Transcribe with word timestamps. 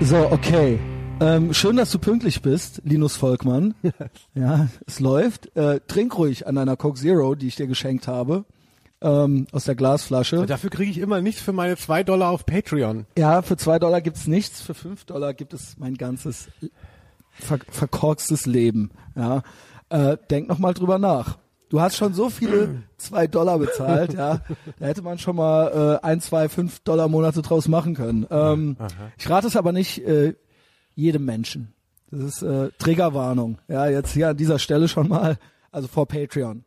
So, 0.00 0.30
okay. 0.30 0.78
Ähm, 1.20 1.52
schön, 1.52 1.76
dass 1.76 1.90
du 1.90 1.98
pünktlich 1.98 2.40
bist, 2.40 2.80
Linus 2.84 3.16
Volkmann. 3.16 3.74
ja, 4.34 4.68
es 4.86 5.00
läuft. 5.00 5.54
Äh, 5.56 5.80
trink 5.88 6.16
ruhig 6.16 6.46
an 6.46 6.54
deiner 6.54 6.76
Coke 6.76 6.98
Zero, 6.98 7.34
die 7.34 7.48
ich 7.48 7.56
dir 7.56 7.66
geschenkt 7.66 8.06
habe, 8.06 8.44
ähm, 9.02 9.48
aus 9.50 9.64
der 9.64 9.74
Glasflasche. 9.74 10.46
Dafür 10.46 10.70
kriege 10.70 10.90
ich 10.90 10.98
immer 10.98 11.20
nichts 11.20 11.42
für 11.42 11.52
meine 11.52 11.76
zwei 11.76 12.04
Dollar 12.04 12.30
auf 12.30 12.46
Patreon. 12.46 13.06
Ja, 13.18 13.42
für 13.42 13.56
zwei 13.56 13.80
Dollar 13.80 14.00
gibt's 14.00 14.28
nichts, 14.28 14.60
für 14.60 14.74
fünf 14.74 15.04
Dollar 15.04 15.34
gibt 15.34 15.52
es 15.52 15.76
mein 15.78 15.96
ganzes 15.96 16.48
ver 17.32 17.58
verkorkstes 17.68 18.46
Leben. 18.46 18.92
Ja, 19.16 19.42
äh, 19.88 20.16
denk 20.30 20.48
noch 20.48 20.58
mal 20.60 20.74
drüber 20.74 20.98
nach. 20.98 21.38
Du 21.68 21.80
hast 21.80 21.96
schon 21.96 22.14
so 22.14 22.30
viele 22.30 22.82
zwei 22.96 23.26
Dollar 23.26 23.58
bezahlt, 23.58 24.14
ja. 24.14 24.40
Da 24.78 24.86
hätte 24.86 25.02
man 25.02 25.18
schon 25.18 25.36
mal 25.36 25.98
äh, 26.02 26.06
ein, 26.06 26.20
zwei, 26.20 26.48
fünf 26.48 26.80
Dollar 26.80 27.08
Monate 27.08 27.42
draus 27.42 27.68
machen 27.68 27.94
können. 27.94 28.26
Ähm, 28.30 28.76
ich 29.18 29.28
rate 29.28 29.46
es 29.48 29.56
aber 29.56 29.72
nicht 29.72 29.98
äh, 30.06 30.34
jedem 30.94 31.24
Menschen. 31.24 31.74
Das 32.10 32.20
ist 32.20 32.42
äh, 32.42 32.70
Triggerwarnung. 32.78 33.58
Ja, 33.68 33.86
jetzt 33.86 34.12
hier 34.12 34.30
an 34.30 34.36
dieser 34.36 34.58
Stelle 34.58 34.88
schon 34.88 35.08
mal, 35.08 35.36
also 35.70 35.88
vor 35.88 36.06
Patreon. 36.08 36.64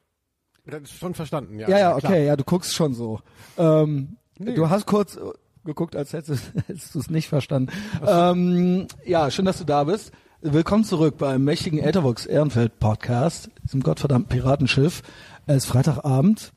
Das 0.65 0.83
ist 0.83 0.99
schon 0.99 1.15
verstanden, 1.15 1.57
ja. 1.59 1.67
Ja, 1.67 1.79
ja, 1.79 1.97
klar. 1.99 2.11
okay, 2.11 2.25
ja, 2.27 2.35
du 2.35 2.43
guckst 2.43 2.75
schon 2.75 2.93
so. 2.93 3.19
Ähm, 3.57 4.17
Nee. 4.43 4.55
Du 4.55 4.69
hast 4.71 4.87
kurz 4.87 5.17
äh, 5.17 5.19
geguckt, 5.65 5.95
als 5.95 6.13
hättest, 6.13 6.51
hättest 6.67 6.95
du 6.95 6.99
es 6.99 7.11
nicht 7.11 7.27
verstanden. 7.29 7.71
Ähm, 8.03 8.87
ja, 9.05 9.29
schön, 9.29 9.45
dass 9.45 9.59
du 9.59 9.65
da 9.65 9.83
bist. 9.83 10.11
Willkommen 10.41 10.83
zurück 10.83 11.17
beim 11.19 11.43
mächtigen 11.43 11.77
Ethervox 11.77 12.25
Ehrenfeld 12.25 12.79
Podcast, 12.79 13.51
diesem 13.71 13.83
gottverdammten 13.83 14.29
Piratenschiff. 14.29 15.01
Es 15.45 15.57
ist 15.57 15.65
Freitagabend. 15.65 16.51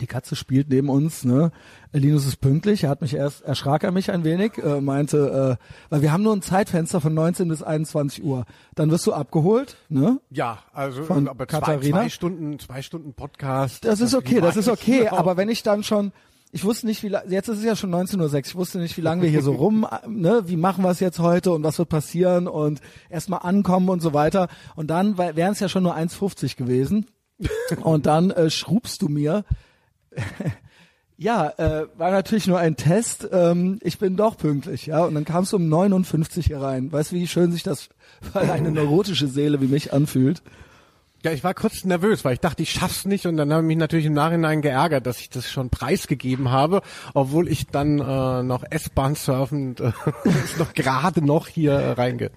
Die 0.00 0.08
Katze 0.08 0.34
spielt 0.34 0.68
neben 0.68 0.88
uns, 0.88 1.24
ne? 1.24 1.52
Linus 1.92 2.26
ist 2.26 2.40
pünktlich. 2.40 2.82
Er 2.82 2.90
hat 2.90 3.02
mich 3.02 3.14
erst, 3.14 3.42
erschrak 3.42 3.84
er 3.84 3.92
mich 3.92 4.10
ein 4.10 4.24
wenig, 4.24 4.58
äh, 4.58 4.80
meinte, 4.80 5.58
äh, 5.60 5.64
weil 5.90 6.02
wir 6.02 6.12
haben 6.12 6.24
nur 6.24 6.34
ein 6.34 6.42
Zeitfenster 6.42 7.00
von 7.00 7.14
19 7.14 7.46
bis 7.48 7.62
21 7.62 8.24
Uhr. 8.24 8.46
Dann 8.74 8.90
wirst 8.90 9.06
du 9.06 9.12
abgeholt, 9.12 9.76
ne? 9.88 10.20
Ja, 10.30 10.58
also 10.72 11.04
Von 11.04 11.28
aber 11.28 11.46
Katharina? 11.46 11.98
zwei 12.00 12.08
Stunden, 12.08 12.58
zwei 12.58 12.82
Stunden 12.82 13.14
Podcast. 13.14 13.84
Das 13.84 14.00
ist 14.00 14.14
okay, 14.14 14.40
das 14.40 14.56
ist 14.56 14.68
okay, 14.68 15.08
aber 15.08 15.36
wenn 15.36 15.48
ich 15.48 15.62
dann 15.62 15.84
schon, 15.84 16.12
ich 16.52 16.64
wusste 16.64 16.86
nicht, 16.86 17.02
wie 17.02 17.14
jetzt 17.28 17.48
ist 17.48 17.58
es 17.58 17.64
ja 17.64 17.76
schon 17.76 17.94
19.06 17.94 18.18
Uhr, 18.18 18.34
ich 18.34 18.54
wusste 18.54 18.78
nicht, 18.78 18.96
wie 18.96 19.02
lange 19.02 19.22
wir 19.22 19.28
hier 19.28 19.42
so 19.42 19.52
rum, 19.52 19.86
ne, 20.06 20.44
wie 20.46 20.56
machen 20.56 20.84
wir 20.84 20.90
es 20.90 21.00
jetzt 21.00 21.18
heute 21.18 21.52
und 21.52 21.62
was 21.62 21.78
wird 21.78 21.88
passieren 21.88 22.48
und 22.48 22.80
erstmal 23.10 23.40
ankommen 23.42 23.88
und 23.88 24.00
so 24.00 24.14
weiter. 24.14 24.48
Und 24.74 24.88
dann 24.88 25.18
wären 25.18 25.52
es 25.52 25.60
ja 25.60 25.68
schon 25.68 25.82
nur 25.82 25.96
1,50 25.96 26.56
gewesen. 26.56 27.06
Und 27.82 28.06
dann 28.06 28.30
äh, 28.30 28.48
schrubst 28.48 29.02
du 29.02 29.08
mir, 29.08 29.44
ja, 31.16 31.48
äh, 31.58 31.86
war 31.96 32.10
natürlich 32.10 32.46
nur 32.46 32.58
ein 32.58 32.76
Test, 32.76 33.28
ähm, 33.30 33.78
ich 33.82 33.98
bin 33.98 34.16
doch 34.16 34.36
pünktlich, 34.36 34.86
ja. 34.86 35.04
Und 35.04 35.14
dann 35.14 35.24
kamst 35.24 35.52
du 35.52 35.56
um 35.56 35.68
59 35.68 36.46
hier 36.46 36.60
rein. 36.60 36.92
Weißt 36.92 37.12
du, 37.12 37.16
wie 37.16 37.26
schön 37.26 37.52
sich 37.52 37.62
das 37.62 37.88
für 38.32 38.40
eine 38.40 38.70
neurotische 38.70 39.28
Seele 39.28 39.60
wie 39.60 39.66
mich 39.66 39.92
anfühlt? 39.92 40.42
Ja, 41.24 41.32
ich 41.32 41.42
war 41.42 41.54
kurz 41.54 41.84
nervös, 41.84 42.24
weil 42.24 42.34
ich 42.34 42.40
dachte, 42.40 42.62
ich 42.62 42.70
schaff's 42.70 43.04
nicht 43.04 43.26
und 43.26 43.36
dann 43.36 43.52
habe 43.52 43.62
ich 43.62 43.66
mich 43.66 43.76
natürlich 43.78 44.06
im 44.06 44.12
Nachhinein 44.12 44.62
geärgert, 44.62 45.06
dass 45.06 45.18
ich 45.18 45.28
das 45.28 45.50
schon 45.50 45.70
preisgegeben 45.70 46.50
habe, 46.50 46.82
obwohl 47.14 47.48
ich 47.48 47.66
dann 47.66 47.98
äh, 47.98 48.42
noch 48.42 48.62
S-Bahn 48.70 49.14
surfend 49.14 49.80
äh, 49.80 49.92
noch 50.58 50.74
gerade 50.74 51.24
noch 51.24 51.48
hier 51.48 51.72
äh, 51.72 51.92
reinge. 51.92 52.30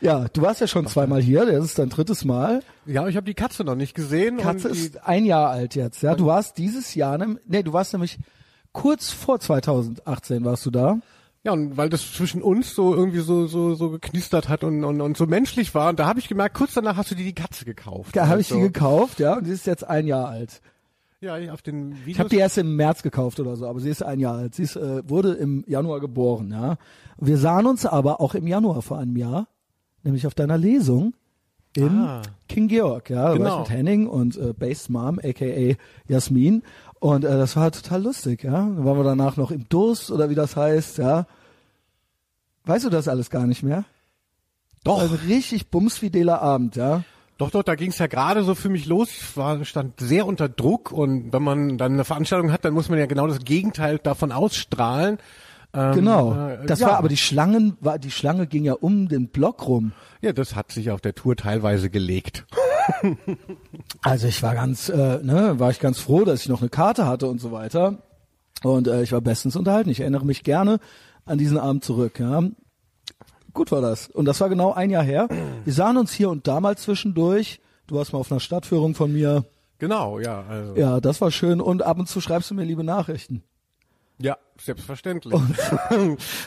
Ja, 0.00 0.26
du 0.32 0.42
warst 0.42 0.60
ja 0.60 0.66
schon 0.66 0.86
zweimal 0.86 1.20
hier, 1.20 1.46
das 1.46 1.64
ist 1.64 1.78
dein 1.78 1.88
drittes 1.88 2.24
Mal. 2.24 2.62
Ja, 2.84 3.08
ich 3.08 3.16
habe 3.16 3.26
die 3.26 3.34
Katze 3.34 3.64
noch 3.64 3.74
nicht 3.74 3.94
gesehen. 3.94 4.36
Katze 4.36 4.68
ist 4.68 5.04
ein 5.04 5.24
Jahr 5.24 5.50
alt 5.50 5.74
jetzt, 5.74 6.02
ja. 6.02 6.14
Du 6.14 6.26
warst 6.26 6.58
dieses 6.58 6.94
Jahr, 6.94 7.18
ne, 7.18 7.38
nee, 7.46 7.62
du 7.62 7.72
warst 7.72 7.94
nämlich 7.94 8.18
kurz 8.72 9.10
vor 9.10 9.40
2018 9.40 10.44
warst 10.44 10.66
du 10.66 10.70
da. 10.70 10.98
Ja, 11.46 11.52
und 11.52 11.76
weil 11.76 11.88
das 11.88 12.12
zwischen 12.12 12.42
uns 12.42 12.74
so 12.74 12.94
irgendwie 12.94 13.20
so 13.20 13.46
so 13.46 13.74
so 13.74 13.90
geknistert 13.90 14.48
hat 14.48 14.64
und 14.64 14.82
und, 14.84 15.00
und 15.00 15.16
so 15.16 15.26
menschlich 15.26 15.74
war, 15.74 15.88
und 15.90 15.98
da 15.98 16.06
habe 16.06 16.18
ich 16.18 16.28
gemerkt, 16.28 16.56
kurz 16.56 16.74
danach 16.74 16.96
hast 16.96 17.10
du 17.12 17.14
dir 17.14 17.24
die 17.24 17.34
Katze 17.34 17.64
gekauft. 17.64 18.14
Da 18.16 18.26
habe 18.28 18.40
ich 18.40 18.48
Also, 18.50 18.56
sie 18.56 18.72
gekauft, 18.72 19.20
ja, 19.20 19.36
und 19.38 19.44
sie 19.44 19.52
ist 19.52 19.64
jetzt 19.66 19.84
ein 19.84 20.06
Jahr 20.06 20.28
alt. 20.28 20.60
Ja, 21.20 21.36
auf 21.52 21.62
den 21.62 21.92
Videos. 21.92 22.06
Ich 22.08 22.18
habe 22.18 22.28
die 22.28 22.36
erst 22.36 22.58
im 22.58 22.76
März 22.76 23.02
gekauft 23.02 23.40
oder 23.40 23.56
so, 23.56 23.66
aber 23.66 23.80
sie 23.80 23.88
ist 23.88 24.02
ein 24.02 24.20
Jahr 24.20 24.36
alt. 24.36 24.54
Sie 24.54 24.64
ist, 24.64 24.76
äh, 24.76 25.08
wurde 25.08 25.32
im 25.34 25.64
Januar 25.66 26.00
geboren, 26.00 26.50
ja. 26.50 26.76
Wir 27.18 27.38
sahen 27.38 27.66
uns 27.66 27.86
aber 27.86 28.20
auch 28.20 28.34
im 28.34 28.46
Januar 28.46 28.82
vor 28.82 28.98
einem 28.98 29.16
Jahr, 29.16 29.48
nämlich 30.02 30.26
auf 30.26 30.34
deiner 30.34 30.58
Lesung 30.58 31.14
in 31.74 31.88
Ah. 32.00 32.22
King 32.48 32.68
Georg, 32.68 33.08
ja. 33.10 33.32
Genau. 33.34 33.60
mit 33.60 33.70
Henning 33.70 34.06
und 34.08 34.36
äh, 34.36 34.52
Base 34.52 34.90
Mom, 34.92 35.18
aka 35.22 35.76
Jasmin. 36.08 36.62
Und 37.06 37.24
äh, 37.24 37.38
das 37.38 37.54
war 37.54 37.70
total 37.70 38.02
lustig, 38.02 38.42
ja. 38.42 38.50
Dann 38.50 38.84
waren 38.84 38.96
wir 38.98 39.04
danach 39.04 39.36
noch 39.36 39.52
im 39.52 39.68
Durst 39.68 40.10
oder 40.10 40.28
wie 40.28 40.34
das 40.34 40.56
heißt, 40.56 40.98
ja. 40.98 41.26
Weißt 42.64 42.84
du 42.84 42.90
das 42.90 43.06
alles 43.06 43.30
gar 43.30 43.46
nicht 43.46 43.62
mehr? 43.62 43.84
Doch. 44.82 44.98
Also 44.98 45.14
richtig 45.28 45.68
bumsfideler 45.70 46.42
Abend, 46.42 46.74
ja. 46.74 47.04
Doch, 47.38 47.50
doch, 47.50 47.62
da 47.62 47.76
ging's 47.76 47.98
ja 47.98 48.08
gerade 48.08 48.42
so 48.42 48.56
für 48.56 48.70
mich 48.70 48.86
los. 48.86 49.08
Ich 49.10 49.36
war, 49.36 49.64
stand 49.64 50.00
sehr 50.00 50.26
unter 50.26 50.48
Druck 50.48 50.90
und 50.90 51.32
wenn 51.32 51.44
man 51.44 51.78
dann 51.78 51.92
eine 51.92 52.04
Veranstaltung 52.04 52.50
hat, 52.50 52.64
dann 52.64 52.74
muss 52.74 52.88
man 52.88 52.98
ja 52.98 53.06
genau 53.06 53.28
das 53.28 53.38
Gegenteil 53.38 53.98
davon 53.98 54.32
ausstrahlen. 54.32 55.18
Ähm, 55.74 55.92
Genau. 55.94 56.34
äh, 56.34 56.66
Das 56.66 56.80
ja. 56.80 56.88
war 56.88 56.98
aber 56.98 57.08
die 57.08 57.16
Schlangen, 57.16 57.76
war, 57.80 58.00
die 58.00 58.10
Schlange 58.10 58.48
ging 58.48 58.64
ja 58.64 58.72
um 58.72 59.06
den 59.06 59.28
Block 59.28 59.68
rum. 59.68 59.92
Ja, 60.22 60.32
das 60.32 60.56
hat 60.56 60.72
sich 60.72 60.90
auf 60.90 61.00
der 61.00 61.14
Tour 61.14 61.36
teilweise 61.36 61.88
gelegt. 61.88 62.46
Also 64.02 64.28
ich 64.28 64.42
war 64.42 64.54
ganz, 64.54 64.88
äh, 64.88 65.18
ne, 65.22 65.58
war 65.58 65.70
ich 65.70 65.80
ganz 65.80 65.98
froh, 65.98 66.24
dass 66.24 66.42
ich 66.42 66.48
noch 66.48 66.60
eine 66.60 66.70
Karte 66.70 67.06
hatte 67.06 67.26
und 67.26 67.40
so 67.40 67.52
weiter. 67.52 67.98
Und 68.62 68.88
äh, 68.88 69.02
ich 69.02 69.12
war 69.12 69.20
bestens 69.20 69.56
unterhalten. 69.56 69.90
Ich 69.90 70.00
erinnere 70.00 70.24
mich 70.24 70.44
gerne 70.44 70.78
an 71.24 71.38
diesen 71.38 71.58
Abend 71.58 71.84
zurück. 71.84 72.18
Ja. 72.18 72.42
Gut 73.52 73.72
war 73.72 73.80
das. 73.80 74.08
Und 74.08 74.26
das 74.26 74.40
war 74.40 74.48
genau 74.48 74.72
ein 74.72 74.90
Jahr 74.90 75.02
her. 75.02 75.28
Wir 75.64 75.72
sahen 75.72 75.96
uns 75.96 76.12
hier 76.12 76.30
und 76.30 76.46
da 76.46 76.60
mal 76.60 76.76
zwischendurch. 76.76 77.60
Du 77.86 77.96
warst 77.96 78.12
mal 78.12 78.18
auf 78.18 78.30
einer 78.30 78.40
Stadtführung 78.40 78.94
von 78.94 79.12
mir. 79.12 79.44
Genau, 79.78 80.18
ja. 80.18 80.44
Also, 80.48 80.76
Ja, 80.76 81.00
das 81.00 81.20
war 81.20 81.30
schön. 81.30 81.60
Und 81.60 81.82
ab 81.82 81.98
und 81.98 82.08
zu 82.08 82.20
schreibst 82.20 82.50
du 82.50 82.54
mir 82.54 82.64
liebe 82.64 82.84
Nachrichten. 82.84 83.42
ja, 84.18 84.36
selbstverständlich. 84.58 85.34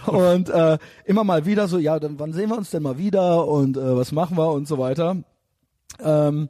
Und 0.06 0.50
äh, 0.50 0.77
immer 1.06 1.23
mal 1.23 1.45
wieder 1.45 1.67
so, 1.67 1.77
ja, 1.77 2.00
dann 2.00 2.19
wann 2.19 2.33
sehen 2.33 2.50
wir 2.50 2.57
uns 2.57 2.71
denn 2.71 2.83
mal 2.83 2.97
wieder 2.97 3.47
und 3.47 3.77
äh, 3.77 3.95
was 3.95 4.11
machen 4.11 4.38
wir 4.38 4.51
und 4.51 4.67
so 4.67 4.77
weiter. 4.77 5.17
Ähm, 6.00 6.50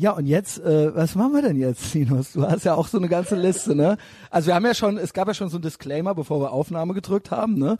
ja, 0.00 0.12
und 0.12 0.26
jetzt, 0.26 0.60
äh, 0.60 0.94
was 0.94 1.16
machen 1.16 1.32
wir 1.32 1.42
denn 1.42 1.56
jetzt, 1.56 1.92
Linus? 1.92 2.32
Du 2.32 2.46
hast 2.46 2.64
ja 2.64 2.74
auch 2.74 2.86
so 2.86 2.98
eine 2.98 3.08
ganze 3.08 3.34
Liste, 3.34 3.74
ne? 3.74 3.98
Also 4.30 4.46
wir 4.46 4.54
haben 4.54 4.64
ja 4.64 4.74
schon, 4.74 4.96
es 4.96 5.12
gab 5.12 5.26
ja 5.26 5.34
schon 5.34 5.48
so 5.48 5.58
ein 5.58 5.62
Disclaimer, 5.62 6.14
bevor 6.14 6.40
wir 6.40 6.52
Aufnahme 6.52 6.94
gedrückt 6.94 7.32
haben, 7.32 7.54
ne? 7.54 7.78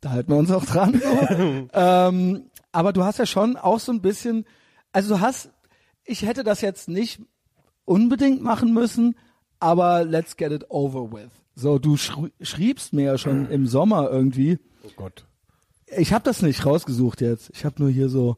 Da 0.00 0.10
halten 0.10 0.30
wir 0.30 0.36
uns 0.36 0.52
auch 0.52 0.64
dran. 0.64 1.00
So. 1.02 1.68
ähm, 1.72 2.44
aber 2.70 2.92
du 2.92 3.02
hast 3.02 3.18
ja 3.18 3.26
schon 3.26 3.56
auch 3.56 3.80
so 3.80 3.90
ein 3.90 4.00
bisschen, 4.00 4.44
also 4.92 5.16
du 5.16 5.20
hast, 5.20 5.50
ich 6.04 6.22
hätte 6.22 6.44
das 6.44 6.60
jetzt 6.60 6.88
nicht 6.88 7.20
unbedingt 7.84 8.42
machen 8.42 8.72
müssen, 8.72 9.16
aber 9.58 10.04
let's 10.04 10.36
get 10.36 10.52
it 10.52 10.66
over 10.70 11.10
with. 11.10 11.30
So, 11.56 11.78
du 11.78 11.96
schri 11.96 12.30
schriebst 12.42 12.92
mir 12.92 13.04
ja 13.06 13.18
schon 13.18 13.50
im 13.50 13.66
Sommer 13.66 14.08
irgendwie. 14.10 14.58
oh 14.84 14.90
Gott. 14.94 15.26
Ich 15.96 16.12
habe 16.12 16.22
das 16.22 16.42
nicht 16.42 16.64
rausgesucht 16.64 17.20
jetzt. 17.20 17.50
Ich 17.54 17.64
habe 17.64 17.82
nur 17.82 17.90
hier 17.90 18.08
so 18.08 18.36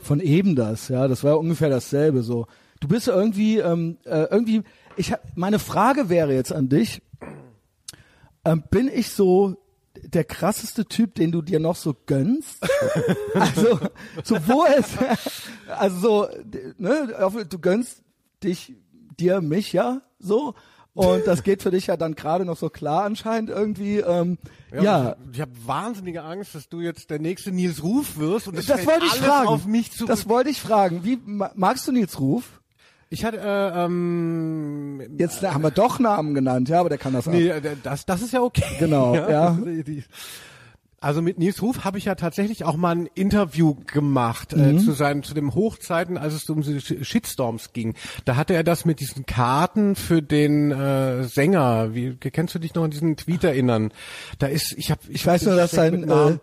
von 0.00 0.20
eben 0.20 0.56
das, 0.56 0.88
ja, 0.88 1.08
das 1.08 1.24
war 1.24 1.38
ungefähr 1.38 1.68
dasselbe 1.68 2.22
so. 2.22 2.46
Du 2.80 2.88
bist 2.88 3.08
irgendwie 3.08 3.58
ähm, 3.58 3.98
äh, 4.04 4.26
irgendwie 4.30 4.62
ich 4.96 5.12
hab, 5.12 5.22
meine 5.36 5.58
Frage 5.58 6.08
wäre 6.08 6.34
jetzt 6.34 6.52
an 6.52 6.68
dich. 6.68 7.02
Ähm, 8.44 8.64
bin 8.70 8.88
ich 8.88 9.10
so 9.10 9.56
der 10.02 10.24
krasseste 10.24 10.86
Typ, 10.86 11.14
den 11.14 11.32
du 11.32 11.42
dir 11.42 11.60
noch 11.60 11.76
so 11.76 11.94
gönnst? 12.06 12.58
also, 13.34 13.78
so 14.24 14.36
wo 14.46 14.64
es 14.64 14.96
also 15.68 15.98
so 15.98 16.28
ne, 16.78 17.46
du 17.48 17.58
gönnst 17.58 18.02
dich 18.42 18.74
dir 19.18 19.40
mich 19.40 19.72
ja 19.72 20.02
so 20.18 20.54
und 20.94 21.26
das 21.26 21.42
geht 21.42 21.62
für 21.62 21.70
dich 21.70 21.86
ja 21.86 21.96
dann 21.96 22.14
gerade 22.14 22.44
noch 22.44 22.56
so 22.56 22.68
klar 22.68 23.04
anscheinend 23.04 23.50
irgendwie 23.50 23.98
ähm, 23.98 24.38
ja, 24.72 25.16
Ich, 25.30 25.36
ich 25.36 25.40
habe 25.40 25.52
wahnsinnige 25.64 26.22
Angst, 26.22 26.54
dass 26.54 26.68
du 26.68 26.80
jetzt 26.80 27.10
der 27.10 27.18
nächste 27.20 27.52
Nils 27.52 27.82
Ruf 27.82 28.16
wirst 28.18 28.48
und 28.48 28.56
das, 28.58 28.66
das 28.66 28.84
wollte 28.86 29.06
ich 29.06 29.12
alles 29.12 29.24
fragen. 29.26 29.48
auf 29.48 29.66
mich 29.66 29.92
zurück. 29.92 30.08
das 30.08 30.28
wollte 30.28 30.50
ich 30.50 30.60
fragen. 30.60 31.04
Wie 31.04 31.18
ma- 31.24 31.52
magst 31.54 31.86
du 31.88 31.92
Nils 31.92 32.18
Ruf? 32.20 32.60
ich 33.12 33.24
hatte 33.24 33.38
äh, 33.38 33.84
ähm, 33.84 35.02
Jetzt 35.18 35.42
haben 35.42 35.62
wir 35.62 35.70
doch 35.72 35.98
Namen 35.98 36.32
genannt, 36.34 36.68
ja, 36.68 36.78
aber 36.80 36.88
der 36.90 36.98
kann 36.98 37.12
das 37.12 37.26
auch. 37.26 37.32
Nee, 37.32 37.48
äh, 37.48 37.76
das, 37.82 38.06
das 38.06 38.22
ist 38.22 38.32
ja 38.32 38.40
okay. 38.42 38.62
Genau, 38.78 39.14
ja. 39.30 39.50
Die- 39.60 40.04
Also 41.02 41.22
mit 41.22 41.38
Nils 41.38 41.62
Ruf 41.62 41.84
habe 41.84 41.96
ich 41.96 42.04
ja 42.04 42.14
tatsächlich 42.14 42.64
auch 42.64 42.76
mal 42.76 42.94
ein 42.94 43.06
Interview 43.14 43.74
gemacht 43.86 44.54
Mhm. 44.54 44.76
äh, 44.76 44.78
zu 44.78 44.92
seinen 44.92 45.22
zu 45.22 45.32
dem 45.32 45.54
Hochzeiten, 45.54 46.18
als 46.18 46.34
es 46.34 46.48
um 46.50 46.60
die 46.60 46.78
Sh- 46.78 47.02
Shitstorms 47.02 47.72
ging. 47.72 47.94
Da 48.26 48.36
hatte 48.36 48.52
er 48.52 48.64
das 48.64 48.84
mit 48.84 49.00
diesen 49.00 49.24
Karten 49.24 49.96
für 49.96 50.20
den 50.20 50.70
äh, 50.70 51.24
Sänger. 51.24 51.94
Wie 51.94 52.16
kennst 52.16 52.54
du 52.54 52.58
dich 52.58 52.74
noch 52.74 52.84
an 52.84 52.90
diesen 52.90 53.16
Tweet 53.16 53.44
erinnern? 53.44 53.92
Da 54.38 54.46
ist 54.48 54.74
ich 54.76 54.90
habe 54.90 55.00
ich, 55.08 55.14
Ich 55.16 55.26
weiß 55.26 55.44
nur, 55.46 55.56
dass 55.56 55.70
sein, 55.70 56.08
äh, 56.08 56.38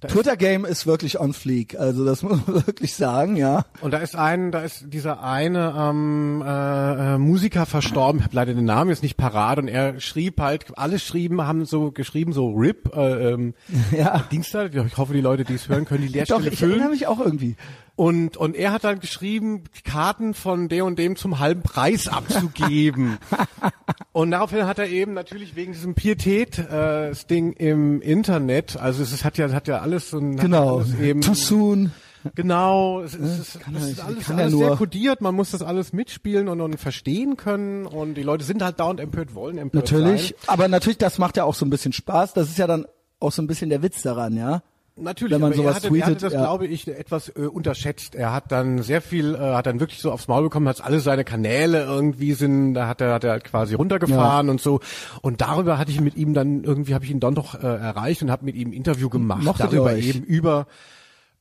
Twitter-Game 0.00 0.64
ist 0.64 0.86
wirklich 0.86 1.18
on 1.18 1.32
fleek, 1.32 1.76
also 1.78 2.04
das 2.04 2.22
muss 2.24 2.46
man 2.46 2.66
wirklich 2.66 2.94
sagen, 2.94 3.36
ja. 3.36 3.64
Und 3.80 3.92
da 3.92 3.98
ist 3.98 4.14
ein, 4.14 4.52
da 4.52 4.60
ist 4.60 4.84
dieser 4.92 5.22
eine 5.22 5.74
ähm, 5.76 6.42
äh, 6.46 7.14
äh, 7.14 7.18
Musiker 7.18 7.66
verstorben, 7.66 8.20
ich 8.20 8.24
habe 8.26 8.36
leider 8.36 8.54
den 8.54 8.64
Namen 8.64 8.90
jetzt 8.90 9.02
nicht 9.02 9.16
parat 9.16 9.58
und 9.58 9.68
er 9.68 9.98
schrieb 10.00 10.40
halt, 10.40 10.78
alle 10.78 10.98
schrieben, 10.98 11.42
haben 11.42 11.64
so 11.64 11.90
geschrieben, 11.90 12.32
so 12.32 12.50
RIP, 12.52 12.94
äh, 12.94 13.32
ähm, 13.32 13.54
Ja. 13.96 14.24
Dienstag, 14.30 14.74
ich 14.74 14.96
hoffe, 14.96 15.14
die 15.14 15.20
Leute, 15.20 15.44
die 15.44 15.54
es 15.54 15.68
hören, 15.68 15.84
können 15.84 16.02
die 16.02 16.08
Leerstelle 16.08 16.44
Doch, 16.44 16.52
ich 16.52 16.58
füllen. 16.58 16.72
erinnere 16.72 16.90
mich 16.90 17.06
auch 17.06 17.18
irgendwie. 17.20 17.56
Und, 17.98 18.36
und 18.36 18.54
er 18.54 18.70
hat 18.70 18.84
dann 18.84 19.00
geschrieben, 19.00 19.64
Karten 19.82 20.32
von 20.32 20.68
dem 20.68 20.84
und 20.84 21.00
dem 21.00 21.16
zum 21.16 21.40
halben 21.40 21.62
Preis 21.62 22.06
abzugeben. 22.06 23.18
und 24.12 24.30
daraufhin 24.30 24.66
hat 24.66 24.78
er 24.78 24.86
eben 24.88 25.14
natürlich 25.14 25.56
wegen 25.56 25.72
diesem 25.72 25.96
Pietät 25.96 26.60
äh, 26.60 27.08
das 27.08 27.26
Ding 27.26 27.54
im 27.54 28.00
Internet, 28.00 28.76
also 28.76 29.02
es 29.02 29.12
ist, 29.12 29.24
hat 29.24 29.36
ja 29.36 29.50
hat 29.50 29.66
ja 29.66 29.80
alles 29.80 30.10
so 30.10 30.18
ein 30.18 30.36
Genau. 30.36 30.76
alles 30.76 30.96
eben 31.00 31.22
Too 31.22 31.34
soon. 31.34 31.90
Genau, 32.36 33.00
es, 33.00 33.14
es, 33.14 33.56
es, 33.56 33.58
kann 33.58 33.74
es 33.74 33.90
ist 33.90 34.00
alles, 34.00 34.30
alles 34.30 34.52
sehr 34.52 34.76
kodiert, 34.76 35.20
man 35.20 35.34
muss 35.34 35.50
das 35.50 35.62
alles 35.62 35.92
mitspielen 35.92 36.46
und, 36.46 36.60
und 36.60 36.78
verstehen 36.78 37.36
können 37.36 37.84
und 37.84 38.14
die 38.14 38.22
Leute 38.22 38.44
sind 38.44 38.62
halt 38.62 38.78
dauernd 38.78 39.00
empört, 39.00 39.34
wollen 39.34 39.58
empört 39.58 39.90
Natürlich. 39.90 40.28
sein. 40.28 40.34
Aber 40.46 40.68
natürlich, 40.68 40.98
das 40.98 41.18
macht 41.18 41.36
ja 41.36 41.42
auch 41.42 41.54
so 41.56 41.66
ein 41.66 41.70
bisschen 41.70 41.92
Spaß. 41.92 42.32
Das 42.32 42.48
ist 42.48 42.58
ja 42.58 42.68
dann 42.68 42.86
auch 43.18 43.32
so 43.32 43.42
ein 43.42 43.48
bisschen 43.48 43.70
der 43.70 43.82
Witz 43.82 44.02
daran, 44.02 44.36
ja. 44.36 44.62
Natürlich, 45.00 45.34
Wenn 45.34 45.40
man 45.40 45.52
aber 45.52 45.56
sowas 45.56 45.72
er, 45.72 45.76
hatte, 45.76 45.86
er 45.86 45.90
tweetet, 45.90 46.06
hatte 46.06 46.20
das, 46.20 46.32
ja. 46.32 46.40
glaube 46.40 46.66
ich, 46.66 46.88
etwas 46.88 47.28
äh, 47.30 47.42
unterschätzt. 47.42 48.14
Er 48.14 48.32
hat 48.32 48.50
dann 48.52 48.82
sehr 48.82 49.00
viel, 49.00 49.34
äh, 49.34 49.38
hat 49.38 49.66
dann 49.66 49.80
wirklich 49.80 50.00
so 50.00 50.10
aufs 50.10 50.28
Maul 50.28 50.44
bekommen, 50.44 50.68
hat 50.68 50.82
alle 50.82 51.00
seine 51.00 51.24
Kanäle 51.24 51.84
irgendwie 51.84 52.32
sind, 52.32 52.74
da 52.74 52.88
hat 52.88 53.00
er, 53.00 53.14
hat 53.14 53.24
er 53.24 53.32
halt 53.32 53.44
quasi 53.44 53.74
runtergefahren 53.74 54.48
und 54.48 54.60
so. 54.60 54.80
Und 55.22 55.40
darüber 55.40 55.78
hatte 55.78 55.90
ich 55.90 56.00
mit 56.00 56.16
ihm 56.16 56.34
dann 56.34 56.64
irgendwie, 56.64 56.94
habe 56.94 57.04
ich 57.04 57.10
ihn 57.10 57.20
dann 57.20 57.34
doch 57.34 57.54
äh, 57.54 57.66
erreicht 57.66 58.22
und 58.22 58.30
habe 58.30 58.44
mit 58.44 58.56
ihm 58.56 58.70
ein 58.70 58.72
Interview 58.72 59.08
gemacht. 59.08 59.42
Mochtet 59.42 59.72
darüber 59.72 59.94
eben 59.96 60.22
über 60.22 60.66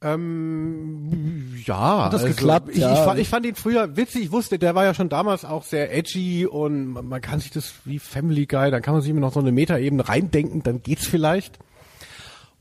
ähm, 0.02 1.56
ja, 1.66 2.06
Hat 2.06 2.14
das 2.14 2.24
also 2.24 2.36
geklappt? 2.36 2.70
Ich, 2.72 2.78
Ja. 2.78 2.94
ich, 2.94 3.00
fand, 3.00 3.20
ich 3.20 3.30
fand 3.30 3.46
ihn 3.48 3.56
früher 3.56 3.98
witzig. 3.98 4.26
Ich 4.26 4.32
wusste, 4.32 4.60
der 4.60 4.76
war 4.76 4.84
ja 4.84 4.94
schon 4.94 5.10
damals 5.10 5.44
auch 5.44 5.64
sehr 5.64 5.96
edgy 5.96 6.46
und 6.46 6.88
man, 6.88 7.08
man 7.08 7.22
kann 7.22 7.40
sich 7.40 7.50
das 7.50 7.74
wie 7.86 7.98
Family 7.98 8.46
Guy, 8.46 8.70
dann 8.70 8.82
kann 8.84 8.94
man 8.94 9.02
sich 9.02 9.10
immer 9.10 9.22
noch 9.22 9.34
so 9.34 9.40
eine 9.40 9.52
Metaebene 9.52 10.08
reindenken, 10.08 10.62
dann 10.62 10.84
geht's 10.84 11.08
vielleicht. 11.08 11.58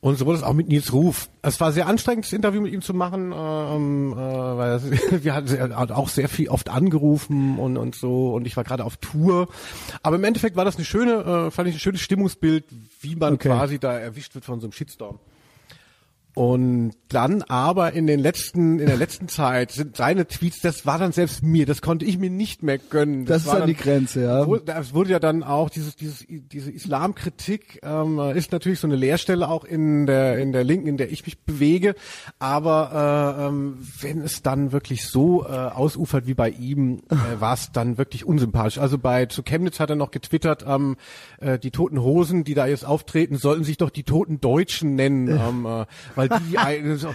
Und 0.00 0.18
so 0.18 0.26
wurde 0.26 0.38
es 0.38 0.44
auch 0.44 0.52
mit 0.52 0.68
Nils 0.68 0.92
Ruf. 0.92 1.28
Es 1.42 1.58
war 1.58 1.72
sehr 1.72 1.86
anstrengend, 1.86 2.26
das 2.26 2.32
Interview 2.32 2.60
mit 2.60 2.72
ihm 2.72 2.82
zu 2.82 2.94
machen, 2.94 3.32
ähm, 3.34 4.12
äh, 4.12 4.16
weil 4.16 4.72
es, 4.72 4.84
wir 5.24 5.34
hatten 5.34 5.48
er 5.54 5.76
hat 5.76 5.90
auch 5.90 6.08
sehr 6.08 6.28
viel 6.28 6.48
oft 6.48 6.68
angerufen 6.68 7.58
und, 7.58 7.76
und 7.76 7.94
so 7.94 8.34
und 8.34 8.46
ich 8.46 8.56
war 8.56 8.64
gerade 8.64 8.84
auf 8.84 8.98
Tour. 8.98 9.48
Aber 10.02 10.16
im 10.16 10.24
Endeffekt 10.24 10.54
war 10.54 10.64
das 10.64 10.76
eine 10.76 10.84
schöne, 10.84 11.46
äh, 11.46 11.50
fand 11.50 11.68
ich 11.68 11.76
ein 11.76 11.80
schönes 11.80 12.02
Stimmungsbild, 12.02 12.64
wie 13.00 13.16
man 13.16 13.34
Okay. 13.34 13.48
quasi 13.48 13.78
da 13.78 13.98
erwischt 13.98 14.34
wird 14.34 14.44
von 14.44 14.60
so 14.60 14.66
einem 14.66 14.72
Shitstorm. 14.72 15.18
Und 16.36 16.92
dann 17.08 17.40
aber 17.40 17.94
in 17.94 18.06
den 18.06 18.20
letzten, 18.20 18.78
in 18.78 18.84
der 18.84 18.98
letzten 18.98 19.26
Zeit 19.26 19.72
sind 19.72 19.96
seine 19.96 20.26
Tweets, 20.26 20.60
das 20.60 20.84
war 20.84 20.98
dann 20.98 21.12
selbst 21.12 21.42
mir, 21.42 21.64
das 21.64 21.80
konnte 21.80 22.04
ich 22.04 22.18
mir 22.18 22.28
nicht 22.28 22.62
mehr 22.62 22.76
gönnen. 22.76 23.24
Das 23.24 23.42
ist 23.42 23.48
war 23.48 23.60
dann 23.60 23.68
die 23.68 23.74
Grenze, 23.74 24.24
ja. 24.24 24.46
Es 24.78 24.92
wurde 24.92 25.12
ja 25.12 25.18
dann 25.18 25.42
auch 25.42 25.70
dieses, 25.70 25.96
dieses, 25.96 26.26
diese 26.28 26.70
Islamkritik 26.70 27.80
ähm, 27.82 28.18
ist 28.34 28.52
natürlich 28.52 28.80
so 28.80 28.86
eine 28.86 28.96
Leerstelle 28.96 29.48
auch 29.48 29.64
in 29.64 30.04
der, 30.04 30.36
in 30.38 30.52
der 30.52 30.62
Linken, 30.62 30.88
in 30.88 30.96
der 30.98 31.10
ich 31.10 31.24
mich 31.24 31.38
bewege. 31.38 31.94
Aber 32.38 33.36
äh, 33.38 33.46
ähm, 33.46 33.78
wenn 34.02 34.20
es 34.20 34.42
dann 34.42 34.72
wirklich 34.72 35.06
so 35.06 35.46
äh, 35.46 35.48
ausufert 35.48 36.26
wie 36.26 36.34
bei 36.34 36.50
ihm, 36.50 37.00
äh, 37.08 37.14
war 37.40 37.54
es 37.54 37.72
dann 37.72 37.96
wirklich 37.96 38.26
unsympathisch. 38.26 38.76
Also 38.76 38.98
bei 38.98 39.24
zu 39.24 39.42
Chemnitz 39.42 39.80
hat 39.80 39.88
er 39.88 39.96
noch 39.96 40.10
getwittert, 40.10 40.66
ähm, 40.68 40.96
äh, 41.40 41.58
die 41.58 41.70
toten 41.70 42.02
Hosen, 42.02 42.44
die 42.44 42.52
da 42.52 42.66
jetzt 42.66 42.84
auftreten, 42.84 43.38
sollten 43.38 43.64
sich 43.64 43.78
doch 43.78 43.88
die 43.88 44.02
toten 44.02 44.38
Deutschen 44.38 44.96
nennen, 44.96 45.28
ähm, 45.30 45.64
äh, 45.64 45.86
weil 46.14 46.25
die 46.28 46.58
ein- 46.58 46.96
so, 46.96 47.08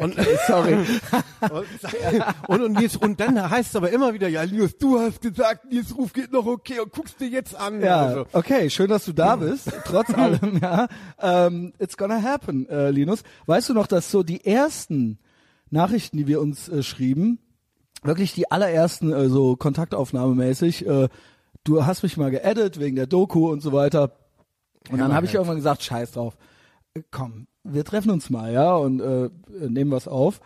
und, 0.00 0.16
Sorry. 0.46 0.74
und, 2.48 2.62
und, 2.62 2.72
Nils, 2.72 2.96
und 2.96 3.20
dann 3.20 3.50
heißt 3.50 3.70
es 3.70 3.76
aber 3.76 3.90
immer 3.90 4.12
wieder, 4.14 4.28
ja, 4.28 4.42
Linus, 4.42 4.76
du 4.78 4.98
hast 4.98 5.20
gesagt, 5.20 5.70
Nils 5.70 5.96
Ruf 5.96 6.12
geht 6.12 6.32
noch 6.32 6.46
okay 6.46 6.80
und 6.80 6.92
guckst 6.92 7.20
dir 7.20 7.28
jetzt 7.28 7.54
an. 7.54 7.80
Ja, 7.80 8.00
Also, 8.06 8.26
okay, 8.32 8.70
schön, 8.70 8.88
dass 8.88 9.04
du 9.04 9.12
da 9.12 9.36
bist. 9.36 9.70
Trotz 9.84 10.10
allem, 10.14 10.58
ja. 10.62 10.88
Ähm, 11.20 11.72
it's 11.78 11.96
gonna 11.96 12.22
happen, 12.22 12.68
äh, 12.68 12.90
Linus. 12.90 13.22
Weißt 13.46 13.68
du 13.68 13.74
noch, 13.74 13.86
dass 13.86 14.10
so 14.10 14.22
die 14.22 14.44
ersten 14.44 15.18
Nachrichten, 15.70 16.16
die 16.16 16.26
wir 16.26 16.40
uns 16.40 16.68
äh, 16.68 16.82
schrieben, 16.82 17.38
wirklich 18.02 18.32
die 18.34 18.50
allerersten, 18.50 19.12
äh, 19.12 19.28
so 19.28 19.56
kontaktaufnahmemäßig, 19.56 20.86
äh, 20.86 21.08
du 21.64 21.86
hast 21.86 22.02
mich 22.02 22.16
mal 22.16 22.30
geedit 22.30 22.80
wegen 22.80 22.96
der 22.96 23.06
Doku 23.06 23.50
und 23.50 23.60
so 23.60 23.72
weiter. 23.72 24.12
Und 24.90 24.98
dann 24.98 25.12
habe 25.14 25.26
ich 25.26 25.34
irgendwann 25.34 25.56
gesagt, 25.56 25.82
scheiß 25.82 26.12
drauf. 26.12 26.36
Äh, 26.94 27.02
Komm, 27.10 27.46
wir 27.64 27.84
treffen 27.84 28.10
uns 28.10 28.30
mal, 28.30 28.52
ja, 28.52 28.74
und 28.74 29.00
äh, 29.00 29.30
nehmen 29.68 29.90
was 29.90 30.08
auf. 30.08 30.40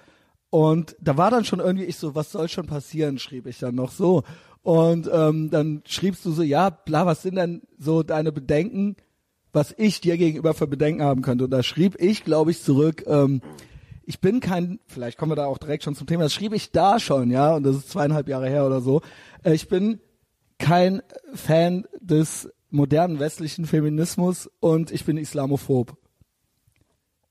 Und 0.51 0.97
da 1.01 1.17
war 1.17 1.31
dann 1.31 1.45
schon 1.45 1.61
irgendwie 1.61 1.85
ich 1.85 1.97
so, 1.97 2.15
was 2.15 2.31
soll 2.31 2.49
schon 2.49 2.67
passieren, 2.67 3.19
schrieb 3.19 3.47
ich 3.47 3.59
dann 3.59 3.75
noch 3.75 3.91
so. 3.91 4.23
Und 4.63 5.11
ähm, 5.13 5.51
dann 5.51 5.83
schriebst 5.85 6.25
du 6.25 6.31
so, 6.31 6.43
ja, 6.43 6.71
bla, 6.71 7.07
was 7.07 7.23
sind 7.23 7.37
denn 7.37 7.63
so 7.79 8.03
deine 8.03 8.33
Bedenken, 8.33 8.97
was 9.53 9.75
ich 9.77 10.01
dir 10.01 10.17
gegenüber 10.17 10.55
für 10.55 10.67
Bedenken 10.67 11.03
haben 11.03 11.23
könnte? 11.23 11.45
Und 11.45 11.51
da 11.51 11.63
schrieb 11.63 12.01
ich, 12.01 12.25
glaube 12.25 12.51
ich, 12.51 12.63
zurück, 12.63 13.05
ähm, 13.07 13.43
ich 14.07 14.21
bin 14.21 14.41
kein, 14.41 14.81
vielleicht 14.87 15.19
kommen 15.19 15.33
wir 15.33 15.37
da 15.37 15.47
auch 15.47 15.59
direkt 15.59 15.83
schon 15.83 15.95
zum 15.95 16.07
Thema, 16.07 16.25
das 16.25 16.35
schrieb 16.35 16.53
ich 16.53 16.73
da 16.73 16.99
schon, 16.99 17.31
ja, 17.31 17.57
und 17.57 17.63
das 17.65 17.77
ist 17.77 17.91
zweieinhalb 17.91 18.29
Jahre 18.29 18.49
her 18.49 18.67
oder 18.67 18.81
so. 18.81 19.01
Äh, 19.43 19.55
ich 19.55 19.69
bin 19.69 20.01
kein 20.59 21.03
Fan 21.35 21.87
des 22.01 22.49
modernen 22.71 23.19
westlichen 23.19 23.67
Feminismus 23.67 24.51
und 24.61 24.91
ich 24.91 25.05
bin 25.05 25.17
islamophob. 25.17 25.97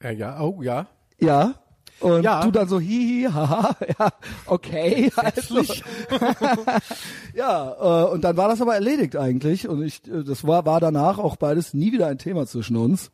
Ja, 0.04 0.12
ja, 0.12 0.42
oh, 0.42 0.62
ja. 0.62 0.88
Ja. 1.20 1.56
Und 2.00 2.24
Ja. 2.24 2.44
du 2.44 2.52
dann 2.52 2.68
so 2.68 2.80
hihi, 2.80 3.30
haha, 3.32 3.76
ja, 4.00 4.10
okay. 4.46 5.10
Also, 5.16 5.62
ja, 7.34 8.04
äh, 8.06 8.10
und 8.12 8.24
dann 8.24 8.38
war 8.38 8.50
das 8.50 8.62
aber 8.62 8.76
erledigt 8.76 9.16
eigentlich 9.16 9.68
und 9.68 9.82
ich, 9.84 10.02
äh, 10.08 10.24
das 10.24 10.46
war, 10.46 10.66
war 10.66 10.80
danach 10.80 11.18
auch 11.18 11.36
beides 11.38 11.74
nie 11.74 11.92
wieder 11.92 12.08
ein 12.08 12.18
Thema 12.18 12.46
zwischen 12.46 12.76
uns. 12.78 13.12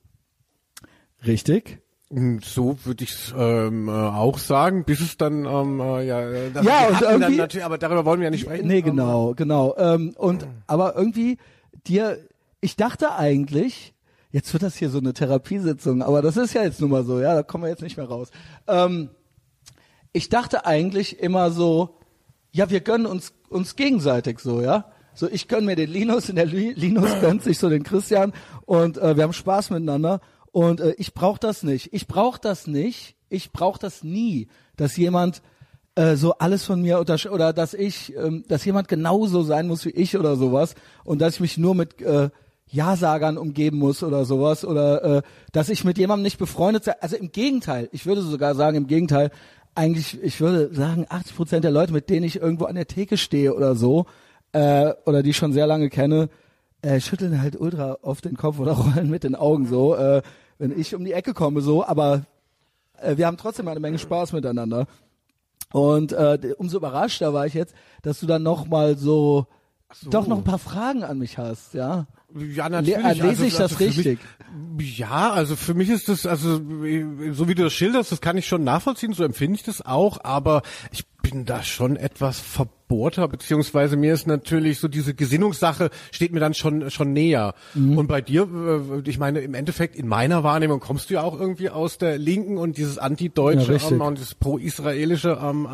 Richtig? 1.26 1.80
Mm, 2.10 2.38
So 2.42 2.78
würde 2.86 3.04
ich 3.04 3.34
ähm, 3.38 3.88
äh, 3.90 3.92
auch 3.92 4.38
sagen, 4.40 4.86
bis 4.86 5.02
es 5.02 5.18
dann, 5.18 5.46
ähm, 5.46 5.80
äh, 5.80 6.06
ja, 6.08 6.22
äh, 6.22 6.52
das, 6.52 6.66
Ja, 6.66 6.88
und 6.88 7.02
irgendwie- 7.02 7.36
natürlich, 7.38 7.66
aber 7.66 7.78
darüber 7.78 8.06
wollen 8.06 8.20
wir 8.22 8.26
ja 8.26 8.32
nicht 8.32 8.42
sprechen. 8.42 8.68
Nee, 8.68 8.80
Ähm, 8.80 8.86
genau, 8.86 9.34
genau. 9.36 9.76
Ähm, 9.78 10.14
und 10.18 10.48
aber 10.68 10.96
irgendwie 10.96 11.38
dir, 11.86 12.18
ich 12.62 12.76
dachte 12.76 13.14
eigentlich, 13.14 13.94
jetzt 14.32 14.54
wird 14.54 14.64
das 14.64 14.76
hier 14.76 14.90
so 14.90 15.00
eine 15.00 15.14
Therapiesitzung, 15.14 16.02
aber 16.02 16.22
das 16.22 16.38
ist 16.38 16.54
ja 16.54 16.64
jetzt 16.64 16.82
nun 16.82 16.92
mal 16.92 17.04
so, 17.04 17.20
ja, 17.20 17.34
da 17.34 17.44
kommen 17.44 17.64
wir 17.64 17.70
jetzt 17.70 17.82
nicht 17.82 17.98
mehr 17.98 18.08
raus. 18.08 18.30
Ähm, 18.68 19.10
ich 20.14 20.30
dachte 20.30 20.66
eigentlich 20.66 21.20
immer 21.20 21.52
so, 21.52 21.98
ja, 22.52 22.70
wir 22.70 22.82
gönnen 22.82 23.06
uns 23.06 23.34
uns 23.50 23.76
gegenseitig 23.76 24.40
so, 24.40 24.62
ja. 24.62 24.86
So, 25.16 25.28
ich 25.28 25.48
gönn 25.48 25.66
mir 25.66 25.76
den 25.76 25.90
Linus 25.90 26.30
und 26.30 26.36
der 26.36 26.46
Li- 26.46 26.74
Linus 26.74 27.20
gönnt 27.20 27.44
sich 27.44 27.58
so 27.58 27.68
den 27.70 27.84
Christian 27.84 28.32
und 28.66 28.98
äh, 28.98 29.16
wir 29.16 29.24
haben 29.24 29.34
Spaß 29.34 29.72
miteinander 29.72 30.22
und 30.52 30.80
äh, 30.80 30.94
ich 30.98 31.14
brauche 31.14 31.40
das 31.40 31.64
nicht. 31.64 31.94
Ich 31.94 32.08
brauche 32.08 32.40
das 32.40 32.68
nicht. 32.68 33.16
Ich 33.28 33.52
brauche 33.52 33.80
das 33.80 34.04
nie, 34.04 34.48
dass 34.78 34.98
jemand 34.98 35.42
äh, 35.96 36.16
so 36.16 36.34
alles 36.38 36.64
von 36.64 36.82
mir 36.82 37.00
oder 37.00 37.54
dass 37.54 37.74
ich, 37.74 38.16
ähm, 38.16 38.46
dass 38.48 38.64
jemand 38.66 38.88
genauso 38.88 39.44
sein 39.44 39.68
muss 39.68 39.84
wie 39.86 39.90
ich 39.92 40.18
oder 40.18 40.36
sowas 40.36 40.76
und 41.04 41.20
dass 41.20 41.36
ich 41.36 41.40
mich 41.40 41.58
nur 41.58 41.76
mit 41.76 42.02
äh, 42.02 42.30
Ja-Sagern 42.72 43.38
umgeben 43.38 43.78
muss 43.78 44.04
oder 44.04 44.26
sowas 44.26 44.64
oder 44.64 45.04
äh, 45.04 45.22
dass 45.52 45.70
ich 45.70 45.84
mit 45.84 45.98
jemandem 45.98 46.24
nicht 46.24 46.38
befreundet 46.38 46.84
sei. 46.84 46.94
Also 47.02 47.16
im 47.16 47.32
Gegenteil, 47.32 47.90
ich 47.92 48.06
würde 48.06 48.22
sogar 48.22 48.56
sagen, 48.56 48.78
im 48.78 48.88
Gegenteil, 48.88 49.32
eigentlich, 49.76 50.22
ich 50.22 50.40
würde 50.42 50.74
sagen, 50.74 51.06
80 51.10 51.36
Prozent 51.36 51.64
der 51.64 51.72
Leute, 51.72 51.94
mit 51.94 52.10
denen 52.10 52.26
ich 52.26 52.38
irgendwo 52.38 52.66
an 52.66 52.76
der 52.76 52.88
Theke 52.88 53.18
stehe 53.18 53.56
oder 53.56 53.76
so, 53.76 54.06
äh, 54.52 54.94
oder 55.06 55.24
die 55.24 55.32
ich 55.32 55.38
schon 55.38 55.54
sehr 55.54 55.68
lange 55.68 55.90
kenne, 55.90 56.30
äh, 56.82 57.00
schütteln 57.00 57.42
halt 57.42 57.60
ultra 57.60 57.98
oft 58.02 58.26
den 58.26 58.38
Kopf 58.38 58.60
oder 58.60 58.72
rollen 58.96 59.10
mit 59.10 59.24
den 59.24 59.36
Augen 59.36 59.68
so, 59.68 59.96
äh, 59.96 60.22
wenn 60.58 60.78
ich 60.78 60.96
um 60.96 61.06
die 61.06 61.14
Ecke 61.14 61.34
komme 61.34 61.62
so, 61.62 61.86
aber 61.86 62.24
äh, 63.02 63.18
wir 63.18 63.28
haben 63.28 63.38
trotzdem 63.38 63.68
eine 63.68 63.80
Menge 63.80 64.00
Spaß 64.00 64.34
miteinander. 64.34 64.88
Und 65.72 66.14
äh, 66.14 66.56
umso 66.58 66.78
überraschter 66.78 67.34
war 67.34 67.46
ich 67.46 67.54
jetzt, 67.54 67.76
dass 68.02 68.20
du 68.20 68.26
dann 68.26 68.44
noch 68.44 68.68
mal 68.68 68.98
so, 68.98 69.46
doch 70.10 70.28
noch 70.28 70.38
ein 70.38 70.44
paar 70.44 70.60
Fragen 70.60 71.04
an 71.04 71.20
mich 71.20 71.38
hast, 71.38 71.74
ja. 71.74 72.08
Ja, 72.36 72.68
Le 72.68 72.82
natürlich. 72.82 72.96
äh, 72.98 73.14
lese 73.14 73.26
also, 73.28 73.44
ich 73.46 73.54
das 73.54 73.62
also 73.62 73.76
für 73.76 73.86
richtig? 73.86 74.20
Mich, 74.78 74.98
ja, 75.00 75.32
also 75.32 75.56
für 75.56 75.74
mich 75.74 75.90
ist 75.90 76.10
das, 76.10 76.26
also 76.26 76.62
äh, 76.84 77.32
so 77.32 77.48
wie 77.48 77.56
du 77.56 77.64
das 77.64 77.74
schilderst, 77.74 78.12
das 78.12 78.22
kann 78.22 78.38
ich 78.38 78.48
schon 78.48 78.64
nachvollziehen, 78.64 79.14
so 79.14 79.24
empfinde 79.24 79.56
ich 79.56 79.64
das 79.64 79.86
auch, 79.86 80.24
aber 80.24 80.62
ich 80.92 81.06
bin 81.22 81.46
da 81.46 81.64
schon 81.64 81.96
etwas 81.96 82.40
verbohrter, 82.40 83.28
beziehungsweise 83.28 83.98
mir 83.98 84.14
ist 84.14 84.26
natürlich 84.26 84.80
so 84.80 84.88
diese 84.88 85.14
Gesinnungssache 85.14 85.90
steht 86.12 86.32
mir 86.32 86.40
dann 86.40 86.54
schon 86.54 86.90
schon 86.90 87.14
näher. 87.14 87.54
Mhm. 87.74 87.98
Und 87.98 88.08
bei 88.08 88.22
dir, 88.22 88.48
äh, 89.06 89.10
ich 89.10 89.20
meine, 89.20 89.40
im 89.42 89.54
Endeffekt 89.54 89.96
in 89.96 90.08
meiner 90.08 90.44
Wahrnehmung 90.44 90.80
kommst 90.80 91.10
du 91.10 91.16
ja 91.16 91.24
auch 91.24 91.40
irgendwie 91.40 91.70
aus 91.70 91.98
der 91.98 92.18
Linken 92.18 92.58
und 92.58 92.78
dieses 92.78 92.96
Ja, 92.96 93.02
Antideutsche 93.04 93.74
richtig. 93.74 93.92
ähm, 93.92 94.02
und 94.02 94.20
das 94.20 94.36
Pro-Israelische 94.36 95.40
ähm, 95.42 95.68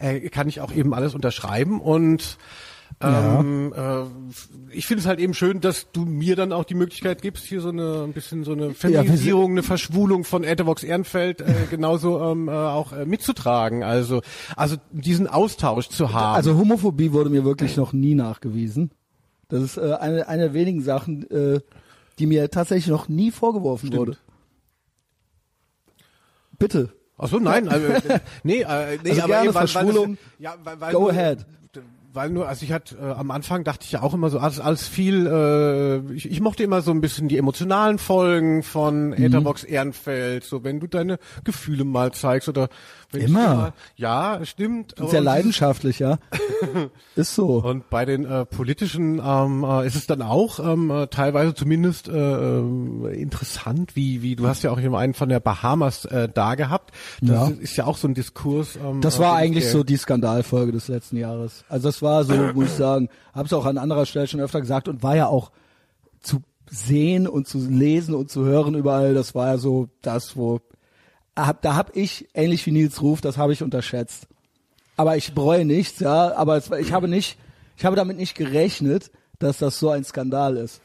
äh, 0.00 0.16
äh, 0.16 0.28
kann 0.30 0.48
ich 0.48 0.60
auch 0.60 0.72
eben 0.72 0.94
alles 0.94 1.14
unterschreiben 1.14 1.80
und 1.80 2.38
Ja. 3.02 3.40
Ähm, 3.40 3.72
äh, 3.74 4.74
ich 4.76 4.86
finde 4.86 5.00
es 5.00 5.06
halt 5.06 5.20
eben 5.20 5.32
schön, 5.32 5.60
dass 5.60 5.90
du 5.90 6.04
mir 6.04 6.36
dann 6.36 6.52
auch 6.52 6.64
die 6.64 6.74
Möglichkeit 6.74 7.22
gibst, 7.22 7.44
hier 7.46 7.62
so 7.62 7.70
eine 7.70 8.02
ein 8.04 8.12
bisschen 8.12 8.44
so 8.44 8.52
eine 8.52 8.74
Feminisierung, 8.74 9.52
eine 9.52 9.62
Verschwulung 9.62 10.24
von 10.24 10.44
Ethervox 10.44 10.82
Ehrenfeld 10.82 11.40
äh, 11.40 11.54
genauso 11.70 12.20
ähm, 12.20 12.48
äh, 12.48 12.52
auch 12.52 12.92
äh, 12.92 13.06
mitzutragen. 13.06 13.82
Also 13.82 14.20
also 14.54 14.76
diesen 14.90 15.26
Austausch 15.28 15.88
zu 15.88 16.12
haben. 16.12 16.36
Also 16.36 16.58
Homophobie 16.58 17.12
wurde 17.12 17.30
mir 17.30 17.44
wirklich 17.44 17.76
noch 17.78 17.94
nie 17.94 18.14
nachgewiesen. 18.14 18.90
Das 19.48 19.62
ist 19.62 19.76
äh, 19.78 19.94
eine, 19.94 20.28
eine 20.28 20.42
der 20.42 20.54
wenigen 20.54 20.82
Sachen, 20.82 21.28
äh, 21.30 21.60
die 22.18 22.26
mir 22.26 22.50
tatsächlich 22.50 22.88
noch 22.88 23.08
nie 23.08 23.30
vorgeworfen 23.30 23.86
Stimmt. 23.86 24.00
wurde. 24.00 24.16
Bitte. 26.58 26.92
Ach 27.16 27.28
so, 27.28 27.38
nein, 27.38 27.66
also, 27.70 27.86
äh, 27.86 28.20
nee, 28.42 28.60
äh, 28.60 28.98
nee, 29.02 29.10
Also 29.10 29.22
aber 29.22 29.28
gerne 29.28 29.46
eben, 29.46 29.54
weil, 29.54 29.68
Verschwulung. 29.68 30.06
Weil 30.06 30.16
das, 30.16 30.18
ja, 30.38 30.54
weil, 30.62 30.80
weil 30.80 30.92
Go 30.92 31.08
ahead. 31.08 31.46
Weil 32.12 32.30
nur, 32.30 32.48
also 32.48 32.64
ich 32.64 32.72
hatte 32.72 32.96
äh, 32.96 33.12
am 33.12 33.30
Anfang 33.30 33.62
dachte 33.62 33.84
ich 33.84 33.92
ja 33.92 34.02
auch 34.02 34.14
immer 34.14 34.30
so, 34.30 34.38
alles, 34.40 34.58
alles 34.58 34.88
viel, 34.88 35.26
äh, 35.28 36.12
ich, 36.12 36.28
ich 36.30 36.40
mochte 36.40 36.62
immer 36.64 36.82
so 36.82 36.90
ein 36.90 37.00
bisschen 37.00 37.28
die 37.28 37.38
emotionalen 37.38 37.98
Folgen 37.98 38.62
von 38.64 39.10
Mhm. 39.10 39.12
Etherbox 39.24 39.62
Ehrenfeld, 39.64 40.42
so 40.44 40.64
wenn 40.64 40.80
du 40.80 40.86
deine 40.88 41.18
Gefühle 41.44 41.84
mal 41.84 42.12
zeigst 42.12 42.48
oder 42.48 42.68
wenn 43.12 43.22
Immer. 43.22 43.54
Mal, 43.54 43.72
ja, 43.96 44.40
stimmt. 44.44 44.94
Sehr 44.98 45.20
leidenschaftlich, 45.20 45.98
ja. 45.98 46.18
ist 47.16 47.34
so. 47.34 47.62
Und 47.62 47.90
bei 47.90 48.04
den 48.04 48.24
äh, 48.24 48.44
politischen 48.44 49.20
ähm, 49.24 49.64
äh, 49.64 49.86
ist 49.86 49.96
es 49.96 50.06
dann 50.06 50.22
auch 50.22 50.58
ähm, 50.60 50.90
äh, 50.90 51.06
teilweise 51.08 51.54
zumindest 51.54 52.08
äh, 52.08 52.12
äh, 52.12 53.20
interessant, 53.20 53.96
wie 53.96 54.22
wie 54.22 54.36
du 54.36 54.46
hast 54.46 54.62
ja 54.62 54.70
auch 54.70 54.80
eben 54.80 54.94
einen 54.94 55.14
von 55.14 55.28
der 55.28 55.40
Bahamas 55.40 56.04
äh, 56.04 56.28
da 56.32 56.54
gehabt. 56.54 56.92
Das 57.20 57.50
Ja. 57.50 57.54
ist 57.60 57.76
ja 57.76 57.84
auch 57.86 57.96
so 57.96 58.06
ein 58.08 58.14
Diskurs. 58.14 58.76
Ähm, 58.76 59.00
Das 59.00 59.16
äh, 59.16 59.20
war 59.20 59.34
ich 59.38 59.44
eigentlich 59.44 59.68
so 59.68 59.82
die 59.84 59.96
Skandalfolge 59.96 60.72
des 60.72 60.88
letzten 60.88 61.16
Jahres. 61.16 61.64
Also 61.68 61.88
das 61.88 61.99
war 62.02 62.24
so, 62.24 62.34
muss 62.54 62.66
ich 62.66 62.72
sagen, 62.72 63.08
hab's 63.34 63.52
auch 63.52 63.66
an 63.66 63.78
anderer 63.78 64.06
Stelle 64.06 64.26
schon 64.26 64.40
öfter 64.40 64.60
gesagt 64.60 64.88
und 64.88 65.02
war 65.02 65.16
ja 65.16 65.26
auch 65.26 65.50
zu 66.20 66.42
sehen 66.70 67.26
und 67.26 67.48
zu 67.48 67.58
lesen 67.58 68.14
und 68.14 68.30
zu 68.30 68.44
hören 68.44 68.74
überall, 68.74 69.14
das 69.14 69.34
war 69.34 69.48
ja 69.48 69.58
so 69.58 69.88
das, 70.02 70.36
wo 70.36 70.60
hab, 71.36 71.62
da 71.62 71.74
hab 71.74 71.96
ich, 71.96 72.28
ähnlich 72.34 72.64
wie 72.66 72.72
Nils 72.72 73.02
Ruf, 73.02 73.20
das 73.20 73.38
habe 73.38 73.52
ich 73.52 73.62
unterschätzt. 73.62 74.26
Aber 74.96 75.16
ich 75.16 75.34
bereue 75.34 75.64
nichts, 75.64 76.00
ja, 76.00 76.34
aber 76.34 76.56
es, 76.56 76.70
ich 76.70 76.92
habe 76.92 77.08
nicht, 77.08 77.38
ich 77.76 77.84
habe 77.84 77.96
damit 77.96 78.16
nicht 78.16 78.34
gerechnet, 78.34 79.10
dass 79.38 79.58
das 79.58 79.78
so 79.78 79.90
ein 79.90 80.04
Skandal 80.04 80.56
ist. 80.56 80.82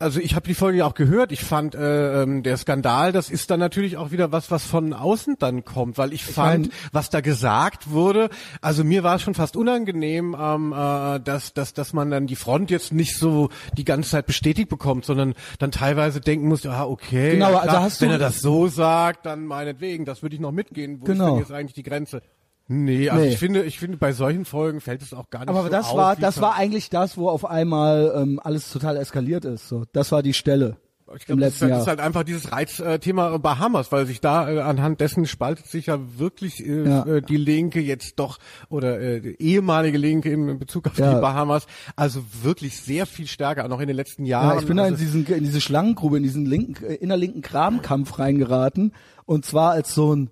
Also 0.00 0.18
ich 0.18 0.34
habe 0.34 0.48
die 0.48 0.54
Folge 0.54 0.78
ja 0.78 0.86
auch 0.86 0.94
gehört. 0.94 1.30
Ich 1.30 1.44
fand 1.44 1.74
äh, 1.74 2.22
ähm, 2.22 2.42
der 2.42 2.56
Skandal, 2.56 3.12
das 3.12 3.28
ist 3.28 3.50
dann 3.50 3.60
natürlich 3.60 3.98
auch 3.98 4.10
wieder 4.12 4.32
was, 4.32 4.50
was 4.50 4.64
von 4.64 4.94
außen 4.94 5.36
dann 5.38 5.64
kommt, 5.64 5.98
weil 5.98 6.14
ich 6.14 6.24
fand, 6.24 6.68
mein- 6.68 6.72
was 6.92 7.10
da 7.10 7.20
gesagt 7.20 7.90
wurde. 7.90 8.30
Also 8.62 8.82
mir 8.82 9.02
war 9.04 9.16
es 9.16 9.22
schon 9.22 9.34
fast 9.34 9.56
unangenehm, 9.56 10.34
ähm, 10.40 10.72
äh, 10.72 11.20
dass 11.20 11.52
dass 11.52 11.74
dass 11.74 11.92
man 11.92 12.10
dann 12.10 12.26
die 12.26 12.36
Front 12.36 12.70
jetzt 12.70 12.92
nicht 12.94 13.18
so 13.18 13.50
die 13.76 13.84
ganze 13.84 14.08
Zeit 14.10 14.26
bestätigt 14.26 14.70
bekommt, 14.70 15.04
sondern 15.04 15.34
dann 15.58 15.70
teilweise 15.70 16.20
denken 16.22 16.48
muss, 16.48 16.64
ah 16.64 16.84
okay, 16.86 17.32
Genau, 17.32 17.50
ja, 17.50 17.56
also 17.58 17.68
klar, 17.68 17.82
hast 17.82 18.00
du- 18.00 18.04
wenn 18.06 18.12
er 18.12 18.18
das 18.18 18.40
so 18.40 18.68
sagt, 18.68 19.26
dann 19.26 19.44
meinetwegen, 19.44 20.06
das 20.06 20.22
würde 20.22 20.34
ich 20.34 20.40
noch 20.40 20.52
mitgehen. 20.52 20.98
Wo 21.00 21.04
ist 21.04 21.10
Genau. 21.12 21.30
denn 21.32 21.38
jetzt 21.40 21.52
eigentlich 21.52 21.74
die 21.74 21.82
Grenze? 21.82 22.22
Nee, 22.72 23.10
also 23.10 23.24
Nee. 23.24 23.30
ich 23.32 23.38
finde, 23.38 23.64
ich 23.64 23.80
finde 23.80 23.96
bei 23.96 24.12
solchen 24.12 24.44
Folgen 24.44 24.80
fällt 24.80 25.02
es 25.02 25.12
auch 25.12 25.28
gar 25.28 25.40
nicht 25.40 25.48
Aber 25.48 25.64
so 25.64 25.68
das 25.70 25.88
auf, 25.88 25.96
war, 25.96 26.14
das 26.14 26.40
war 26.40 26.54
eigentlich 26.54 26.88
das, 26.88 27.16
wo 27.18 27.28
auf 27.28 27.44
einmal 27.44 28.12
ähm, 28.16 28.38
alles 28.42 28.70
total 28.70 28.96
eskaliert 28.96 29.44
ist. 29.44 29.68
So, 29.68 29.82
das 29.92 30.12
war 30.12 30.22
die 30.22 30.34
Stelle 30.34 30.76
Ich 31.16 31.26
glaube, 31.26 31.40
das, 31.40 31.54
ist 31.56 31.62
halt- 31.62 31.80
ist 31.80 31.86
halt 31.88 31.98
einfach 32.00 32.22
dieses 32.22 32.52
Reizthema 32.52 33.38
Bahamas, 33.38 33.90
weil 33.90 34.06
sich 34.06 34.20
da 34.20 34.48
äh, 34.48 34.60
anhand 34.60 35.00
dessen 35.00 35.26
spaltet 35.26 35.66
sich 35.66 35.86
ja 35.86 35.98
wirklich 36.16 36.64
äh, 36.64 36.84
Ja. 36.84 37.04
äh, 37.06 37.22
die 37.22 37.38
Linke 37.38 37.80
jetzt 37.80 38.20
doch 38.20 38.38
oder 38.68 39.00
äh, 39.00 39.20
die 39.20 39.42
ehemalige 39.42 39.98
Linke 39.98 40.30
im 40.30 40.56
Bezug 40.60 40.86
auf 40.86 40.96
Ja. 40.96 41.14
die 41.16 41.20
Bahamas, 41.20 41.66
also 41.96 42.22
wirklich 42.44 42.78
sehr 42.80 43.06
viel 43.06 43.26
stärker, 43.26 43.66
noch 43.66 43.80
in 43.80 43.88
den 43.88 43.96
letzten 43.96 44.24
Jahren. 44.24 44.54
Ja, 44.54 44.60
ich 44.60 44.66
bin 44.68 44.76
da 44.76 44.86
in, 44.86 44.92
also, 44.94 45.04
diesen, 45.04 45.26
in 45.26 45.42
diese 45.42 45.60
Schlangengrube, 45.60 46.18
in 46.18 46.22
diesen 46.22 46.46
linken, 46.46 46.84
äh, 46.84 46.94
innerlinken 46.94 47.42
Grabenkampf 47.42 48.16
reingeraten. 48.20 48.92
Und 49.26 49.44
zwar 49.44 49.72
als 49.72 49.92
so 49.92 50.14
ein 50.14 50.30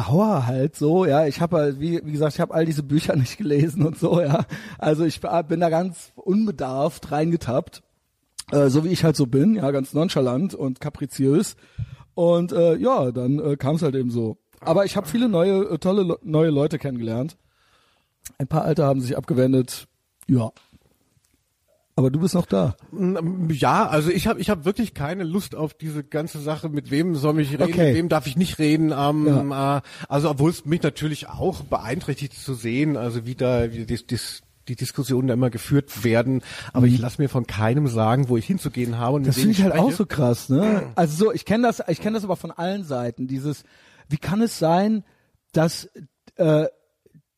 Bauer 0.00 0.46
halt 0.46 0.76
so, 0.76 1.04
ja. 1.04 1.26
Ich 1.26 1.40
habe 1.40 1.56
halt, 1.56 1.80
wie, 1.80 2.00
wie 2.04 2.12
gesagt, 2.12 2.34
ich 2.34 2.40
habe 2.40 2.54
all 2.54 2.64
diese 2.64 2.82
Bücher 2.82 3.16
nicht 3.16 3.36
gelesen 3.36 3.84
und 3.86 3.98
so, 3.98 4.20
ja. 4.20 4.44
Also 4.78 5.04
ich 5.04 5.20
bin 5.20 5.60
da 5.60 5.68
ganz 5.68 6.12
unbedarft 6.14 7.10
reingetappt. 7.12 7.82
Äh, 8.50 8.68
so 8.68 8.84
wie 8.84 8.88
ich 8.88 9.04
halt 9.04 9.16
so 9.16 9.26
bin, 9.26 9.54
ja, 9.54 9.70
ganz 9.70 9.92
nonchalant 9.92 10.54
und 10.54 10.80
kapriziös. 10.80 11.56
Und 12.14 12.52
äh, 12.52 12.76
ja, 12.76 13.12
dann 13.12 13.38
äh, 13.38 13.56
kam 13.56 13.76
es 13.76 13.82
halt 13.82 13.94
eben 13.94 14.10
so. 14.10 14.38
Aber 14.60 14.84
ich 14.84 14.96
habe 14.96 15.06
viele 15.06 15.28
neue, 15.28 15.70
äh, 15.70 15.78
tolle 15.78 16.02
Le 16.02 16.18
neue 16.22 16.50
Leute 16.50 16.78
kennengelernt. 16.78 17.36
Ein 18.38 18.48
paar 18.48 18.64
alte 18.64 18.84
haben 18.84 19.00
sich 19.00 19.16
abgewendet. 19.16 19.86
Ja. 20.26 20.50
Aber 21.96 22.10
du 22.10 22.20
bist 22.20 22.34
noch 22.34 22.46
da. 22.46 22.76
ja, 23.50 23.86
also 23.88 24.10
ich 24.10 24.26
habe 24.26 24.40
ich 24.40 24.48
hab 24.48 24.64
wirklich 24.64 24.94
keine 24.94 25.24
Lust 25.24 25.54
auf 25.54 25.74
diese 25.74 26.02
ganze 26.02 26.38
Sache, 26.40 26.68
mit 26.70 26.90
wem 26.90 27.14
soll 27.14 27.38
ich 27.40 27.52
reden, 27.52 27.64
Okay. 27.64 27.86
mit 27.88 27.94
wem 27.96 28.08
darf 28.08 28.26
ich 28.26 28.36
nicht 28.36 28.58
reden. 28.58 28.92
Ähm, 28.96 29.52
äh, 29.52 29.80
also 30.08 30.30
obwohl 30.30 30.50
es 30.50 30.64
mich 30.64 30.82
natürlich 30.82 31.28
auch 31.28 31.62
beeinträchtigt 31.62 32.32
zu 32.34 32.54
sehen, 32.54 32.96
also 32.96 33.26
wie 33.26 33.34
da 33.34 33.70
wie 33.72 33.84
die, 33.84 34.06
die, 34.06 34.18
die 34.68 34.76
Diskussionen 34.76 35.28
da 35.28 35.34
immer 35.34 35.50
geführt 35.50 36.02
werden. 36.04 36.42
Aber 36.72 36.86
ich 36.86 36.98
lasse 36.98 37.20
mir 37.20 37.28
von 37.28 37.46
keinem 37.46 37.86
sagen, 37.88 38.28
wo 38.30 38.36
ich 38.38 38.46
hinzugehen 38.46 38.96
habe. 38.96 39.16
Und 39.16 39.22
Mhm. 39.22 39.26
Das 39.26 39.36
finde 39.36 39.50
ich 39.52 39.62
halt 39.62 39.72
auch 39.74 39.78
spreche. 39.90 39.96
so 39.96 40.06
krass, 40.06 40.48
ne? 40.48 40.92
Also 40.94 41.24
so, 41.26 41.32
ich 41.32 41.44
kenne 41.44 41.66
das, 41.66 41.82
ich 41.88 42.00
kenne 42.00 42.14
das 42.14 42.24
aber 42.24 42.36
von 42.36 42.50
allen 42.52 42.84
Seiten. 42.84 43.26
Dieses, 43.26 43.64
wie 44.08 44.16
kann 44.18 44.40
es 44.40 44.58
sein, 44.58 45.04
dass 45.52 45.90
äh, 46.36 46.66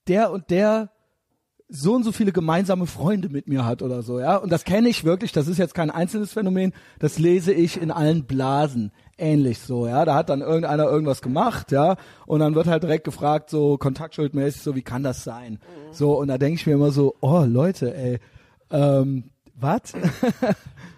der 0.06 0.30
und 0.30 0.50
der 0.50 0.91
so 1.74 1.94
und 1.94 2.04
so 2.04 2.12
viele 2.12 2.32
gemeinsame 2.32 2.86
Freunde 2.86 3.30
mit 3.30 3.48
mir 3.48 3.64
hat 3.64 3.80
oder 3.80 4.02
so, 4.02 4.20
ja? 4.20 4.36
Und 4.36 4.52
das 4.52 4.64
kenne 4.64 4.90
ich 4.90 5.04
wirklich. 5.04 5.32
Das 5.32 5.48
ist 5.48 5.56
jetzt 5.56 5.74
kein 5.74 5.90
einzelnes 5.90 6.32
Phänomen. 6.32 6.72
Das 6.98 7.18
lese 7.18 7.52
ich 7.52 7.80
in 7.80 7.90
allen 7.90 8.24
Blasen 8.24 8.92
ähnlich 9.16 9.58
so, 9.58 9.86
ja? 9.86 10.04
Da 10.04 10.14
hat 10.14 10.28
dann 10.28 10.42
irgendeiner 10.42 10.84
irgendwas 10.84 11.22
gemacht, 11.22 11.72
ja? 11.72 11.96
Und 12.26 12.40
dann 12.40 12.54
wird 12.54 12.66
halt 12.66 12.82
direkt 12.82 13.04
gefragt, 13.04 13.48
so 13.48 13.78
kontaktschuldmäßig, 13.78 14.60
so 14.60 14.76
wie 14.76 14.82
kann 14.82 15.02
das 15.02 15.24
sein? 15.24 15.60
So 15.92 16.18
und 16.18 16.28
da 16.28 16.36
denke 16.36 16.56
ich 16.56 16.66
mir 16.66 16.74
immer 16.74 16.90
so, 16.90 17.14
oh 17.22 17.44
Leute, 17.46 17.94
ey, 17.96 18.18
ähm, 18.70 19.30
was? 19.54 19.80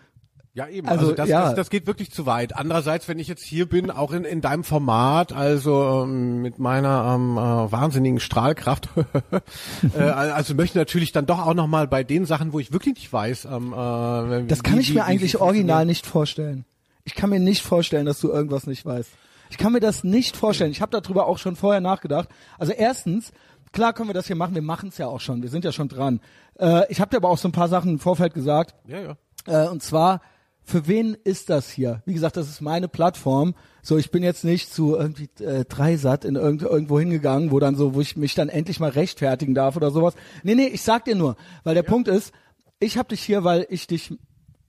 Ja, 0.57 0.69
eben. 0.69 0.87
Also, 0.89 1.07
Also, 1.07 1.15
das, 1.17 1.29
ja. 1.29 1.47
das, 1.47 1.55
das 1.57 1.71
geht 1.71 1.87
wirklich 1.89 2.13
zu 2.13 2.27
weit. 2.27 2.55
Andererseits, 2.57 3.09
wenn 3.09 3.19
ich 3.19 3.27
jetzt 3.27 3.43
hier 3.43 3.69
bin, 3.69 3.91
auch 3.91 4.13
in, 4.13 4.25
in 4.25 4.41
deinem 4.41 4.63
Format, 4.63 5.33
also 5.33 6.05
ähm, 6.05 6.43
mit 6.43 6.61
meiner 6.61 7.13
ähm, 7.17 7.37
äh, 7.37 7.73
wahnsinnigen 7.73 8.21
Strahlkraft, 8.21 8.89
äh, 9.99 10.01
also 10.01 10.55
möchte 10.55 10.79
natürlich 10.79 11.11
dann 11.13 11.27
doch 11.27 11.45
auch 11.45 11.55
nochmal 11.55 11.89
bei 11.89 12.05
den 12.05 12.25
Sachen, 12.25 12.53
wo 12.53 12.61
ich 12.61 12.73
wirklich 12.73 12.95
nicht 12.95 13.13
weiß. 13.13 13.47
Ähm, 13.47 13.73
äh, 13.73 14.47
Das 14.47 14.59
wie- 14.61 14.63
kann 14.63 14.79
ich 14.79 14.91
wie- 14.91 14.93
mir 14.95 15.01
wie 15.01 15.03
eigentlich 15.03 15.41
original 15.41 15.87
nicht 15.87 16.07
vorstellen. 16.07 16.65
Ich 17.05 17.15
kann 17.17 17.31
mir 17.31 17.41
nicht 17.41 17.63
vorstellen, 17.63 18.07
dass 18.07 18.21
du 18.21 18.31
irgendwas 18.31 18.67
nicht 18.67 18.87
weißt. 18.87 19.11
Ich 19.51 19.59
kann 19.59 19.73
mir 19.73 19.81
das 19.81 20.05
nicht 20.05 20.37
vorstellen. 20.37 20.71
Ich 20.71 20.81
habe 20.81 20.99
darüber 21.01 21.27
auch 21.27 21.39
schon 21.39 21.57
vorher 21.57 21.81
nachgedacht. 21.81 22.29
Also 22.59 22.73
erstens, 22.73 23.33
klar 23.73 23.93
können 23.93 24.09
wir 24.09 24.15
das 24.15 24.27
hier 24.29 24.37
machen. 24.37 24.55
Wir 24.55 24.63
machen 24.63 24.89
es 24.89 24.99
ja 24.99 25.07
auch 25.09 25.21
schon. 25.21 25.43
Wir 25.43 25.51
sind 25.51 25.65
ja 25.65 25.73
schon 25.73 25.89
dran. 25.89 26.21
Äh, 26.61 26.91
ich 26.91 27.01
habe 27.01 27.11
dir 27.11 27.17
aber 27.19 27.29
auch 27.29 27.39
so 27.39 27.49
ein 27.49 27.53
paar 27.53 27.69
Sachen 27.69 27.91
im 27.95 27.99
Vorfeld 27.99 28.35
gesagt. 28.35 28.75
Ja, 28.87 29.01
ja. 29.01 29.17
Äh, 29.47 29.69
und 29.69 29.83
zwar, 29.83 30.23
für 30.64 30.88
wen 30.88 31.16
ist 31.25 31.50
das 31.50 31.71
hier? 31.71 32.02
Wie 32.06 32.14
gesagt, 32.14 32.37
das 32.37 32.49
ist 32.49 32.61
meine 32.61 32.88
Plattform. 32.88 33.54
So, 33.83 33.99
ich 33.99 34.11
bin 34.11 34.23
jetzt 34.23 34.44
nicht 34.44 34.73
zu 34.73 34.97
irgendwie 34.97 35.28
äh, 35.40 35.64
Dreisat 35.66 36.25
in 36.25 36.37
irgend, 36.37 36.62
irgendwo 36.62 36.99
hingegangen, 36.99 37.50
wo 37.50 37.61
dann 37.61 37.76
so, 37.76 37.94
wo 37.94 38.00
ich 38.00 38.16
mich 38.16 38.35
dann 38.35 38.49
endlich 38.49 38.80
mal 38.80 38.90
rechtfertigen 38.90 39.54
darf 39.54 39.76
oder 39.76 39.90
sowas. 39.90 40.14
Nee, 40.42 40.54
nee, 40.54 40.66
ich 40.66 40.83
sag 40.83 41.04
dir 41.04 41.14
nur, 41.14 41.37
weil 41.64 41.75
der 41.75 41.83
Punkt 41.83 42.09
ist, 42.09 42.33
ich 42.80 42.97
hab 42.97 43.11
dich 43.11 43.23
hier, 43.23 43.44
weil 43.44 43.66
ich 43.68 43.87
dich 43.87 44.16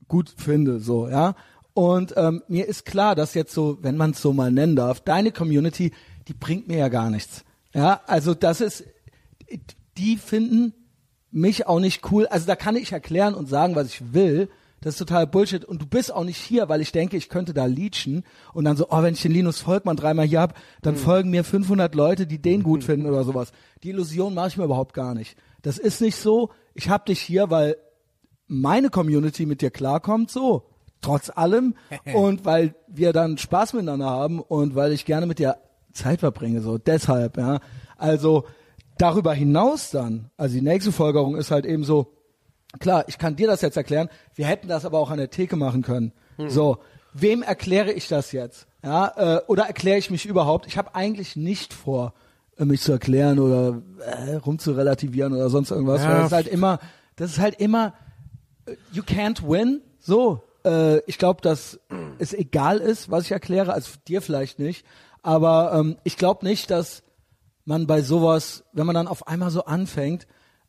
gut 0.06 0.32
finde, 0.36 0.80
so, 0.80 1.08
ja. 1.08 1.34
Und 1.72 2.14
ähm, 2.16 2.42
mir 2.48 2.66
ist 2.66 2.84
klar, 2.84 3.14
dass 3.14 3.34
jetzt 3.34 3.52
so, 3.52 3.78
wenn 3.82 3.96
man 3.96 4.10
es 4.10 4.22
so 4.22 4.32
mal 4.32 4.50
nennen 4.50 4.76
darf, 4.76 5.00
deine 5.00 5.32
Community, 5.32 5.92
die 6.28 6.34
bringt 6.34 6.68
mir 6.68 6.78
ja 6.78 6.88
gar 6.88 7.10
nichts. 7.10 7.44
Ja, 7.74 8.00
also 8.06 8.34
das 8.34 8.60
ist, 8.60 8.84
die 9.96 10.16
finden 10.16 10.72
mich 11.30 11.66
auch 11.66 11.80
nicht 11.80 12.10
cool. 12.10 12.26
Also 12.26 12.46
da 12.46 12.56
kann 12.56 12.76
ich 12.76 12.92
erklären 12.92 13.34
und 13.34 13.48
sagen, 13.48 13.74
was 13.74 13.88
ich 13.88 14.14
will. 14.14 14.48
Das 14.80 14.94
ist 14.94 14.98
total 14.98 15.26
Bullshit. 15.26 15.64
Und 15.64 15.82
du 15.82 15.86
bist 15.86 16.12
auch 16.12 16.24
nicht 16.24 16.38
hier, 16.38 16.68
weil 16.68 16.80
ich 16.80 16.92
denke, 16.92 17.16
ich 17.16 17.28
könnte 17.28 17.54
da 17.54 17.64
leechen 17.64 18.24
und 18.52 18.64
dann 18.64 18.76
so, 18.76 18.88
oh, 18.90 19.02
wenn 19.02 19.14
ich 19.14 19.22
den 19.22 19.32
Linus 19.32 19.60
Volkmann 19.60 19.96
dreimal 19.96 20.26
hier 20.26 20.40
hab, 20.40 20.58
dann 20.82 20.96
folgen 20.96 21.30
mir 21.30 21.44
500 21.44 21.94
Leute, 21.94 22.26
die 22.26 22.40
den 22.40 22.62
gut 22.62 22.84
finden 22.84 23.06
oder 23.06 23.24
sowas. 23.24 23.52
Die 23.82 23.90
Illusion 23.90 24.34
mache 24.34 24.48
ich 24.48 24.56
mir 24.56 24.64
überhaupt 24.64 24.94
gar 24.94 25.14
nicht. 25.14 25.36
Das 25.62 25.78
ist 25.78 26.00
nicht 26.00 26.16
so. 26.16 26.50
Ich 26.74 26.88
hab 26.88 27.06
dich 27.06 27.20
hier, 27.20 27.50
weil 27.50 27.76
meine 28.46 28.90
Community 28.90 29.46
mit 29.46 29.62
dir 29.62 29.70
klarkommt, 29.70 30.30
so. 30.30 30.70
Trotz 31.00 31.30
allem. 31.30 31.74
und 32.14 32.44
weil 32.44 32.74
wir 32.86 33.12
dann 33.12 33.38
Spaß 33.38 33.72
miteinander 33.72 34.10
haben 34.10 34.40
und 34.40 34.74
weil 34.74 34.92
ich 34.92 35.04
gerne 35.04 35.26
mit 35.26 35.38
dir 35.38 35.56
Zeit 35.92 36.20
verbringe, 36.20 36.60
so. 36.60 36.78
Deshalb, 36.78 37.38
ja. 37.38 37.60
Also, 37.96 38.44
darüber 38.98 39.32
hinaus 39.32 39.90
dann, 39.90 40.30
also 40.36 40.54
die 40.54 40.62
nächste 40.62 40.92
Folgerung 40.92 41.36
ist 41.36 41.50
halt 41.50 41.66
eben 41.66 41.84
so, 41.84 42.15
klar, 42.78 43.04
ich 43.08 43.18
kann 43.18 43.36
dir 43.36 43.46
das 43.46 43.60
jetzt 43.62 43.76
erklären, 43.76 44.08
wir 44.34 44.46
hätten 44.46 44.68
das 44.68 44.84
aber 44.84 44.98
auch 44.98 45.10
an 45.10 45.18
der 45.18 45.30
Theke 45.30 45.56
machen 45.56 45.82
können. 45.82 46.12
So, 46.48 46.78
wem 47.14 47.42
erkläre 47.42 47.92
ich 47.92 48.08
das 48.08 48.32
jetzt? 48.32 48.66
Ja, 48.82 49.36
äh, 49.38 49.40
oder 49.46 49.64
erkläre 49.64 49.98
ich 49.98 50.10
mich 50.10 50.26
überhaupt? 50.26 50.66
Ich 50.66 50.76
habe 50.78 50.94
eigentlich 50.94 51.34
nicht 51.36 51.72
vor, 51.72 52.12
äh, 52.58 52.64
mich 52.64 52.82
zu 52.82 52.92
erklären 52.92 53.38
oder 53.38 53.80
äh, 54.00 54.34
rumzurelativieren 54.36 55.32
oder 55.32 55.48
sonst 55.50 55.70
irgendwas, 55.70 56.02
Ja. 56.02 56.10
weil 56.18 56.26
es 56.26 56.32
halt 56.32 56.46
immer 56.46 56.78
das 57.16 57.30
ist 57.32 57.38
halt 57.38 57.58
immer, 57.60 57.94
äh, 58.66 58.76
you 58.92 59.02
can't 59.02 59.42
win. 59.48 59.80
So, 59.98 60.42
äh, 60.64 60.98
ich 61.06 61.16
glaube, 61.18 61.40
dass 61.40 61.80
es 62.18 62.34
egal 62.34 62.78
ist, 62.78 63.10
was 63.10 63.24
ich 63.24 63.32
erkläre, 63.32 63.72
also 63.72 63.92
dir 64.06 64.20
vielleicht 64.22 64.58
nicht, 64.58 64.86
aber 65.22 65.72
ähm, 65.74 65.96
ich 66.04 66.16
glaube 66.18 66.44
nicht, 66.44 66.70
dass 66.70 67.02
man 67.64 67.86
bei 67.86 68.02
sowas, 68.02 68.64
wenn 68.72 68.86
man 68.86 68.94
dann 68.94 69.08
auf 69.08 69.26
einmal 69.26 69.50
so 69.50 69.64
anfängt, 69.64 70.26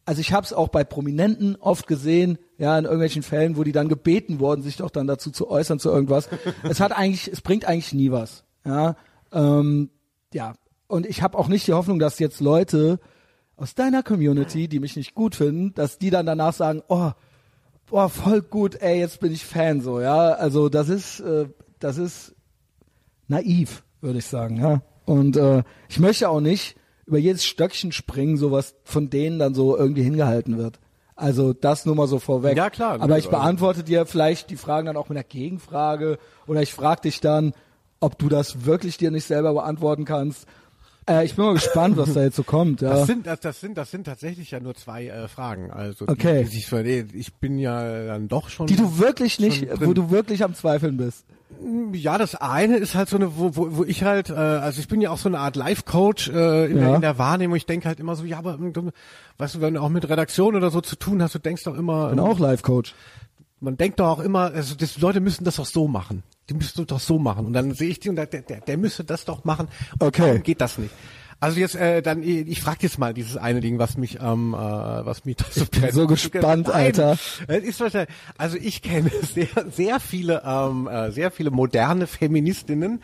also 0.08 0.22
ich 0.22 0.32
habe 0.32 0.46
es 0.46 0.54
auch 0.54 0.70
bei 0.70 0.86
Prominenten 0.86 1.58
oft 1.58 1.86
gesehen, 1.86 2.38
ja, 2.58 2.78
in 2.80 2.86
irgendwelchen 2.86 3.24
Fällen, 3.24 3.58
wo 3.58 3.66
die 3.66 3.74
dann 3.74 3.90
gebeten 3.90 4.40
wurden, 4.40 4.62
sich 4.62 4.78
doch 4.78 4.90
dann 4.90 5.06
dazu 5.06 5.32
zu 5.32 5.50
äußern 5.50 5.80
zu 5.80 5.90
irgendwas. 5.90 6.30
es 6.64 6.80
hat 6.80 6.94
eigentlich, 6.94 7.28
es 7.28 7.42
bringt 7.42 7.66
eigentlich 7.66 7.92
nie 7.92 8.10
was, 8.10 8.46
ja, 8.66 8.96
ähm, 9.34 9.90
ja. 10.34 10.54
Und 10.88 11.06
ich 11.06 11.22
habe 11.22 11.38
auch 11.38 11.50
nicht 11.50 11.68
die 11.68 11.74
Hoffnung, 11.74 12.00
dass 12.00 12.20
jetzt 12.20 12.40
Leute 12.40 13.02
aus 13.58 13.76
deiner 13.76 14.02
Community, 14.02 14.70
die 14.70 14.80
mich 14.80 14.96
nicht 14.96 15.14
gut 15.14 15.36
finden, 15.36 15.74
dass 15.74 15.98
die 15.98 16.10
dann 16.10 16.26
danach 16.26 16.54
sagen, 16.54 16.82
oh, 16.88 17.12
boah, 17.88 18.10
voll 18.10 18.42
gut, 18.42 18.82
ey, 18.82 19.00
jetzt 19.00 19.20
bin 19.20 19.34
ich 19.34 19.44
Fan, 19.44 19.82
so, 19.82 20.00
ja. 20.00 20.32
Also 20.32 20.70
das 20.70 20.88
ist, 20.88 21.20
äh, 21.20 21.50
das 21.80 21.98
ist 21.98 22.34
naiv, 23.28 23.84
würde 24.00 24.20
ich 24.20 24.26
sagen, 24.26 24.56
ja. 24.56 24.82
Und 25.04 25.36
äh, 25.36 25.64
ich 25.90 26.00
möchte 26.00 26.30
auch 26.30 26.40
nicht 26.40 26.77
über 27.08 27.18
jedes 27.18 27.46
Stöckchen 27.46 27.92
springen, 27.92 28.38
so 28.38 28.52
was 28.52 28.76
von 28.84 29.10
denen 29.10 29.40
dann 29.40 29.54
so 29.56 29.78
irgendwie 29.78 30.04
hingehalten 30.04 30.58
wird. 30.58 30.80
Also 31.16 31.54
das 31.54 31.86
nur 31.86 31.96
mal 31.96 32.08
so 32.08 32.20
vorweg. 32.20 32.56
Ja, 32.56 32.70
klar. 32.70 33.02
Aber 33.02 33.18
ich 33.18 33.30
beantworte 33.30 33.84
dir 33.84 34.06
vielleicht 34.06 34.52
die 34.52 34.56
Fragen 34.58 34.86
dann 34.86 34.98
auch 34.98 35.10
mit 35.10 35.18
einer 35.18 35.24
Gegenfrage 35.24 36.20
oder 36.46 36.62
ich 36.62 36.74
frage 36.74 37.02
dich 37.02 37.22
dann, 37.22 37.54
ob 38.00 38.20
du 38.20 38.30
das 38.30 38.66
wirklich 38.66 38.98
dir 38.98 39.10
nicht 39.10 39.26
selber 39.26 39.54
beantworten 39.54 40.06
kannst. 40.06 40.46
Äh, 41.10 41.26
ich 41.26 41.36
bin 41.36 41.46
mal 41.46 41.54
gespannt, 41.54 41.98
was 41.98 42.14
da 42.14 42.22
jetzt 42.22 42.36
so 42.36 42.44
kommt. 42.44 42.82
Ja. 42.82 42.90
Das 42.92 43.08
sind 43.08 43.26
das, 43.26 43.40
das 43.40 43.60
sind 43.62 43.78
das 43.78 43.90
sind 43.90 44.04
tatsächlich 44.04 44.52
ja 44.52 44.60
nur 44.60 44.76
zwei 44.76 45.08
äh, 45.08 45.28
Fragen. 45.28 45.72
Also 45.72 46.06
die, 46.06 46.12
Okay. 46.12 46.44
die 46.44 46.50
sich 46.50 46.68
für, 46.68 46.86
ich 46.86 47.34
bin 47.36 47.58
ja 47.58 48.06
dann 48.06 48.28
doch 48.28 48.50
schon 48.50 48.68
Die 48.68 48.76
du 48.76 49.00
wirklich 49.00 49.40
nicht, 49.40 49.66
wo 49.82 49.94
du 49.94 50.12
wirklich 50.12 50.44
am 50.44 50.54
Zweifeln 50.54 50.98
bist. 50.98 51.26
Ja, 51.94 52.18
das 52.18 52.36
eine 52.36 52.76
ist 52.78 52.94
halt 52.96 53.08
so 53.10 53.16
eine, 53.16 53.38
wo, 53.38 53.56
wo, 53.56 53.78
wo 53.78 53.84
ich 53.86 54.04
halt, 54.04 54.30
äh, 54.30 54.34
also 54.34 54.80
ich 54.82 54.88
bin 54.88 55.00
ja 55.02 55.12
auch 55.12 55.18
so 55.18 55.30
eine 55.30 55.40
Art 55.40 55.56
Life-Coach 55.56 56.30
äh, 56.30 56.66
in, 56.66 56.78
Ja. 56.78 56.86
der, 56.88 56.96
in 56.96 57.02
der 57.02 57.18
Wahrnehmung. 57.18 57.56
Ich 57.56 57.66
denke 57.66 57.88
halt 57.88 58.00
immer 58.00 58.16
so, 58.16 58.26
ja, 58.26 58.38
aber 58.38 58.56
ähm, 58.56 58.74
du, 58.74 58.90
weißt 59.38 59.56
du, 59.56 59.62
wenn 59.62 59.76
du 59.76 59.82
auch 59.82 59.90
mit 59.90 60.08
Redaktion 60.10 60.56
oder 60.56 60.70
so 60.72 60.82
zu 60.82 60.98
tun 60.98 61.22
hast, 61.24 61.36
du 61.36 61.40
denkst 61.40 61.64
doch 61.64 61.78
immer, 61.78 62.10
Bin 62.10 62.20
auch 62.20 62.38
Life-Coach. 62.40 62.94
man 63.62 63.78
denkt 63.78 64.00
doch 64.02 64.08
auch 64.08 64.20
immer, 64.20 64.52
also 64.54 64.76
das, 64.76 64.96
die 64.96 65.02
Leute 65.02 65.22
müssen 65.22 65.46
das 65.46 65.56
doch 65.56 65.66
so 65.66 65.88
machen. 65.88 66.24
Die 66.50 66.54
müssen 66.54 66.86
doch 66.86 67.00
so 67.00 67.18
machen. 67.18 67.46
Und 67.46 67.54
dann 67.54 67.74
sehe 67.74 67.90
ich 67.90 68.00
die 68.02 68.10
und 68.10 68.18
der, 68.18 68.26
der, 68.28 68.42
der 68.42 68.78
müsste 68.78 69.04
das 69.06 69.24
doch 69.26 69.44
machen. 69.46 69.68
Und 70.00 70.04
Okay. 70.08 70.40
Geht 70.40 70.60
das 70.62 70.78
nicht? 70.78 70.94
Also 71.40 71.60
jetzt, 71.60 71.76
äh, 71.76 72.02
dann, 72.02 72.24
ich 72.24 72.62
frage 72.62 72.80
jetzt 72.82 72.98
mal 72.98 73.14
dieses 73.14 73.38
eine 73.38 73.60
Ding, 73.60 73.78
was 73.78 73.96
mich, 73.96 74.18
ähm, 74.22 74.56
äh, 74.56 74.58
was 74.58 75.24
mich 75.24 75.36
da 75.36 75.46
so 75.52 75.66
bin 75.66 75.92
so 75.92 76.08
gespannt, 76.08 76.70
Alter. 76.70 77.18
Es 77.48 77.64
ist 77.64 77.80
wahrscheinlich, 77.80 78.10
also 78.40 78.58
ich 78.60 78.82
kenne 78.82 79.12
sehr, 79.36 79.48
sehr 79.72 80.00
viele, 80.00 80.42
ähm, 80.44 80.88
äh, 80.88 81.12
sehr 81.12 81.30
viele 81.30 81.52
moderne 81.52 82.08
Feministinnen, 82.08 83.04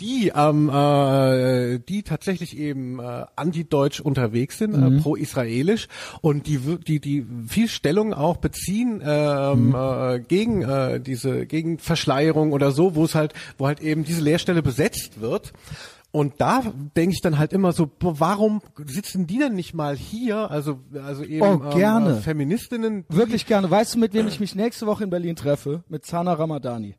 die, 0.00 0.32
ähm, 0.34 0.70
äh, 0.70 1.78
die 1.78 2.02
tatsächlich 2.02 2.56
eben 2.58 3.00
äh, 3.00 3.24
anti-deutsch 3.36 4.00
unterwegs 4.00 4.56
sind, 4.58 4.74
Mhm. 4.76 4.98
äh, 4.98 5.00
pro-israelisch 5.02 5.88
und 6.22 6.46
die, 6.46 6.58
die, 6.58 7.00
die 7.00 7.26
viel 7.48 7.68
Stellung 7.68 8.14
auch 8.14 8.38
beziehen 8.38 9.02
ähm, 9.04 9.68
Mhm. 9.68 9.74
äh, 9.74 10.20
gegen 10.20 10.62
äh, 10.62 11.00
diese, 11.00 11.44
gegen 11.46 11.78
Verschleierung 11.78 12.52
oder 12.52 12.72
so, 12.72 12.94
wo 12.94 13.04
es 13.04 13.14
halt, 13.14 13.34
wo 13.58 13.66
halt 13.66 13.80
eben 13.80 14.04
diese 14.04 14.22
Lehrstelle 14.22 14.62
besetzt 14.62 15.20
wird. 15.20 15.52
Und 16.14 16.34
da 16.40 16.62
denke 16.96 17.12
ich 17.12 17.20
dann 17.22 17.38
halt 17.38 17.52
immer 17.52 17.72
so, 17.72 17.90
warum 17.98 18.62
sitzen 18.86 19.26
die 19.26 19.38
denn 19.38 19.56
nicht 19.56 19.74
mal 19.74 19.96
hier? 19.96 20.48
Also, 20.48 20.78
also 21.02 21.24
eben 21.24 21.42
Oh, 21.44 21.58
gerne. 21.74 22.10
Ähm, 22.12 22.16
äh, 22.18 22.20
Feministinnen. 22.20 23.04
die- 23.10 23.16
Wirklich 23.16 23.46
gerne. 23.46 23.68
Weißt 23.68 23.96
du, 23.96 23.98
mit 23.98 24.14
wem 24.14 24.28
ich 24.28 24.38
mich 24.38 24.54
nächste 24.54 24.86
Woche 24.86 25.02
in 25.02 25.10
Berlin 25.10 25.34
treffe? 25.34 25.82
Mit 25.88 26.06
Zana 26.06 26.34
Ramadani. 26.34 26.94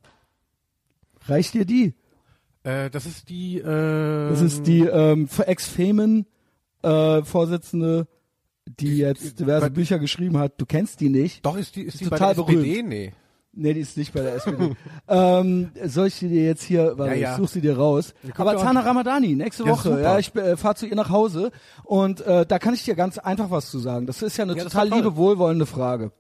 Reicht 1.28 1.54
dir 1.54 1.64
die? 1.64 1.94
Äh, 2.64 2.90
das 2.90 3.06
ist 3.06 3.30
die. 3.30 3.58
Äh, 3.60 4.30
Das 4.32 4.42
ist 4.42 4.68
die 4.68 4.82
ähm, 4.82 5.30
Ex-Femen 5.38 6.26
äh, 6.84 7.22
Vorsitzende, 7.24 8.08
die 8.66 8.98
jetzt 8.98 9.40
diverse 9.40 9.68
bei- 9.68 9.70
Bücher 9.70 9.98
geschrieben 9.98 10.38
hat. 10.38 10.54
Du 10.60 10.66
kennst 10.66 11.00
die 11.00 11.10
nicht? 11.10 11.46
Doch, 11.46 11.56
ist 11.58 11.76
die, 11.78 11.84
ist 11.84 12.02
die 12.02 12.04
total 12.06 12.20
bei 12.20 12.34
der 12.34 12.44
berühmt. 12.44 12.66
SPD? 12.66 12.84
Nee. 12.84 13.14
Nee, 13.58 13.74
die 13.74 13.80
ist 13.80 13.96
nicht 13.96 14.14
bei 14.14 14.22
der 14.22 14.36
SPD. 14.36 14.76
ähm, 15.08 15.72
soll 15.86 16.08
ich 16.08 16.20
die 16.20 16.28
dir 16.28 16.44
jetzt 16.44 16.64
hier, 16.64 16.98
weil 16.98 17.12
Ja, 17.12 17.16
ja. 17.16 17.32
ich 17.32 17.38
suche 17.38 17.48
sie 17.48 17.62
dir 17.62 17.78
raus. 17.78 18.14
Aber 18.36 18.58
Zana 18.58 18.82
Ramadani, 18.82 19.36
nächste 19.36 19.64
Ja, 19.64 19.72
Woche. 19.72 19.90
super. 19.90 20.02
Ja, 20.02 20.20
ich 20.20 20.36
äh, 20.36 20.58
fahre 20.58 20.76
zu 20.76 20.86
ihr 20.86 20.96
nach 20.96 21.10
Hause 21.10 21.52
und 21.84 22.22
äh, 22.22 22.46
da 22.46 22.60
kann 22.60 22.74
ich 22.74 22.84
dir 22.84 22.96
ganz 22.96 23.18
einfach 23.18 23.52
was 23.52 23.72
zu 23.72 23.80
sagen. 23.80 24.08
Das 24.08 24.22
ist 24.22 24.36
ja 24.38 24.44
eine 24.44 24.56
total 24.56 24.90
liebe, 24.90 25.16
wohlwollende 25.16 25.66
Frage. 25.66 26.12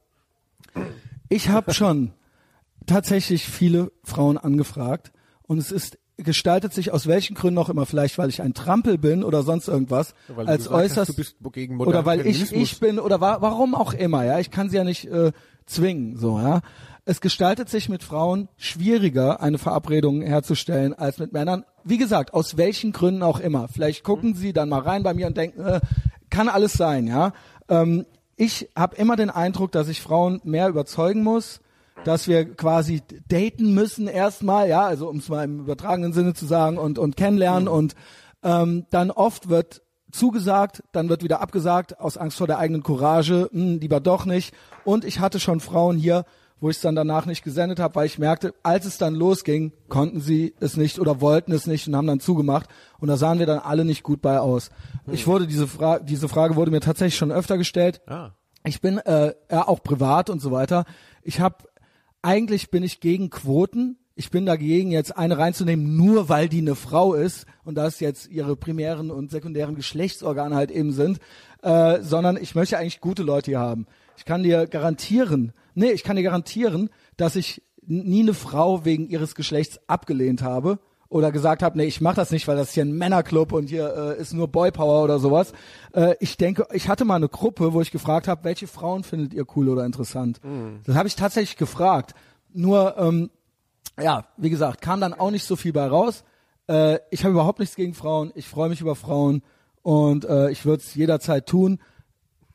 Ich 1.29 1.49
habe 1.49 1.73
schon 1.75 2.13
tatsächlich 2.85 3.45
viele 3.45 3.91
Frauen 4.03 4.37
angefragt 4.37 5.11
und 5.43 5.57
es 5.57 5.71
ist 5.71 5.97
gestaltet 6.17 6.73
sich 6.73 6.93
aus 6.93 7.07
welchen 7.07 7.35
Gründen 7.35 7.57
auch 7.57 7.69
immer, 7.69 7.85
vielleicht 7.85 8.17
weil 8.17 8.29
ich 8.29 8.41
ein 8.41 8.53
Trampel 8.53 8.97
bin 8.97 9.23
oder 9.23 9.43
sonst 9.43 9.67
irgendwas, 9.67 10.13
Weil 10.29 10.45
du 10.45 10.51
als 10.51 10.65
hast, 10.69 10.71
äußerst 10.71 11.09
du 11.09 11.15
bist 11.15 11.35
gegen 11.51 11.75
modernen 11.75 11.97
oder 11.97 12.05
weil 12.05 12.25
ich 12.25 12.53
ich 12.53 12.79
bin 12.79 12.99
oder 12.99 13.19
wa 13.19 13.37
warum 13.41 13.75
auch 13.75 13.93
immer, 13.93 14.23
ja, 14.23 14.39
ich 14.39 14.49
kann 14.49 14.69
sie 14.69 14.77
ja 14.77 14.83
nicht 14.85 15.05
äh, 15.05 15.33
zwingen, 15.65 16.17
so, 16.17 16.39
ja. 16.39 16.61
Es 17.07 17.21
gestaltet 17.21 17.69
sich 17.69 17.87
mit 17.87 18.01
Frauen 18.01 18.49
schwieriger, 18.57 19.39
eine 19.39 19.59
Verabredung 19.59 20.23
herzustellen 20.23 20.95
als 20.95 21.19
mit 21.19 21.33
Männern. 21.33 21.63
Wie 21.83 21.99
gesagt, 21.99 22.33
aus 22.33 22.57
welchen 22.57 22.93
Gründen 22.93 23.21
auch 23.21 23.39
immer. 23.39 23.67
Vielleicht 23.67 24.03
gucken 24.03 24.33
sie 24.33 24.53
dann 24.53 24.69
mal 24.69 24.81
rein 24.81 25.03
bei 25.03 25.13
mir 25.13 25.27
und 25.27 25.37
denken, 25.37 25.61
äh, 25.61 25.81
kann 26.31 26.49
alles 26.49 26.73
sein, 26.73 27.05
ja. 27.05 27.33
Ähm, 27.69 28.07
ich 28.35 28.69
habe 28.75 28.95
immer 28.95 29.15
den 29.15 29.29
Eindruck, 29.29 29.71
dass 29.71 29.87
ich 29.87 30.01
Frauen 30.01 30.41
mehr 30.43 30.67
überzeugen 30.67 31.23
muss, 31.23 31.61
dass 32.05 32.27
wir 32.27 32.55
quasi 32.55 33.03
daten 33.27 33.75
müssen 33.75 34.07
erstmal, 34.07 34.67
ja, 34.67 34.81
also 34.85 35.07
um 35.07 35.17
es 35.17 35.29
mal 35.29 35.43
im 35.43 35.59
übertragenen 35.59 36.11
Sinne 36.11 36.33
zu 36.33 36.47
sagen 36.47 36.79
und 36.79 36.97
und 36.97 37.15
kennenlernen 37.15 37.67
und 37.67 37.93
ähm, 38.41 38.87
dann 38.89 39.11
oft 39.11 39.47
wird 39.47 39.83
zugesagt, 40.11 40.83
dann 40.91 41.09
wird 41.09 41.23
wieder 41.23 41.39
abgesagt 41.39 41.99
aus 41.99 42.17
Angst 42.17 42.37
vor 42.37 42.47
der 42.47 42.57
eigenen 42.57 42.81
Courage, 42.81 43.47
hm, 43.51 43.79
lieber 43.79 43.99
doch 43.99 44.25
nicht. 44.25 44.55
Und 44.83 45.05
ich 45.05 45.19
hatte 45.19 45.39
schon 45.39 45.59
Frauen 45.59 45.97
hier, 45.97 46.25
wo 46.59 46.69
ich 46.69 46.77
es 46.77 46.81
dann 46.81 46.95
danach 46.95 47.25
nicht 47.25 47.43
gesendet 47.43 47.79
habe, 47.79 47.95
weil 47.95 48.05
ich 48.05 48.17
merkte, 48.17 48.53
als 48.63 48.85
es 48.85 48.97
dann 48.97 49.13
losging, 49.13 49.73
konnten 49.89 50.21
sie 50.21 50.53
es 50.59 50.77
nicht 50.77 50.99
oder 50.99 51.21
wollten 51.21 51.51
es 51.51 51.67
nicht 51.67 51.87
und 51.87 51.95
haben 51.95 52.07
dann 52.07 52.19
zugemacht. 52.19 52.69
Und 52.99 53.07
da 53.07 53.17
sahen 53.17 53.39
wir 53.39 53.45
dann 53.45 53.59
alle 53.59 53.85
nicht 53.85 54.03
gut 54.03 54.21
bei 54.21 54.39
aus. 54.39 54.71
Ich 55.11 55.27
wurde 55.27 55.47
diese 55.47 55.67
Frage, 55.67 56.05
diese 56.05 56.29
Frage 56.29 56.55
wurde 56.55 56.71
mir 56.71 56.79
tatsächlich 56.79 57.17
schon 57.17 57.31
öfter 57.31 57.57
gestellt. 57.57 58.01
Ah. 58.07 58.31
Ich 58.65 58.81
bin 58.81 58.97
äh, 58.99 59.33
ja 59.51 59.67
auch 59.67 59.83
privat 59.83 60.29
und 60.29 60.41
so 60.41 60.51
weiter. 60.51 60.85
Ich 61.21 61.39
habe 61.39 61.57
eigentlich 62.21 62.71
bin 62.71 62.83
ich 62.83 62.99
gegen 62.99 63.29
Quoten. 63.29 63.97
Ich 64.15 64.31
bin 64.31 64.45
dagegen, 64.45 64.91
jetzt 64.91 65.15
eine 65.15 65.37
reinzunehmen, 65.37 65.97
nur 65.97 66.29
weil 66.29 66.47
die 66.47 66.59
eine 66.59 66.75
Frau 66.75 67.13
ist 67.13 67.45
und 67.65 67.75
das 67.75 67.99
jetzt 67.99 68.29
ihre 68.29 68.55
primären 68.55 69.11
und 69.11 69.29
sekundären 69.29 69.75
Geschlechtsorgane 69.75 70.55
halt 70.55 70.71
eben 70.71 70.93
sind, 70.93 71.19
äh, 71.61 72.01
sondern 72.01 72.37
ich 72.37 72.55
möchte 72.55 72.77
eigentlich 72.77 73.01
gute 73.01 73.23
Leute 73.23 73.51
hier 73.51 73.59
haben. 73.59 73.87
Ich 74.17 74.25
kann 74.25 74.43
dir 74.43 74.67
garantieren, 74.67 75.53
nee, 75.73 75.91
ich 75.91 76.03
kann 76.03 76.15
dir 76.15 76.23
garantieren, 76.23 76.89
dass 77.17 77.35
ich 77.35 77.61
nie 77.87 78.21
eine 78.21 78.33
Frau 78.33 78.85
wegen 78.85 79.07
ihres 79.07 79.35
Geschlechts 79.35 79.79
abgelehnt 79.87 80.41
habe 80.41 80.79
oder 81.07 81.31
gesagt 81.31 81.61
habe, 81.61 81.77
nee, 81.77 81.85
ich 81.85 82.01
mache 82.01 82.15
das 82.15 82.31
nicht, 82.31 82.47
weil 82.47 82.57
das 82.57 82.73
hier 82.73 82.83
ein 82.83 82.97
Männerclub 82.97 83.51
und 83.51 83.69
hier 83.69 84.15
äh, 84.17 84.21
ist 84.21 84.33
nur 84.33 84.47
Boypower 84.47 85.03
oder 85.03 85.19
sowas. 85.19 85.53
Äh, 85.93 86.15
ich 86.19 86.37
denke, 86.37 86.67
ich 86.73 86.89
hatte 86.89 87.05
mal 87.05 87.15
eine 87.15 87.29
Gruppe, 87.29 87.73
wo 87.73 87.81
ich 87.81 87.91
gefragt 87.91 88.27
habe, 88.27 88.43
welche 88.43 88.67
Frauen 88.67 89.03
findet 89.03 89.33
ihr 89.33 89.45
cool 89.55 89.69
oder 89.69 89.85
interessant. 89.85 90.39
Das 90.85 90.95
habe 90.95 91.07
ich 91.07 91.15
tatsächlich 91.15 91.57
gefragt. 91.57 92.15
Nur, 92.53 92.97
ähm, 92.97 93.29
ja, 94.01 94.25
wie 94.37 94.49
gesagt, 94.49 94.81
kam 94.81 94.99
dann 94.99 95.13
auch 95.13 95.31
nicht 95.31 95.45
so 95.45 95.55
viel 95.55 95.73
bei 95.73 95.85
raus. 95.85 96.23
Äh, 96.67 96.99
ich 97.11 97.23
habe 97.23 97.33
überhaupt 97.33 97.59
nichts 97.59 97.75
gegen 97.75 97.93
Frauen. 97.93 98.31
Ich 98.35 98.47
freue 98.47 98.69
mich 98.69 98.81
über 98.81 98.95
Frauen 98.95 99.43
und 99.83 100.25
äh, 100.25 100.49
ich 100.49 100.65
würde 100.65 100.81
es 100.83 100.95
jederzeit 100.95 101.45
tun. 101.45 101.79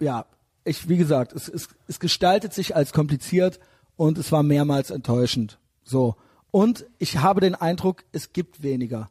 Ja, 0.01 0.27
ich, 0.64 0.88
wie 0.88 0.96
gesagt, 0.96 1.33
es, 1.33 1.49
es, 1.49 1.68
es 1.88 2.01
gestaltet 2.01 2.53
sich 2.53 2.77
als 2.77 2.92
kompliziert 2.92 3.59
und 3.96 4.18
es 4.18 4.31
war 4.33 4.42
mehrmals 4.42 4.90
enttäuschend. 4.90 5.59
So. 5.85 6.16
Und 6.51 6.87
ich 6.99 7.18
habe 7.18 7.40
den 7.40 7.55
Eindruck, 7.55 8.05
es 8.12 8.33
gibt 8.33 8.62
weniger. 8.62 9.11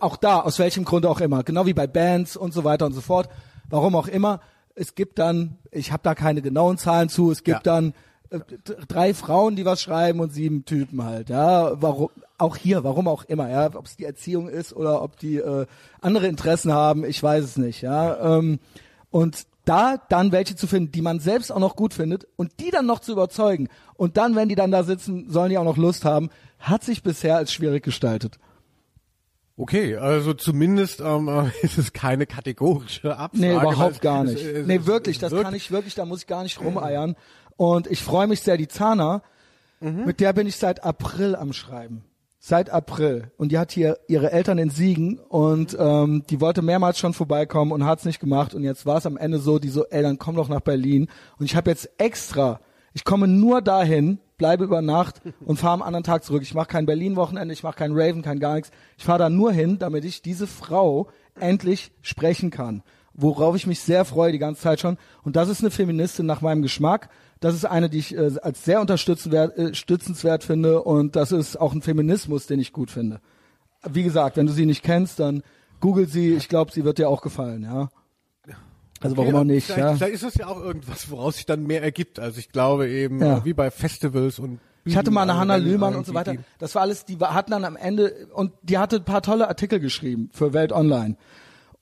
Auch 0.00 0.16
da, 0.16 0.40
aus 0.40 0.58
welchem 0.58 0.84
Grund 0.84 1.06
auch 1.06 1.20
immer. 1.20 1.42
Genau 1.42 1.64
wie 1.66 1.72
bei 1.72 1.86
Bands 1.86 2.36
und 2.36 2.52
so 2.52 2.64
weiter 2.64 2.84
und 2.86 2.92
so 2.92 3.00
fort. 3.00 3.28
Warum 3.70 3.96
auch 3.96 4.06
immer. 4.08 4.40
Es 4.74 4.94
gibt 4.94 5.18
dann, 5.18 5.56
ich 5.70 5.92
habe 5.92 6.02
da 6.02 6.14
keine 6.14 6.42
genauen 6.42 6.76
Zahlen 6.76 7.08
zu, 7.08 7.30
es 7.30 7.42
gibt 7.42 7.64
Ja. 7.66 7.72
dann 7.74 7.94
äh, 8.28 8.40
drei 8.88 9.14
Frauen, 9.14 9.56
die 9.56 9.64
was 9.64 9.80
schreiben 9.80 10.20
und 10.20 10.34
sieben 10.34 10.66
Typen 10.66 11.02
halt. 11.02 11.30
Ja, 11.30 11.80
warum, 11.80 12.10
auch 12.36 12.56
hier, 12.56 12.84
warum 12.84 13.08
auch 13.08 13.24
immer. 13.24 13.48
Ja, 13.48 13.66
ob 13.74 13.86
es 13.86 13.96
die 13.96 14.04
Erziehung 14.04 14.48
ist 14.50 14.74
oder 14.74 15.00
ob 15.00 15.18
die 15.18 15.36
äh, 15.36 15.64
andere 16.02 16.26
Interessen 16.26 16.72
haben, 16.72 17.04
ich 17.06 17.22
weiß 17.22 17.42
es 17.42 17.56
nicht. 17.56 17.80
Ja, 17.80 18.36
ähm, 18.36 18.58
und 19.10 19.46
da 19.66 19.96
dann 20.08 20.32
welche 20.32 20.56
zu 20.56 20.66
finden, 20.66 20.92
die 20.92 21.02
man 21.02 21.20
selbst 21.20 21.52
auch 21.52 21.58
noch 21.58 21.76
gut 21.76 21.92
findet 21.92 22.26
und 22.36 22.58
die 22.60 22.70
dann 22.70 22.86
noch 22.86 23.00
zu 23.00 23.12
überzeugen 23.12 23.68
und 23.94 24.16
dann, 24.16 24.34
wenn 24.34 24.48
die 24.48 24.54
dann 24.54 24.70
da 24.70 24.82
sitzen, 24.82 25.28
sollen 25.28 25.50
die 25.50 25.58
auch 25.58 25.64
noch 25.64 25.76
Lust 25.76 26.04
haben, 26.06 26.30
hat 26.58 26.82
sich 26.82 27.02
bisher 27.02 27.36
als 27.36 27.52
schwierig 27.52 27.82
gestaltet. 27.84 28.38
Okay, 29.58 29.96
also 29.96 30.34
zumindest 30.34 31.00
ähm, 31.00 31.28
äh, 31.62 31.64
ist 31.64 31.78
es 31.78 31.92
keine 31.92 32.26
kategorische 32.26 33.16
Absage. 33.16 33.46
Nee, 33.46 33.54
überhaupt 33.54 34.00
gar 34.02 34.24
nicht. 34.24 34.42
es- 34.42 34.66
Nee, 34.66 34.76
es- 34.76 34.86
wirklich, 34.86 35.18
das 35.18 35.32
kann 35.32 35.54
ich 35.54 35.70
wirklich, 35.70 35.94
da 35.94 36.04
muss 36.04 36.20
ich 36.20 36.26
gar 36.26 36.42
nicht 36.42 36.60
rumeiern. 36.60 37.16
Und 37.56 37.86
ich 37.86 38.02
freue 38.02 38.26
mich 38.26 38.40
sehr, 38.42 38.56
die 38.58 38.68
Zana, 38.68 39.22
mit 39.80 40.20
der 40.20 40.32
bin 40.32 40.46
ich 40.46 40.56
seit 40.56 40.84
April 40.84 41.34
am 41.36 41.52
Schreiben. 41.52 42.04
Seit 42.48 42.70
April. 42.70 43.32
Und 43.38 43.50
die 43.50 43.58
hat 43.58 43.72
hier 43.72 43.98
ihre 44.06 44.30
Eltern 44.30 44.58
in 44.58 44.70
Siegen 44.70 45.18
und 45.18 45.76
ähm, 45.80 46.22
die 46.30 46.40
wollte 46.40 46.62
mehrmals 46.62 46.96
schon 46.96 47.12
vorbeikommen 47.12 47.72
und 47.72 47.84
hat's 47.84 48.04
nicht 48.04 48.20
gemacht. 48.20 48.54
Und 48.54 48.62
jetzt 48.62 48.86
war 48.86 48.98
es 48.98 49.04
am 49.04 49.16
Ende 49.16 49.40
so, 49.40 49.58
die 49.58 49.68
so, 49.68 49.84
ey, 49.86 50.00
dann 50.00 50.16
komm 50.16 50.36
doch 50.36 50.48
nach 50.48 50.60
Berlin. 50.60 51.08
Und 51.40 51.46
ich 51.46 51.56
habe 51.56 51.70
jetzt 51.70 51.90
extra, 51.98 52.60
ich 52.92 53.02
komme 53.02 53.26
nur 53.26 53.62
dahin, 53.62 54.20
bleibe 54.38 54.62
über 54.62 54.80
Nacht 54.80 55.22
und 55.44 55.58
fahre 55.58 55.74
am 55.74 55.82
anderen 55.82 56.04
Tag 56.04 56.22
zurück. 56.22 56.42
Ich 56.44 56.54
mache 56.54 56.68
kein 56.68 56.86
Berlin-Wochenende, 56.86 57.52
ich 57.52 57.64
mache 57.64 57.78
kein 57.78 57.90
Raven, 57.94 58.22
kein 58.22 58.38
gar 58.38 58.54
nichts. 58.54 58.70
Ich 58.96 59.02
fahre 59.02 59.18
da 59.18 59.28
nur 59.28 59.50
hin, 59.50 59.80
damit 59.80 60.04
ich 60.04 60.22
diese 60.22 60.46
Frau 60.46 61.08
endlich 61.34 61.90
sprechen 62.00 62.50
kann. 62.50 62.84
Worauf 63.12 63.56
ich 63.56 63.66
mich 63.66 63.80
sehr 63.80 64.04
freue 64.04 64.30
die 64.30 64.38
ganze 64.38 64.60
Zeit 64.60 64.78
schon. 64.78 64.98
Und 65.24 65.34
das 65.34 65.48
ist 65.48 65.62
eine 65.62 65.72
Feministin 65.72 66.26
nach 66.26 66.42
meinem 66.42 66.62
Geschmack. 66.62 67.08
Das 67.40 67.54
ist 67.54 67.64
eine, 67.64 67.90
die 67.90 67.98
ich 67.98 68.16
äh, 68.16 68.32
als 68.42 68.64
sehr 68.64 68.80
unterstützenswert, 68.80 69.58
äh, 69.58 69.74
stützenswert 69.74 70.44
finde. 70.44 70.82
Und 70.82 71.16
das 71.16 71.32
ist 71.32 71.60
auch 71.60 71.72
ein 71.74 71.82
Feminismus, 71.82 72.46
den 72.46 72.60
ich 72.60 72.72
gut 72.72 72.90
finde. 72.90 73.20
Wie 73.88 74.02
gesagt, 74.02 74.36
wenn 74.36 74.46
du 74.46 74.52
sie 74.52 74.66
nicht 74.66 74.82
kennst, 74.82 75.20
dann 75.20 75.42
google 75.80 76.08
sie. 76.08 76.34
Ich 76.34 76.48
glaube, 76.48 76.72
sie 76.72 76.84
wird 76.84 76.98
dir 76.98 77.08
auch 77.08 77.22
gefallen, 77.22 77.62
ja. 77.62 77.90
Also 79.02 79.16
warum 79.18 79.28
Okay, 79.34 79.38
auch 79.40 79.44
nicht, 79.44 79.66
vielleicht, 79.66 79.78
ja. 79.80 79.94
Vielleicht 79.94 80.14
ist 80.14 80.22
es 80.22 80.34
ja 80.36 80.46
auch 80.46 80.58
irgendwas, 80.58 81.10
woraus 81.10 81.36
sich 81.36 81.44
dann 81.44 81.66
mehr 81.66 81.82
ergibt. 81.82 82.18
Also 82.18 82.38
ich 82.38 82.48
glaube 82.50 82.88
eben, 82.88 83.20
Ja. 83.20 83.44
wie 83.44 83.52
bei 83.52 83.70
Festivals 83.70 84.38
und 84.38 84.58
Ich 84.84 84.96
hatte 84.96 85.10
mal 85.10 85.22
eine 85.22 85.32
also 85.32 85.40
Hanna 85.42 85.54
wenn 85.56 85.64
Lühmann 85.64 85.94
und 85.94 86.06
so 86.06 86.14
weiter. 86.14 86.34
Das 86.58 86.74
war 86.74 86.82
alles, 86.82 87.04
die 87.04 87.18
hatten 87.18 87.50
dann 87.50 87.64
am 87.66 87.76
Ende, 87.76 88.26
und 88.32 88.52
die 88.62 88.78
hatte 88.78 88.96
ein 88.96 89.04
paar 89.04 89.20
tolle 89.20 89.48
Artikel 89.48 89.80
geschrieben 89.80 90.30
für 90.32 90.54
Welt 90.54 90.72
Online. 90.72 91.16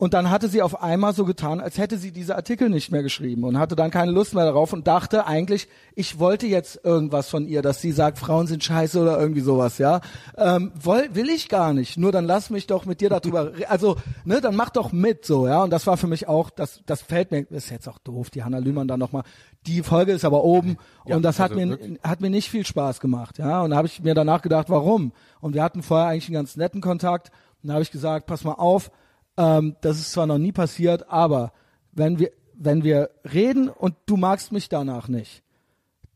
Und 0.04 0.12
dann 0.12 0.28
hatte 0.28 0.48
sie 0.48 0.60
auf 0.60 0.82
einmal 0.82 1.14
so 1.14 1.24
getan, 1.24 1.62
als 1.62 1.78
hätte 1.78 1.96
sie 1.96 2.12
diese 2.12 2.36
Artikel 2.36 2.68
nicht 2.68 2.92
mehr 2.92 3.02
geschrieben 3.02 3.42
und 3.44 3.58
hatte 3.58 3.74
dann 3.74 3.90
keine 3.90 4.12
Lust 4.12 4.34
mehr 4.34 4.44
darauf 4.44 4.74
und 4.74 4.86
dachte 4.86 5.26
eigentlich, 5.26 5.66
ich 5.94 6.18
wollte 6.18 6.46
jetzt 6.46 6.78
irgendwas 6.84 7.30
von 7.30 7.46
ihr, 7.46 7.62
dass 7.62 7.80
sie 7.80 7.90
sagt, 7.90 8.18
Frauen 8.18 8.46
sind 8.46 8.62
scheiße 8.62 9.00
oder 9.00 9.18
irgendwie 9.18 9.40
sowas, 9.40 9.78
ja. 9.78 10.02
Ähm, 10.36 10.72
woll, 10.78 11.08
will 11.14 11.30
ich 11.30 11.48
gar 11.48 11.72
nicht. 11.72 11.96
Nur 11.96 12.12
dann 12.12 12.26
lass 12.26 12.50
mich 12.50 12.66
doch 12.66 12.84
mit 12.84 13.00
dir 13.00 13.08
darüber, 13.08 13.52
also, 13.70 13.96
ne, 14.26 14.42
dann 14.42 14.56
mach 14.56 14.68
doch 14.68 14.92
mit, 14.92 15.24
so, 15.24 15.48
ja. 15.48 15.62
Und 15.62 15.70
das 15.70 15.86
war 15.86 15.96
für 15.96 16.06
mich 16.06 16.28
auch, 16.28 16.50
das, 16.50 16.82
das 16.84 17.00
fällt 17.00 17.30
mir, 17.30 17.46
ist 17.48 17.70
jetzt 17.70 17.88
auch 17.88 17.98
doof, 17.98 18.28
die 18.28 18.44
Hanna 18.44 18.58
Lühmann 18.58 18.86
dann 18.86 19.00
nochmal. 19.00 19.22
Die 19.66 19.82
Folge 19.82 20.12
ist 20.12 20.26
aber 20.26 20.44
oben 20.44 20.76
Ja, 21.06 21.16
und 21.16 21.22
das 21.22 21.38
hat 21.38 21.52
also 21.52 21.64
mir, 21.64 21.70
wirklich. 21.70 21.98
hat 22.02 22.20
mir 22.20 22.28
nicht 22.28 22.50
viel 22.50 22.66
Spaß 22.66 23.00
gemacht, 23.00 23.38
ja. 23.38 23.62
Und 23.62 23.70
da 23.70 23.76
habe 23.78 23.88
ich 23.88 24.02
mir 24.02 24.12
danach 24.12 24.42
gedacht, 24.42 24.68
warum? 24.68 25.12
Und 25.40 25.54
wir 25.54 25.62
hatten 25.62 25.82
vorher 25.82 26.08
eigentlich 26.08 26.26
einen 26.26 26.34
ganz 26.34 26.56
netten 26.56 26.82
Kontakt. 26.82 27.30
Und 27.62 27.68
da 27.68 27.72
habe 27.72 27.82
ich 27.82 27.90
gesagt, 27.90 28.26
pass 28.26 28.44
mal 28.44 28.52
auf, 28.52 28.90
ähm, 29.36 29.76
das 29.80 29.98
ist 29.98 30.12
zwar 30.12 30.26
noch 30.26 30.38
nie 30.38 30.52
passiert, 30.52 31.08
aber 31.08 31.52
wenn 31.92 32.18
wir, 32.18 32.30
wenn 32.54 32.84
wir 32.84 33.10
reden 33.24 33.68
und 33.68 33.94
du 34.06 34.16
magst 34.16 34.52
mich 34.52 34.68
danach 34.68 35.08
nicht, 35.08 35.42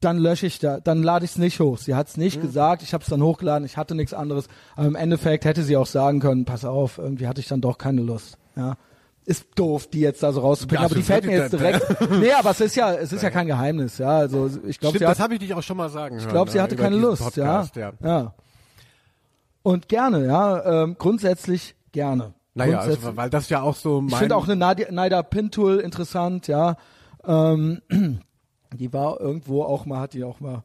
dann 0.00 0.18
lösche 0.18 0.46
ich 0.46 0.58
da, 0.58 0.78
dann 0.80 1.02
lade 1.02 1.24
ich 1.24 1.32
es 1.32 1.38
nicht 1.38 1.58
hoch. 1.60 1.78
Sie 1.78 1.94
hat 1.94 2.08
es 2.08 2.16
nicht 2.16 2.40
gesagt, 2.40 2.82
ich 2.82 2.94
habe 2.94 3.02
es 3.02 3.10
dann 3.10 3.22
hochgeladen, 3.22 3.64
ich 3.66 3.76
hatte 3.76 3.94
nichts 3.94 4.14
anderes. 4.14 4.46
Aber 4.76 4.86
im 4.86 4.94
Endeffekt 4.94 5.44
hätte 5.44 5.64
sie 5.64 5.76
auch 5.76 5.86
sagen 5.86 6.20
können, 6.20 6.44
pass 6.44 6.64
auf, 6.64 6.98
irgendwie 6.98 7.26
hatte 7.26 7.40
ich 7.40 7.48
dann 7.48 7.60
doch 7.60 7.78
keine 7.78 8.02
Lust. 8.02 8.38
Ja. 8.54 8.76
Ist 9.24 9.46
doof, 9.56 9.88
die 9.88 10.00
jetzt 10.00 10.22
da 10.22 10.32
so 10.32 10.40
rauszupicken, 10.40 10.82
Ja, 10.82 10.86
aber 10.86 10.94
die 10.94 11.02
fällt 11.02 11.26
mir 11.26 11.36
jetzt 11.36 11.52
direkt. 11.52 12.10
nee, 12.12 12.32
aber 12.32 12.50
es 12.50 12.60
ist 12.60 12.76
ja, 12.76 12.94
es 12.94 13.12
ist 13.12 13.22
ja 13.22 13.30
kein 13.30 13.46
Geheimnis, 13.46 13.98
ja. 13.98 14.18
Also 14.18 14.48
ich 14.66 14.78
glaube, 14.78 14.98
das 14.98 15.20
habe 15.20 15.34
ich 15.34 15.40
dich 15.40 15.52
auch 15.52 15.62
schon 15.62 15.76
mal 15.76 15.90
sagen 15.90 16.18
ich 16.18 16.28
glaube, 16.28 16.50
sie 16.50 16.58
äh, 16.58 16.60
hatte 16.62 16.76
keine 16.76 16.96
Lust, 16.96 17.22
Podcast, 17.22 17.76
ja. 17.76 17.92
ja. 18.00 18.08
ja. 18.08 18.34
Und 19.62 19.88
gerne, 19.88 20.26
ja, 20.26 20.84
ähm, 20.84 20.96
grundsätzlich 20.96 21.74
gerne. 21.92 22.34
Naja, 22.58 22.80
also, 22.80 23.16
weil 23.16 23.30
das 23.30 23.48
ja 23.48 23.62
auch 23.62 23.76
so 23.76 24.00
mein... 24.00 24.10
ich 24.10 24.16
finde 24.16 24.36
auch 24.36 24.44
eine 24.44 24.56
Nadia, 24.56 24.90
Naida 24.90 25.22
Pintul 25.22 25.78
interessant, 25.78 26.48
ja. 26.48 26.76
Ähm, 27.26 27.80
die 28.74 28.92
war 28.92 29.20
irgendwo 29.20 29.62
auch 29.62 29.86
mal, 29.86 30.00
hat 30.00 30.14
die 30.14 30.24
auch 30.24 30.40
mal 30.40 30.62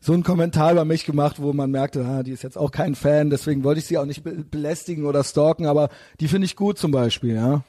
so 0.00 0.12
einen 0.12 0.22
Kommentar 0.22 0.72
über 0.72 0.84
mich 0.84 1.04
gemacht, 1.04 1.42
wo 1.42 1.52
man 1.52 1.70
merkte, 1.70 2.04
ah, 2.04 2.22
die 2.22 2.30
ist 2.30 2.42
jetzt 2.42 2.56
auch 2.56 2.70
kein 2.70 2.94
Fan, 2.94 3.30
deswegen 3.30 3.64
wollte 3.64 3.80
ich 3.80 3.86
sie 3.86 3.98
auch 3.98 4.04
nicht 4.04 4.22
be 4.22 4.44
belästigen 4.48 5.06
oder 5.06 5.24
stalken, 5.24 5.66
aber 5.66 5.88
die 6.20 6.28
finde 6.28 6.44
ich 6.44 6.56
gut 6.56 6.78
zum 6.78 6.92
Beispiel, 6.92 7.34
ja. 7.34 7.62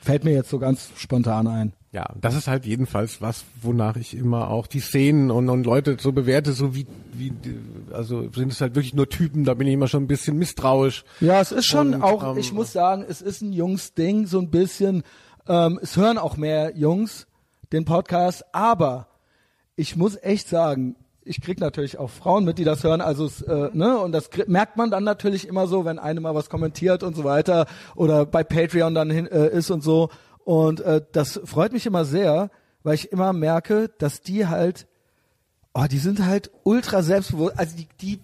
Fällt 0.00 0.24
mir 0.24 0.32
jetzt 0.32 0.50
so 0.50 0.58
ganz 0.58 0.90
spontan 0.96 1.46
ein. 1.46 1.72
Ja, 1.96 2.10
das 2.20 2.34
ist 2.34 2.46
halt 2.46 2.66
jedenfalls 2.66 3.22
was, 3.22 3.46
wonach 3.62 3.96
ich 3.96 4.14
immer 4.14 4.50
auch 4.50 4.66
die 4.66 4.80
Szenen 4.80 5.30
und, 5.30 5.48
und 5.48 5.64
Leute 5.64 5.96
so 5.98 6.12
bewerte, 6.12 6.52
so 6.52 6.74
wie, 6.74 6.86
wie, 7.14 7.32
also 7.90 8.30
sind 8.32 8.52
es 8.52 8.60
halt 8.60 8.74
wirklich 8.74 8.92
nur 8.92 9.08
Typen, 9.08 9.44
da 9.44 9.54
bin 9.54 9.66
ich 9.66 9.72
immer 9.72 9.88
schon 9.88 10.02
ein 10.02 10.06
bisschen 10.06 10.36
misstrauisch. 10.36 11.04
Ja, 11.20 11.40
es 11.40 11.52
ist 11.52 11.64
schon 11.64 11.94
Und, 11.94 12.02
auch, 12.02 12.32
ähm, 12.32 12.36
ich 12.36 12.52
muss 12.52 12.70
sagen, 12.70 13.02
es 13.08 13.22
ist 13.22 13.40
ein 13.40 13.54
Jungs-Ding, 13.54 14.26
so 14.26 14.38
ein 14.40 14.50
bisschen. 14.50 15.04
Ähm, 15.48 15.80
es 15.82 15.96
hören 15.96 16.18
auch 16.18 16.36
mehr 16.36 16.76
Jungs 16.76 17.28
den 17.72 17.86
Podcast, 17.86 18.44
aber 18.52 19.06
ich 19.74 19.96
muss 19.96 20.18
echt 20.22 20.50
sagen, 20.50 20.96
ich 21.24 21.40
krieg 21.40 21.58
natürlich 21.60 21.98
auch 21.98 22.10
Frauen 22.10 22.44
mit, 22.44 22.58
die 22.58 22.64
das 22.64 22.84
hören, 22.84 23.00
also 23.00 23.24
äh, 23.46 23.70
ne, 23.72 23.98
und 23.98 24.12
das 24.12 24.28
merkt 24.46 24.76
man 24.76 24.90
dann 24.90 25.04
natürlich 25.04 25.48
immer 25.48 25.66
so, 25.66 25.86
wenn 25.86 25.98
eine 25.98 26.20
mal 26.20 26.34
was 26.34 26.50
kommentiert 26.50 27.02
und 27.02 27.16
so 27.16 27.24
weiter 27.24 27.64
oder 27.94 28.26
bei 28.26 28.44
Patreon 28.44 28.94
dann 28.94 29.08
hin, 29.08 29.26
äh, 29.26 29.48
ist 29.48 29.70
und 29.70 29.82
so. 29.82 30.10
Und 30.46 30.78
äh, 30.82 31.02
das 31.10 31.40
freut 31.44 31.72
mich 31.72 31.86
immer 31.86 32.04
sehr, 32.04 32.52
weil 32.84 32.94
ich 32.94 33.10
immer 33.10 33.32
merke, 33.32 33.90
dass 33.98 34.20
die 34.20 34.46
halt, 34.46 34.86
oh, 35.74 35.86
die 35.90 35.98
sind 35.98 36.24
halt 36.24 36.52
ultra 36.62 37.02
selbstbewusst, 37.02 37.58
also 37.58 37.76
die, 37.76 37.88
die, 38.00 38.20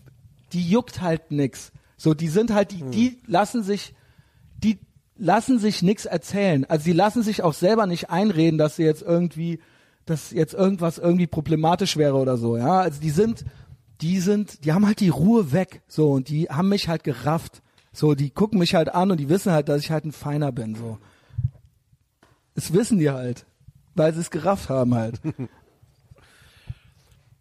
die 0.52 0.70
juckt 0.70 1.00
halt 1.00 1.32
nix. 1.32 1.72
So, 1.96 2.14
die 2.14 2.28
sind 2.28 2.54
halt, 2.54 2.70
die, 2.70 2.84
die 2.84 3.20
lassen 3.26 3.64
sich, 3.64 3.96
die 4.56 4.78
lassen 5.16 5.58
sich 5.58 5.82
nix 5.82 6.04
erzählen. 6.04 6.64
Also 6.64 6.84
die 6.84 6.92
lassen 6.92 7.24
sich 7.24 7.42
auch 7.42 7.54
selber 7.54 7.88
nicht 7.88 8.10
einreden, 8.10 8.56
dass 8.56 8.76
sie 8.76 8.84
jetzt 8.84 9.02
irgendwie, 9.02 9.58
dass 10.06 10.30
jetzt 10.30 10.54
irgendwas 10.54 10.98
irgendwie 10.98 11.26
problematisch 11.26 11.96
wäre 11.96 12.14
oder 12.14 12.36
so, 12.36 12.56
ja. 12.56 12.78
Also 12.82 13.00
die 13.00 13.10
sind, 13.10 13.44
die 14.00 14.20
sind, 14.20 14.64
die 14.64 14.72
haben 14.72 14.86
halt 14.86 15.00
die 15.00 15.08
Ruhe 15.08 15.50
weg, 15.50 15.82
so, 15.88 16.12
und 16.12 16.28
die 16.28 16.50
haben 16.50 16.68
mich 16.68 16.86
halt 16.86 17.02
gerafft. 17.02 17.62
So, 17.92 18.14
die 18.14 18.30
gucken 18.30 18.60
mich 18.60 18.76
halt 18.76 18.94
an 18.94 19.10
und 19.10 19.18
die 19.18 19.28
wissen 19.28 19.50
halt, 19.50 19.68
dass 19.68 19.80
ich 19.80 19.90
halt 19.90 20.04
ein 20.04 20.12
Feiner 20.12 20.52
bin, 20.52 20.76
so. 20.76 20.98
Das 22.54 22.72
wissen 22.72 22.98
die 22.98 23.10
halt, 23.10 23.46
weil 23.94 24.12
sie 24.14 24.20
es 24.20 24.30
gerafft 24.30 24.68
haben 24.68 24.94
halt. 24.94 25.20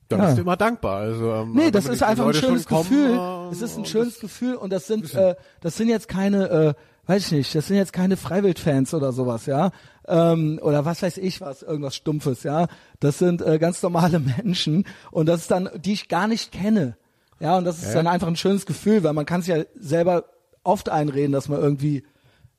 Da 0.07 0.17
Ja. 0.17 0.25
bist 0.25 0.37
du 0.37 0.41
immer 0.41 0.57
dankbar. 0.57 0.97
Also, 0.97 1.31
ähm, 1.31 1.53
Nee, 1.53 1.71
das 1.71 1.85
ist 1.85 2.03
einfach 2.03 2.27
ein 2.27 2.33
schönes 2.33 2.65
kommen, 2.65 2.81
Gefühl. 2.89 3.11
ähm, 3.21 3.49
Es 3.51 3.61
ist 3.61 3.77
ein 3.77 3.85
schönes 3.85 4.19
Gefühl 4.19 4.55
und 4.55 4.71
das 4.73 4.85
sind, 4.87 5.13
äh, 5.13 5.35
das 5.61 5.77
sind 5.77 5.87
jetzt 5.87 6.09
keine, 6.09 6.49
äh, 6.49 6.73
weiß 7.07 7.27
ich 7.27 7.31
nicht, 7.31 7.55
das 7.55 7.67
sind 7.67 7.77
jetzt 7.77 7.93
keine 7.93 8.17
Freiwildfans 8.17 8.93
oder 8.93 9.13
sowas, 9.13 9.45
ja, 9.45 9.71
ähm, 10.07 10.59
oder 10.61 10.83
was 10.83 11.01
weiß 11.01 11.17
ich 11.17 11.39
was, 11.39 11.61
irgendwas 11.63 11.95
Stumpfes, 11.95 12.43
ja. 12.43 12.67
Das 12.99 13.19
sind 13.19 13.41
äh, 13.41 13.57
ganz 13.57 13.81
normale 13.81 14.19
Menschen 14.37 14.85
und 15.11 15.27
das 15.27 15.41
ist 15.41 15.51
dann, 15.51 15.69
die 15.77 15.93
ich 15.93 16.09
gar 16.09 16.27
nicht 16.27 16.51
kenne, 16.51 16.97
ja, 17.39 17.57
und 17.57 17.63
das 17.63 17.77
ist 17.79 17.89
Ja. 17.89 17.93
dann 17.95 18.07
einfach 18.07 18.27
ein 18.27 18.35
schönes 18.35 18.65
Gefühl, 18.65 19.03
weil 19.03 19.13
man 19.13 19.25
kann 19.25 19.41
sich 19.41 19.55
ja 19.55 19.63
selber 19.79 20.25
oft 20.63 20.89
einreden, 20.89 21.31
dass 21.31 21.47
man 21.47 21.59
irgendwie 21.61 22.03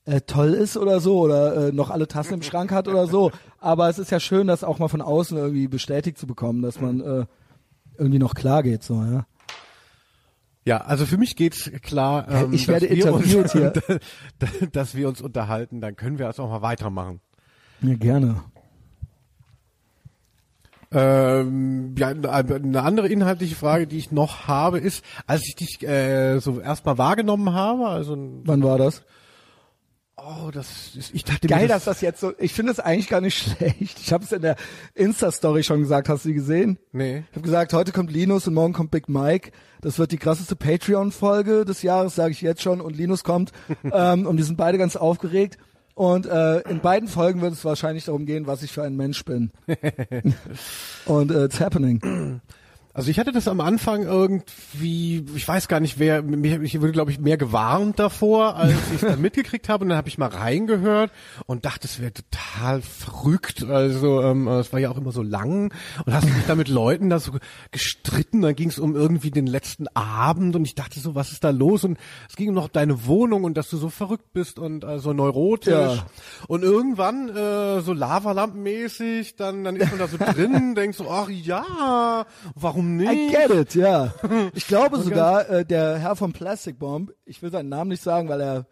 äh, 0.05 0.21
toll 0.23 0.55
ist 0.55 0.77
oder 0.77 1.01
so 1.01 1.21
oder 1.21 1.69
äh, 1.69 1.73
noch 1.73 1.91
alle 1.91 2.09
Tassen 2.09 2.35
im 2.35 2.43
Schrank 2.43 2.73
hat 2.73 2.89
oder 2.89 3.07
so. 3.07 3.31
Aber 3.59 3.89
es 3.89 3.99
ist 3.99 4.11
ja 4.11 4.21
schön, 4.21 4.47
das 4.47 4.65
auch 4.65 4.79
mal 4.79 4.89
von 4.89 5.01
außen 5.01 5.37
irgendwie 5.37 5.69
bestätigt 5.69 6.19
zu 6.19 6.27
bekommen, 6.27 6.63
dass 6.63 6.81
man 6.81 7.01
äh, 7.01 7.27
irgendwie 7.99 8.19
noch 8.19 8.35
klar 8.35 8.63
geht, 8.63 8.83
so, 8.83 9.03
ja. 9.03 9.27
Ja, 10.65 10.79
also 10.79 11.07
für 11.07 11.19
mich 11.19 11.35
geht's 11.35 11.71
klar, 11.83 12.29
ähm, 12.29 12.53
Ich 12.53 12.69
werde 12.69 12.87
dass 12.87 12.97
wir 13.25 13.39
uns, 13.41 13.53
hier. 13.53 13.73
dass 14.73 14.95
wir 14.95 15.09
uns 15.09 15.21
unterhalten, 15.21 15.81
dann 15.81 15.97
können 15.97 16.19
wir 16.19 16.27
das 16.27 16.39
auch 16.39 16.49
mal 16.49 16.63
weitermachen. 16.63 17.21
Ja, 17.81 17.95
gerne. 17.95 18.45
Ähm, 20.93 21.95
ja, 21.97 22.09
eine 22.09 22.83
andere 22.83 23.09
inhaltliche 23.09 23.57
Frage, 23.57 23.87
die 23.87 23.97
ich 23.97 24.13
noch 24.13 24.47
habe, 24.47 24.79
ist, 24.79 25.05
als 25.27 25.43
ich 25.49 25.57
dich 25.57 25.83
äh, 25.83 26.39
so 26.39 26.61
erstmal 26.61 26.99
wahrgenommen 26.99 27.53
habe, 27.55 27.89
also 27.89 28.17
Wann 28.45 28.63
war 28.63 28.79
das? 28.79 29.03
Oh, 30.17 30.51
das 30.53 30.95
ist, 30.97 31.15
ich 31.15 31.25
dachte 31.25 31.49
Geil, 31.49 31.63
mir, 31.63 31.69
dass 31.69 31.85
das 31.85 32.01
jetzt 32.01 32.21
so. 32.21 32.33
Ich 32.39 32.53
finde 32.53 32.73
es 32.73 32.81
eigentlich 32.81 33.09
gar 33.09 33.21
nicht 33.21 33.39
schlecht. 33.57 33.99
Ich 34.01 34.13
habe 34.13 34.25
es 34.25 34.33
in 34.33 34.43
der 34.43 34.57
Insta-Story 34.95 35.63
schon 35.63 35.81
gesagt. 35.81 36.09
Hast 36.09 36.25
du 36.25 36.29
die 36.29 36.35
gesehen? 36.35 36.79
nee, 36.93 37.25
Ich 37.31 37.37
habe 37.37 37.45
gesagt, 37.45 37.73
heute 37.73 37.93
kommt 37.93 38.13
Linus 38.13 38.47
und 38.47 38.55
morgen 38.55 38.73
kommt 38.73 38.91
Big 38.91 39.09
Mike. 39.09 39.51
Das 39.81 39.99
wird 39.99 40.13
die 40.13 40.19
krasseste 40.19 40.57
Patreon-Folge 40.57 41.65
des 41.65 41.83
Jahres, 41.83 42.15
sage 42.15 42.33
ich 42.33 42.41
jetzt 42.41 42.63
schon. 42.63 42.81
Und 42.81 42.97
Linus 42.97 43.25
kommt. 43.25 43.53
ähm, 43.93 44.27
und 44.27 44.37
wir 44.37 44.45
sind 44.45 44.57
beide 44.57 44.79
ganz 44.79 44.97
aufgeregt. 44.97 45.59
Und 45.95 46.27
äh, 46.27 46.61
in 46.61 46.81
beiden 46.81 47.09
Folgen 47.09 47.43
wird 47.43 47.53
es 47.53 47.65
wahrscheinlich 47.65 48.07
darum 48.07 48.25
gehen, 48.25 48.47
was 48.47 48.63
ich 48.63 48.73
für 48.73 48.83
ein 48.83 48.97
Mensch 48.97 49.25
bin. 49.25 49.51
und 51.05 51.31
äh, 51.31 51.45
it's 51.45 51.61
happening. 51.61 52.41
Also 52.95 53.11
ich 53.11 53.19
hatte 53.19 53.33
das 53.33 53.49
am 53.49 53.63
Anfang 53.63 54.03
irgendwie, 54.03 55.25
ich 55.35 55.49
weiß 55.49 55.69
gar 55.69 55.81
nicht, 55.81 55.99
wer, 55.99 56.23
ich 56.63 56.79
wurde 56.79 56.93
glaube 56.93 57.11
ich 57.11 57.19
mehr 57.19 57.39
gewarnt 57.39 57.99
davor, 57.99 58.57
als 58.57 58.75
ich 58.89 58.97
es 58.97 59.01
dann 59.01 59.21
mitgekriegt 59.23 59.71
habe 59.71 59.85
und 59.85 59.89
dann 59.89 59.97
habe 59.97 60.09
ich 60.09 60.19
mal 60.19 60.29
reingehört 60.29 61.11
und 61.47 61.65
dachte, 61.65 61.87
es 61.87 62.01
wäre 62.01 62.13
total 62.13 62.83
verrückt. 62.83 63.65
Also 63.65 64.23
ähm, 64.23 64.47
es 64.47 64.75
war 64.75 64.81
ja 64.81 64.91
auch 64.91 64.99
immer 64.99 65.13
so 65.13 65.23
lang 65.23 65.73
und 66.05 66.13
hast 66.13 66.27
dich 66.27 66.35
da 66.47 66.55
mit 66.55 66.69
Leuten 66.69 67.09
da 67.09 67.19
so 67.19 67.33
gestritten, 67.71 68.43
dann 68.43 68.55
ging 68.55 68.69
es 68.69 68.79
um 68.79 68.95
irgendwie 68.95 69.31
den 69.31 69.47
letzten 69.47 69.89
Abend 69.95 70.55
und 70.55 70.67
ich 70.67 70.75
dachte 70.75 71.01
so, 71.01 71.15
was 71.15 71.33
ist 71.33 71.45
da 71.45 71.51
los? 71.51 71.85
Und 71.85 71.99
es 72.29 72.37
ging 72.37 72.51
um 72.51 72.55
noch 72.55 72.69
deine 72.69 73.07
Wohnung 73.07 73.45
und 73.45 73.57
dass 73.57 73.71
du 73.71 73.79
so 73.79 73.89
verrückt 73.89 74.35
bist 74.35 74.59
und 74.59 74.85
äh, 74.85 74.99
so 74.99 75.15
neurotisch. 75.15 75.73
Ja. 75.73 76.07
Und 76.47 76.63
irgendwann 76.63 77.31
äh, 77.31 77.81
so 77.81 77.95
Lavalampenmäßig, 77.95 79.37
dann, 79.37 79.65
dann 79.65 79.77
ist 79.77 79.89
man 79.91 79.99
da 79.99 80.09
so 80.09 80.19
drin, 80.19 80.75
denkst 80.77 80.99
so, 80.99 81.11
ach 81.11 81.31
ja, 81.31 82.27
warum 82.55 82.82
nicht? 82.83 83.11
I 83.11 83.31
get 83.31 83.51
it, 83.51 83.75
ja. 83.75 84.15
Ich 84.55 84.67
glaube 84.67 84.99
sogar, 85.01 85.49
äh, 85.49 85.65
der 85.65 85.99
Herr 85.99 86.17
von 86.17 86.33
Plastic 86.33 86.79
Bomb, 86.79 87.13
ich 87.25 87.43
will 87.43 87.51
seinen 87.51 87.69
Namen 87.69 87.91
nicht 87.91 88.03
sagen, 88.03 88.29
weil 88.29 88.41
er 88.41 88.67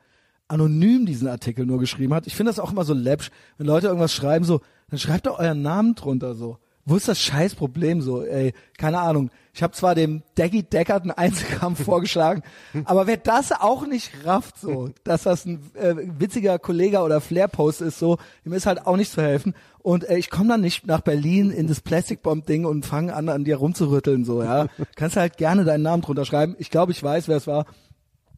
anonym 0.48 1.06
diesen 1.06 1.28
Artikel 1.28 1.64
nur 1.64 1.78
geschrieben 1.78 2.12
hat. 2.14 2.26
Ich 2.26 2.34
finde 2.34 2.50
das 2.50 2.58
auch 2.58 2.72
immer 2.72 2.84
so 2.84 2.94
läppsch, 2.94 3.30
wenn 3.56 3.66
Leute 3.66 3.86
irgendwas 3.86 4.12
schreiben, 4.12 4.44
so, 4.44 4.60
dann 4.88 4.98
schreibt 4.98 5.26
doch 5.26 5.38
euren 5.38 5.62
Namen 5.62 5.94
drunter 5.94 6.34
so. 6.34 6.58
Wo 6.84 6.96
ist 6.96 7.08
das 7.08 7.20
scheiß 7.20 7.54
Problem 7.54 8.00
so? 8.00 8.24
Ey, 8.24 8.52
keine 8.76 8.98
Ahnung. 8.98 9.30
Ich 9.52 9.62
habe 9.62 9.72
zwar 9.72 9.94
dem 9.94 10.22
Daggy 10.36 10.62
Deckard 10.62 11.02
einen 11.02 11.10
Einzelkampf 11.10 11.84
vorgeschlagen, 11.84 12.42
aber 12.84 13.06
wer 13.06 13.16
das 13.16 13.52
auch 13.52 13.86
nicht 13.86 14.10
rafft, 14.24 14.58
so, 14.58 14.90
dass 15.04 15.24
das 15.24 15.44
ein 15.44 15.70
äh, 15.74 15.94
witziger 16.18 16.58
Kollege 16.58 17.00
oder 17.00 17.20
Flair-Post 17.20 17.80
ist, 17.82 17.98
so, 17.98 18.18
dem 18.44 18.52
ist 18.52 18.66
halt 18.66 18.86
auch 18.86 18.96
nicht 18.96 19.12
zu 19.12 19.22
helfen. 19.22 19.54
Und 19.82 20.08
äh, 20.08 20.18
ich 20.18 20.30
komme 20.30 20.50
dann 20.50 20.60
nicht 20.60 20.86
nach 20.86 21.00
Berlin 21.00 21.50
in 21.50 21.66
das 21.66 21.80
Plastic 21.80 22.22
Bomb 22.22 22.46
Ding 22.46 22.64
und 22.64 22.86
fange 22.86 23.14
an, 23.14 23.28
an 23.28 23.44
dir 23.44 23.56
rumzurütteln, 23.56 24.24
so, 24.24 24.42
ja. 24.42 24.66
Kannst 24.96 25.16
halt 25.16 25.36
gerne 25.36 25.64
deinen 25.64 25.82
Namen 25.82 26.02
drunter 26.02 26.24
schreiben. 26.24 26.54
Ich 26.58 26.70
glaube, 26.70 26.92
ich 26.92 27.02
weiß, 27.02 27.28
wer 27.28 27.36
es 27.36 27.46
war. 27.46 27.66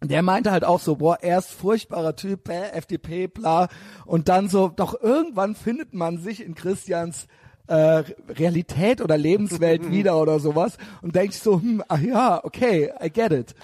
Der 0.02 0.22
meinte 0.22 0.50
halt 0.50 0.64
auch 0.64 0.80
so, 0.80 0.96
boah, 0.96 1.18
erst 1.22 1.52
furchtbarer 1.52 2.16
Typ, 2.16 2.48
äh, 2.48 2.70
FDP, 2.72 3.28
bla. 3.28 3.68
Und 4.04 4.28
dann 4.28 4.48
so, 4.48 4.68
doch 4.68 5.00
irgendwann 5.00 5.54
findet 5.54 5.94
man 5.94 6.18
sich 6.18 6.44
in 6.44 6.54
Christians 6.54 7.28
äh, 7.72 8.04
Realität 8.28 9.00
oder 9.00 9.16
Lebenswelt 9.16 9.90
wieder 9.90 10.20
oder 10.20 10.38
sowas 10.38 10.76
und 11.00 11.16
denkt 11.16 11.34
so, 11.34 11.60
hm, 11.60 11.82
ach 11.88 12.00
ja, 12.00 12.44
okay, 12.44 12.92
I 13.02 13.10
get 13.10 13.32
it. 13.32 13.54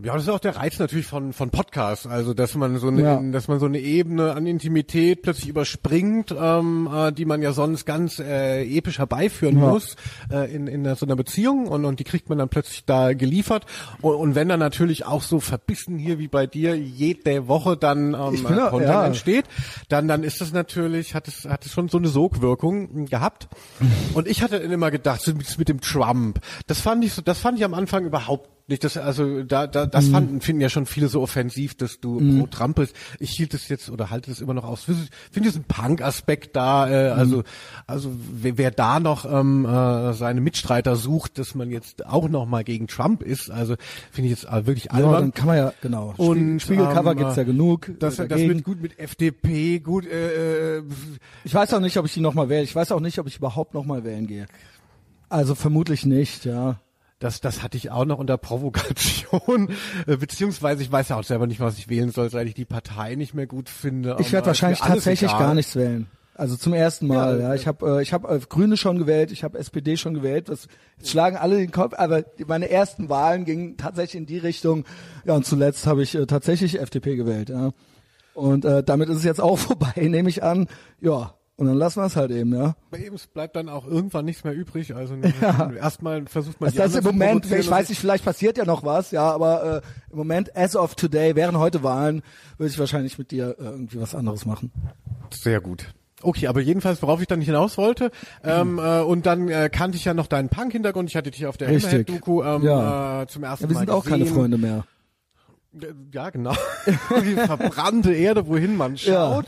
Ja, 0.00 0.12
das 0.14 0.22
ist 0.22 0.28
auch 0.28 0.38
der 0.38 0.54
Reiz 0.54 0.78
natürlich 0.78 1.06
von 1.06 1.32
von 1.32 1.50
Podcasts, 1.50 2.06
also 2.06 2.32
dass 2.32 2.54
man 2.54 2.78
so 2.78 2.86
eine, 2.86 3.02
Ja. 3.02 3.20
dass 3.32 3.48
man 3.48 3.58
so 3.58 3.66
eine 3.66 3.80
Ebene 3.80 4.32
an 4.32 4.46
Intimität 4.46 5.22
plötzlich 5.22 5.48
überspringt, 5.48 6.32
ähm, 6.38 6.88
äh, 6.92 7.10
die 7.12 7.24
man 7.24 7.42
ja 7.42 7.52
sonst 7.52 7.84
ganz 7.84 8.20
äh, 8.20 8.62
episch 8.62 8.98
herbeiführen 8.98 9.58
Ja. 9.58 9.70
muss 9.70 9.96
äh, 10.30 10.54
in 10.54 10.68
in 10.68 10.94
so 10.94 11.04
einer 11.04 11.16
Beziehung 11.16 11.66
und 11.66 11.84
und 11.84 11.98
die 11.98 12.04
kriegt 12.04 12.28
man 12.28 12.38
dann 12.38 12.48
plötzlich 12.48 12.84
da 12.84 13.12
geliefert 13.12 13.66
und, 14.00 14.14
und 14.14 14.34
wenn 14.36 14.48
dann 14.48 14.60
natürlich 14.60 15.04
auch 15.04 15.22
so 15.22 15.40
verbissen 15.40 15.98
hier 15.98 16.20
wie 16.20 16.28
bei 16.28 16.46
dir 16.46 16.76
jede 16.78 17.48
Woche 17.48 17.76
dann 17.76 18.14
ähm, 18.14 18.44
Content 18.44 18.82
ja. 18.82 19.04
entsteht, 19.04 19.46
dann 19.88 20.06
dann 20.06 20.22
ist 20.22 20.40
das 20.40 20.52
natürlich 20.52 21.16
hat 21.16 21.26
es 21.26 21.44
hat 21.44 21.66
es 21.66 21.72
schon 21.72 21.88
so 21.88 21.98
eine 21.98 22.06
Sogwirkung 22.08 23.06
gehabt 23.06 23.48
und 24.14 24.28
ich 24.28 24.42
hatte 24.42 24.58
immer 24.58 24.92
gedacht 24.92 25.22
so 25.22 25.34
mit, 25.34 25.58
mit 25.58 25.68
dem 25.68 25.80
Trump, 25.80 26.38
das 26.68 26.80
fand 26.80 27.04
ich 27.04 27.14
so, 27.14 27.22
das 27.22 27.40
fand 27.40 27.58
ich 27.58 27.64
am 27.64 27.74
Anfang 27.74 28.04
überhaupt 28.04 28.48
nicht, 28.68 28.84
das, 28.84 28.96
also 28.96 29.42
da, 29.42 29.66
da 29.66 29.86
Mhm. 29.86 29.90
das 29.90 30.08
fanden, 30.08 30.40
finden 30.40 30.60
ja 30.60 30.68
schon 30.68 30.86
viele 30.86 31.08
so 31.08 31.22
offensiv, 31.22 31.74
dass 31.74 32.00
du 32.00 32.18
pro 32.38 32.46
Trump 32.46 32.76
bist. 32.76 32.94
Ich 33.18 33.30
hielt 33.30 33.54
es 33.54 33.68
jetzt 33.68 33.88
oder 33.90 34.10
halte 34.10 34.30
es 34.30 34.40
immer 34.40 34.54
noch 34.54 34.64
aus. 34.64 34.86
Ich 34.88 34.94
finde 35.32 35.48
diesen 35.48 35.64
Punk-Aspekt 35.64 36.54
da, 36.54 36.88
äh, 36.88 37.12
Mhm. 37.14 37.18
also 37.18 37.42
also 37.86 38.12
wer, 38.32 38.58
wer 38.58 38.70
da 38.70 39.00
noch 39.00 39.24
ähm, 39.24 39.64
äh, 39.64 40.12
seine 40.12 40.40
Mitstreiter 40.40 40.96
sucht, 40.96 41.38
dass 41.38 41.54
man 41.54 41.70
jetzt 41.70 42.04
auch 42.06 42.28
noch 42.28 42.46
mal 42.46 42.62
gegen 42.64 42.86
Trump 42.86 43.22
ist, 43.22 43.50
also 43.50 43.74
finde 44.12 44.30
ich 44.30 44.42
jetzt 44.42 44.52
äh, 44.52 44.66
wirklich 44.66 44.84
Ja, 44.84 44.90
albern. 44.92 45.12
dann 45.14 45.32
kann 45.34 45.46
man 45.46 45.56
ja, 45.56 45.72
genau. 45.80 46.14
Und, 46.16 46.60
Spiegelcover 46.60 47.12
ähm, 47.12 47.16
gibt's 47.18 47.36
ja 47.36 47.44
genug. 47.44 47.90
das, 47.98 48.18
äh, 48.18 48.28
das 48.28 48.40
wird 48.40 48.62
gut 48.64 48.82
mit 48.82 48.98
FDP, 48.98 49.78
gut 49.80 50.06
äh, 50.06 50.78
äh, 50.78 50.82
Ich 51.44 51.54
weiß 51.54 51.72
auch 51.74 51.80
nicht, 51.80 51.96
ob 51.96 52.04
ich 52.06 52.12
die 52.14 52.20
nochmal 52.20 52.48
wähle. 52.48 52.64
Ich 52.64 52.74
weiß 52.74 52.92
auch 52.92 53.00
nicht, 53.00 53.18
ob 53.18 53.26
ich 53.26 53.36
überhaupt 53.38 53.72
nochmal 53.74 54.04
wählen 54.04 54.26
gehe. 54.26 54.46
Also 55.30 55.54
vermutlich 55.54 56.04
nicht, 56.06 56.44
ja. 56.44 56.80
Das, 57.18 57.40
das 57.40 57.62
hatte 57.64 57.76
ich 57.76 57.90
auch 57.90 58.04
noch 58.04 58.18
unter 58.18 58.38
Provokation, 58.38 59.70
äh, 60.06 60.16
beziehungsweise 60.16 60.82
ich 60.82 60.92
weiß 60.92 61.08
ja 61.08 61.16
auch 61.16 61.24
selber 61.24 61.46
nicht, 61.48 61.58
was 61.58 61.76
ich 61.78 61.88
wählen 61.88 62.10
soll, 62.10 62.30
seit 62.30 62.46
ich 62.46 62.54
die 62.54 62.64
Partei 62.64 63.16
nicht 63.16 63.34
mehr 63.34 63.46
gut 63.46 63.68
finde. 63.68 64.16
Ich 64.20 64.32
werde 64.32 64.46
wahrscheinlich 64.46 64.78
tatsächlich 64.78 65.30
egal. 65.30 65.40
gar 65.40 65.54
nichts 65.54 65.74
wählen. 65.74 66.06
Also 66.38 66.56
zum 66.56 66.72
ersten 66.72 67.08
Mal, 67.08 67.40
Ja, 67.40 67.48
ja. 67.48 67.54
Ich 67.56 67.66
habe 67.66 67.98
äh, 67.98 68.02
ich 68.02 68.12
habe 68.12 68.28
äh, 68.28 68.38
Grüne 68.48 68.76
schon 68.76 68.96
gewählt, 68.96 69.32
ich 69.32 69.42
habe 69.42 69.58
SPD 69.58 69.96
schon 69.96 70.14
gewählt. 70.14 70.48
Das 70.48 70.68
jetzt 70.96 71.10
schlagen 71.10 71.36
alle 71.36 71.56
den 71.56 71.72
Kopf, 71.72 71.94
aber 71.98 72.22
meine 72.46 72.70
ersten 72.70 73.08
Wahlen 73.08 73.44
gingen 73.44 73.76
tatsächlich 73.76 74.20
in 74.20 74.26
die 74.26 74.38
Richtung. 74.38 74.84
Ja, 75.24 75.34
und 75.34 75.44
zuletzt 75.44 75.88
habe 75.88 76.04
ich 76.04 76.14
äh, 76.14 76.26
tatsächlich 76.26 76.78
FDP 76.80 77.16
gewählt, 77.16 77.48
ja. 77.48 77.72
Und 78.34 78.64
äh, 78.64 78.84
damit 78.84 79.08
ist 79.08 79.16
es 79.16 79.24
jetzt 79.24 79.40
auch 79.40 79.58
vorbei, 79.58 79.92
nehme 79.96 80.28
ich 80.28 80.44
an. 80.44 80.68
Ja, 81.00 81.34
und 81.58 81.66
dann 81.66 81.76
lassen 81.76 82.00
wir 82.00 82.06
es 82.06 82.16
halt 82.16 82.30
eben, 82.30 82.54
ja. 82.54 82.74
Aber 82.90 82.98
eben, 83.00 83.14
es 83.16 83.26
bleibt 83.26 83.54
dann 83.56 83.68
auch 83.68 83.86
irgendwann 83.86 84.24
nichts 84.24 84.44
mehr 84.44 84.54
übrig. 84.54 84.94
Also 84.94 85.14
erstmal 85.78 86.24
versucht 86.26 86.60
man 86.60 86.68
Also 86.68 86.76
die 86.76 86.78
das 86.82 86.94
im 86.94 87.06
anderen 87.08 87.42
zu 87.42 87.48
Moment, 87.50 87.64
ich 87.64 87.70
weiß 87.70 87.88
nicht, 87.90 87.98
vielleicht 88.00 88.24
passiert 88.24 88.56
ja 88.56 88.64
noch 88.64 88.84
was, 88.84 89.10
ja, 89.10 89.30
aber 89.30 89.82
äh, 89.82 90.10
im 90.12 90.16
Moment, 90.18 90.56
as 90.56 90.74
of 90.76 90.94
today, 90.94 91.34
wären 91.36 91.58
heute 91.58 91.82
Wahlen, 91.82 92.22
würde 92.56 92.70
ich 92.70 92.78
wahrscheinlich 92.78 93.18
mit 93.18 93.30
dir 93.32 93.56
äh, 93.58 93.64
irgendwie 93.64 94.00
was 94.00 94.14
anderes 94.14 94.46
machen. 94.46 94.72
Sehr 95.30 95.60
gut. 95.60 95.92
Okay, 96.22 96.48
aber 96.48 96.60
jedenfalls, 96.60 97.00
worauf 97.02 97.20
ich 97.20 97.26
dann 97.28 97.38
nicht 97.38 97.46
hinaus 97.46 97.76
wollte, 97.78 98.10
ähm, 98.42 98.78
äh, 98.80 99.00
und 99.02 99.26
dann 99.26 99.48
äh, 99.48 99.68
kannte 99.72 99.96
ich 99.96 100.04
ja 100.04 100.14
noch 100.14 100.26
deinen 100.26 100.48
Punk-Hintergrund. 100.48 101.08
Ich 101.10 101.16
hatte 101.16 101.30
dich 101.30 101.46
auf 101.46 101.56
der. 101.56 101.68
Hammerhead-Doku 101.68 102.42
ähm, 102.42 102.62
Ja. 102.62 103.22
äh, 103.22 103.26
zum 103.28 103.44
ersten 103.44 103.64
Ja, 103.64 103.70
wir 103.70 103.74
Mal 103.74 103.80
sind 103.80 103.90
auch 103.90 104.04
keine 104.04 104.24
gesehen. 104.24 104.34
Freunde 104.36 104.58
mehr. 104.58 104.84
Äh, 105.80 105.86
Ja, 106.12 106.30
genau. 106.30 106.54
Die 107.24 107.34
verbrannte 107.34 108.12
Erde, 108.14 108.46
wohin 108.48 108.76
man 108.76 108.96
schaut. 108.98 109.46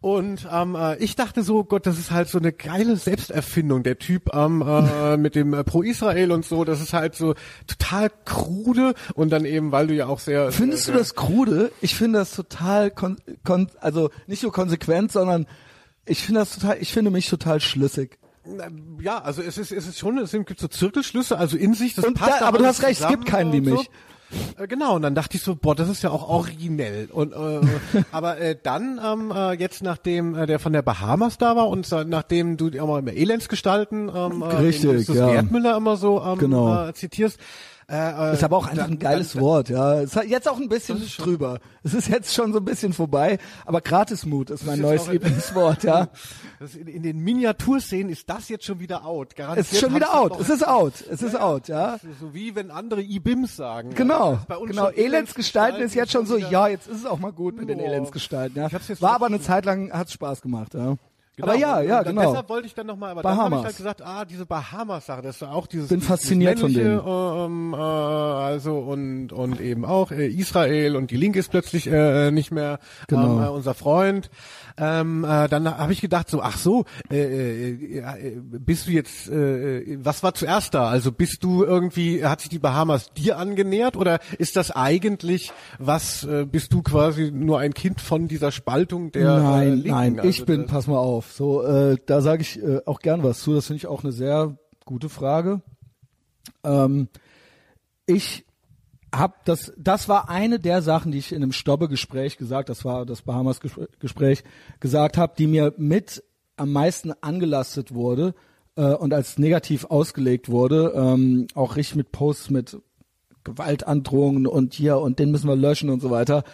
Und 0.00 0.46
ähm, 0.52 0.74
äh, 0.76 0.96
ich 0.98 1.16
dachte 1.16 1.42
so, 1.42 1.64
Gott, 1.64 1.86
das 1.86 1.98
ist 1.98 2.10
halt 2.10 2.28
so 2.28 2.38
eine 2.38 2.52
geile 2.52 2.96
Selbsterfindung, 2.96 3.82
der 3.82 3.98
Typ 3.98 4.34
ähm, 4.34 4.62
äh, 4.62 5.16
mit 5.16 5.34
dem 5.34 5.54
äh, 5.54 5.64
Pro-Israel 5.64 6.32
und 6.32 6.44
so, 6.44 6.64
das 6.64 6.80
ist 6.80 6.92
halt 6.92 7.14
so 7.14 7.34
total 7.66 8.10
krude 8.24 8.94
und 9.14 9.30
dann 9.30 9.44
eben, 9.44 9.72
weil 9.72 9.86
du 9.86 9.94
ja 9.94 10.06
auch 10.06 10.20
sehr... 10.20 10.52
Findest 10.52 10.84
sehr, 10.84 10.94
du 10.94 10.98
das 11.00 11.14
krude? 11.14 11.72
Ich 11.80 11.94
finde 11.94 12.18
das 12.20 12.32
total, 12.32 12.90
kon 12.90 13.16
kon 13.44 13.68
also 13.80 14.10
nicht 14.26 14.42
nur 14.42 14.52
konsequent, 14.52 15.12
sondern 15.12 15.46
ich 16.04 16.22
finde 16.22 16.40
das 16.40 16.50
total, 16.56 16.76
ich 16.80 16.92
finde 16.92 17.10
mich 17.10 17.28
total 17.28 17.60
schlüssig. 17.60 18.18
Ja, 19.00 19.18
also 19.22 19.42
es 19.42 19.58
ist, 19.58 19.72
es 19.72 19.88
ist 19.88 19.98
schon, 19.98 20.18
es 20.18 20.30
gibt 20.30 20.60
so 20.60 20.68
Zirkelschlüsse, 20.68 21.36
also 21.36 21.56
in 21.56 21.74
sich, 21.74 21.94
das 21.94 22.04
Und 22.04 22.14
passt 22.14 22.42
da- 22.42 22.46
aber 22.46 22.58
du 22.58 22.66
hast 22.66 22.82
recht, 22.82 23.00
es 23.00 23.08
gibt 23.08 23.26
keinen 23.26 23.52
wie 23.52 23.58
und 23.58 23.78
so. 23.78 23.84
Äh, 24.58 24.66
Genau, 24.66 24.96
und 24.96 25.02
dann 25.02 25.14
dachte 25.14 25.36
ich 25.36 25.42
so, 25.42 25.54
boah, 25.54 25.74
das 25.74 25.88
ist 25.88 26.02
ja 26.02 26.10
auch 26.10 26.28
originell. 26.28 27.08
Und 27.12 27.32
äh, 27.32 27.60
aber 28.12 28.38
äh, 28.38 28.56
dann 28.60 29.00
ähm, 29.04 29.32
äh, 29.34 29.52
jetzt 29.54 29.82
nachdem 29.82 30.34
äh, 30.34 30.46
der 30.46 30.58
von 30.58 30.72
der 30.72 30.82
Bahamas 30.82 31.38
da 31.38 31.56
war 31.56 31.68
und 31.68 31.90
äh, 31.92 32.04
nachdem 32.04 32.56
du 32.56 32.68
auch 32.80 32.86
mal 32.88 32.98
immer 32.98 33.12
Elendsgestalten 33.12 34.10
ähm, 34.14 34.42
äh, 34.42 34.46
Richtig, 34.56 35.06
den 35.06 35.14
ja. 35.16 35.32
Wertmüller 35.32 35.76
immer 35.76 35.96
so 35.96 36.22
ähm, 36.22 36.38
Genau. 36.38 36.88
äh, 36.88 36.94
zitierst. 36.94 37.38
Äh, 37.88 38.30
äh, 38.30 38.34
Ist 38.34 38.42
aber 38.42 38.56
auch 38.56 38.66
einfach 38.66 38.84
dann- 38.84 38.94
ein 38.94 38.98
geiles 38.98 39.34
dann, 39.34 39.42
Wort, 39.42 39.68
ja. 39.68 40.00
Es 40.00 40.16
hat 40.16 40.26
jetzt 40.26 40.48
auch 40.48 40.58
ein 40.58 40.68
bisschen 40.68 41.00
drüber. 41.18 41.60
Es 41.84 41.94
ist 41.94 42.08
jetzt 42.08 42.34
schon 42.34 42.52
so 42.52 42.58
ein 42.58 42.64
bisschen 42.64 42.92
vorbei, 42.92 43.38
aber 43.64 43.80
Gratismut 43.80 44.50
ist 44.50 44.66
mein 44.66 44.74
ist 44.74 44.82
neues 44.82 45.06
Lieblingswort, 45.06 45.84
ja. 45.84 46.08
Das 46.58 46.74
in, 46.74 46.88
in 46.88 47.02
den 47.04 47.18
Miniaturszenen 47.18 48.08
ist 48.08 48.28
das 48.28 48.48
jetzt 48.48 48.64
schon 48.64 48.80
wieder 48.80 49.04
out. 49.04 49.36
Garantiert 49.36 49.66
Es 49.66 49.72
ist 49.72 49.80
schon 49.80 49.94
wieder 49.94 50.18
out. 50.18 50.40
Es 50.40 50.48
ist 50.48 50.66
out. 50.66 50.94
Es 51.08 51.22
ist 51.22 51.38
out, 51.38 51.68
ja. 51.68 51.98
So 52.18 52.34
wie 52.34 52.56
wenn 52.56 52.70
andere 52.72 53.02
I-Bims 53.02 53.54
sagen. 53.54 53.90
Genau, 53.94 54.38
ist 54.48 54.56
uns 54.56 54.70
genau. 54.70 54.88
Elendsgestalten 54.88 55.82
ist 55.82 55.94
jetzt 55.94 56.10
schon 56.10 56.26
so, 56.26 56.38
ja, 56.38 56.66
jetzt 56.66 56.88
ist 56.88 57.00
es 57.00 57.06
auch 57.06 57.18
mal 57.18 57.32
gut 57.32 57.56
mit 57.56 57.68
den 57.68 57.78
Boah. 57.78 57.86
Elendsgestalten, 57.86 58.56
ja. 58.56 58.68
War 59.00 59.14
aber 59.14 59.26
eine 59.26 59.40
Zeit 59.40 59.64
lang, 59.64 59.92
hat's 59.92 60.12
Spaß 60.12 60.42
gemacht, 60.42 60.74
ja. 60.74 60.96
Genau, 61.36 61.48
aber 61.48 61.58
ja, 61.58 61.78
und- 61.80 61.86
ja, 61.88 61.98
und 61.98 62.04
genau. 62.06 62.20
Deshalb 62.30 62.48
wollte 62.48 62.66
ich 62.66 62.74
dann 62.74 62.86
nochmal, 62.86 63.10
aber 63.10 63.22
dann 63.22 63.32
habe 63.32 63.42
ich 63.42 63.50
Bahamas. 63.50 63.64
halt 63.66 63.76
gesagt, 63.76 64.02
ah, 64.02 64.24
diese 64.24 64.46
Bahamas-Sache, 64.46 65.20
das 65.22 65.36
ist 65.36 65.42
auch 65.42 65.66
dieses. 65.66 65.88
Bin 65.88 65.98
dieses 66.00 66.08
fasziniert 66.08 66.58
von 66.58 66.72
männliche, 66.72 67.02
Ähm, 67.06 67.74
äh, 67.74 67.76
also 67.76 68.78
und 68.78 69.32
und 69.34 69.60
eben 69.60 69.84
auch 69.84 70.10
äh, 70.12 70.26
Israel 70.28 70.96
und 70.96 71.10
die 71.10 71.16
Linke 71.18 71.38
ist 71.38 71.50
plötzlich 71.50 71.86
äh, 71.88 72.30
nicht 72.30 72.52
mehr 72.52 72.78
Genau. 73.08 73.36
ähm, 73.38 73.44
äh, 73.44 73.48
unser 73.48 73.74
Freund. 73.74 74.30
Ähm, 74.78 75.24
äh, 75.24 75.48
dann 75.48 75.78
habe 75.78 75.92
ich 75.92 76.00
gedacht 76.00 76.28
so, 76.28 76.42
ach 76.42 76.58
so, 76.58 76.84
äh, 77.10 77.72
äh, 77.72 77.98
äh, 77.98 78.36
bist 78.40 78.86
du 78.86 78.90
jetzt, 78.90 79.28
äh, 79.28 79.96
was 80.04 80.22
war 80.22 80.34
zuerst 80.34 80.74
da? 80.74 80.88
Also 80.88 81.12
bist 81.12 81.42
du 81.44 81.64
irgendwie, 81.64 82.24
hat 82.24 82.40
sich 82.40 82.50
die 82.50 82.58
Bahamas 82.58 83.12
dir 83.14 83.38
angenähert 83.38 83.96
oder 83.96 84.18
ist 84.38 84.56
das 84.56 84.70
eigentlich 84.70 85.52
was? 85.78 86.24
Äh, 86.24 86.44
bist 86.44 86.72
du 86.72 86.82
quasi 86.82 87.30
nur 87.32 87.58
ein 87.58 87.72
Kind 87.72 88.00
von 88.00 88.28
dieser 88.28 88.52
Spaltung 88.52 89.12
der 89.12 89.30
äh, 89.30 89.42
nein, 89.42 89.68
Linken? 89.74 89.90
nein, 89.90 90.18
Also 90.18 90.28
ich 90.28 90.44
bin, 90.44 90.66
pass 90.66 90.86
mal 90.86 90.98
auf, 90.98 91.32
so, 91.32 91.62
äh, 91.62 91.96
da 92.04 92.20
sage 92.20 92.42
ich 92.42 92.62
äh, 92.62 92.80
auch 92.84 93.00
gern 93.00 93.22
was 93.22 93.40
zu, 93.40 93.54
das 93.54 93.66
finde 93.66 93.78
ich 93.78 93.86
auch 93.86 94.04
eine 94.04 94.12
sehr 94.12 94.58
gute 94.84 95.08
Frage. 95.08 95.62
Ähm, 96.64 97.08
ich 98.06 98.45
hab 99.14 99.44
das, 99.44 99.72
das 99.78 100.08
war 100.08 100.28
eine 100.28 100.58
der 100.58 100.82
Sachen, 100.82 101.12
die 101.12 101.18
ich 101.18 101.32
in 101.32 101.42
einem 101.42 101.52
Stobbe-Gespräch 101.52 102.36
gesagt, 102.36 102.68
das 102.68 102.84
war 102.84 103.06
das 103.06 103.22
Bahamas-Gespräch, 103.22 104.44
gesagt 104.80 105.16
habe, 105.16 105.34
die 105.38 105.46
mir 105.46 105.74
mit 105.76 106.22
am 106.56 106.72
meisten 106.72 107.12
angelastet 107.20 107.94
wurde, 107.94 108.34
äh, 108.76 108.94
und 108.94 109.12
als 109.12 109.38
negativ 109.38 109.86
ausgelegt 109.86 110.48
wurde, 110.48 110.92
ähm, 110.94 111.48
auch 111.54 111.76
richtig 111.76 111.96
mit 111.96 112.12
Posts 112.12 112.50
mit 112.50 112.78
Gewaltandrohungen 113.44 114.46
und 114.46 114.74
hier 114.74 114.98
und 114.98 115.18
den 115.18 115.30
müssen 115.30 115.48
wir 115.48 115.56
löschen 115.56 115.90
und 115.90 116.00
so 116.00 116.10
weiter. 116.10 116.44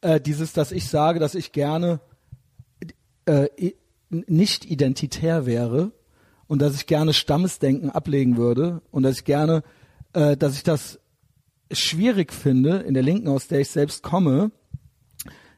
Äh, 0.00 0.20
dieses, 0.20 0.52
dass 0.52 0.72
ich 0.72 0.88
sage, 0.88 1.18
dass 1.18 1.34
ich 1.34 1.52
gerne 1.52 2.00
äh, 3.26 3.48
nicht 4.10 4.70
identitär 4.70 5.46
wäre 5.46 5.92
und 6.46 6.60
dass 6.60 6.74
ich 6.74 6.86
gerne 6.86 7.14
Stammesdenken 7.14 7.90
ablegen 7.90 8.36
würde 8.36 8.82
und 8.90 9.02
dass 9.02 9.16
ich 9.18 9.24
gerne, 9.24 9.62
äh, 10.12 10.36
dass 10.36 10.54
ich 10.54 10.62
das 10.62 11.00
schwierig 11.72 12.32
finde 12.32 12.78
in 12.78 12.94
der 12.94 13.02
Linken, 13.02 13.28
aus 13.28 13.48
der 13.48 13.60
ich 13.60 13.68
selbst 13.68 14.02
komme, 14.02 14.50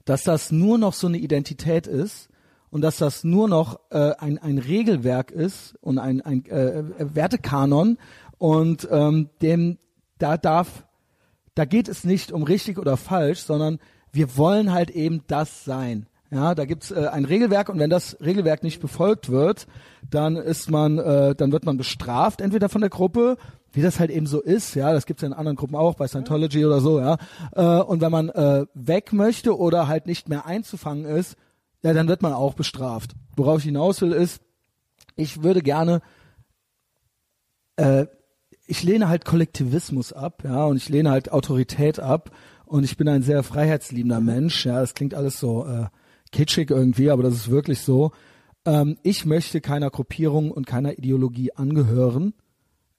dass 0.04 0.24
das 0.24 0.52
nur 0.52 0.78
noch 0.78 0.92
so 0.92 1.06
eine 1.06 1.18
Identität 1.18 1.86
ist 1.86 2.28
und 2.70 2.82
dass 2.82 2.98
das 2.98 3.24
nur 3.24 3.48
noch 3.48 3.80
äh, 3.90 4.12
ein, 4.18 4.38
ein 4.38 4.58
Regelwerk 4.58 5.30
ist 5.30 5.76
und 5.80 5.98
ein, 5.98 6.20
ein 6.20 6.44
äh, 6.46 6.84
Wertekanon 6.98 7.98
und 8.38 8.88
ähm, 8.90 9.30
dem 9.40 9.78
da 10.18 10.36
darf 10.36 10.84
da 11.54 11.64
geht 11.64 11.88
es 11.88 12.04
nicht 12.04 12.32
um 12.32 12.42
richtig 12.42 12.78
oder 12.78 12.96
falsch, 12.96 13.40
sondern 13.40 13.78
wir 14.12 14.36
wollen 14.36 14.72
halt 14.72 14.90
eben 14.90 15.22
das 15.26 15.64
sein. 15.64 16.06
Ja, 16.34 16.56
da 16.56 16.64
gibt's 16.64 16.90
äh, 16.90 17.06
ein 17.12 17.26
Regelwerk 17.26 17.68
und 17.68 17.78
wenn 17.78 17.90
das 17.90 18.16
Regelwerk 18.20 18.64
nicht 18.64 18.80
befolgt 18.80 19.30
wird, 19.30 19.68
dann 20.10 20.34
ist 20.34 20.68
man, 20.68 20.98
äh, 20.98 21.36
dann 21.36 21.52
wird 21.52 21.64
man 21.64 21.76
bestraft, 21.76 22.40
entweder 22.40 22.68
von 22.68 22.80
der 22.80 22.90
Gruppe, 22.90 23.36
wie 23.72 23.82
das 23.82 24.00
halt 24.00 24.10
eben 24.10 24.26
so 24.26 24.40
ist, 24.40 24.74
ja, 24.74 24.92
das 24.92 25.06
gibt's 25.06 25.22
ja 25.22 25.28
in 25.28 25.32
anderen 25.32 25.56
Gruppen 25.56 25.76
auch, 25.76 25.94
bei 25.94 26.08
Scientology 26.08 26.66
oder 26.66 26.80
so, 26.80 26.98
ja. 26.98 27.18
Äh, 27.54 27.82
und 27.84 28.00
wenn 28.00 28.10
man 28.10 28.30
äh, 28.30 28.66
weg 28.74 29.12
möchte 29.12 29.56
oder 29.56 29.86
halt 29.86 30.06
nicht 30.06 30.28
mehr 30.28 30.44
einzufangen 30.44 31.04
ist, 31.04 31.36
ja, 31.84 31.92
dann 31.92 32.08
wird 32.08 32.20
man 32.20 32.32
auch 32.32 32.54
bestraft. 32.54 33.12
Worauf 33.36 33.58
ich 33.58 33.64
hinaus 33.66 34.00
will, 34.00 34.10
ist, 34.10 34.42
ich 35.14 35.44
würde 35.44 35.62
gerne, 35.62 36.02
äh, 37.76 38.06
ich 38.66 38.82
lehne 38.82 39.08
halt 39.08 39.24
Kollektivismus 39.24 40.12
ab, 40.12 40.42
ja, 40.42 40.64
und 40.64 40.78
ich 40.78 40.88
lehne 40.88 41.12
halt 41.12 41.30
Autorität 41.30 42.00
ab 42.00 42.32
und 42.66 42.82
ich 42.82 42.96
bin 42.96 43.08
ein 43.08 43.22
sehr 43.22 43.44
freiheitsliebender 43.44 44.18
Mensch, 44.18 44.66
ja, 44.66 44.80
das 44.80 44.94
klingt 44.94 45.14
alles 45.14 45.38
so 45.38 45.64
äh, 45.64 45.84
kitschig 46.34 46.70
irgendwie, 46.70 47.10
aber 47.10 47.22
das 47.22 47.34
ist 47.34 47.50
wirklich 47.50 47.80
so. 47.80 48.10
Ähm, 48.66 48.98
ich 49.02 49.24
möchte 49.24 49.60
keiner 49.60 49.88
Gruppierung 49.88 50.50
und 50.50 50.66
keiner 50.66 50.98
Ideologie 50.98 51.52
angehören. 51.52 52.34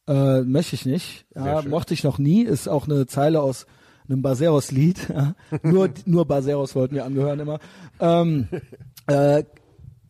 Äh, 0.07 0.41
möchte 0.41 0.75
ich 0.75 0.85
nicht. 0.85 1.25
Ja, 1.35 1.61
mochte 1.63 1.93
ich 1.93 2.03
noch 2.03 2.17
nie. 2.17 2.43
Ist 2.43 2.67
auch 2.67 2.87
eine 2.87 3.05
Zeile 3.07 3.41
aus 3.41 3.65
einem 4.07 4.21
Baseros-Lied. 4.21 5.09
Ja. 5.13 5.35
nur, 5.63 5.89
nur 6.05 6.25
Baseros 6.25 6.75
wollten 6.75 6.95
wir 6.95 7.05
angehören 7.05 7.39
immer. 7.39 7.59
Ähm, 7.99 8.47
äh, 9.07 9.43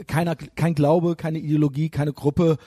keiner, 0.07 0.35
kein 0.35 0.75
Glaube, 0.75 1.15
keine 1.15 1.39
Ideologie, 1.39 1.89
keine 1.89 2.13
Gruppe. 2.13 2.57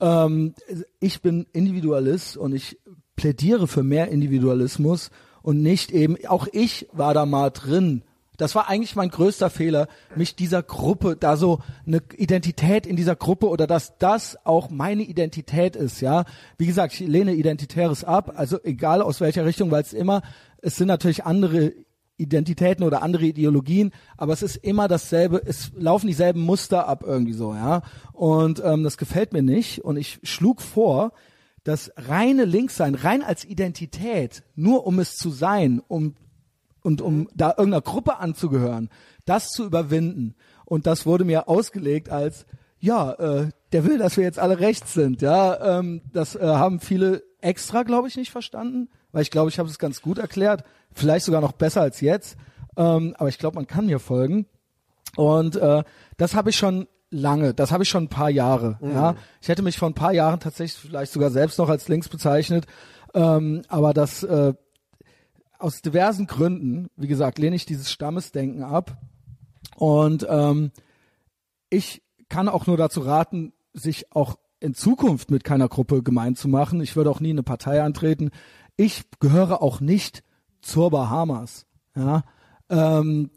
Ähm, 0.00 0.54
ich 1.00 1.22
bin 1.22 1.46
Individualist 1.52 2.36
und 2.36 2.54
ich 2.54 2.78
plädiere 3.14 3.68
für 3.68 3.82
mehr 3.82 4.08
Individualismus 4.08 5.10
und 5.42 5.62
nicht 5.62 5.92
eben, 5.92 6.16
auch 6.26 6.48
ich 6.50 6.88
war 6.92 7.14
da 7.14 7.24
mal 7.26 7.50
drin 7.50 8.02
das 8.38 8.54
war 8.54 8.68
eigentlich 8.68 8.96
mein 8.96 9.10
größter 9.10 9.50
Fehler, 9.50 9.88
mich 10.16 10.36
dieser 10.36 10.62
Gruppe, 10.62 11.16
da 11.18 11.36
so 11.36 11.60
eine 11.86 12.00
Identität 12.16 12.86
in 12.86 12.96
dieser 12.96 13.16
Gruppe 13.16 13.48
oder 13.48 13.66
dass 13.66 13.98
das 13.98 14.38
auch 14.46 14.70
meine 14.70 15.02
Identität 15.02 15.76
ist, 15.76 16.00
ja. 16.00 16.24
Wie 16.56 16.66
gesagt, 16.66 16.94
ich 16.94 17.00
lehne 17.00 17.34
Identitäres 17.34 18.04
ab, 18.04 18.32
also 18.36 18.58
egal 18.62 19.02
aus 19.02 19.20
welcher 19.20 19.44
Richtung, 19.44 19.70
weil 19.72 19.82
es 19.82 19.92
immer, 19.92 20.22
es 20.62 20.76
sind 20.76 20.86
natürlich 20.86 21.24
andere 21.24 21.72
Identitäten 22.16 22.84
oder 22.84 23.02
andere 23.02 23.26
Ideologien, 23.26 23.92
aber 24.16 24.32
es 24.32 24.42
ist 24.42 24.56
immer 24.56 24.86
dasselbe, 24.86 25.42
es 25.44 25.72
laufen 25.76 26.06
dieselben 26.06 26.40
Muster 26.40 26.86
ab 26.86 27.02
irgendwie 27.04 27.32
so, 27.32 27.54
ja. 27.54 27.82
Und 28.12 28.62
ähm, 28.64 28.84
das 28.84 28.98
gefällt 28.98 29.32
mir 29.32 29.42
nicht. 29.42 29.84
Und 29.84 29.96
ich 29.96 30.20
schlug 30.22 30.62
vor, 30.62 31.12
das 31.64 31.92
reine 31.96 32.44
Linkssein, 32.44 32.94
rein 32.94 33.22
als 33.22 33.44
Identität, 33.44 34.44
nur 34.54 34.86
um 34.86 35.00
es 35.00 35.16
zu 35.16 35.30
sein, 35.30 35.82
um 35.88 36.14
und 36.88 37.02
um 37.02 37.28
da 37.34 37.50
irgendeiner 37.50 37.82
Gruppe 37.82 38.16
anzugehören, 38.18 38.88
das 39.26 39.50
zu 39.50 39.66
überwinden. 39.66 40.34
Und 40.64 40.86
das 40.86 41.04
wurde 41.04 41.26
mir 41.26 41.46
ausgelegt 41.46 42.08
als, 42.08 42.46
ja, 42.78 43.12
äh, 43.12 43.50
der 43.72 43.84
will, 43.84 43.98
dass 43.98 44.16
wir 44.16 44.24
jetzt 44.24 44.38
alle 44.38 44.58
rechts 44.58 44.94
sind. 44.94 45.20
Ja, 45.20 45.78
ähm, 45.80 46.00
das 46.14 46.34
äh, 46.34 46.40
haben 46.40 46.80
viele 46.80 47.22
extra, 47.42 47.82
glaube 47.82 48.08
ich, 48.08 48.16
nicht 48.16 48.30
verstanden, 48.30 48.88
weil 49.12 49.20
ich 49.20 49.30
glaube, 49.30 49.50
ich 49.50 49.58
habe 49.58 49.68
es 49.68 49.78
ganz 49.78 50.00
gut 50.00 50.16
erklärt, 50.16 50.64
vielleicht 50.92 51.26
sogar 51.26 51.42
noch 51.42 51.52
besser 51.52 51.82
als 51.82 52.00
jetzt. 52.00 52.38
Ähm, 52.78 53.14
aber 53.18 53.28
ich 53.28 53.38
glaube, 53.38 53.56
man 53.56 53.66
kann 53.66 53.84
mir 53.84 53.98
folgen. 53.98 54.46
Und 55.14 55.56
äh, 55.56 55.84
das 56.16 56.34
habe 56.34 56.48
ich 56.48 56.56
schon 56.56 56.88
lange, 57.10 57.52
das 57.52 57.70
habe 57.70 57.82
ich 57.82 57.90
schon 57.90 58.04
ein 58.04 58.08
paar 58.08 58.30
Jahre. 58.30 58.78
Mhm. 58.80 58.92
Ja, 58.92 59.14
ich 59.42 59.48
hätte 59.48 59.62
mich 59.62 59.76
vor 59.76 59.90
ein 59.90 59.94
paar 59.94 60.14
Jahren 60.14 60.40
tatsächlich 60.40 60.80
vielleicht 60.80 61.12
sogar 61.12 61.28
selbst 61.28 61.58
noch 61.58 61.68
als 61.68 61.86
links 61.88 62.08
bezeichnet. 62.08 62.66
Ähm, 63.12 63.60
aber 63.68 63.92
das 63.92 64.22
äh, 64.22 64.54
aus 65.58 65.82
diversen 65.82 66.26
Gründen, 66.26 66.88
wie 66.96 67.08
gesagt, 67.08 67.38
lehne 67.38 67.56
ich 67.56 67.66
dieses 67.66 67.90
Stammesdenken 67.90 68.62
ab. 68.62 68.96
Und 69.76 70.26
ähm, 70.28 70.70
ich 71.70 72.02
kann 72.28 72.48
auch 72.48 72.66
nur 72.66 72.76
dazu 72.76 73.00
raten, 73.00 73.52
sich 73.72 74.12
auch 74.12 74.38
in 74.60 74.74
Zukunft 74.74 75.30
mit 75.30 75.44
keiner 75.44 75.68
Gruppe 75.68 76.02
gemein 76.02 76.34
zu 76.36 76.48
machen. 76.48 76.80
Ich 76.80 76.96
würde 76.96 77.10
auch 77.10 77.20
nie 77.20 77.30
eine 77.30 77.42
Partei 77.42 77.82
antreten. 77.82 78.30
Ich 78.76 79.04
gehöre 79.20 79.62
auch 79.62 79.80
nicht 79.80 80.22
zur 80.60 80.90
Bahamas. 80.90 81.66
Ja, 81.94 82.22
ähm, 82.70 83.30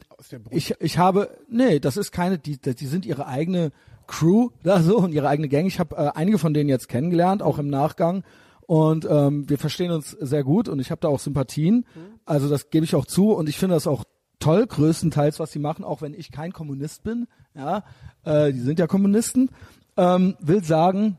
ich, 0.50 0.76
ich 0.80 0.98
habe, 0.98 1.30
nee, 1.50 1.80
das 1.80 1.98
ist 1.98 2.12
keine, 2.12 2.38
die, 2.38 2.60
die 2.60 2.88
sind 2.88 3.06
ihre 3.06 3.28
eigene 3.28 3.72
Crew 4.08 4.50
da 4.64 4.82
so 4.82 4.98
und 4.98 5.14
ihre 5.14 5.30
eigene 5.30 5.48
Gang. 5.48 5.66
Ich 5.68 5.80
habe 5.80 5.96
äh, 5.96 6.12
einige 6.16 6.38
von 6.38 6.54
denen 6.54 6.70
jetzt 6.70 6.90
kennengelernt, 6.90 7.42
auch 7.42 7.58
im 7.58 7.70
Nachgang. 7.70 8.24
Und 8.72 9.06
ähm, 9.10 9.50
wir 9.50 9.58
verstehen 9.58 9.92
uns 9.92 10.12
sehr 10.12 10.46
gut 10.46 10.70
und 10.70 10.80
ich 10.80 10.92
habe 10.92 11.02
da 11.02 11.10
auch 11.10 11.20
Sympathien. 11.20 11.86
Also 12.24 12.48
das 12.48 12.70
gebe 12.70 12.86
ich 12.86 12.96
auch 12.96 13.06
zu 13.06 13.34
und 13.34 13.50
ich 13.50 13.58
finde 13.58 13.76
das 13.76 13.86
auch 13.86 14.06
toll, 14.40 14.66
größtenteils, 14.66 15.42
was 15.42 15.52
sie 15.52 15.60
machen, 15.60 15.84
auch 15.84 16.02
wenn 16.02 16.14
ich 16.14 16.32
kein 16.32 16.54
Kommunist 16.54 17.04
bin. 17.04 17.28
Ja, 17.54 17.84
äh, 18.24 18.54
die 18.54 18.62
sind 18.62 18.80
ja 18.80 18.88
Kommunisten. 18.88 19.50
Ähm, 19.98 20.38
will 20.40 20.64
sagen, 20.64 21.18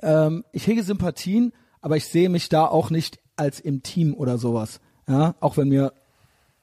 ähm, 0.00 0.42
ich 0.50 0.66
hege 0.66 0.82
Sympathien, 0.82 1.52
aber 1.80 1.96
ich 1.96 2.06
sehe 2.06 2.28
mich 2.28 2.48
da 2.48 2.66
auch 2.66 2.90
nicht 2.90 3.20
als 3.36 3.60
im 3.60 3.84
Team 3.84 4.12
oder 4.12 4.36
sowas. 4.36 4.80
Ja, 5.06 5.36
auch 5.38 5.56
wenn 5.56 5.68
mir 5.68 5.92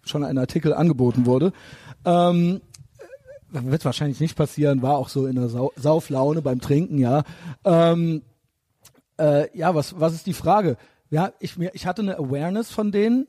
schon 0.02 0.26
ein 0.26 0.38
Artikel 0.38 0.74
angeboten 0.74 1.28
wurde. 1.28 1.54
Ähm, 2.04 2.60
wird 3.52 3.86
wahrscheinlich 3.86 4.20
nicht 4.20 4.36
passieren, 4.36 4.82
war 4.82 4.98
auch 4.98 5.08
so 5.08 5.28
in 5.28 5.38
der 5.38 5.48
Sau 5.48 5.72
Sauflaune 5.78 6.42
beim 6.42 6.60
Trinken, 6.60 6.98
ja. 6.98 7.24
Ähm, 7.64 8.24
äh, 9.20 9.58
ja, 9.58 9.76
was, 9.76 10.00
was 10.00 10.14
ist 10.14 10.26
die 10.26 10.34
Frage? 10.34 10.78
Ja, 11.10 11.34
ich, 11.40 11.58
mir, 11.58 11.72
ich 11.74 11.86
hatte 11.86 12.02
eine 12.02 12.18
Awareness 12.18 12.72
von 12.72 12.92
denen 12.92 13.28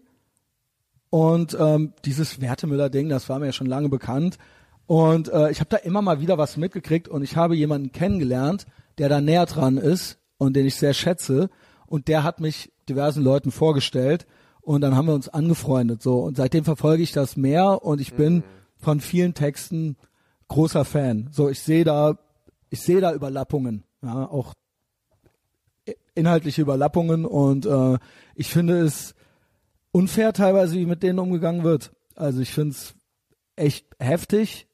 und 1.11 1.57
ähm, 1.59 1.93
dieses 2.05 2.41
Wertemüller-Ding, 2.41 3.09
das 3.09 3.29
war 3.29 3.39
mir 3.39 3.47
ja 3.47 3.53
schon 3.53 3.67
lange 3.67 3.89
bekannt. 3.89 4.39
Und 4.87 5.29
äh, 5.29 5.51
ich 5.51 5.61
habe 5.61 5.71
da 5.71 5.77
immer 5.77 6.03
mal 6.03 6.21
wieder 6.21 6.39
was 6.39 6.57
mitgekriegt 6.57 7.09
und 7.09 7.23
ich 7.23 7.37
habe 7.37 7.57
jemanden 7.57 7.93
kennengelernt, 7.93 8.67
der 8.99 9.09
da 9.09 9.21
näher 9.21 9.47
dran 9.47 9.77
ist 9.77 10.19
und 10.39 10.55
den 10.55 10.67
ich 10.67 10.77
sehr 10.77 10.95
schätze. 10.95 11.51
Und 11.87 12.09
der 12.09 12.23
hat 12.23 12.41
mich 12.41 12.73
diversen 12.89 13.23
Leuten 13.23 13.51
vorgestellt 13.51 14.27
und 14.61 14.81
dann 14.83 14.95
haben 14.95 15.07
wir 15.07 15.15
uns 15.15 15.29
angefreundet 15.29 16.03
so. 16.03 16.21
Und 16.21 16.37
seitdem 16.37 16.65
verfolge 16.65 17.03
ich 17.03 17.13
das 17.13 17.37
mehr 17.37 17.85
und 17.85 18.01
ich 18.01 18.15
bin 18.15 18.37
mhm. 18.37 18.43
von 18.79 19.01
vielen 19.01 19.35
Texten 19.35 19.97
großer 20.49 20.85
Fan. 20.85 21.29
So, 21.33 21.49
ich 21.49 21.61
sehe 21.61 21.85
da, 21.85 22.19
ich 22.69 22.81
sehe 22.81 23.01
da 23.01 23.13
Überlappungen. 23.13 23.85
Ja, 24.03 24.29
auch 24.31 24.55
inhaltliche 26.15 26.63
Überlappungen 26.63 27.25
und 27.25 27.67
äh, 27.67 27.99
ich 28.35 28.49
finde 28.49 28.81
es 28.81 29.15
unfair 29.93 30.33
teilweise, 30.33 30.75
wie 30.75 30.87
mit 30.87 31.03
denen 31.03 31.19
umgegangen 31.19 31.65
wird. 31.65 31.93
Also 32.15 32.41
ich 32.41 32.53
finde 32.53 32.71
es 32.71 32.95
echt 33.57 33.87
heftig, 33.99 34.69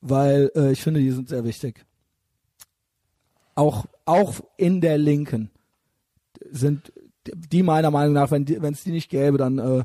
weil 0.00 0.50
äh, 0.54 0.72
ich 0.72 0.82
finde, 0.82 1.00
die 1.00 1.10
sind 1.10 1.28
sehr 1.28 1.44
wichtig. 1.44 1.84
Auch, 3.54 3.86
auch 4.04 4.34
in 4.56 4.80
der 4.80 4.98
Linken 4.98 5.50
sind 6.50 6.92
die 7.34 7.62
meiner 7.62 7.90
Meinung 7.90 8.14
nach, 8.14 8.30
wenn 8.30 8.44
es 8.44 8.84
die 8.84 8.92
nicht 8.92 9.10
gäbe, 9.10 9.38
dann 9.38 9.58
äh, 9.58 9.84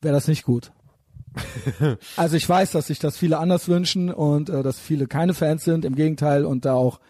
wäre 0.00 0.14
das 0.14 0.28
nicht 0.28 0.44
gut. 0.44 0.72
also 2.16 2.36
ich 2.36 2.48
weiß, 2.48 2.72
dass 2.72 2.88
sich 2.88 2.98
das 2.98 3.16
viele 3.16 3.38
anders 3.38 3.68
wünschen 3.68 4.12
und 4.12 4.48
äh, 4.48 4.62
dass 4.62 4.78
viele 4.78 5.06
keine 5.06 5.34
Fans 5.34 5.64
sind, 5.64 5.84
im 5.84 5.94
Gegenteil, 5.94 6.44
und 6.44 6.64
da 6.64 6.74
auch 6.74 7.00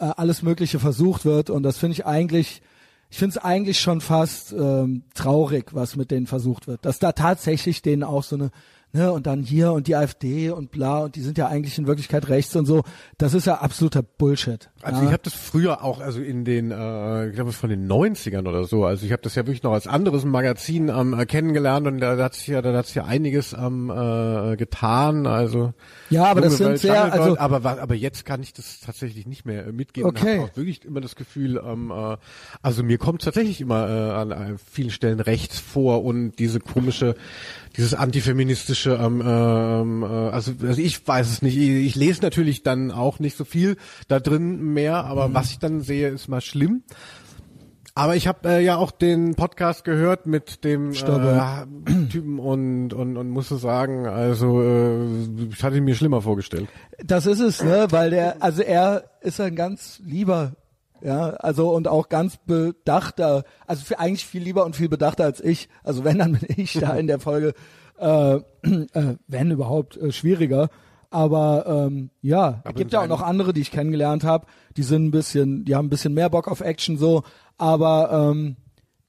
äh, 0.00 0.12
alles 0.16 0.42
Mögliche 0.42 0.78
versucht 0.78 1.24
wird. 1.24 1.50
Und 1.50 1.62
das 1.62 1.78
finde 1.78 1.92
ich 1.92 2.06
eigentlich, 2.06 2.62
ich 3.10 3.18
finde 3.18 3.36
es 3.36 3.44
eigentlich 3.44 3.80
schon 3.80 4.00
fast 4.00 4.52
ähm, 4.52 5.02
traurig, 5.14 5.74
was 5.74 5.96
mit 5.96 6.10
denen 6.10 6.26
versucht 6.26 6.66
wird. 6.66 6.84
Dass 6.84 6.98
da 6.98 7.12
tatsächlich 7.12 7.82
denen 7.82 8.02
auch 8.02 8.22
so 8.22 8.36
eine, 8.36 8.50
ne, 8.92 9.12
und 9.12 9.26
dann 9.26 9.42
hier 9.42 9.72
und 9.72 9.86
die 9.86 9.96
AfD 9.96 10.50
und 10.50 10.70
bla 10.70 11.00
und 11.00 11.16
die 11.16 11.22
sind 11.22 11.38
ja 11.38 11.48
eigentlich 11.48 11.78
in 11.78 11.86
Wirklichkeit 11.86 12.28
rechts 12.28 12.54
und 12.56 12.66
so. 12.66 12.82
Das 13.18 13.34
ist 13.34 13.46
ja 13.46 13.56
absoluter 13.56 14.02
Bullshit. 14.02 14.70
Also 14.82 15.00
ja. 15.00 15.06
ich 15.06 15.12
habe 15.12 15.22
das 15.22 15.34
früher 15.34 15.84
auch, 15.84 16.00
also 16.00 16.20
in 16.20 16.44
den, 16.44 16.70
äh, 16.70 17.28
ich 17.28 17.34
glaube 17.34 17.52
von 17.52 17.70
den 17.70 17.90
90ern 17.90 18.48
oder 18.48 18.64
so, 18.64 18.84
also 18.84 19.04
ich 19.04 19.12
habe 19.12 19.22
das 19.22 19.34
ja 19.34 19.46
wirklich 19.46 19.62
noch 19.62 19.72
als 19.72 19.86
anderes 19.86 20.24
Magazin 20.24 20.88
ähm, 20.88 21.18
äh, 21.18 21.26
kennengelernt 21.26 21.86
und 21.86 21.98
da 21.98 22.16
hat 22.16 22.34
sich 22.34 22.48
ja, 22.48 22.62
da 22.62 22.72
hat 22.72 22.86
sich 22.86 22.96
ja 22.96 23.04
einiges 23.04 23.52
ähm, 23.52 23.90
äh, 23.90 24.56
getan, 24.56 25.26
also 25.26 25.72
Ja, 26.08 26.24
aber 26.24 26.40
das 26.40 26.56
sind 26.56 26.68
Welt, 26.68 26.78
sehr, 26.80 27.12
also 27.12 27.38
aber 27.38 27.64
aber 27.64 27.94
jetzt 27.94 28.24
kann 28.24 28.42
ich 28.42 28.52
das 28.52 28.80
tatsächlich 28.80 29.26
nicht 29.26 29.44
mehr 29.44 29.66
äh, 29.66 29.72
mitgehen. 29.72 30.06
und 30.06 30.18
Okay. 30.20 30.40
hab 30.40 30.50
auch 30.50 30.56
wirklich 30.56 30.84
immer 30.84 31.00
das 31.00 31.16
Gefühl, 31.16 31.60
ähm, 31.64 31.90
äh, 31.90 32.16
also 32.62 32.82
mir 32.82 32.98
kommt 32.98 33.22
tatsächlich 33.22 33.60
immer 33.60 33.88
äh, 33.88 34.10
an 34.12 34.58
vielen 34.58 34.90
Stellen 34.90 35.20
rechts 35.20 35.58
vor 35.58 36.04
und 36.04 36.32
diese 36.38 36.60
komische, 36.60 37.14
dieses 37.76 37.94
antifeministische, 37.94 38.98
ähm, 39.00 39.22
ähm, 39.24 40.02
äh, 40.02 40.06
also, 40.06 40.52
also 40.62 40.80
ich 40.80 41.06
weiß 41.06 41.30
es 41.30 41.42
nicht. 41.42 41.56
Ich, 41.56 41.68
ich 41.86 41.94
lese 41.96 42.22
natürlich 42.22 42.62
dann 42.62 42.90
auch 42.90 43.18
nicht 43.20 43.36
so 43.36 43.44
viel 43.44 43.76
da 44.08 44.20
drin 44.20 44.60
mehr, 44.72 45.04
aber 45.04 45.28
Mhm. 45.28 45.34
was 45.34 45.50
ich 45.50 45.58
dann 45.58 45.80
sehe, 45.80 46.08
ist 46.08 46.28
mal 46.28 46.40
schlimm. 46.40 46.82
Aber 47.94 48.14
ich 48.16 48.28
habe 48.28 48.48
äh, 48.48 48.64
ja 48.64 48.76
auch 48.76 48.92
den 48.92 49.34
Podcast 49.34 49.84
gehört 49.84 50.24
mit 50.26 50.64
dem 50.64 50.92
äh, 50.92 51.66
Typen 52.08 52.38
und, 52.38 52.92
und 52.94 53.16
und 53.16 53.28
musste 53.30 53.56
sagen, 53.56 54.06
also 54.06 54.62
äh, 54.62 55.04
ich 55.50 55.62
hatte 55.62 55.76
ihn 55.76 55.84
mir 55.84 55.96
schlimmer 55.96 56.22
vorgestellt. 56.22 56.68
Das 57.04 57.26
ist 57.26 57.40
es, 57.40 57.62
ne, 57.62 57.88
weil 57.90 58.10
der, 58.10 58.42
also 58.42 58.62
er 58.62 59.04
ist 59.20 59.40
ein 59.40 59.56
ganz 59.56 60.00
lieber, 60.04 60.52
ja, 61.02 61.30
also 61.30 61.70
und 61.70 61.88
auch 61.88 62.08
ganz 62.08 62.38
bedachter, 62.38 63.44
also 63.66 63.84
für 63.84 63.98
eigentlich 63.98 64.26
viel 64.26 64.42
lieber 64.42 64.64
und 64.64 64.76
viel 64.76 64.88
bedachter 64.88 65.24
als 65.24 65.40
ich. 65.40 65.68
Also 65.82 66.04
wenn, 66.04 66.18
dann 66.18 66.32
bin 66.32 66.48
ich 66.56 66.74
da 66.74 66.94
in 66.94 67.06
der 67.06 67.18
Folge, 67.20 67.54
äh, 67.98 68.36
äh, 68.36 69.16
wenn 69.26 69.50
überhaupt, 69.50 69.96
äh, 69.96 70.12
schwieriger. 70.12 70.68
Aber 71.10 71.64
ähm, 71.66 72.10
ja, 72.22 72.62
es 72.64 72.74
gibt 72.74 72.92
ja 72.92 73.02
auch 73.02 73.08
noch 73.08 73.22
andere, 73.22 73.52
die 73.52 73.62
ich 73.62 73.72
kennengelernt 73.72 74.22
habe, 74.22 74.46
die 74.76 74.84
sind 74.84 75.06
ein 75.06 75.10
bisschen, 75.10 75.64
die 75.64 75.74
haben 75.74 75.86
ein 75.86 75.90
bisschen 75.90 76.14
mehr 76.14 76.30
Bock 76.30 76.46
auf 76.46 76.60
Action 76.60 76.98
so, 76.98 77.24
aber 77.58 78.30
ähm, 78.30 78.56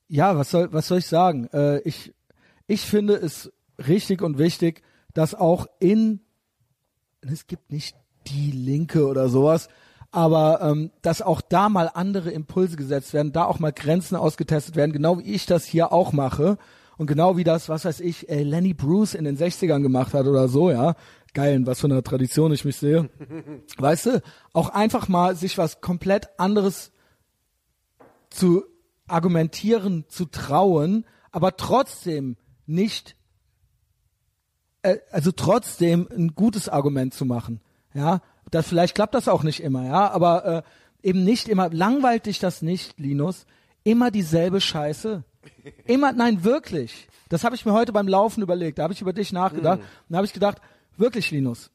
ja, 0.08 0.36
was 0.36 0.50
soll, 0.50 0.74
was 0.74 0.88
soll 0.88 0.98
ich 0.98 1.06
sagen? 1.06 1.48
Äh, 1.54 1.80
ich, 1.82 2.14
ich 2.66 2.82
finde 2.82 3.14
es 3.14 3.52
richtig 3.88 4.24
und 4.24 4.40
wichtig, 4.40 4.82
dass 5.14 5.36
auch 5.36 5.68
in 5.80 6.22
es 7.22 7.48
gibt 7.48 7.72
nicht 7.72 7.96
die 8.28 8.52
Linke 8.52 9.08
oder 9.08 9.30
sowas, 9.30 9.70
aber 10.12 10.62
ähm, 10.62 10.92
dass 11.02 11.22
auch 11.22 11.42
da 11.42 11.70
mal 11.70 11.90
andere 11.94 12.32
Impulse 12.32 12.76
gesetzt 12.76 13.14
werden, 13.14 13.32
da 13.32 13.46
auch 13.46 13.60
mal 13.60 13.72
Grenzen 13.72 14.16
ausgetestet 14.16 14.76
werden, 14.76 14.92
genau 14.92 15.20
wie 15.20 15.34
ich 15.34 15.46
das 15.46 15.66
hier 15.66 15.94
auch 15.94 16.12
mache 16.12 16.58
und 16.98 17.08
genau 17.08 17.38
wie 17.38 17.44
das, 17.44 17.70
was 17.70 17.86
weiß 17.86 18.02
ich, 18.02 18.30
äh, 18.30 18.44
Lenny 18.44 18.74
Bruce 18.74 19.14
in 19.14 19.24
den 19.24 19.38
60ern 19.38 19.82
gemacht 19.82 20.14
hat 20.14 20.28
oder 20.28 20.48
so, 20.48 20.70
ja. 20.70 20.96
Geil, 21.34 21.66
was 21.66 21.80
für 21.80 21.88
einer 21.88 22.04
Tradition 22.04 22.52
ich 22.52 22.66
mich 22.66 22.76
sehe. 22.76 23.10
weißt 23.78 24.06
du, 24.08 24.22
auch 24.52 24.70
einfach 24.70 25.08
mal 25.08 25.36
sich 25.36 25.58
was 25.58 25.80
komplett 25.80 26.28
anderes 26.38 26.92
zu 28.30 28.64
argumentieren, 29.08 30.04
zu 30.10 30.26
trauen, 30.26 31.06
aber 31.32 31.56
trotzdem 31.56 32.36
nicht 32.66 33.16
äh, 34.82 34.98
also 35.12 35.32
trotzdem 35.32 36.08
ein 36.12 36.36
gutes 36.36 36.70
Argument 36.70 37.14
zu 37.14 37.26
machen. 37.26 37.62
Ja, 37.94 38.22
das 38.52 38.68
vielleicht 38.68 38.96
klappt 38.96 39.16
das 39.16 39.28
auch 39.28 39.44
nicht 39.44 39.62
immer, 39.62 39.86
ja, 39.86 40.12
aber 40.12 40.46
äh, 40.46 41.08
eben 41.08 41.24
nicht 41.24 41.50
immer 41.50 41.70
langweilt 41.70 42.26
dich 42.26 42.40
das 42.40 42.62
nicht, 42.62 43.00
Linus, 43.00 43.46
immer 43.84 44.12
dieselbe 44.12 44.62
Scheiße. 44.62 45.24
Immer 45.86 46.12
nein, 46.14 46.44
wirklich. 46.44 47.08
Das 47.30 47.44
habe 47.44 47.56
ich 47.56 47.66
mir 47.66 47.74
heute 47.74 47.94
beim 47.94 48.08
Laufen 48.08 48.44
überlegt, 48.44 48.78
da 48.78 48.84
habe 48.84 48.94
ich 48.94 49.02
über 49.02 49.14
dich 49.14 49.32
nachgedacht 49.32 49.80
und 49.80 49.86
da 50.10 50.18
habe 50.18 50.26
ich 50.26 50.34
gedacht, 50.34 50.62
wirklich 50.98 51.32
Linus. 51.32 51.72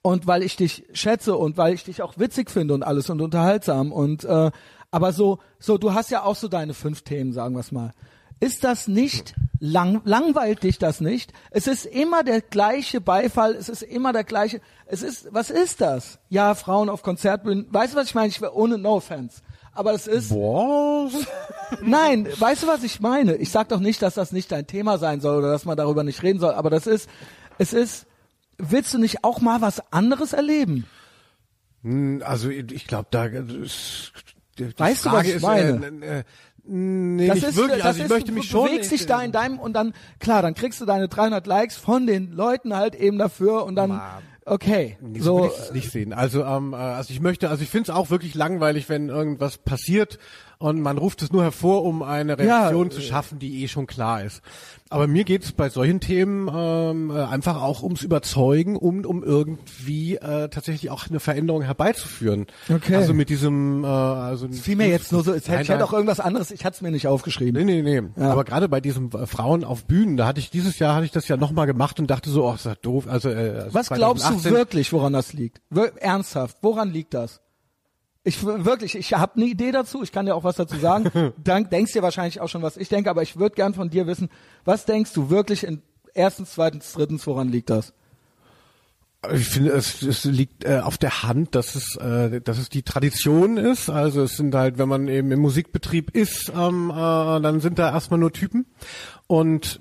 Und 0.00 0.26
weil 0.26 0.42
ich 0.42 0.56
dich 0.56 0.84
schätze 0.92 1.36
und 1.36 1.56
weil 1.56 1.74
ich 1.74 1.84
dich 1.84 2.02
auch 2.02 2.18
witzig 2.18 2.50
finde 2.50 2.74
und 2.74 2.82
alles 2.82 3.10
und 3.10 3.20
unterhaltsam 3.20 3.90
und 3.90 4.24
äh, 4.24 4.50
aber 4.90 5.12
so 5.12 5.38
so 5.58 5.76
du 5.76 5.92
hast 5.92 6.10
ja 6.10 6.22
auch 6.22 6.36
so 6.36 6.46
deine 6.46 6.74
fünf 6.74 7.02
Themen, 7.02 7.32
sagen 7.32 7.56
wir's 7.56 7.72
mal. 7.72 7.92
Ist 8.40 8.64
das 8.64 8.88
nicht 8.88 9.34
lang, 9.60 10.02
langweilt 10.04 10.62
dich 10.62 10.78
das 10.78 11.00
nicht? 11.00 11.32
Es 11.50 11.66
ist 11.66 11.86
immer 11.86 12.22
der 12.24 12.40
gleiche 12.42 13.00
Beifall, 13.00 13.54
es 13.54 13.68
ist 13.68 13.82
immer 13.82 14.12
der 14.12 14.24
gleiche. 14.24 14.60
Es 14.86 15.02
ist, 15.02 15.28
was 15.32 15.50
ist 15.50 15.80
das? 15.80 16.18
Ja, 16.28 16.54
Frauen 16.54 16.88
auf 16.88 17.02
Konzertbühnen. 17.02 17.66
Weißt 17.70 17.94
du, 17.94 17.98
was 17.98 18.08
ich 18.08 18.14
meine? 18.14 18.28
Ich 18.28 18.40
wäre 18.40 18.54
ohne 18.54 18.76
No 18.78 18.96
Offense. 18.96 19.40
Aber 19.72 19.92
es 19.92 20.06
ist, 20.06 20.28
Boah. 20.28 21.10
nein, 21.82 22.28
weißt 22.38 22.62
du, 22.62 22.66
was 22.68 22.84
ich 22.84 23.00
meine? 23.00 23.36
Ich 23.36 23.50
sag 23.50 23.68
doch 23.70 23.80
nicht, 23.80 24.02
dass 24.02 24.14
das 24.14 24.30
nicht 24.30 24.52
dein 24.52 24.66
Thema 24.66 24.98
sein 24.98 25.20
soll 25.20 25.38
oder 25.38 25.50
dass 25.50 25.64
man 25.64 25.76
darüber 25.76 26.04
nicht 26.04 26.22
reden 26.22 26.38
soll, 26.38 26.54
aber 26.54 26.70
das 26.70 26.86
ist, 26.86 27.08
es 27.58 27.72
ist, 27.72 28.06
willst 28.58 28.94
du 28.94 28.98
nicht 28.98 29.24
auch 29.24 29.40
mal 29.40 29.60
was 29.62 29.92
anderes 29.92 30.32
erleben? 30.32 30.86
Hm, 31.82 32.22
Also 32.24 32.50
ich 32.50 32.86
glaube, 32.86 33.08
da 33.10 33.24
ist, 33.26 34.12
die 34.58 34.78
Weißt 34.78 35.06
du, 35.06 35.08
was 35.08 35.14
Frage 35.16 35.28
ich 35.30 35.34
ist, 35.36 35.42
meine? 35.42 35.86
Äh, 36.06 36.18
äh, 36.20 36.24
nee, 36.66 37.26
Das 37.26 37.36
nicht 37.36 37.48
ist, 37.48 37.56
wirklich. 37.56 37.78
das 37.78 37.86
Also 37.86 37.98
ich 37.98 38.04
ist, 38.04 38.10
möchte 38.10 38.30
du 38.30 38.38
mich 38.38 38.48
schon. 38.48 38.66
bewegst 38.68 38.90
dich 38.92 39.06
da 39.06 39.22
in 39.22 39.32
deinem 39.32 39.58
und 39.58 39.72
dann 39.74 39.92
klar, 40.18 40.42
dann 40.42 40.54
kriegst 40.54 40.80
du 40.80 40.84
deine 40.84 41.08
300 41.08 41.46
Likes 41.46 41.76
von 41.76 42.06
den 42.06 42.32
Leuten 42.32 42.74
halt 42.76 42.94
eben 42.94 43.18
dafür 43.18 43.64
und 43.64 43.76
dann 43.76 44.00
okay, 44.46 44.96
Nee, 45.00 45.20
so 45.20 45.38
so 45.38 45.42
will 45.44 45.50
ich 45.54 45.58
es 45.64 45.72
nicht 45.72 45.90
sehen. 45.90 46.12
Also, 46.12 46.44
ähm, 46.44 46.72
äh, 46.72 46.76
also 46.76 47.12
ich 47.12 47.20
möchte, 47.20 47.48
also 47.48 47.62
ich 47.62 47.70
finde 47.70 47.90
es 47.90 47.96
auch 47.96 48.10
wirklich 48.10 48.34
langweilig, 48.34 48.88
wenn 48.88 49.08
irgendwas 49.08 49.56
passiert 49.58 50.18
und 50.58 50.80
man 50.80 50.98
ruft 50.98 51.22
es 51.22 51.32
nur 51.32 51.42
hervor, 51.42 51.84
um 51.84 52.02
eine 52.02 52.38
Reaktion 52.38 52.88
Ja, 52.88 52.90
zu 52.90 53.00
schaffen, 53.00 53.38
die 53.38 53.62
eh 53.62 53.68
schon 53.68 53.86
klar 53.86 54.22
ist. 54.22 54.42
Aber 54.90 55.06
mir 55.06 55.24
geht 55.24 55.42
es 55.44 55.52
bei 55.52 55.68
solchen 55.70 56.00
Themen 56.00 56.48
ähm, 56.54 57.10
äh, 57.10 57.22
einfach 57.24 57.60
auch 57.60 57.82
ums 57.82 58.02
Überzeugen, 58.02 58.76
um, 58.76 59.04
um 59.04 59.24
irgendwie 59.24 60.16
äh, 60.16 60.48
tatsächlich 60.48 60.90
auch 60.90 61.08
eine 61.08 61.20
Veränderung 61.20 61.62
herbeizuführen. 61.62 62.46
Okay. 62.72 62.94
Also 62.94 63.14
mit 63.14 63.28
diesem, 63.28 63.82
äh, 63.82 63.86
also 63.86 64.48
fiel 64.48 64.76
mir 64.76 64.88
jetzt 64.88 65.10
nur 65.10 65.24
so, 65.24 65.34
ich 65.34 65.48
Nein, 65.48 65.58
hätte 65.58 65.72
nein. 65.72 65.82
auch 65.82 65.92
irgendwas 65.92 66.20
anderes, 66.20 66.50
ich 66.50 66.64
hatte 66.64 66.76
es 66.76 66.82
mir 66.82 66.90
nicht 66.90 67.08
aufgeschrieben. 67.08 67.64
Nee, 67.64 67.82
nee, 67.82 68.00
nee. 68.00 68.22
Aber 68.24 68.44
gerade 68.44 68.68
bei 68.68 68.80
diesem 68.80 69.10
äh, 69.10 69.26
Frauen 69.26 69.64
auf 69.64 69.84
Bühnen, 69.86 70.16
da 70.16 70.26
hatte 70.26 70.38
ich 70.40 70.50
dieses 70.50 70.78
Jahr 70.78 70.94
hatte 70.94 71.06
ich 71.06 71.12
das 71.12 71.26
ja 71.28 71.36
nochmal 71.36 71.66
gemacht 71.66 71.98
und 71.98 72.08
dachte 72.08 72.30
so, 72.30 72.46
oh, 72.48 72.54
ist 72.54 72.66
das 72.66 72.80
doof. 72.80 73.06
Also 73.08 73.30
äh, 73.30 73.66
Was 73.72 73.88
glaubst 73.88 74.24
du 74.24 74.28
2018 74.28 74.52
wirklich, 74.52 74.92
woran 74.92 75.12
das 75.12 75.32
liegt? 75.32 75.60
Wir 75.70 75.92
ernsthaft, 75.96 76.58
woran 76.62 76.90
liegt 76.90 77.14
das? 77.14 77.40
Ich 78.26 78.42
wirklich, 78.42 78.96
ich 78.96 79.12
habe 79.12 79.36
eine 79.36 79.44
Idee 79.44 79.70
dazu, 79.70 80.02
ich 80.02 80.10
kann 80.10 80.24
dir 80.24 80.34
auch 80.34 80.44
was 80.44 80.56
dazu 80.56 80.76
sagen. 80.76 81.32
Dann 81.44 81.68
denkst 81.68 81.92
dir 81.92 82.02
wahrscheinlich 82.02 82.40
auch 82.40 82.48
schon, 82.48 82.62
was 82.62 82.78
ich 82.78 82.88
denke, 82.88 83.10
aber 83.10 83.22
ich 83.22 83.36
würde 83.36 83.54
gern 83.54 83.74
von 83.74 83.90
dir 83.90 84.06
wissen, 84.06 84.30
was 84.64 84.86
denkst 84.86 85.12
du 85.12 85.28
wirklich 85.28 85.64
in 85.64 85.82
erstens, 86.14 86.54
zweitens, 86.54 86.92
drittens, 86.94 87.26
woran 87.26 87.48
liegt 87.48 87.68
das? 87.68 87.92
Ich 89.32 89.48
finde, 89.48 89.72
es, 89.72 90.02
es 90.02 90.24
liegt 90.24 90.64
äh, 90.64 90.80
auf 90.80 90.98
der 90.98 91.22
Hand, 91.22 91.54
dass 91.54 91.74
es, 91.74 91.96
äh, 91.96 92.40
dass 92.40 92.58
es 92.58 92.68
die 92.68 92.82
Tradition 92.82 93.56
ist. 93.56 93.88
Also 93.88 94.22
es 94.22 94.36
sind 94.36 94.54
halt, 94.54 94.78
wenn 94.78 94.88
man 94.88 95.08
eben 95.08 95.30
im 95.30 95.40
Musikbetrieb 95.40 96.14
ist, 96.14 96.52
ähm, 96.54 96.90
äh, 96.90 96.94
dann 96.94 97.60
sind 97.60 97.78
da 97.78 97.90
erstmal 97.92 98.20
nur 98.20 98.32
Typen. 98.32 98.66
Und 99.26 99.80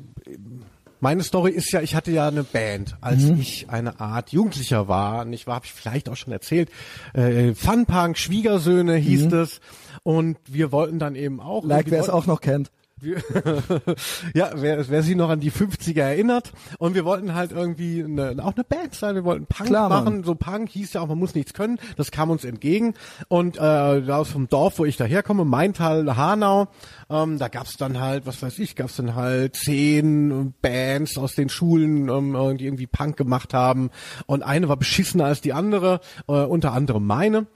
meine 1.03 1.21
Story 1.23 1.51
ist 1.51 1.71
ja, 1.73 1.81
ich 1.81 1.95
hatte 1.95 2.11
ja 2.11 2.29
eine 2.29 2.43
Band, 2.43 2.95
als 3.01 3.23
Mhm. 3.23 3.39
ich 3.39 3.69
eine 3.69 3.99
Art 3.99 4.31
Jugendlicher 4.31 4.87
war. 4.87 5.25
Und 5.25 5.33
ich 5.33 5.45
war, 5.45 5.55
habe 5.55 5.65
ich 5.65 5.73
vielleicht 5.73 6.07
auch 6.07 6.15
schon 6.15 6.31
erzählt, 6.31 6.69
äh, 7.13 7.53
Funpunk, 7.53 8.17
Schwiegersöhne 8.17 8.95
hieß 8.95 9.31
es. 9.33 9.59
Und 10.03 10.37
wir 10.47 10.71
wollten 10.71 10.99
dann 10.99 11.15
eben 11.15 11.41
auch. 11.41 11.63
Mhm. 11.63 11.69
Like, 11.69 11.91
wer 11.91 12.01
es 12.01 12.09
auch 12.09 12.25
noch 12.25 12.39
kennt. 12.39 12.71
ja, 14.33 14.51
wer, 14.55 14.87
wer 14.89 15.03
sich 15.03 15.15
noch 15.15 15.29
an 15.29 15.39
die 15.39 15.51
50er 15.51 16.01
erinnert. 16.01 16.51
Und 16.77 16.95
wir 16.95 17.05
wollten 17.05 17.33
halt 17.33 17.51
irgendwie 17.51 18.03
eine, 18.03 18.35
auch 18.43 18.53
eine 18.55 18.63
Band 18.63 18.95
sein. 18.95 19.15
Wir 19.15 19.23
wollten 19.23 19.45
Punk 19.45 19.69
Klar, 19.69 19.89
Mann. 19.89 20.03
machen. 20.03 20.23
So 20.23 20.35
Punk 20.35 20.69
hieß 20.69 20.93
ja 20.93 21.01
auch, 21.01 21.07
man 21.07 21.19
muss 21.19 21.35
nichts 21.35 21.53
können. 21.53 21.79
Das 21.97 22.11
kam 22.11 22.29
uns 22.29 22.43
entgegen. 22.45 22.93
Und 23.27 23.57
äh, 23.57 23.59
da 23.59 24.17
aus 24.17 24.29
vom 24.29 24.47
Dorf, 24.47 24.79
wo 24.79 24.85
ich 24.85 24.97
daherkomme, 24.97 25.45
Maintal, 25.45 26.15
Hanau, 26.15 26.67
ähm, 27.09 27.37
da 27.39 27.47
gab's 27.47 27.77
dann 27.77 27.99
halt, 27.99 28.25
was 28.25 28.41
weiß 28.41 28.59
ich, 28.59 28.75
gab's 28.75 28.95
dann 28.95 29.15
halt 29.15 29.55
zehn 29.55 30.53
Bands 30.61 31.17
aus 31.17 31.35
den 31.35 31.49
Schulen, 31.49 32.09
ähm, 32.09 32.57
die 32.57 32.65
irgendwie 32.65 32.87
Punk 32.87 33.17
gemacht 33.17 33.53
haben. 33.53 33.89
Und 34.25 34.43
eine 34.43 34.69
war 34.69 34.77
beschissener 34.77 35.25
als 35.25 35.41
die 35.41 35.53
andere, 35.53 35.99
äh, 36.27 36.33
unter 36.33 36.73
anderem 36.73 37.05
meine. 37.05 37.47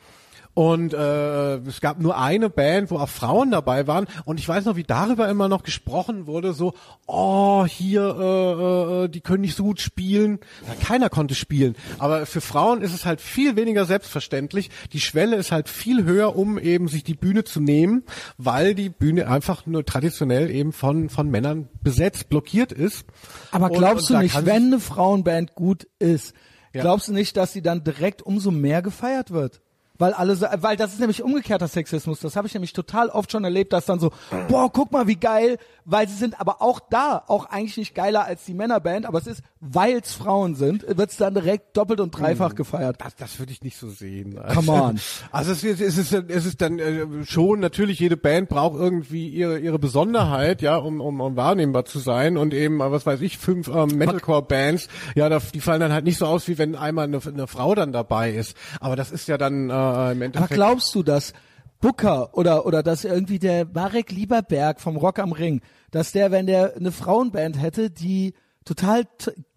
Und 0.57 0.91
äh, 0.91 1.57
es 1.67 1.81
gab 1.81 1.99
nur 1.99 2.17
eine 2.17 2.49
Band, 2.49 2.89
wo 2.89 2.97
auch 2.97 3.09
Frauen 3.09 3.51
dabei 3.51 3.85
waren. 3.85 4.07
Und 4.25 4.39
ich 4.39 4.49
weiß 4.49 4.65
noch, 4.65 4.75
wie 4.75 4.81
darüber 4.81 5.29
immer 5.29 5.47
noch 5.47 5.61
gesprochen 5.61 6.25
wurde, 6.25 6.53
so, 6.53 6.73
oh, 7.05 7.63
hier, 7.67 8.01
äh, 8.19 9.03
äh, 9.03 9.07
die 9.07 9.21
können 9.21 9.41
nicht 9.41 9.55
so 9.55 9.61
gut 9.65 9.79
spielen. 9.81 10.39
Ja, 10.67 10.73
keiner 10.83 11.09
konnte 11.09 11.35
spielen. 11.35 11.75
Aber 11.99 12.25
für 12.25 12.41
Frauen 12.41 12.81
ist 12.81 12.95
es 12.95 13.05
halt 13.05 13.21
viel 13.21 13.55
weniger 13.55 13.85
selbstverständlich. 13.85 14.71
Die 14.93 14.99
Schwelle 14.99 15.35
ist 15.35 15.51
halt 15.51 15.69
viel 15.69 16.05
höher, 16.05 16.35
um 16.35 16.57
eben 16.57 16.87
sich 16.87 17.03
die 17.03 17.13
Bühne 17.13 17.43
zu 17.43 17.59
nehmen, 17.59 18.01
weil 18.39 18.73
die 18.73 18.89
Bühne 18.89 19.27
einfach 19.27 19.67
nur 19.67 19.85
traditionell 19.85 20.49
eben 20.49 20.71
von, 20.73 21.09
von 21.09 21.29
Männern 21.29 21.69
besetzt, 21.83 22.29
blockiert 22.29 22.71
ist. 22.71 23.05
Aber 23.51 23.67
Und- 23.69 23.77
glaubst 23.77 24.09
und 24.09 24.13
da 24.15 24.19
du 24.21 24.23
nicht, 24.23 24.45
wenn 24.47 24.65
eine 24.73 24.79
Frauenband 24.79 25.53
gut 25.53 25.85
ist, 25.99 26.33
Ja. 26.73 26.81
glaubst 26.81 27.09
du 27.09 27.13
nicht, 27.13 27.37
dass 27.37 27.53
sie 27.53 27.61
dann 27.61 27.83
direkt 27.83 28.23
umso 28.23 28.49
mehr 28.49 28.81
gefeiert 28.81 29.29
wird? 29.29 29.61
Weil 29.99 30.13
alle, 30.13 30.35
so- 30.35 30.45
weil 30.57 30.77
das 30.77 30.93
ist 30.93 30.99
nämlich 30.99 31.23
umgekehrter 31.23 31.67
Sexismus. 31.67 32.19
Das 32.19 32.35
habe 32.35 32.47
ich 32.47 32.53
nämlich 32.53 32.73
total 32.73 33.09
oft 33.09 33.31
schon 33.31 33.43
erlebt, 33.43 33.73
dass 33.73 33.85
dann 33.85 33.99
so, 33.99 34.11
boah, 34.47 34.71
guck 34.71 34.91
mal, 34.91 35.07
wie 35.07 35.15
geil, 35.15 35.57
weil 35.85 36.07
sie 36.07 36.15
sind 36.15 36.39
aber 36.39 36.61
auch 36.61 36.79
da, 36.79 37.23
auch 37.27 37.45
eigentlich 37.45 37.77
nicht 37.77 37.95
geiler 37.95 38.25
als 38.25 38.45
die 38.45 38.53
Männerband, 38.53 39.05
aber 39.05 39.17
es 39.17 39.27
ist 39.27 39.41
weil's 39.59 40.13
Frauen 40.13 40.55
sind, 40.55 40.85
wird's 40.97 41.17
dann 41.17 41.33
direkt 41.33 41.75
doppelt 41.75 41.99
und 41.99 42.11
dreifach 42.11 42.55
gefeiert. 42.55 42.97
Das, 42.99 43.15
das 43.15 43.39
würde 43.39 43.51
ich 43.51 43.63
nicht 43.63 43.77
so 43.77 43.89
sehen. 43.89 44.39
Come 44.53 44.71
on. 44.71 44.99
Also 45.31 45.51
es 45.51 45.63
ist, 45.63 45.81
es 45.81 45.97
ist, 45.97 46.13
es 46.13 46.45
ist 46.45 46.61
dann 46.61 46.79
äh, 46.79 47.05
schon 47.25 47.59
natürlich 47.59 47.99
jede 47.99 48.17
Band 48.17 48.49
braucht 48.49 48.79
irgendwie 48.79 49.27
ihre 49.29 49.59
ihre 49.59 49.79
Besonderheit, 49.79 50.61
ja, 50.61 50.77
um, 50.77 51.01
um, 51.01 51.21
um 51.21 51.35
wahrnehmbar 51.35 51.85
zu 51.85 51.99
sein 51.99 52.37
und 52.37 52.53
eben, 52.53 52.79
äh, 52.81 52.91
was 52.91 53.05
weiß 53.05 53.21
ich, 53.21 53.37
fünf 53.37 53.67
ähm, 53.67 53.97
Metalcore-Bands, 53.97 54.87
ja, 55.15 55.29
da, 55.29 55.39
die 55.53 55.59
fallen 55.59 55.81
dann 55.81 55.91
halt 55.91 56.05
nicht 56.05 56.17
so 56.17 56.25
aus, 56.25 56.47
wie 56.47 56.57
wenn 56.57 56.75
einmal 56.75 57.05
eine, 57.05 57.19
eine 57.25 57.47
Frau 57.47 57.75
dann 57.75 57.91
dabei 57.91 58.31
ist. 58.31 58.55
Aber 58.79 58.95
das 58.95 59.11
ist 59.11 59.27
ja 59.27 59.37
dann 59.37 59.69
äh, 59.69 59.73
im 59.73 59.73
Aber 59.73 60.11
Endeffekt. 60.25 60.53
glaubst 60.53 60.93
du, 60.95 61.03
dass 61.03 61.33
Booker 61.79 62.35
oder 62.35 62.65
oder 62.65 62.83
dass 62.83 63.03
irgendwie 63.03 63.39
der 63.39 63.65
Marek 63.65 64.11
Lieberberg 64.11 64.81
vom 64.81 64.97
Rock 64.97 65.19
am 65.19 65.31
Ring, 65.31 65.61
dass 65.91 66.11
der, 66.11 66.31
wenn 66.31 66.47
der 66.47 66.75
eine 66.75 66.91
Frauenband 66.91 67.61
hätte, 67.61 67.89
die 67.89 68.33
total 68.67 69.07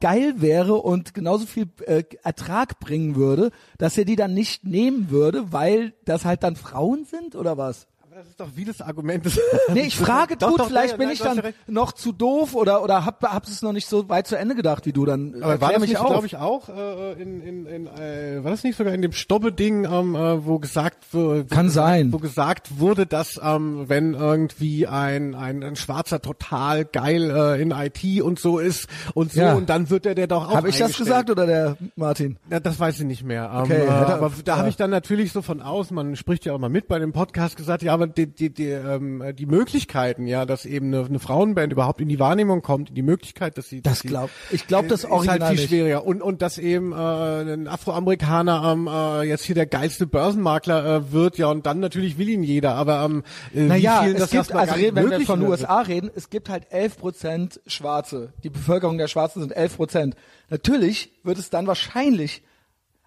geil 0.00 0.40
wäre 0.40 0.76
und 0.76 1.14
genauso 1.14 1.44
viel 1.44 1.68
äh, 1.86 2.04
Ertrag 2.22 2.78
bringen 2.78 3.16
würde, 3.16 3.50
dass 3.76 3.98
er 3.98 4.04
die 4.04 4.16
dann 4.16 4.34
nicht 4.34 4.64
nehmen 4.64 5.10
würde, 5.10 5.52
weil 5.52 5.94
das 6.04 6.24
halt 6.24 6.44
dann 6.44 6.56
Frauen 6.56 7.04
sind 7.04 7.34
oder 7.34 7.58
was? 7.58 7.88
Das 8.20 8.28
ist 8.28 8.40
doch 8.40 8.48
vieles 8.54 8.82
Argument. 8.82 9.24
Nee, 9.72 9.82
ich 9.82 9.96
frage 9.96 10.36
Doch, 10.36 10.50
gut, 10.50 10.60
doch, 10.60 10.66
vielleicht 10.68 10.98
nein, 10.98 11.08
bin 11.08 11.10
ich 11.10 11.20
dann 11.20 11.40
noch 11.66 11.92
zu 11.92 12.12
doof 12.12 12.54
oder 12.54 12.82
oder 12.82 13.04
hab 13.06 13.22
hab 13.22 13.46
es 13.46 13.62
noch 13.62 13.72
nicht 13.72 13.86
so 13.88 14.08
weit 14.08 14.26
zu 14.26 14.36
Ende 14.36 14.54
gedacht 14.54 14.84
wie 14.84 14.92
du 14.92 15.06
dann. 15.06 15.42
Aber 15.42 15.60
war 15.60 15.72
das 15.72 15.80
nicht, 15.80 15.94
glaube 15.94 16.26
ich, 16.26 16.36
auch 16.36 16.68
äh, 16.68 17.12
in, 17.22 17.40
in, 17.40 17.66
in 17.66 17.86
äh, 17.86 18.42
war 18.42 18.50
das 18.50 18.62
nicht 18.64 18.76
sogar 18.76 18.92
in 18.92 19.00
dem 19.02 19.12
Stobbe-Ding, 19.12 19.84
ähm, 19.84 20.14
äh, 20.16 20.44
wo 20.44 20.58
gesagt 20.58 21.14
wurde, 21.14 21.44
Kann 21.46 21.70
sein. 21.70 22.12
wo 22.12 22.18
gesagt 22.18 22.78
wurde, 22.78 23.06
dass 23.06 23.40
ähm, 23.42 23.84
wenn 23.88 24.14
irgendwie 24.14 24.86
ein, 24.86 25.34
ein 25.34 25.62
ein 25.62 25.76
Schwarzer 25.76 26.20
total 26.20 26.84
geil 26.84 27.30
äh, 27.30 27.62
in 27.62 27.70
IT 27.70 28.22
und 28.22 28.38
so 28.38 28.58
ist 28.58 28.88
und 29.14 29.32
so 29.32 29.40
Ja. 29.40 29.54
und 29.54 29.70
dann 29.70 29.88
wird 29.88 30.04
er 30.04 30.14
der 30.14 30.26
doch 30.26 30.48
auch 30.50 30.54
Habe 30.56 30.68
ich 30.68 30.78
das 30.78 30.96
gesagt 30.98 31.30
oder 31.30 31.46
der 31.46 31.76
Martin? 31.96 32.36
Ja, 32.50 32.60
das 32.60 32.78
weiß 32.78 32.98
ich 33.00 33.06
nicht 33.06 33.22
mehr. 33.24 33.50
Ähm, 33.54 33.60
Okay, 33.60 33.84
äh, 33.86 33.88
aber 33.88 34.32
da 34.44 34.56
habe 34.56 34.68
ich 34.68 34.76
dann 34.76 34.90
natürlich 34.90 35.32
so 35.32 35.42
von 35.42 35.60
außen, 35.62 35.94
man 35.94 36.16
spricht 36.16 36.44
ja 36.44 36.52
auch 36.54 36.58
mal 36.58 36.68
mit 36.70 36.88
bei 36.88 36.98
dem 36.98 37.12
Podcast, 37.12 37.56
gesagt, 37.56 37.82
ja, 37.82 37.92
aber 37.94 38.09
die, 38.18 38.26
die, 38.26 38.50
die, 38.52 38.66
ähm, 38.68 39.22
die 39.36 39.46
Möglichkeiten, 39.46 40.26
ja, 40.26 40.46
dass 40.46 40.64
eben 40.66 40.86
eine, 40.94 41.04
eine 41.06 41.18
Frauenband 41.18 41.72
überhaupt 41.72 42.00
in 42.00 42.08
die 42.08 42.18
Wahrnehmung 42.18 42.62
kommt, 42.62 42.96
die 42.96 43.02
Möglichkeit, 43.02 43.56
dass 43.58 43.68
sie 43.68 43.82
Das 43.82 43.92
dass 43.94 44.00
sie- 44.02 44.08
glaub- 44.08 44.30
ich 44.50 44.66
glaub 44.66 44.88
das 44.88 45.04
ist 45.04 45.10
Original 45.10 45.40
halt 45.48 45.58
viel 45.58 45.68
schwieriger 45.68 46.06
und 46.06 46.22
und 46.22 46.42
dass 46.42 46.58
eben 46.58 46.92
äh, 46.92 46.96
ein 46.96 47.68
Afroamerikaner 47.68 48.72
ähm, 48.72 48.86
äh, 48.88 49.22
jetzt 49.22 49.44
hier 49.44 49.54
der 49.54 49.66
geilste 49.66 50.06
Börsenmakler 50.06 50.96
äh, 50.96 51.12
wird, 51.12 51.38
ja, 51.38 51.48
und 51.48 51.66
dann 51.66 51.80
natürlich 51.80 52.18
will 52.18 52.28
ihn 52.28 52.42
jeder, 52.42 52.74
aber 52.74 53.04
ähm, 53.04 53.22
äh, 53.54 53.62
Naja, 53.62 54.00
wie 54.00 54.04
vielen 54.04 54.16
es 54.16 54.20
das 54.22 54.30
gibt, 54.30 54.52
also 54.54 54.74
reden, 54.74 54.96
wenn 54.96 55.10
wir 55.10 55.20
von 55.22 55.40
wird. 55.40 55.50
USA 55.50 55.80
reden, 55.80 56.10
es 56.14 56.30
gibt 56.30 56.48
halt 56.48 56.66
11 56.70 56.98
Prozent 56.98 57.60
Schwarze. 57.66 58.32
Die 58.44 58.50
Bevölkerung 58.50 58.98
der 58.98 59.08
Schwarzen 59.08 59.40
sind 59.40 59.52
11 59.52 59.76
Prozent. 59.76 60.14
Natürlich 60.48 61.12
wird 61.22 61.38
es 61.38 61.50
dann 61.50 61.66
wahrscheinlich, 61.66 62.42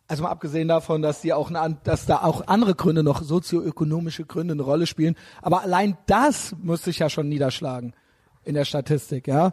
also 0.08 0.24
mal 0.24 0.30
abgesehen 0.30 0.68
davon, 0.68 1.01
dass 1.01 1.22
die 1.22 1.34
auch, 1.34 1.49
eine, 1.51 1.78
dass 1.84 2.06
da 2.06 2.22
auch 2.24 2.47
andere 2.47 2.76
Gründe 2.76 3.04
noch, 3.04 3.22
sozioökonomische 3.24 4.26
Gründe 4.26 4.54
eine 4.54 4.64
Rolle 4.64 4.86
spielen, 4.88 5.16
aber 5.41 5.62
allein 5.62 5.97
das 6.08 6.56
muss 6.62 6.84
sich 6.84 6.99
ja 6.99 7.10
schon 7.10 7.30
niederschlagen 7.30 7.93
in 8.43 8.54
der 8.56 8.66
Statistik, 8.66 9.28
ja. 9.28 9.51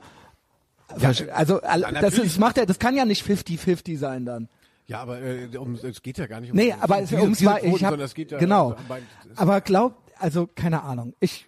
also 1.33 1.61
all- 1.61 1.83
das, 2.01 2.19
ist, 2.19 2.39
macht 2.39 2.57
ja, 2.57 2.67
das 2.67 2.79
kann 2.79 2.97
ja 2.97 3.05
nicht 3.05 3.25
50-50 3.25 3.97
sein 3.99 4.25
dann. 4.25 4.49
Ja, 4.87 5.01
aber 5.03 5.21
äh, 5.23 5.57
um, 5.57 5.75
es 5.75 6.03
geht 6.03 6.19
ja 6.19 6.27
gar 6.27 6.41
nicht 6.41 6.51
um 6.51 6.57
Nee, 6.57 6.75
aber 6.81 7.01
es, 7.01 7.11
diese- 7.11 7.21
ums 7.23 7.39
diese 7.39 7.51
Quoten, 7.53 7.77
ich 7.77 7.85
hab, 7.85 7.99
es 8.01 8.15
geht 8.15 8.33
ja 8.33 8.39
genau. 8.39 8.73
äh, 8.73 8.77
mein- 8.89 9.07
Aber 9.37 9.61
glaub, 9.61 9.95
also 10.19 10.49
keine 10.53 10.83
Ahnung. 10.83 11.15
Ich, 11.21 11.47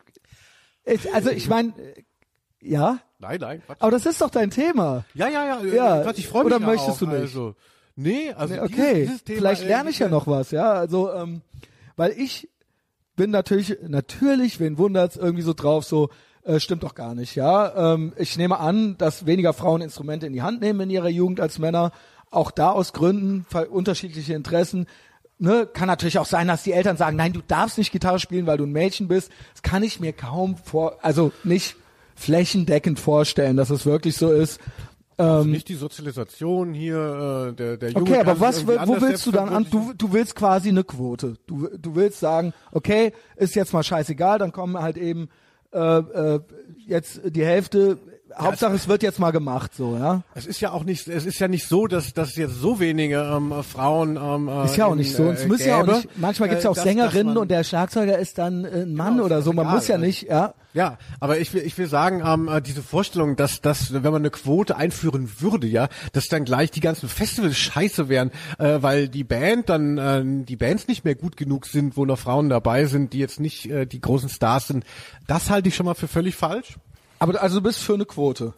ich 0.84 1.12
also 1.12 1.30
ich 1.30 1.48
meine, 1.48 1.72
ja. 2.60 3.00
Nein, 3.18 3.40
nein, 3.40 3.62
Quatsch. 3.66 3.78
Aber 3.80 3.90
das 3.90 4.06
ist 4.06 4.20
doch 4.20 4.30
dein 4.30 4.50
Thema. 4.50 5.04
Ja, 5.14 5.26
ja, 5.28 5.44
ja. 5.44 5.60
äh, 5.60 5.74
Ja, 5.76 6.02
Quatsch, 6.02 6.18
ich 6.18 6.28
freue 6.28 6.44
mich 6.44 6.54
oder 6.54 6.60
ja 6.64 6.66
möchtest 6.68 6.90
auch, 6.90 6.98
du 6.98 7.06
nicht? 7.06 7.20
Also, 7.22 7.56
nee, 7.96 8.32
also 8.32 8.54
Nee, 8.54 8.60
dieses, 8.66 8.80
okay, 8.80 9.00
dieses 9.02 9.24
Thema, 9.24 9.38
vielleicht 9.38 9.62
äh, 9.62 9.68
lerne 9.68 9.90
ich 9.90 9.98
ja 9.98 10.08
noch 10.08 10.26
was, 10.26 10.50
ja. 10.50 10.72
Also, 10.72 11.12
ähm, 11.12 11.42
weil 11.96 12.12
ich 12.12 12.48
bin 13.16 13.30
natürlich, 13.30 13.76
natürlich, 13.86 14.60
wen 14.60 14.78
wundert's, 14.78 15.16
irgendwie 15.16 15.42
so 15.42 15.52
drauf, 15.52 15.84
so, 15.84 16.10
äh, 16.44 16.58
stimmt 16.58 16.82
doch 16.82 16.94
gar 16.94 17.14
nicht, 17.14 17.34
ja. 17.34 17.94
Ähm, 17.94 18.12
ich 18.16 18.36
nehme 18.36 18.58
an, 18.58 18.96
dass 18.98 19.26
weniger 19.26 19.52
Frauen 19.52 19.80
Instrumente 19.80 20.26
in 20.26 20.32
die 20.32 20.42
Hand 20.42 20.60
nehmen 20.60 20.80
in 20.80 20.90
ihrer 20.90 21.08
Jugend 21.08 21.40
als 21.40 21.58
Männer, 21.58 21.92
auch 22.30 22.50
da 22.50 22.70
aus 22.70 22.92
Gründen, 22.92 23.46
unterschiedliche 23.70 24.34
Interessen. 24.34 24.86
Ne, 25.38 25.66
kann 25.70 25.88
natürlich 25.88 26.18
auch 26.18 26.26
sein, 26.26 26.46
dass 26.48 26.62
die 26.62 26.72
Eltern 26.72 26.96
sagen, 26.96 27.16
nein, 27.16 27.32
du 27.32 27.40
darfst 27.46 27.76
nicht 27.76 27.90
Gitarre 27.90 28.20
spielen, 28.20 28.46
weil 28.46 28.58
du 28.58 28.64
ein 28.64 28.72
Mädchen 28.72 29.08
bist. 29.08 29.30
Das 29.52 29.62
kann 29.62 29.82
ich 29.82 29.98
mir 29.98 30.12
kaum 30.12 30.56
vor, 30.56 30.98
also 31.02 31.32
nicht 31.42 31.76
flächendeckend 32.14 33.00
vorstellen, 33.00 33.56
dass 33.56 33.70
es 33.70 33.84
wirklich 33.84 34.16
so 34.16 34.30
ist. 34.30 34.60
Also 35.22 35.48
nicht 35.48 35.68
die 35.68 35.74
Sozialisation 35.74 36.74
hier 36.74 37.50
äh, 37.50 37.52
der 37.54 37.76
der 37.76 37.90
Jugend. 37.90 38.08
Okay, 38.08 38.20
aber 38.20 38.40
was, 38.40 38.66
wo 38.66 39.00
willst 39.00 39.26
du 39.26 39.30
dann 39.30 39.48
an? 39.48 39.66
Du, 39.70 39.92
du 39.96 40.12
willst 40.12 40.34
quasi 40.34 40.68
eine 40.68 40.84
Quote. 40.84 41.34
Du, 41.46 41.68
du 41.76 41.94
willst 41.94 42.20
sagen, 42.20 42.52
okay, 42.72 43.12
ist 43.36 43.54
jetzt 43.54 43.72
mal 43.72 43.82
scheißegal, 43.82 44.38
dann 44.38 44.52
kommen 44.52 44.80
halt 44.80 44.96
eben 44.96 45.28
äh, 45.72 45.78
äh, 45.78 46.40
jetzt 46.86 47.20
die 47.24 47.44
Hälfte. 47.44 47.98
Hauptsache, 48.38 48.74
es 48.74 48.88
wird 48.88 49.02
jetzt 49.02 49.18
mal 49.18 49.30
gemacht, 49.30 49.72
so, 49.74 49.96
ja. 49.96 50.22
Es 50.34 50.46
ist 50.46 50.60
ja 50.60 50.70
auch 50.72 50.84
nicht, 50.84 51.08
es 51.08 51.26
ist 51.26 51.38
ja 51.38 51.48
nicht 51.48 51.66
so, 51.66 51.86
dass 51.86 52.12
dass 52.12 52.36
jetzt 52.36 52.54
so 52.60 52.80
wenige 52.80 53.16
ähm, 53.18 53.52
Frauen 53.62 54.16
ähm, 54.16 54.48
äh, 54.48 54.64
Ist 54.66 54.76
ja 54.76 54.86
auch 54.86 54.92
in, 54.92 54.98
nicht 54.98 55.14
so. 55.14 55.24
Und 55.24 55.34
es 55.34 55.44
äh, 55.44 55.48
muss 55.48 55.64
ja 55.64 55.80
auch 55.80 55.86
nicht. 55.86 56.08
Manchmal 56.16 56.48
gibt's 56.48 56.64
äh, 56.64 56.66
ja 56.66 56.70
auch 56.70 56.74
dass- 56.74 56.84
Sängerinnen 56.84 57.34
dass 57.34 57.42
und 57.42 57.50
der 57.50 57.64
Schlagzeuger 57.64 58.18
ist 58.18 58.38
dann 58.38 58.64
äh, 58.64 58.82
ein 58.82 58.94
Mann 58.94 59.14
Genau, 59.14 59.24
oder 59.26 59.42
so. 59.42 59.52
Man 59.52 59.64
egal, 59.66 59.76
muss 59.76 59.88
ja 59.88 59.94
also. 59.96 60.06
nicht, 60.06 60.22
ja. 60.28 60.54
Ja, 60.74 60.96
aber 61.20 61.38
ich 61.38 61.52
will, 61.52 61.60
ich 61.66 61.76
will 61.76 61.86
sagen, 61.86 62.22
ähm, 62.24 62.48
äh, 62.48 62.62
diese 62.62 62.82
Vorstellung, 62.82 63.36
dass, 63.36 63.60
dass, 63.60 63.92
wenn 63.92 64.02
man 64.04 64.22
eine 64.22 64.30
Quote 64.30 64.74
einführen 64.74 65.30
würde, 65.38 65.66
ja, 65.66 65.88
dass 66.12 66.28
dann 66.28 66.46
gleich 66.46 66.70
die 66.70 66.80
ganzen 66.80 67.10
Festivals 67.10 67.58
scheiße 67.58 68.08
wären, 68.08 68.30
äh, 68.58 68.78
weil 68.80 69.08
die 69.08 69.22
Band 69.24 69.68
dann, 69.68 69.98
äh, 69.98 70.44
die 70.46 70.56
Bands 70.56 70.88
nicht 70.88 71.04
mehr 71.04 71.14
gut 71.14 71.36
genug 71.36 71.66
sind, 71.66 71.98
wo 71.98 72.06
noch 72.06 72.18
Frauen 72.18 72.48
dabei 72.48 72.86
sind, 72.86 73.12
die 73.12 73.18
jetzt 73.18 73.38
nicht 73.38 73.70
äh, 73.70 73.84
die 73.84 74.00
großen 74.00 74.30
Stars 74.30 74.68
sind, 74.68 74.84
das 75.26 75.50
halte 75.50 75.68
ich 75.68 75.76
schon 75.76 75.84
mal 75.84 75.94
für 75.94 76.08
völlig 76.08 76.36
falsch. 76.36 76.76
Aber 77.22 77.40
also 77.40 77.60
du 77.60 77.62
bist 77.62 77.78
für 77.78 77.94
eine 77.94 78.04
Quote. 78.04 78.52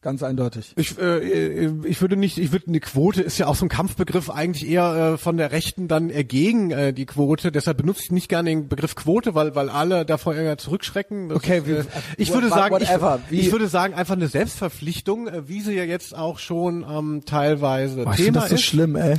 Ganz 0.00 0.22
eindeutig. 0.22 0.72
Ich, 0.76 0.98
äh, 0.98 1.66
ich 1.84 2.00
würde 2.00 2.16
nicht, 2.16 2.36
ich 2.36 2.52
würde 2.52 2.68
eine 2.68 2.80
Quote 2.80 3.22
ist 3.22 3.38
ja 3.38 3.46
auch 3.46 3.54
so 3.54 3.64
ein 3.64 3.70
Kampfbegriff 3.70 4.28
eigentlich 4.28 4.68
eher 4.68 5.14
äh, 5.14 5.18
von 5.18 5.38
der 5.38 5.50
Rechten 5.50 5.88
dann 5.88 6.10
äh, 6.10 6.24
gegen 6.24 6.70
äh, 6.70 6.92
die 6.92 7.06
Quote. 7.06 7.52
Deshalb 7.52 7.78
benutze 7.78 8.02
ich 8.04 8.10
nicht 8.10 8.28
gerne 8.28 8.50
den 8.50 8.68
Begriff 8.68 8.94
Quote, 8.96 9.34
weil 9.34 9.54
weil 9.54 9.68
alle 9.70 10.04
davor 10.04 10.34
eher 10.34 10.58
zurückschrecken. 10.58 11.28
Das 11.28 11.36
Okay, 11.36 11.58
ist, 11.58 11.86
äh, 11.86 12.00
ich 12.18 12.32
würde 12.32 12.48
sagen, 12.48 12.76
ich, 13.30 13.38
ich 13.38 13.52
würde 13.52 13.66
sagen 13.68 13.94
einfach 13.94 14.14
eine 14.14 14.28
Selbstverpflichtung, 14.28 15.26
äh, 15.28 15.48
wie 15.48 15.60
sie 15.60 15.72
ja 15.72 15.84
jetzt 15.84 16.14
auch 16.14 16.38
schon 16.38 16.86
ähm, 16.88 17.22
teilweise 17.26 18.04
Boah, 18.04 18.14
Thema 18.14 18.40
das 18.40 18.50
so 18.50 18.54
ist 18.56 18.62
schlimm, 18.62 18.96
ey. 18.96 19.16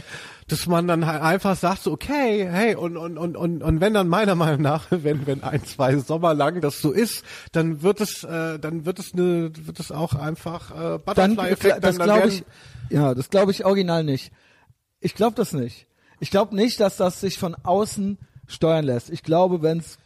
Dass 0.48 0.68
man 0.68 0.88
dann 0.88 1.08
halt 1.08 1.22
einfach 1.22 1.56
sagt 1.56 1.82
so 1.82 1.92
okay 1.92 2.48
hey 2.50 2.76
und 2.76 2.98
und 2.98 3.18
und 3.18 3.36
und 3.36 3.64
und 3.64 3.82
wenn 3.82 3.94
dann 3.94 4.08
meiner 4.08 4.36
Meinung 4.36 4.62
nach 4.62 4.88
wenn 4.90 5.26
wenn 5.26 5.44
ein 5.44 5.64
zwei 5.66 5.98
Sommer 5.98 6.34
lang 6.34 6.62
das 6.62 6.82
so 6.82 6.92
ist 6.92 7.24
dann 7.52 7.82
wird 7.82 8.02
es 8.02 8.24
äh, 8.24 8.60
dann 8.60 8.86
wird 8.86 9.00
es 9.00 9.14
eine 9.14 9.52
wird 9.56 9.80
es 9.80 9.92
auch 9.92 10.14
einfach 10.14 10.72
äh, 10.72 11.00
Butterfly-Effekt 11.00 11.84
das 11.84 11.98
glaube 11.98 12.28
ich, 12.28 12.44
ja, 12.90 13.14
das 13.14 13.30
glaube 13.30 13.52
ich 13.52 13.66
original 13.66 14.04
nicht. 14.04 14.32
Ich 15.00 15.16
glaube 15.16 15.36
das 15.36 15.54
nicht. 15.54 15.88
Ich 16.20 16.32
glaube 16.32 16.56
nicht, 16.56 16.80
dass 16.80 16.98
das 16.98 17.20
sich 17.20 17.38
von 17.38 17.56
außen 17.56 18.18
steuern 18.48 18.86
lässt. 18.86 19.10
Ich 19.10 19.24
glaube, 19.24 19.62
wenn 19.62 19.80
es 19.80 19.98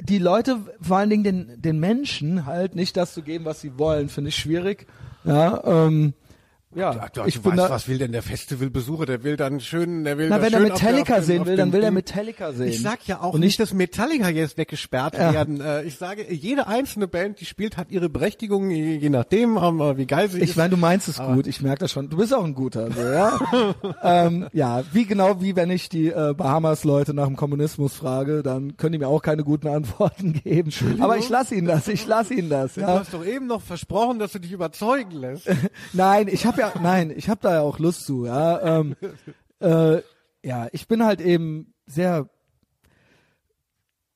die 0.00 0.18
Leute, 0.18 0.58
vor 0.80 0.98
allen 0.98 1.10
Dingen 1.10 1.24
den, 1.24 1.62
den 1.62 1.80
Menschen 1.80 2.46
halt 2.46 2.74
nicht 2.74 2.96
das 2.96 3.14
zu 3.14 3.22
geben, 3.22 3.44
was 3.44 3.60
sie 3.60 3.78
wollen, 3.78 4.08
finde 4.08 4.28
ich 4.28 4.36
schwierig. 4.36 4.86
Ja, 5.24 5.62
ähm, 5.64 6.14
ja, 6.74 6.92
Ja, 6.94 7.06
du, 7.12 7.22
ich 7.24 7.34
du 7.36 7.42
bin 7.42 7.52
weißt, 7.52 7.70
da, 7.70 7.70
was 7.70 7.88
will 7.88 7.98
denn 7.98 8.12
der 8.12 8.22
Festivalbesucher? 8.22 9.06
Der 9.06 9.24
will 9.24 9.36
dann 9.36 9.60
schön, 9.60 10.04
der 10.04 10.18
will 10.18 10.28
na, 10.28 10.36
wenn 10.42 10.52
er 10.52 10.60
der- 10.60 10.68
Metallica 10.72 11.14
dem- 11.16 11.24
sehen 11.24 11.46
will, 11.46 11.56
dann 11.56 11.72
will 11.72 11.82
er 11.82 11.90
Metallica 11.90 12.52
sehen. 12.52 12.68
Ich 12.68 12.82
sag 12.82 13.06
ja 13.06 13.20
auch 13.20 13.34
Und 13.34 13.40
nicht, 13.40 13.58
dass 13.58 13.72
Metallica 13.72 14.28
jetzt 14.28 14.58
weggesperrt 14.58 15.14
Ja. 15.16 15.32
werden. 15.32 15.60
Äh, 15.60 15.84
Ich 15.84 15.96
sage, 15.96 16.32
jede 16.32 16.66
einzelne 16.66 17.08
Band, 17.08 17.40
die 17.40 17.46
spielt, 17.46 17.76
hat 17.76 17.90
ihre 17.90 18.08
Berechtigung, 18.08 18.70
je 18.70 19.08
nachdem, 19.08 19.56
ähm, 19.56 19.96
wie 19.96 20.06
geil 20.06 20.28
sie 20.28 20.38
Ich 20.40 20.50
ist. 20.50 20.56
meine, 20.56 20.70
du 20.70 20.76
meinst 20.76 21.08
es 21.08 21.18
gut, 21.18 21.46
ich 21.46 21.62
merke 21.62 21.80
das 21.80 21.92
schon. 21.92 22.10
Du 22.10 22.16
bist 22.18 22.34
auch 22.34 22.44
ein 22.44 22.54
guter, 22.54 22.90
so, 22.92 23.00
ja. 23.02 23.38
ähm, 24.02 24.48
ja, 24.52 24.82
wie 24.92 25.06
genau 25.06 25.40
wie 25.40 25.56
wenn 25.56 25.70
ich 25.70 25.88
die 25.88 26.08
äh, 26.08 26.34
Bahamas-Leute 26.36 27.14
nach 27.14 27.26
dem 27.26 27.36
Kommunismus 27.36 27.94
frage, 27.94 28.42
dann 28.42 28.76
können 28.76 28.92
die 28.92 28.98
mir 28.98 29.08
auch 29.08 29.22
keine 29.22 29.42
guten 29.44 29.68
Antworten 29.68 30.32
geben. 30.44 30.70
Aber 31.00 31.16
ich 31.16 31.28
lasse 31.28 31.54
ihnen 31.54 31.66
das, 31.66 31.88
ich 31.88 32.06
lasse 32.06 32.34
ihnen 32.34 32.50
das. 32.50 32.74
Du 32.74 32.82
Ja. 32.82 32.98
hast 33.00 33.14
doch 33.14 33.24
eben 33.24 33.46
noch 33.46 33.62
versprochen, 33.62 34.18
dass 34.18 34.32
du 34.32 34.38
dich 34.38 34.52
überzeugen 34.52 35.12
lässt. 35.12 35.48
Nein, 35.92 36.28
ich 36.28 36.44
habe 36.46 36.57
ja, 36.58 36.72
nein, 36.80 37.12
ich 37.14 37.28
habe 37.28 37.40
da 37.40 37.54
ja 37.54 37.60
auch 37.62 37.78
Lust 37.78 38.04
zu. 38.04 38.26
Ja, 38.26 38.80
ähm, 38.80 38.96
äh, 39.60 40.02
ja, 40.44 40.68
ich 40.72 40.86
bin 40.88 41.04
halt 41.04 41.20
eben 41.20 41.72
sehr 41.86 42.28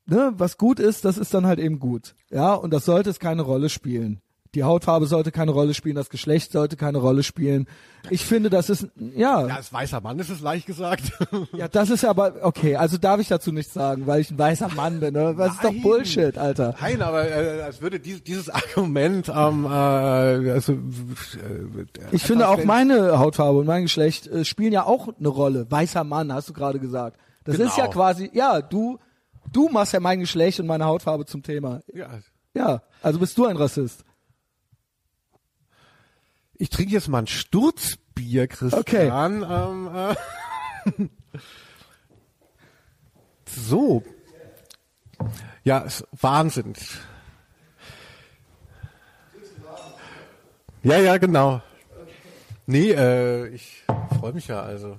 ne, 0.07 0.32
was 0.36 0.59
gut 0.59 0.80
ist, 0.80 1.05
das 1.05 1.18
ist 1.18 1.34
dann 1.34 1.47
halt 1.47 1.59
eben 1.59 1.78
gut. 1.78 2.14
Ja, 2.30 2.55
und 2.55 2.72
das 2.72 2.84
sollte 2.84 3.11
es 3.11 3.18
keine 3.18 3.43
Rolle 3.43 3.68
spielen. 3.68 4.20
Die 4.55 4.64
Hautfarbe 4.64 5.07
sollte 5.07 5.32
keine 5.32 5.50
Rolle 5.53 5.72
spielen, 5.72 5.94
das 5.96 6.11
Geschlecht 6.11 6.53
sollte 6.53 6.76
keine 6.76 6.98
Rolle 6.98 7.22
spielen. 7.22 7.66
Ich 8.11 8.24
finde, 8.26 8.50
das 8.50 8.68
ist 8.68 8.86
ja, 8.96 9.46
Ja, 9.46 9.55
als 9.57 9.72
weißer 9.72 10.03
Mann 10.03 10.18
ist 10.18 10.28
es 10.28 10.40
leicht 10.40 10.66
gesagt. 10.66 11.05
ja, 11.57 11.68
das 11.68 11.88
ist 11.88 12.05
aber 12.05 12.34
okay. 12.42 12.76
Also 12.76 12.98
darf 12.98 13.18
ich 13.20 13.28
dazu 13.28 13.50
nichts 13.50 13.72
sagen, 13.72 14.07
weil 14.07 14.20
ich 14.20 14.30
ein 14.30 14.38
weißer 14.38 14.68
Mann 14.74 15.00
bin. 15.00 15.14
Ne? 15.14 15.34
Das 15.38 15.55
ist 15.55 15.64
doch 15.64 15.72
Nein. 15.72 15.80
Bullshit, 15.82 16.36
Alter. 16.36 16.74
Nein, 16.82 17.00
aber 17.00 17.30
äh, 17.30 17.62
als 17.62 17.80
würde 17.80 17.98
dies, 17.98 18.22
dieses 18.22 18.50
Argument 18.50 19.28
ähm, 19.34 19.64
äh, 19.64 19.68
also, 19.68 20.72
äh, 20.74 20.76
Ich 22.11 22.22
finde 22.22 22.48
auch 22.48 22.62
meine 22.64 23.18
Hautfarbe 23.18 23.59
und 23.61 23.66
mein 23.66 23.82
Geschlecht 23.84 24.26
äh, 24.26 24.44
spielen 24.44 24.72
ja 24.72 24.84
auch 24.84 25.09
eine 25.18 25.28
Rolle. 25.28 25.66
Weißer 25.70 26.05
Mann, 26.05 26.32
hast 26.32 26.48
du 26.50 26.53
gerade 26.53 26.78
gesagt. 26.78 27.16
Das 27.44 27.59
ist 27.59 27.76
ja 27.78 27.84
Genau. 27.86 27.94
quasi, 27.94 28.30
ja, 28.34 28.61
du, 28.61 28.98
du 29.50 29.68
machst 29.70 29.94
ja 29.94 30.00
mein 30.00 30.20
Geschlecht 30.20 30.61
und 30.61 30.66
meine 30.66 30.84
Hautfarbe 30.84 31.24
zum 31.24 31.42
Thema. 31.42 31.80
ja, 31.94 32.09
Ja, 32.55 32.82
also 33.03 33.18
bist 33.18 33.38
du 33.38 33.46
ein 33.46 33.57
Rassist. 33.57 34.05
Ich 36.55 36.70
trinke 36.70 36.92
jetzt 36.92 37.09
mal 37.09 37.18
ein 37.18 37.26
Sturzbier, 37.26 38.46
Christian. 38.46 39.44
Ähm, 39.48 39.90
äh, 39.94 41.09
so. 43.48 44.03
Ja, 45.64 45.78
ist 45.78 46.05
Wahnsinn. 46.12 46.74
Ja, 50.82 50.98
ja, 50.98 51.16
genau. 51.18 51.62
Nee, 52.66 52.90
äh, 52.90 53.48
ich 53.48 53.84
freue 54.18 54.32
mich 54.32 54.48
ja 54.48 54.62
also. 54.62 54.98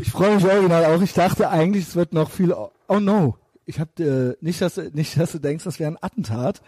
Ich 0.00 0.10
freue 0.10 0.36
mich 0.36 0.44
original 0.44 0.84
auch. 0.84 1.02
Ich 1.02 1.12
dachte 1.12 1.48
eigentlich, 1.48 1.88
es 1.88 1.96
wird 1.96 2.12
noch 2.12 2.30
viel. 2.30 2.52
Oh 2.52 3.00
no. 3.00 3.39
Ich 3.66 3.78
hab 3.78 3.98
äh, 4.00 4.34
nicht, 4.40 4.60
dass 4.60 4.74
du- 4.74 4.90
nicht, 4.92 5.18
dass 5.18 5.32
du 5.32 5.38
denkst, 5.38 5.64
das 5.64 5.78
wäre 5.78 5.90
ein 5.90 5.98
Attentat. 6.00 6.60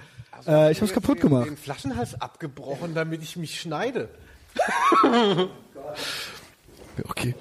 Äh, 0.47 0.73
ich 0.73 0.81
hab's 0.81 0.93
kaputt 0.93 1.19
den, 1.19 1.29
gemacht. 1.29 1.47
Den 1.47 1.57
Flaschenhals 1.57 2.21
abgebrochen, 2.21 2.95
damit 2.95 3.23
ich 3.23 3.37
mich 3.37 3.61
schneide. 3.61 4.09
okay. 7.09 7.35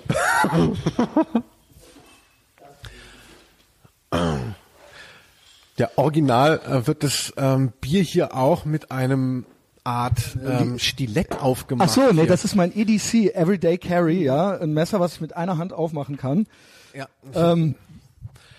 Ja, 5.78 5.90
original 5.96 6.60
äh, 6.60 6.88
wird 6.88 7.04
das 7.04 7.34
ähm, 7.38 7.72
Bier 7.82 8.04
hier 8.04 8.36
auch 8.36 8.66
mit 8.66 8.92
einem 8.92 9.46
Art 9.84 10.38
ähm, 10.46 10.78
Stilett 10.78 11.40
aufgemacht. 11.42 11.90
Ach 11.90 11.94
so, 11.94 12.12
nee, 12.14 12.28
das 12.28 12.46
ist 12.46 12.56
mein 12.56 12.76
EDC, 12.76 13.34
Everyday 13.34 13.78
Carry, 13.78 14.24
ja, 14.24 14.58
ein 14.60 14.74
Messer, 14.74 15.00
was 15.00 15.14
ich 15.16 15.22
mit 15.22 15.36
einer 15.36 15.58
Hand 15.58 15.74
aufmachen 15.74 16.18
kann, 16.18 16.46
ja. 16.94 17.08
ähm, 17.34 17.76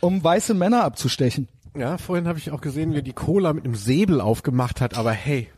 um 0.02 0.22
weiße 0.22 0.52
Männer 0.52 0.84
abzustechen. 0.84 1.48
ja, 1.78 1.96
vorhin 1.96 2.26
habe 2.28 2.38
ich 2.38 2.50
auch 2.50 2.60
gesehen, 2.60 2.92
wie 2.92 2.96
er 2.96 3.02
die 3.02 3.12
Cola 3.12 3.52
mit 3.52 3.64
einem 3.64 3.76
Säbel 3.76 4.20
aufgemacht 4.20 4.80
hat, 4.80 4.98
aber 4.98 5.12
hey, 5.12 5.48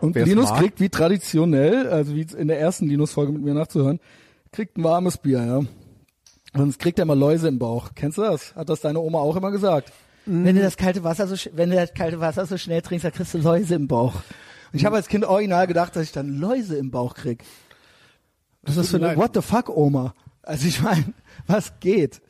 Und 0.00 0.14
Wer's 0.14 0.28
Linus 0.28 0.50
mag. 0.50 0.58
kriegt 0.58 0.80
wie 0.80 0.88
traditionell, 0.90 1.88
also 1.88 2.14
wie 2.14 2.26
in 2.36 2.48
der 2.48 2.60
ersten 2.60 2.86
Linus-Folge 2.86 3.32
mit 3.32 3.42
mir 3.42 3.54
nachzuhören, 3.54 4.00
kriegt 4.52 4.76
ein 4.76 4.84
warmes 4.84 5.16
Bier, 5.16 5.44
ja. 5.44 5.60
Sonst 6.54 6.78
kriegt 6.78 6.98
er 6.98 7.04
mal 7.04 7.18
Läuse 7.18 7.48
im 7.48 7.58
Bauch. 7.58 7.90
Kennst 7.94 8.18
du 8.18 8.22
das? 8.22 8.54
Hat 8.56 8.68
das 8.68 8.80
deine 8.80 8.98
Oma 9.00 9.18
auch 9.18 9.36
immer 9.36 9.50
gesagt? 9.50 9.92
Wenn 10.24 10.56
du 10.56 10.62
das 10.62 10.76
kalte 10.76 11.04
Wasser 11.04 11.28
so, 11.28 11.36
wenn 11.54 11.70
du 11.70 11.76
das 11.76 11.94
kalte 11.94 12.18
Wasser 12.18 12.46
so 12.46 12.56
schnell 12.58 12.82
trinkst, 12.82 13.04
dann 13.04 13.12
kriegst 13.12 13.32
du 13.34 13.38
Läuse 13.38 13.76
im 13.76 13.86
Bauch. 13.86 14.14
Und 14.72 14.78
ich 14.80 14.84
habe 14.84 14.96
als 14.96 15.06
Kind 15.06 15.24
original 15.24 15.66
gedacht, 15.68 15.94
dass 15.94 16.02
ich 16.02 16.12
dann 16.12 16.28
Läuse 16.40 16.76
im 16.76 16.90
Bauch 16.90 17.14
krieg. 17.14 17.44
Was 18.62 18.72
ist 18.72 18.78
das 18.78 18.86
für 18.88 18.92
tut 18.94 19.02
mir 19.02 19.08
eine. 19.10 19.18
What 19.18 19.34
the 19.34 19.42
fuck 19.42 19.68
Oma? 19.68 20.14
Also 20.42 20.66
ich 20.66 20.82
meine, 20.82 21.04
was 21.46 21.78
geht? 21.78 22.20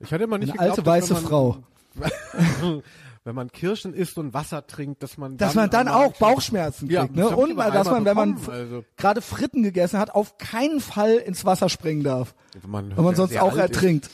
Ich 0.00 0.12
hatte 0.12 0.24
immer 0.24 0.38
nicht 0.38 0.52
Eine 0.52 0.60
alte 0.60 0.82
geglaubt, 0.82 1.02
dass 1.02 1.10
weiße 1.10 1.14
man, 1.14 1.22
Frau. 1.24 1.56
wenn 3.24 3.34
man 3.34 3.50
Kirschen 3.50 3.94
isst 3.94 4.18
und 4.18 4.34
Wasser 4.34 4.66
trinkt, 4.66 5.02
dass 5.02 5.16
man 5.16 5.36
Dass 5.36 5.54
man 5.54 5.70
dann 5.70 5.88
auch 5.88 6.12
Bauchschmerzen 6.18 6.90
Ja, 6.90 7.06
kriegt, 7.06 7.16
das 7.18 7.24
ne? 7.24 7.30
hab 7.30 7.38
ich 7.38 7.44
Und 7.44 7.50
aber 7.52 7.64
weil, 7.64 7.72
dass 7.72 7.90
man, 7.90 8.04
wenn 8.04 8.16
man 8.16 8.38
also. 8.48 8.84
gerade 8.96 9.22
Fritten 9.22 9.62
gegessen 9.62 9.98
hat, 9.98 10.14
auf 10.14 10.36
keinen 10.38 10.80
Fall 10.80 11.14
ins 11.16 11.44
Wasser 11.44 11.68
springen 11.68 12.04
darf. 12.04 12.34
Wenn 12.60 12.70
man, 12.70 12.96
Wenn 12.96 13.04
man 13.04 13.14
sonst 13.14 13.38
auch 13.38 13.56
alt 13.56 13.70
ist. 14.02 14.10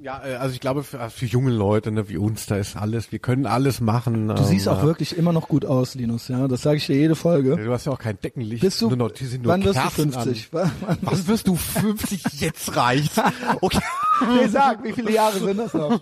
Ja, 0.00 0.22
äh, 0.24 0.34
also 0.36 0.54
ich 0.54 0.60
glaube 0.60 0.84
für, 0.84 1.10
für 1.10 1.26
junge 1.26 1.50
Leute 1.50 1.90
ne, 1.90 2.08
wie 2.08 2.16
uns, 2.18 2.46
da 2.46 2.56
ist 2.56 2.76
alles, 2.76 3.10
wir 3.10 3.18
können 3.18 3.46
alles 3.46 3.80
machen. 3.80 4.28
Du 4.28 4.42
siehst 4.44 4.68
auch 4.68 4.82
wirklich 4.84 5.16
immer 5.16 5.32
noch 5.32 5.48
gut 5.48 5.64
aus, 5.64 5.94
Linus, 5.96 6.28
ja. 6.28 6.46
Das 6.46 6.62
sage 6.62 6.76
ich 6.76 6.86
dir 6.86 6.94
jede 6.96 7.16
Folge. 7.16 7.56
Du 7.56 7.72
hast 7.72 7.86
ja 7.86 7.92
auch 7.92 7.98
kein 7.98 8.18
Deckenlicht. 8.20 8.62
Bist 8.62 8.80
du, 8.80 8.88
nur 8.88 8.96
noch, 8.96 9.10
wann 9.42 9.64
wirst 9.64 9.76
du 9.76 9.80
Kerzen 9.82 10.12
50? 10.12 10.48
An. 10.54 10.70
Wann- 10.80 10.98
Was 11.02 11.26
wirst 11.26 11.48
du 11.48 11.56
50? 11.56 12.22
Jetzt 12.40 12.76
reicht. 12.76 13.12
Okay. 13.60 13.80
Nee, 14.34 14.48
sag, 14.48 14.82
wie 14.82 14.92
viele 14.92 15.12
Jahre 15.12 15.38
sind 15.38 15.56
das 15.58 15.72
noch? 15.74 16.00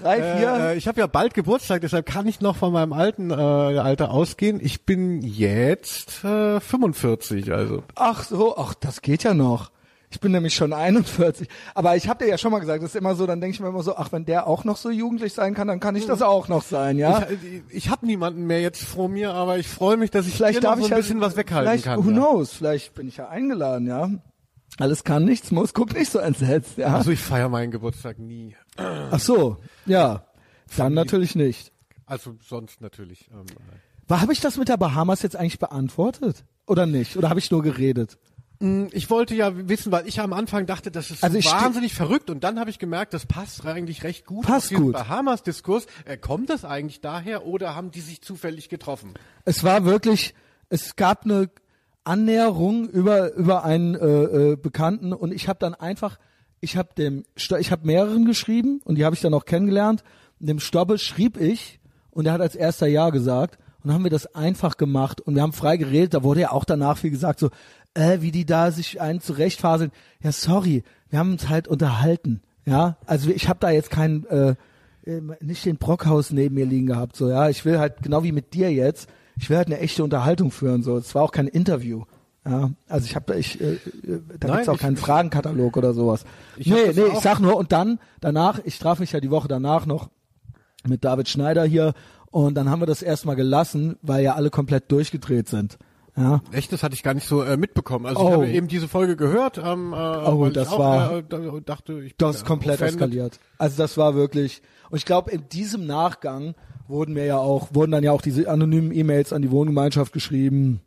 Drei, 0.00 0.16
vier? 0.38 0.54
Äh, 0.60 0.76
ich 0.76 0.86
habe 0.86 1.00
ja 1.00 1.08
bald 1.08 1.34
Geburtstag, 1.34 1.80
deshalb 1.80 2.06
kann 2.06 2.28
ich 2.28 2.40
noch 2.40 2.54
von 2.54 2.72
meinem 2.72 2.92
alten 2.92 3.30
äh, 3.32 3.34
Alter 3.34 4.12
ausgehen. 4.12 4.60
Ich 4.62 4.82
bin 4.84 5.22
jetzt 5.22 6.22
äh, 6.24 6.60
45, 6.60 7.52
also. 7.52 7.82
Ach 7.96 8.22
so, 8.22 8.56
ach, 8.56 8.74
das 8.74 9.02
geht 9.02 9.24
ja 9.24 9.34
noch. 9.34 9.72
Ich 10.16 10.20
bin 10.20 10.32
nämlich 10.32 10.54
schon 10.54 10.72
41. 10.72 11.46
Aber 11.74 11.94
ich 11.94 12.08
habe 12.08 12.24
dir 12.24 12.30
ja 12.30 12.38
schon 12.38 12.50
mal 12.50 12.58
gesagt, 12.58 12.82
das 12.82 12.94
ist 12.94 12.96
immer 12.96 13.14
so, 13.14 13.26
dann 13.26 13.42
denke 13.42 13.54
ich 13.54 13.60
mir 13.60 13.68
immer 13.68 13.82
so, 13.82 13.96
ach, 13.96 14.12
wenn 14.12 14.24
der 14.24 14.46
auch 14.46 14.64
noch 14.64 14.78
so 14.78 14.88
jugendlich 14.88 15.34
sein 15.34 15.52
kann, 15.52 15.68
dann 15.68 15.78
kann 15.78 15.94
ich 15.94 16.06
das 16.06 16.22
auch 16.22 16.48
noch 16.48 16.62
sein, 16.62 16.96
ja? 16.96 17.26
Ich, 17.28 17.76
ich 17.84 17.90
habe 17.90 18.06
niemanden 18.06 18.46
mehr 18.46 18.62
jetzt 18.62 18.82
vor 18.82 19.10
mir, 19.10 19.34
aber 19.34 19.58
ich 19.58 19.68
freue 19.68 19.98
mich, 19.98 20.10
dass 20.10 20.26
ich 20.26 20.32
vielleicht 20.32 20.60
hier 20.60 20.70
noch 20.70 20.70
darf 20.70 20.78
so 20.78 20.86
ich 20.86 20.92
ein 20.92 20.96
ja- 20.96 21.02
bisschen 21.02 21.20
was 21.20 21.36
weghalten 21.36 21.82
kann. 21.82 22.02
Who 22.02 22.08
ja. 22.08 22.16
knows? 22.16 22.54
Vielleicht 22.54 22.94
bin 22.94 23.08
ich 23.08 23.18
ja 23.18 23.28
eingeladen, 23.28 23.86
ja? 23.86 24.08
Alles 24.78 25.04
kann, 25.04 25.26
nichts 25.26 25.50
muss. 25.50 25.74
Guck 25.74 25.92
nicht 25.92 26.10
so 26.10 26.18
entsetzt, 26.18 26.78
ja? 26.78 26.94
Also 26.96 27.10
ich 27.10 27.20
feiere 27.20 27.50
meinen 27.50 27.70
Geburtstag 27.70 28.18
nie. 28.18 28.56
Ach 28.78 29.20
so, 29.20 29.58
ja. 29.84 30.24
Dann 30.78 30.94
natürlich 30.94 31.34
nicht. 31.34 31.72
Also 32.06 32.36
sonst 32.42 32.80
natürlich. 32.80 33.28
Ähm, 33.30 33.44
War 34.08 34.22
habe 34.22 34.32
ich 34.32 34.40
das 34.40 34.56
mit 34.56 34.70
der 34.70 34.78
Bahamas 34.78 35.20
jetzt 35.20 35.36
eigentlich 35.36 35.58
beantwortet 35.58 36.46
oder 36.66 36.86
nicht? 36.86 37.18
Oder 37.18 37.28
habe 37.28 37.38
ich 37.38 37.50
nur 37.50 37.62
geredet? 37.62 38.16
Ich 38.58 39.10
wollte 39.10 39.34
ja 39.34 39.68
wissen, 39.68 39.92
weil 39.92 40.06
ich 40.08 40.20
am 40.20 40.32
Anfang 40.32 40.64
dachte, 40.66 40.90
das 40.90 41.10
ist 41.10 41.22
Also 41.22 41.38
wahnsinnig 41.38 41.94
verrückt 41.94 42.30
und 42.30 42.42
dann 42.42 42.58
habe 42.58 42.70
ich 42.70 42.78
gemerkt, 42.78 43.12
das 43.12 43.26
passt 43.26 43.66
eigentlich 43.66 44.02
recht 44.02 44.24
gut. 44.24 44.46
Passt 44.46 44.72
auf 44.72 44.80
gut. 44.80 44.92
Bahamas-Diskurs. 44.94 45.86
Äh, 46.06 46.16
kommt 46.16 46.48
das 46.48 46.64
eigentlich 46.64 47.00
daher 47.00 47.46
oder 47.46 47.74
haben 47.74 47.90
die 47.90 48.00
sich 48.00 48.22
zufällig 48.22 48.68
getroffen? 48.68 49.14
Es 49.44 49.62
war 49.62 49.84
wirklich, 49.84 50.34
es 50.70 50.96
gab 50.96 51.24
eine 51.24 51.50
Annäherung 52.04 52.88
über 52.88 53.34
über 53.34 53.64
einen 53.64 53.94
äh, 53.94 54.52
äh, 54.52 54.56
Bekannten 54.56 55.12
und 55.12 55.32
ich 55.32 55.48
habe 55.48 55.58
dann 55.58 55.74
einfach, 55.74 56.18
ich 56.60 56.76
habe 56.76 56.90
dem, 56.96 57.24
ich 57.36 57.70
habe 57.70 57.86
mehreren 57.86 58.24
geschrieben 58.24 58.80
und 58.84 58.94
die 58.96 59.04
habe 59.04 59.14
ich 59.14 59.20
dann 59.20 59.34
auch 59.34 59.44
kennengelernt. 59.44 60.02
Und 60.40 60.48
dem 60.48 60.60
Stobbe 60.60 60.98
schrieb 60.98 61.38
ich 61.38 61.78
und 62.10 62.26
er 62.26 62.32
hat 62.32 62.40
als 62.40 62.54
erster 62.54 62.86
Ja 62.86 63.10
gesagt 63.10 63.58
und 63.86 63.90
dann 63.90 63.94
haben 63.94 64.04
wir 64.04 64.10
das 64.10 64.34
einfach 64.34 64.78
gemacht 64.78 65.20
und 65.20 65.34
wir 65.34 65.42
haben 65.42 65.52
frei 65.52 65.76
geredet. 65.76 66.14
Da 66.14 66.22
wurde 66.22 66.40
ja 66.40 66.52
auch 66.52 66.64
danach 66.64 66.98
viel 66.98 67.10
gesagt 67.10 67.38
so, 67.38 67.50
äh, 67.96 68.20
wie 68.20 68.30
die 68.30 68.44
da 68.46 68.70
sich 68.70 69.00
einen 69.00 69.20
zurechtfaseln. 69.20 69.90
Ja, 70.22 70.32
sorry, 70.32 70.82
wir 71.10 71.18
haben 71.18 71.32
uns 71.32 71.48
halt 71.48 71.68
unterhalten. 71.68 72.40
Ja, 72.64 72.96
also 73.06 73.30
ich 73.30 73.48
habe 73.48 73.58
da 73.60 73.70
jetzt 73.70 73.90
keinen 73.90 74.24
äh, 74.26 74.54
äh, 75.04 75.20
nicht 75.40 75.64
den 75.64 75.76
Brockhaus 75.76 76.30
neben 76.32 76.54
mir 76.56 76.66
liegen 76.66 76.86
gehabt, 76.86 77.16
so, 77.16 77.28
ja. 77.28 77.48
Ich 77.48 77.64
will 77.64 77.78
halt, 77.78 78.02
genau 78.02 78.22
wie 78.24 78.32
mit 78.32 78.54
dir 78.54 78.72
jetzt, 78.72 79.08
ich 79.38 79.48
will 79.50 79.56
halt 79.56 79.68
eine 79.68 79.78
echte 79.78 80.02
Unterhaltung 80.02 80.50
führen, 80.50 80.82
so. 80.82 80.96
Es 80.96 81.14
war 81.14 81.22
auch 81.22 81.32
kein 81.32 81.46
Interview. 81.48 82.04
Ja, 82.44 82.70
also 82.88 83.06
ich 83.06 83.16
habe 83.16 83.24
da, 83.26 83.34
ich, 83.34 83.60
äh, 83.60 83.72
äh, 83.74 83.78
da 84.38 84.48
Nein, 84.48 84.56
gibt's 84.58 84.68
auch 84.68 84.74
ich- 84.74 84.80
keinen 84.80 84.96
Fragenkatalog 84.96 85.76
oder 85.76 85.94
sowas. 85.94 86.24
Ich 86.56 86.66
nee, 86.68 86.92
nee, 86.94 87.02
auch- 87.02 87.14
ich 87.14 87.20
sag 87.20 87.40
nur, 87.40 87.56
und 87.56 87.72
dann, 87.72 87.98
danach, 88.20 88.60
ich 88.64 88.78
traf 88.78 88.98
mich 89.00 89.12
ja 89.12 89.20
die 89.20 89.30
Woche 89.30 89.48
danach 89.48 89.84
noch 89.86 90.10
mit 90.86 91.04
David 91.04 91.28
Schneider 91.28 91.64
hier 91.64 91.92
und 92.30 92.54
dann 92.54 92.70
haben 92.70 92.80
wir 92.82 92.86
das 92.86 93.02
erstmal 93.02 93.34
gelassen, 93.36 93.96
weil 94.02 94.22
ja 94.24 94.34
alle 94.34 94.50
komplett 94.50 94.90
durchgedreht 94.92 95.48
sind. 95.48 95.78
Ja, 96.16 96.40
Echt, 96.50 96.72
das 96.72 96.82
hatte 96.82 96.94
ich 96.94 97.02
gar 97.02 97.12
nicht 97.14 97.28
so 97.28 97.42
äh, 97.42 97.56
mitbekommen. 97.58 98.06
Also 98.06 98.20
Oh. 98.22 98.26
ich 98.28 98.32
habe 98.34 98.48
eben 98.50 98.68
diese 98.68 98.88
Folge 98.88 99.16
gehört. 99.16 99.58
Ähm, 99.58 99.92
äh, 99.92 99.96
Oh, 99.96 100.48
das 100.48 100.68
auch, 100.68 100.78
war- 100.78 101.16
Äh, 101.18 101.22
da- 101.28 101.38
dachte, 101.64 101.94
ich 102.00 102.16
bin 102.16 102.26
Das 102.28 102.36
ist 102.36 102.46
komplett 102.46 102.76
offended. 102.76 102.94
eskaliert. 102.94 103.38
Also 103.58 103.76
das 103.76 103.96
war 103.98 104.14
wirklich. 104.14 104.62
Und 104.90 104.96
ich 104.96 105.04
glaube, 105.04 105.30
in 105.30 105.48
diesem 105.50 105.86
Nachgang 105.86 106.54
wurden 106.88 107.14
mir 107.14 107.26
ja 107.26 107.36
auch, 107.38 107.68
wurden 107.74 107.92
dann 107.92 108.02
ja 108.04 108.12
auch 108.12 108.22
diese 108.22 108.48
anonymen 108.48 108.92
E-Mails 108.92 109.32
an 109.32 109.42
die 109.42 109.50
Wohngemeinschaft 109.50 110.12
geschrieben, 110.12 110.80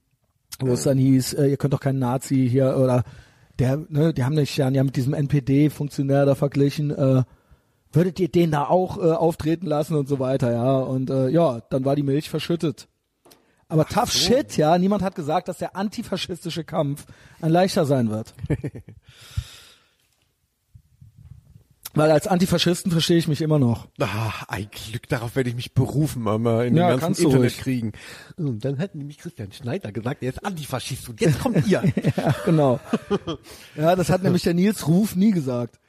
wo 0.59 0.71
es 0.73 0.83
dann 0.83 0.97
hieß, 0.97 1.33
äh, 1.35 1.47
ihr 1.47 1.57
könnt 1.57 1.73
doch 1.73 1.79
keinen 1.79 1.99
Nazi 1.99 2.47
hier 2.49 2.75
oder 2.77 3.03
der, 3.59 3.77
ne, 3.89 4.13
die 4.13 4.23
haben 4.23 4.35
dann 4.35 4.73
ja 4.75 4.83
mit 4.83 4.95
diesem 4.95 5.13
NPD-Funktionär 5.13 6.25
da 6.25 6.35
verglichen, 6.35 6.91
äh, 6.91 7.23
würdet 7.91 8.19
ihr 8.19 8.29
den 8.29 8.51
da 8.51 8.65
auch 8.65 8.97
äh, 8.97 9.11
auftreten 9.11 9.67
lassen 9.67 9.95
und 9.95 10.07
so 10.07 10.19
weiter, 10.19 10.51
ja. 10.51 10.79
Und 10.79 11.09
äh, 11.09 11.29
ja, 11.29 11.61
dann 11.69 11.85
war 11.85 11.95
die 11.95 12.03
Milch 12.03 12.29
verschüttet. 12.29 12.87
Aber 13.69 13.85
tough 13.85 14.11
shit, 14.11 14.57
ja. 14.57 14.77
Niemand 14.77 15.01
hat 15.03 15.15
gesagt, 15.15 15.47
dass 15.47 15.59
der 15.59 15.75
antifaschistische 15.75 16.63
Kampf 16.63 17.05
ein 17.41 17.51
leichter 17.51 17.85
sein 17.85 18.09
wird. 18.09 18.33
Weil 21.95 22.11
als 22.11 22.27
Antifaschisten 22.27 22.91
verstehe 22.91 23.17
ich 23.17 23.27
mich 23.27 23.41
immer 23.41 23.57
noch. 23.57 23.87
Ah, 23.99 24.31
ein 24.47 24.69
Glück, 24.69 25.09
darauf 25.09 25.35
werde 25.35 25.49
ich 25.49 25.55
mich 25.55 25.73
berufen, 25.73 26.27
aber 26.27 26.65
in 26.65 26.75
Ja, 26.77 26.91
den 26.91 26.99
ganzen 26.99 27.23
Internet 27.25 27.41
ruhig. 27.53 27.57
kriegen. 27.57 27.91
Und 28.37 28.63
dann 28.63 28.77
hat 28.77 28.93
nämlich 28.93 29.17
Christian 29.17 29.51
Schneider 29.51 29.91
gesagt, 29.91 30.21
er 30.21 30.29
ist 30.29 30.45
Antifaschist 30.45 31.09
und 31.09 31.19
jetzt 31.19 31.39
kommt 31.39 31.65
ihr. 31.67 31.81
Ja, 32.15 32.35
genau. 32.45 32.79
Ja, 33.75 33.95
das 33.95 34.09
hat 34.09 34.21
nämlich 34.21 34.43
der 34.43 34.53
Nils 34.53 34.87
Ruf 34.87 35.15
nie 35.15 35.31
gesagt. 35.31 35.79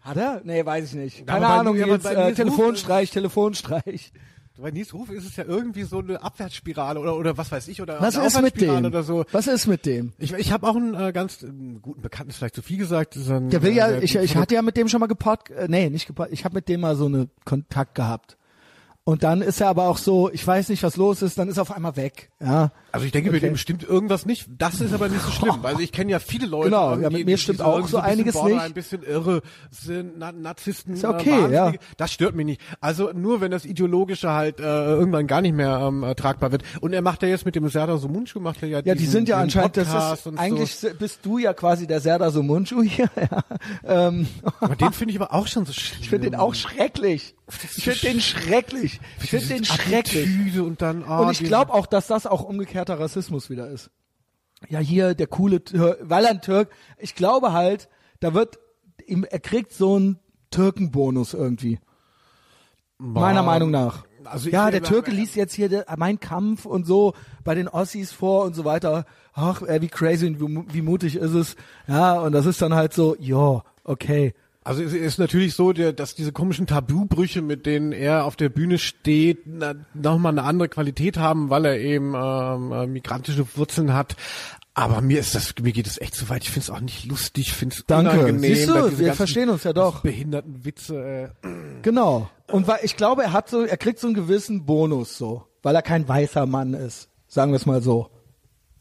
Hat 0.00 0.16
er? 0.16 0.40
Nee, 0.44 0.64
weiß 0.64 0.86
ich 0.88 0.94
nicht. 0.94 1.26
Keine 1.26 1.46
aber 1.46 1.60
Ahnung, 1.60 1.76
Nils, 1.76 2.04
äh, 2.06 2.14
Nils 2.14 2.28
Ruf- 2.30 2.34
Telefonstreich, 2.36 3.10
Telefonstreich. 3.10 4.12
Bei 4.56 4.70
Nils 4.70 4.94
Ruf 4.94 5.10
ist 5.10 5.26
es 5.26 5.34
ja 5.34 5.44
irgendwie 5.44 5.82
so 5.82 5.98
eine 5.98 6.22
Abwärtsspirale 6.22 7.00
oder 7.00 7.16
oder 7.16 7.36
was 7.36 7.50
weiß 7.50 7.66
ich 7.66 7.82
oder 7.82 8.00
Was 8.00 8.14
ist 8.14 8.40
mit 8.40 8.60
dem? 8.60 8.84
oder 8.84 9.02
so. 9.02 9.24
Was 9.32 9.48
ist 9.48 9.66
mit 9.66 9.84
dem? 9.84 10.12
Ich, 10.18 10.32
ich 10.32 10.52
habe 10.52 10.68
auch 10.68 10.76
einen 10.76 10.94
äh, 10.94 11.12
ganz 11.12 11.42
äh, 11.42 11.48
guten 11.82 12.02
Bekannten, 12.02 12.30
ist 12.30 12.36
vielleicht 12.36 12.54
zu 12.54 12.62
viel 12.62 12.78
gesagt. 12.78 13.16
Ist 13.16 13.28
ein, 13.30 13.50
Der 13.50 13.62
will 13.62 13.72
ja, 13.72 13.88
äh, 13.88 14.04
ich, 14.04 14.14
ich 14.14 14.36
hatte 14.36 14.54
ja 14.54 14.62
mit 14.62 14.76
dem 14.76 14.88
schon 14.88 15.00
mal 15.00 15.08
gepod, 15.08 15.50
äh, 15.50 15.66
nee, 15.68 15.90
nicht 15.90 16.06
gepod, 16.06 16.28
ich 16.30 16.44
habe 16.44 16.54
mit 16.54 16.68
dem 16.68 16.82
mal 16.82 16.94
so 16.94 17.06
eine 17.06 17.28
Kontakt 17.44 17.96
gehabt. 17.96 18.36
Und 19.02 19.24
dann 19.24 19.42
ist 19.42 19.60
er 19.60 19.68
aber 19.68 19.88
auch 19.88 19.98
so, 19.98 20.30
ich 20.30 20.46
weiß 20.46 20.68
nicht, 20.68 20.84
was 20.84 20.96
los 20.96 21.20
ist, 21.20 21.36
dann 21.36 21.48
ist 21.48 21.56
er 21.58 21.62
auf 21.62 21.72
einmal 21.72 21.96
weg. 21.96 22.30
Ja. 22.40 22.70
Also 22.94 23.06
ich 23.06 23.12
denke, 23.12 23.32
mit 23.32 23.42
Okay. 23.42 23.50
dem 23.50 23.56
stimmt 23.56 23.82
irgendwas 23.82 24.24
nicht. 24.24 24.46
Das 24.56 24.80
ist 24.80 24.92
aber 24.94 25.08
nicht 25.08 25.20
so 25.20 25.30
schlimm. 25.32 25.64
Also 25.64 25.80
ich 25.80 25.90
kenne 25.90 26.12
ja 26.12 26.20
viele 26.20 26.46
Leute, 26.46 26.70
Genau, 26.70 26.96
ja, 26.96 27.08
die- 27.08 27.16
mit 27.16 27.26
mir 27.26 27.34
die 27.36 27.42
stimmt 27.42 27.58
so 27.58 27.64
auch 27.64 27.72
irgendwie 27.74 27.90
so 27.90 27.96
ein 27.98 28.04
einiges 28.04 28.34
borderline, 28.34 28.56
nicht. 28.62 28.66
Ein 28.70 28.74
bisschen 28.74 29.02
irre 29.02 29.42
sind, 29.72 30.12
Na 30.16 30.30
Narzissten. 30.30 30.94
Ist 30.94 31.04
okay, 31.04 31.46
äh, 31.48 31.52
ja. 31.52 31.72
Das 31.96 32.12
stört 32.12 32.36
mich 32.36 32.46
nicht. 32.46 32.60
Also 32.80 33.10
nur 33.12 33.40
wenn 33.40 33.50
das 33.50 33.64
Ideologische 33.64 34.30
halt 34.30 34.60
äh, 34.60 34.62
irgendwann 34.62 35.26
gar 35.26 35.40
nicht 35.40 35.54
mehr 35.54 35.80
ähm, 35.88 36.04
äh, 36.04 36.14
tragbar 36.14 36.52
wird. 36.52 36.62
Und 36.80 36.92
er 36.92 37.02
macht 37.02 37.22
ja 37.22 37.28
jetzt 37.28 37.44
mit 37.44 37.56
dem 37.56 37.68
Serdar 37.68 37.98
Sumuncu 37.98 38.38
macht 38.38 38.62
er 38.62 38.68
ja 38.68 38.78
Ja, 38.84 38.94
die 38.94 39.00
diesen- 39.00 39.10
sind 39.12 39.28
ja 39.28 39.38
anscheinend, 39.38 39.76
das 39.76 39.88
Podcast 39.88 40.20
ist, 40.20 40.26
und 40.28 40.38
eigentlich 40.38 40.76
So. 40.76 40.88
bist 40.96 41.18
du 41.24 41.38
ja 41.38 41.52
quasi 41.52 41.88
der 41.88 42.00
Serdar 42.00 42.30
Sumuncu 42.30 42.82
hier. 42.82 43.10
Ja. 43.84 44.08
Ähm, 44.08 44.28
Aber 44.60 44.76
den 44.76 44.92
finde 44.92 45.12
ich 45.14 45.20
aber 45.20 45.32
auch 45.34 45.46
schon 45.48 45.64
so 45.66 45.72
schlimm. 45.72 45.98
ich 46.02 46.10
finde 46.10 46.30
den 46.30 46.38
auch 46.38 46.54
schrecklich. 46.54 47.34
Ich 47.76 47.84
finde 47.84 48.00
den 48.00 48.20
schrecklich. 48.20 49.00
Ich 49.22 49.30
finde 49.30 49.46
den 49.46 49.64
schrecklich. 49.64 50.58
Und 50.58 50.80
dann, 50.80 51.04
oh, 51.08 51.22
Und 51.24 51.32
ich 51.32 51.42
glaube 51.44 51.72
auch, 51.74 51.86
dass 51.86 52.06
das 52.06 52.26
auch 52.26 52.42
umgekehrter 52.84 53.00
Rassismus 53.00 53.50
wieder 53.50 53.68
ist. 53.68 53.90
Ja, 54.68 54.78
hier 54.78 55.14
der 55.14 55.26
coole 55.26 55.60
weil 56.00 56.24
er 56.24 56.30
ein 56.30 56.40
Türk. 56.40 56.70
Ich 56.98 57.14
glaube 57.14 57.52
halt, 57.52 57.88
da 58.20 58.34
wird 58.34 58.58
ihm, 59.06 59.24
er 59.24 59.40
kriegt 59.40 59.72
so 59.72 59.96
einen 59.96 60.18
Türkenbonus 60.50 61.34
irgendwie. 61.34 61.78
Meiner 62.98 63.42
Meinung 63.42 63.70
nach. 63.70 64.06
Also 64.24 64.48
ja, 64.48 64.70
der 64.70 64.82
Türke 64.82 65.10
liest 65.10 65.36
jetzt 65.36 65.52
hier 65.52 65.68
der, 65.68 65.84
mein 65.98 66.18
Kampf 66.18 66.64
und 66.64 66.86
so 66.86 67.12
bei 67.42 67.54
den 67.54 67.68
Ossis 67.68 68.12
vor 68.12 68.44
und 68.44 68.54
so 68.54 68.64
weiter. 68.64 69.04
Ach, 69.34 69.62
wie 69.62 69.88
crazy 69.88 70.26
und 70.26 70.40
wie, 70.40 70.74
wie 70.74 70.82
mutig 70.82 71.16
ist 71.16 71.34
es. 71.34 71.56
Ja, 71.86 72.20
und 72.20 72.32
das 72.32 72.46
ist 72.46 72.62
dann 72.62 72.74
halt 72.74 72.94
so, 72.94 73.16
ja, 73.18 73.62
okay. 73.82 74.32
Also 74.64 74.82
es 74.82 74.94
ist 74.94 75.18
natürlich 75.18 75.54
so, 75.54 75.74
dass 75.74 76.14
diese 76.14 76.32
komischen 76.32 76.66
Tabubrüche, 76.66 77.42
mit 77.42 77.66
denen 77.66 77.92
er 77.92 78.24
auf 78.24 78.34
der 78.34 78.48
Bühne 78.48 78.78
steht, 78.78 79.46
nochmal 79.94 80.32
eine 80.32 80.42
andere 80.42 80.70
Qualität 80.70 81.18
haben, 81.18 81.50
weil 81.50 81.66
er 81.66 81.78
eben 81.78 82.14
ähm, 82.16 82.72
äh, 82.72 82.86
migrantische 82.86 83.46
Wurzeln 83.56 83.92
hat. 83.92 84.16
Aber 84.72 85.02
mir 85.02 85.20
ist 85.20 85.34
das, 85.34 85.54
mir 85.60 85.72
geht 85.72 85.86
es 85.86 86.00
echt 86.00 86.14
zu 86.14 86.30
weit. 86.30 86.42
Ich 86.44 86.50
finde 86.50 86.64
es 86.64 86.70
auch 86.70 86.80
nicht 86.80 87.04
lustig, 87.04 87.52
finde 87.52 87.76
es 87.76 87.84
Danke. 87.86 88.12
unangenehm. 88.12 88.54
Siehst 88.54 88.68
du, 88.68 88.98
wir 88.98 89.12
verstehen 89.12 89.50
uns 89.50 89.64
ja 89.64 89.74
doch. 89.74 90.00
Behinderten 90.00 90.64
Witze. 90.64 91.30
Äh. 91.42 91.48
Genau. 91.82 92.30
Und 92.50 92.66
weil 92.66 92.78
ich 92.82 92.96
glaube, 92.96 93.22
er 93.22 93.32
hat 93.32 93.50
so, 93.50 93.64
er 93.64 93.76
kriegt 93.76 94.00
so 94.00 94.08
einen 94.08 94.16
gewissen 94.16 94.64
Bonus 94.64 95.16
so, 95.16 95.44
weil 95.62 95.76
er 95.76 95.82
kein 95.82 96.08
weißer 96.08 96.46
Mann 96.46 96.72
ist. 96.72 97.08
Sagen 97.28 97.52
wir 97.52 97.56
es 97.56 97.66
mal 97.66 97.82
so. 97.82 98.10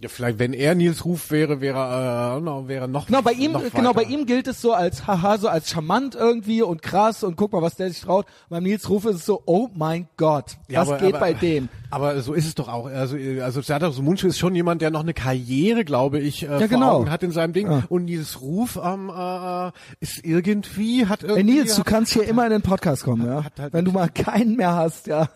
Ja, 0.03 0.09
vielleicht, 0.09 0.37
wenn 0.37 0.51
er 0.53 0.75
Nils 0.75 1.05
Ruf 1.05 1.31
wäre, 1.31 1.61
wäre 1.61 2.41
äh, 2.43 2.67
wäre 2.67 2.89
noch 2.89 3.07
Genau, 3.07 3.21
bei 3.21 3.31
ihm, 3.31 3.55
genau, 3.73 3.93
bei 3.93 4.03
ihm 4.03 4.25
gilt 4.25 4.47
es 4.47 4.61
so 4.61 4.73
als, 4.73 5.07
haha, 5.07 5.37
so 5.37 5.47
als 5.47 5.69
charmant 5.69 6.13
irgendwie 6.13 6.61
und 6.61 6.81
krass 6.81 7.23
und 7.23 7.37
guck 7.37 7.53
mal, 7.53 7.61
was 7.61 7.75
der 7.75 7.89
sich 7.89 8.01
traut. 8.01 8.25
Beim 8.49 8.63
Nils 8.63 8.89
Ruf 8.89 9.05
ist 9.05 9.15
es 9.15 9.25
so, 9.25 9.41
oh 9.45 9.69
mein 9.73 10.07
Gott, 10.17 10.57
Ja, 10.67 10.81
was 10.81 10.89
aber- 10.89 10.97
geht 10.97 11.15
aber- 11.15 11.19
bei 11.21 11.33
dem? 11.33 11.69
Aber 11.89 12.19
so 12.21 12.33
ist 12.33 12.47
es 12.47 12.55
doch 12.55 12.67
auch. 12.69 12.87
Also, 12.87 13.15
also 13.41 13.61
Serdar 13.61 13.91
Sumuncu 13.91 14.25
ist 14.27 14.39
schon 14.39 14.55
jemand, 14.55 14.81
der 14.81 14.89
noch 14.89 15.01
eine 15.03 15.13
Karriere, 15.13 15.85
glaube 15.85 16.19
ich, 16.19 16.41
äh, 16.43 16.47
Ja, 16.59 16.65
genau. 16.67 16.93
Augen 16.97 17.11
hat 17.11 17.21
in 17.23 17.31
seinem 17.31 17.53
Ding. 17.53 17.67
Ja. 17.71 17.83
Und 17.87 18.07
dieses 18.07 18.41
Ruf 18.41 18.79
ähm, 18.83 19.09
äh, 19.15 19.71
ist 19.99 20.25
irgendwie, 20.25 21.05
hat 21.05 21.21
irgendwie... 21.23 21.43
Nils, 21.43 21.75
du 21.75 21.83
kannst 21.83 22.11
hier 22.13 22.23
immer 22.27 22.45
in 22.45 22.51
den 22.51 22.61
Podcast 22.63 23.03
kommen, 23.03 23.25
ja? 23.27 23.45
halt 23.57 23.73
Wenn 23.73 23.85
du 23.85 23.91
mal 23.91 24.09
keinen 24.09 24.55
mehr 24.57 24.75
hast, 24.75 25.05
ja. 25.07 25.29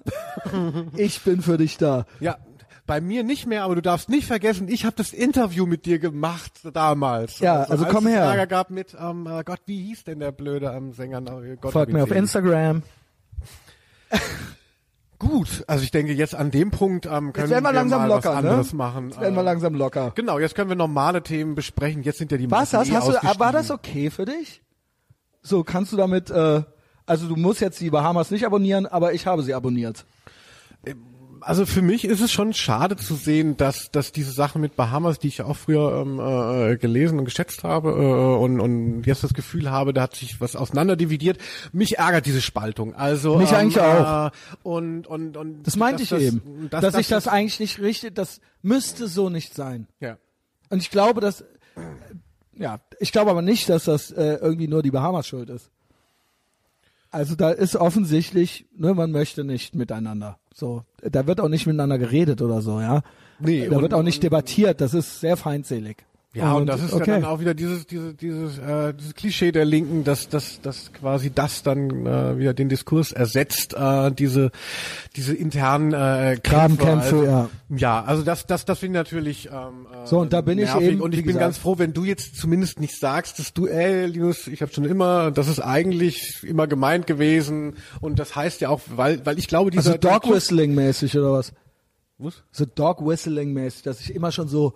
ich 0.97 1.21
bin 1.21 1.41
für 1.43 1.57
dich 1.59 1.77
da. 1.77 2.05
Ja, 2.19 2.37
bei 2.87 3.01
mir 3.01 3.23
nicht 3.23 3.45
mehr, 3.45 3.63
aber 3.63 3.75
du 3.75 3.81
darfst 3.81 4.09
nicht 4.09 4.25
vergessen, 4.25 4.67
ich 4.69 4.85
habe 4.85 4.95
das 4.95 5.13
Interview 5.13 5.65
mit 5.65 5.85
dir 5.85 5.99
gemacht 5.99 6.53
damals. 6.73 7.39
Ja, 7.39 7.63
also 7.63 7.85
als 7.85 7.93
komm 7.93 8.07
her. 8.07 8.21
Ärger 8.21 8.47
gab 8.47 8.69
mit, 8.71 8.95
ähm, 8.99 9.27
äh, 9.27 9.43
Gott, 9.43 9.59
wie 9.65 9.83
hieß 9.83 10.05
denn 10.05 10.19
der 10.19 10.31
blöde 10.31 10.67
ähm, 10.67 10.93
Sänger? 10.93 11.21
Na, 11.21 11.39
Gott, 11.61 11.73
Folgt 11.73 11.93
mir 11.93 12.03
auf. 12.03 12.11
Instagram. 12.11 12.81
Gut, 15.19 15.63
also 15.67 15.83
ich 15.83 15.89
denke, 15.89 16.13
jetzt 16.13 16.35
an 16.35 16.51
dem 16.51 16.69
Punkt 16.69 17.07
ähm, 17.07 17.33
können 17.33 17.49
wir 17.49 17.59
langsam 17.59 18.01
mal 18.01 18.07
locker, 18.07 18.35
was 18.35 18.43
ne? 18.43 18.49
anderes 18.49 18.73
machen. 18.73 19.09
Jetzt 19.09 19.19
werden 19.19 19.35
wir 19.35 19.41
Äh, 19.41 19.45
langsam 19.45 19.73
locker. 19.73 20.11
Genau, 20.15 20.37
jetzt 20.37 20.53
können 20.53 20.69
wir 20.69 20.75
normale 20.75 21.23
Themen 21.23 21.55
besprechen. 21.55 22.03
Jetzt 22.03 22.19
sind 22.19 22.31
ja 22.31 22.37
die 22.37 22.49
Was, 22.51 22.73
hast, 22.73 22.89
eh 22.89 22.93
hast 22.93 23.07
du, 23.07 23.39
war 23.39 23.51
das 23.51 23.71
okay 23.71 24.11
für 24.11 24.25
dich? 24.25 24.61
So, 25.41 25.63
kannst 25.63 25.91
du 25.91 25.97
damit, 25.97 26.29
äh, 26.29 26.61
also 27.07 27.27
du 27.27 27.35
musst 27.35 27.61
jetzt 27.61 27.81
die 27.81 27.89
Bahamas 27.89 28.29
nicht 28.29 28.45
abonnieren, 28.45 28.85
aber 28.85 29.13
ich 29.13 29.25
habe 29.25 29.41
sie 29.41 29.55
abonniert. 29.55 30.05
Also 31.47 31.65
für 31.65 31.81
mich 31.81 32.03
ist 32.03 32.19
es 32.19 32.29
schon 32.29 32.53
schade 32.53 32.97
zu 32.97 33.15
sehen, 33.15 33.55
dass, 33.55 33.89
dass 33.89 34.11
diese 34.11 34.33
Sachen 34.33 34.59
mit 34.59 34.75
Bahamas, 34.75 35.17
die 35.17 35.29
ich 35.29 35.37
ja 35.37 35.45
auch 35.45 35.55
früher 35.55 36.01
ähm, 36.05 36.19
äh, 36.19 36.75
gelesen 36.75 37.19
und 37.19 37.23
geschätzt 37.23 37.63
habe 37.63 37.91
äh, 37.91 38.43
und, 38.43 38.59
und 38.59 39.03
jetzt 39.07 39.23
das 39.23 39.33
Gefühl 39.33 39.71
habe, 39.71 39.93
da 39.93 40.01
hat 40.01 40.15
sich 40.15 40.41
was 40.41 40.57
auseinanderdividiert, 40.57 41.37
mich 41.71 41.99
ärgert 41.99 42.25
diese 42.25 42.41
Spaltung. 42.41 42.93
Also 42.95 43.37
Mich 43.37 43.51
ähm, 43.51 43.55
eigentlich 43.55 43.79
auch. 43.81 44.27
Äh, 44.27 44.31
und, 44.63 45.07
und, 45.07 45.37
und 45.37 45.63
Das 45.63 45.77
meinte 45.77 46.03
ich 46.03 46.11
eben. 46.11 46.67
dass, 46.69 46.81
dass 46.81 46.95
ich 46.95 47.07
das 47.07 47.29
eigentlich 47.29 47.61
nicht 47.61 47.79
richtig, 47.79 48.13
das 48.13 48.41
müsste 48.61 49.07
so 49.07 49.29
nicht 49.29 49.55
sein. 49.55 49.87
ja. 50.01 50.17
Und 50.69 50.81
ich 50.81 50.91
glaube, 50.91 51.21
dass, 51.21 51.45
ja, 52.57 52.81
ich 52.99 53.13
glaube 53.13 53.31
aber 53.31 53.41
nicht, 53.41 53.69
dass 53.69 53.85
das 53.85 54.11
äh, 54.11 54.37
irgendwie 54.41 54.67
nur 54.67 54.83
die 54.83 54.91
Bahamas 54.91 55.27
schuld 55.27 55.49
ist. 55.49 55.71
Also 57.17 57.33
da 57.33 57.49
ist 57.49 57.75
offensichtlich, 57.75 58.67
ne, 58.77 58.93
man 58.93 59.09
möchte 59.09 59.43
nicht 59.43 59.73
miteinander. 59.73 60.37
So, 60.53 60.83
da 61.01 61.25
wird 61.25 61.41
auch 61.41 61.49
nicht 61.49 61.65
miteinander 61.65 61.97
geredet 61.97 62.43
oder 62.43 62.61
so, 62.61 62.79
ja. 62.79 63.01
Nee, 63.39 63.67
da 63.67 63.75
und- 63.77 63.81
wird 63.81 63.95
auch 63.95 64.03
nicht 64.03 64.21
debattiert. 64.21 64.81
Das 64.81 64.93
ist 64.93 65.19
sehr 65.19 65.35
feindselig. 65.35 66.05
Ja, 66.37 66.53
und, 66.53 66.67
das 66.67 66.81
ist 66.83 66.93
okay. 66.93 67.09
ja 67.11 67.19
dann 67.19 67.25
auch 67.25 67.39
wieder 67.39 67.53
dieses, 67.53 67.85
dieses, 67.87 68.15
dieses, 68.15 68.57
äh, 68.59 68.93
dieses 68.93 69.13
Klischee 69.15 69.51
der 69.51 69.65
Linken, 69.65 70.03
dass, 70.03 70.29
dass, 70.29 70.61
dass 70.61 70.91
quasi 70.93 71.31
das 71.33 71.63
dann 71.63 72.05
äh, 72.05 72.37
wieder 72.37 72.53
den 72.53 72.69
Diskurs 72.69 73.11
ersetzt, 73.11 73.73
äh, 73.73 74.11
diese, 74.11 74.51
diese 75.15 75.33
internen 75.35 75.93
äh, 75.93 76.37
Kämpfe. 76.41 76.49
Grabenkämpfe, 76.77 77.15
also, 77.17 77.23
ja. 77.25 77.49
Ja, 77.75 78.03
also 78.03 78.23
das, 78.23 78.45
das, 78.45 78.65
das 78.65 78.79
finde 78.79 78.99
ich 78.99 79.03
natürlich. 79.05 79.45
Ähm, 79.47 79.87
äh, 79.91 80.05
So, 80.07 80.19
und 80.19 80.31
da 80.33 80.41
bin 80.41 80.57
ich 80.59 80.65
nervig. 80.65 80.87
eben, 80.89 81.01
Und 81.01 81.13
ich 81.13 81.19
bin 81.19 81.27
gesagt- 81.27 81.41
ganz 81.43 81.57
froh, 81.57 81.77
wenn 81.77 81.93
du 81.93 82.05
jetzt 82.05 82.35
zumindest 82.37 82.79
nicht 82.79 82.97
sagst, 82.99 83.39
dass 83.39 83.53
du, 83.53 83.67
ey, 83.67 84.05
Linus, 84.05 84.47
ich 84.47 84.61
habe 84.61 84.71
schon 84.73 84.85
immer, 84.85 85.31
das 85.31 85.47
ist 85.47 85.59
eigentlich 85.59 86.43
immer 86.43 86.67
gemeint 86.67 87.07
gewesen. 87.07 87.75
Und 87.99 88.19
das 88.19 88.35
heißt 88.35 88.61
ja 88.61 88.69
auch, 88.69 88.81
weil, 88.95 89.25
weil 89.25 89.37
ich 89.39 89.47
glaube, 89.47 89.71
dieser 89.71 89.93
Also 89.93 89.97
Dog 89.99 90.29
Whistling 90.31 90.75
mäßig 90.75 91.17
oder 91.17 91.33
was? 91.33 91.51
Was? 92.19 92.41
So 92.51 92.65
Dog 92.65 93.05
Whistling 93.05 93.53
mäßig, 93.53 93.83
dass 93.83 93.99
ich 93.99 94.15
immer 94.15 94.31
schon 94.31 94.47
so 94.47 94.73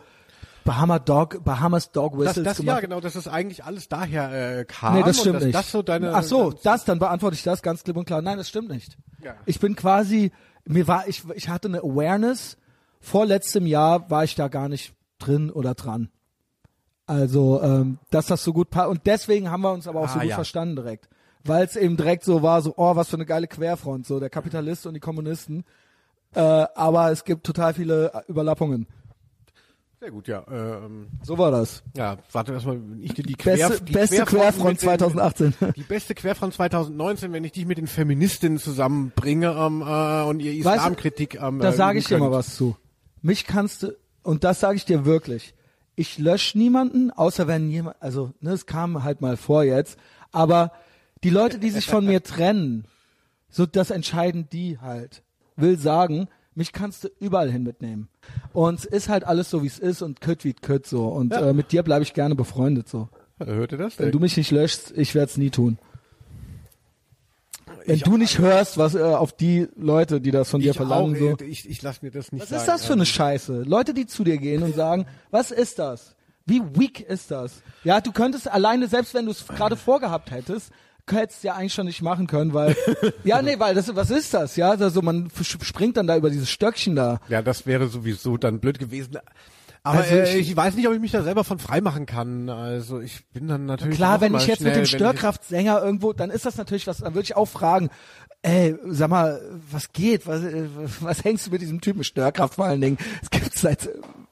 Bahama 0.64 1.00
Dog, 1.00 1.44
Bahamas 1.44 1.92
Dog 1.92 2.14
Das, 2.14 2.28
Whistles 2.28 2.46
das 2.46 2.58
ja 2.60 2.64
gemacht 2.64 2.82
genau, 2.82 3.00
dass 3.00 3.14
das 3.14 3.28
eigentlich 3.28 3.64
alles 3.64 3.90
daher 3.90 4.60
äh, 4.60 4.66
kam. 4.66 4.96
Nee, 4.96 5.04
das 5.04 5.20
stimmt 5.20 5.38
dass 5.38 5.44
nicht. 5.44 5.56
Das 5.56 5.72
so 5.72 5.82
deine, 5.82 6.14
Ach 6.14 6.24
so, 6.24 6.52
das, 6.52 6.86
dann 6.86 7.00
beantworte 7.00 7.36
ich 7.36 7.44
das 7.44 7.62
ganz 7.62 7.84
klipp 7.84 7.98
und 7.98 8.06
klar. 8.06 8.22
Nein, 8.22 8.38
das 8.38 8.50
stimmt 8.50 8.70
nicht. 8.70 8.98
Ja. 9.24 9.36
Ich 9.46 9.60
bin 9.60 9.76
quasi, 9.76 10.32
mir 10.66 10.88
war, 10.88 11.08
ich, 11.08 11.24
ich 11.36 11.50
hatte 11.50 11.68
eine 11.68 11.80
Awareness. 11.80 12.58
Vor 13.00 13.26
letztem 13.26 13.66
Jahr 13.66 14.10
war 14.12 14.24
ich 14.24 14.36
da 14.36 14.48
gar 14.48 14.70
nicht 14.70 14.94
drin 15.18 15.50
oder 15.50 15.74
dran. 15.74 16.10
Also, 17.08 17.62
ähm, 17.62 17.98
dass 18.12 18.28
das 18.28 18.44
so 18.44 18.54
gut 18.54 18.70
passt. 18.70 18.90
Und 18.90 19.02
deswegen 19.06 19.50
haben 19.50 19.62
wir 19.62 19.72
uns 19.74 19.88
aber 19.88 20.02
auch 20.02 20.10
so 20.10 20.20
Ah, 20.20 20.22
gut 20.22 20.30
ja. 20.30 20.36
verstanden 20.36 20.76
direkt. 20.76 21.10
Weil 21.44 21.66
es 21.66 21.76
eben 21.76 21.98
direkt 21.98 22.24
so 22.24 22.44
war, 22.44 22.62
so, 22.62 22.76
oh, 22.78 22.96
was 22.96 23.10
für 23.10 23.16
eine 23.16 23.26
geile 23.26 23.48
Querfront, 23.48 24.06
so 24.06 24.20
der 24.20 24.30
Kapitalist 24.30 24.86
und 24.86 24.94
die 24.94 25.00
Kommunisten. 25.00 25.66
Äh, 26.36 26.40
aber 26.40 27.12
es 27.12 27.26
gibt 27.26 27.46
total 27.46 27.74
viele 27.74 28.24
Überlappungen. 28.28 28.88
Sehr 30.02 30.10
gut, 30.10 30.28
ja. 30.28 30.44
Ähm, 30.50 31.10
So 31.22 31.38
war 31.38 31.52
das. 31.52 31.84
ja, 31.96 32.18
warte 32.32 32.54
erstmal, 32.54 32.78
wenn 32.82 33.04
ich 33.04 33.14
dir 33.14 33.22
die, 33.22 33.36
Quer, 33.36 33.56
Beste, 33.70 33.84
die 33.84 33.92
beste 33.94 34.26
Querfront 34.26 34.64
mit 34.74 34.82
den- 34.82 34.88
2018. 34.98 35.54
Die 35.76 35.84
beste 35.84 36.16
Querfront 36.16 36.56
2019, 36.56 37.32
wenn 37.34 37.44
ich 37.44 37.52
dich 37.52 37.68
mit 37.68 37.78
den 37.78 37.86
Feministinnen 37.86 38.58
zusammenbringe 38.58 39.52
ähm, 39.52 39.84
äh, 39.86 40.24
und 40.24 40.40
ihr 40.40 40.54
Islamkritik 40.54 41.36
ähm, 41.40 41.60
Da 41.60 41.70
äh, 41.70 41.74
sage 41.74 42.00
ich 42.00 42.06
dir 42.08 42.16
üben 42.16 42.24
mal 42.26 42.32
könnt. 42.32 42.40
was 42.40 42.56
zu. 42.56 42.76
Mich 43.22 43.46
kannst 43.46 43.84
du, 43.84 43.96
und 44.24 44.44
das 44.44 44.60
sage 44.60 44.76
ich 44.78 44.86
dir 44.86 45.06
wirklich, 45.06 45.54
ich 45.96 46.18
lösche 46.18 46.58
niemanden, 46.58 47.12
außer 47.12 47.46
wenn 47.48 47.70
jemand, 47.70 47.98
also 48.02 48.34
ne, 48.40 48.54
es 48.54 48.66
kam 48.66 49.04
halt 49.04 49.22
mal 49.22 49.38
vor 49.38 49.64
jetzt, 49.64 50.00
aber 50.32 50.72
die 51.24 51.30
Leute, 51.30 51.60
die 51.60 51.70
sich 51.70 51.86
von 51.86 52.08
mir 52.08 52.24
trennen, 52.24 52.86
so 53.50 53.68
das 53.68 53.92
entscheiden 53.92 54.48
die 54.52 54.80
halt. 54.80 55.22
Will 55.58 55.78
sagen, 55.78 56.28
mich 56.56 56.74
kannst 56.74 57.04
du 57.06 57.10
überall 57.20 57.50
hin 57.52 57.64
mitnehmen. 57.64 58.10
Und 58.54 58.80
es 58.80 58.86
ist 58.86 59.10
halt 59.10 59.24
alles 59.24 59.50
so, 59.50 59.64
wie 59.64 59.68
es 59.68 59.80
ist 59.80 60.02
und 60.02 60.20
kütt 60.22 60.44
wie 60.44 60.54
kütt 60.54 60.86
so. 60.86 61.08
Und 61.08 61.32
Ja. 61.34 61.50
äh, 61.50 61.54
mit 61.54 61.72
dir 61.72 61.84
bleibe 61.84 62.04
ich 62.04 62.14
gerne 62.14 62.36
befreundet 62.36 62.90
so. 62.90 63.10
Hört 63.40 63.72
ihr 63.72 63.78
das? 63.78 63.98
Wenn 63.98 64.12
du 64.12 64.20
mich 64.20 64.38
nicht 64.38 64.52
löschst, 64.52 64.92
ich 64.96 65.16
werde 65.16 65.32
es 65.32 65.38
nie 65.38 65.50
tun. 65.50 65.80
Wenn 67.86 67.96
Ich 67.96 68.04
du 68.04 68.12
auch- 68.14 68.18
nicht 68.18 68.38
hörst, 68.38 68.78
was 68.78 68.96
äh, 68.96 69.02
auf 69.02 69.34
die 69.34 69.68
Leute, 69.76 70.22
die 70.22 70.32
das 70.32 70.50
von 70.50 70.62
dir 70.62 70.74
verlangen, 70.74 71.16
auch, 71.16 71.40
so. 71.40 71.46
ich, 71.46 71.68
ich 71.70 71.82
lass 71.82 72.02
mir 72.02 72.12
das 72.12 72.32
nicht 72.32 72.42
Was 72.44 72.50
sagen. 72.50 72.62
ist 72.62 72.68
das 72.68 72.86
für 72.86 72.94
eine 72.94 73.06
Scheiße? 73.06 73.64
Leute, 73.64 73.94
die 73.94 74.06
zu 74.06 74.24
dir 74.24 74.38
gehen 74.38 74.62
und 74.64 74.76
sagen, 74.76 75.06
was 75.32 75.52
ist 75.52 75.80
das? 75.80 76.16
Wie 76.46 76.62
weak 76.76 77.00
ist 77.00 77.32
das? 77.32 77.62
Ja, 77.84 78.02
du 78.02 78.12
könntest 78.12 78.48
alleine, 78.52 78.88
selbst 78.88 79.14
wenn 79.14 79.26
du 79.26 79.32
es 79.32 79.48
gerade 79.48 79.76
vorgehabt 79.76 80.32
hättest, 80.32 80.72
hättest 81.10 81.44
ja 81.44 81.56
eigentlich 81.56 81.74
schon 81.74 81.86
nicht 81.88 82.02
machen 82.02 82.28
können, 82.28 82.54
weil 82.54 82.76
ja, 83.24 83.42
nee, 83.42 83.58
weil 83.60 83.76
das 83.76 83.94
was 83.96 84.10
ist 84.12 84.34
das? 84.34 84.56
Ja, 84.56 84.72
also 84.72 85.02
man 85.02 85.30
springt 85.42 85.98
dann 85.98 86.08
da 86.08 86.16
über 86.18 86.30
dieses 86.30 86.50
Stöckchen 86.50 86.96
da. 86.96 87.20
Ja, 87.30 87.42
das 87.42 87.66
wäre 87.66 87.88
sowieso 87.88 88.38
dann 88.38 88.60
blöd 88.60 88.80
gewesen. 88.80 89.18
Aber 89.84 89.98
Also 90.00 90.14
äh, 90.16 90.38
ich- 90.40 90.50
ich, 90.52 90.56
weiß 90.56 90.76
nicht, 90.76 90.88
ob 90.88 90.94
ich 90.94 91.00
mich 91.00 91.12
da 91.12 91.24
selber 91.24 91.44
von 91.44 91.58
frei 91.58 91.82
machen 91.82 92.06
kann. 92.06 92.50
Also 92.50 93.00
ich 93.00 93.26
bin 93.34 93.48
dann 93.48 93.66
natürlich 93.66 93.98
Klar, 93.98 94.22
wenn 94.22 94.36
ich 94.36 94.46
jetzt 94.46 94.62
mit 94.62 94.74
schnell, 94.74 94.84
dem 94.86 94.92
wenn 94.92 95.00
Störkraftsänger 95.00 95.82
irgendwo, 95.84 96.14
dann 96.14 96.30
ist 96.30 96.46
das 96.46 96.58
natürlich 96.58 96.86
was, 96.88 96.98
dann 97.00 97.16
würde 97.16 97.24
ich 97.24 97.36
auch 97.36 97.48
fragen, 97.48 97.90
ey, 98.44 98.76
sag 98.86 99.10
mal, 99.10 99.42
was 99.72 99.92
geht? 99.92 100.28
Was, 100.28 100.44
äh, 100.44 100.66
was 101.00 101.24
hängst 101.24 101.48
du 101.48 101.52
mit 101.52 101.62
diesem 101.62 101.82
Typen 101.82 102.04
Störkraft 102.04 102.56
vor 102.56 102.66
allen 102.66 102.82
Dingen? 102.82 102.98
Es 103.24 103.30
gibt's 103.32 103.62
seit 103.62 103.90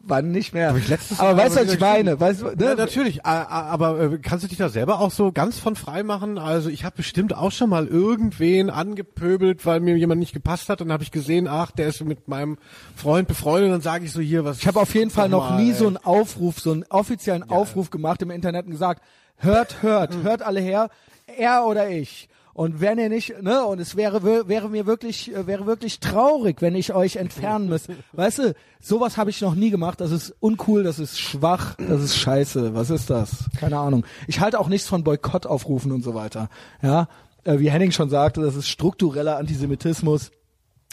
wann 0.09 0.31
nicht 0.31 0.53
mehr. 0.53 0.69
Aber 0.69 0.77
Mal 0.77 1.37
weißt 1.37 1.55
du, 1.55 1.61
was 1.61 1.73
ich 1.73 1.79
meine? 1.79 2.19
Weißt 2.19 2.41
ich, 2.41 2.47
ja, 2.61 2.69
ne? 2.69 2.75
natürlich, 2.75 3.25
aber 3.25 3.99
äh, 3.99 4.17
kannst 4.19 4.43
du 4.43 4.47
dich 4.47 4.57
da 4.57 4.69
selber 4.69 4.99
auch 4.99 5.11
so 5.11 5.31
ganz 5.31 5.59
von 5.59 5.75
frei 5.75 6.03
machen? 6.03 6.37
Also 6.37 6.69
ich 6.69 6.83
habe 6.85 6.97
bestimmt 6.97 7.35
auch 7.35 7.51
schon 7.51 7.69
mal 7.69 7.87
irgendwen 7.87 8.69
angepöbelt, 8.69 9.65
weil 9.65 9.79
mir 9.79 9.97
jemand 9.97 10.19
nicht 10.19 10.33
gepasst 10.33 10.69
hat. 10.69 10.81
Dann 10.81 10.91
habe 10.91 11.03
ich 11.03 11.11
gesehen, 11.11 11.47
ach, 11.47 11.71
der 11.71 11.87
ist 11.87 12.03
mit 12.03 12.27
meinem 12.27 12.57
Freund 12.95 13.27
befreundet. 13.27 13.71
Dann 13.71 13.81
sage 13.81 14.05
ich 14.05 14.11
so 14.11 14.21
hier 14.21 14.45
was. 14.45 14.59
Ich 14.59 14.67
habe 14.67 14.79
auf 14.79 14.93
jeden 14.93 15.11
Fall 15.11 15.29
noch 15.29 15.51
mal, 15.51 15.61
nie 15.61 15.69
ey. 15.71 15.75
so 15.75 15.87
einen 15.87 15.97
Aufruf, 15.97 16.59
so 16.59 16.71
einen 16.71 16.85
offiziellen 16.89 17.49
Aufruf 17.49 17.89
gemacht 17.89 18.21
im 18.21 18.31
Internet 18.31 18.65
und 18.65 18.71
gesagt, 18.71 19.01
hört, 19.37 19.81
hört, 19.81 20.13
Hm. 20.13 20.23
hört 20.23 20.41
alle 20.41 20.59
her, 20.59 20.89
er 21.37 21.65
oder 21.65 21.89
ich. 21.89 22.28
Und 22.59 22.81
wenn 22.81 22.99
ihr 22.99 23.07
nicht, 23.07 23.41
ne, 23.41 23.63
und 23.63 23.79
es 23.79 23.95
wäre 23.95 24.21
wäre 24.21 24.67
mir 24.67 24.85
wirklich 24.85 25.33
äh, 25.33 25.47
wäre 25.47 25.65
wirklich 25.65 26.01
traurig, 26.01 26.61
wenn 26.61 26.75
ich 26.75 26.93
euch 26.93 27.15
entfernen 27.15 27.69
müsste. 27.69 27.95
Weißt 28.11 28.39
du, 28.39 28.53
sowas 28.81 29.15
habe 29.15 29.29
ich 29.29 29.39
noch 29.39 29.55
nie 29.55 29.69
gemacht. 29.69 30.01
Das 30.01 30.11
ist 30.11 30.35
uncool, 30.41 30.83
das 30.83 30.99
ist 30.99 31.21
schwach, 31.21 31.75
das 31.75 32.03
ist 32.03 32.17
scheiße. 32.17 32.75
Was 32.75 32.89
ist 32.89 33.09
das? 33.09 33.45
Keine 33.57 33.77
Ahnung. 33.77 34.05
Ich 34.27 34.41
halte 34.41 34.59
auch 34.59 34.67
nichts 34.67 34.89
von 34.89 35.05
Boykottaufrufen 35.05 35.93
und 35.93 36.03
so 36.03 36.15
weiter. 36.15 36.49
Ja, 36.81 37.07
äh, 37.45 37.59
wie 37.59 37.71
Henning 37.71 37.93
schon 37.93 38.09
sagte, 38.09 38.41
das 38.41 38.57
ist 38.57 38.67
struktureller 38.67 39.37
Antisemitismus 39.37 40.31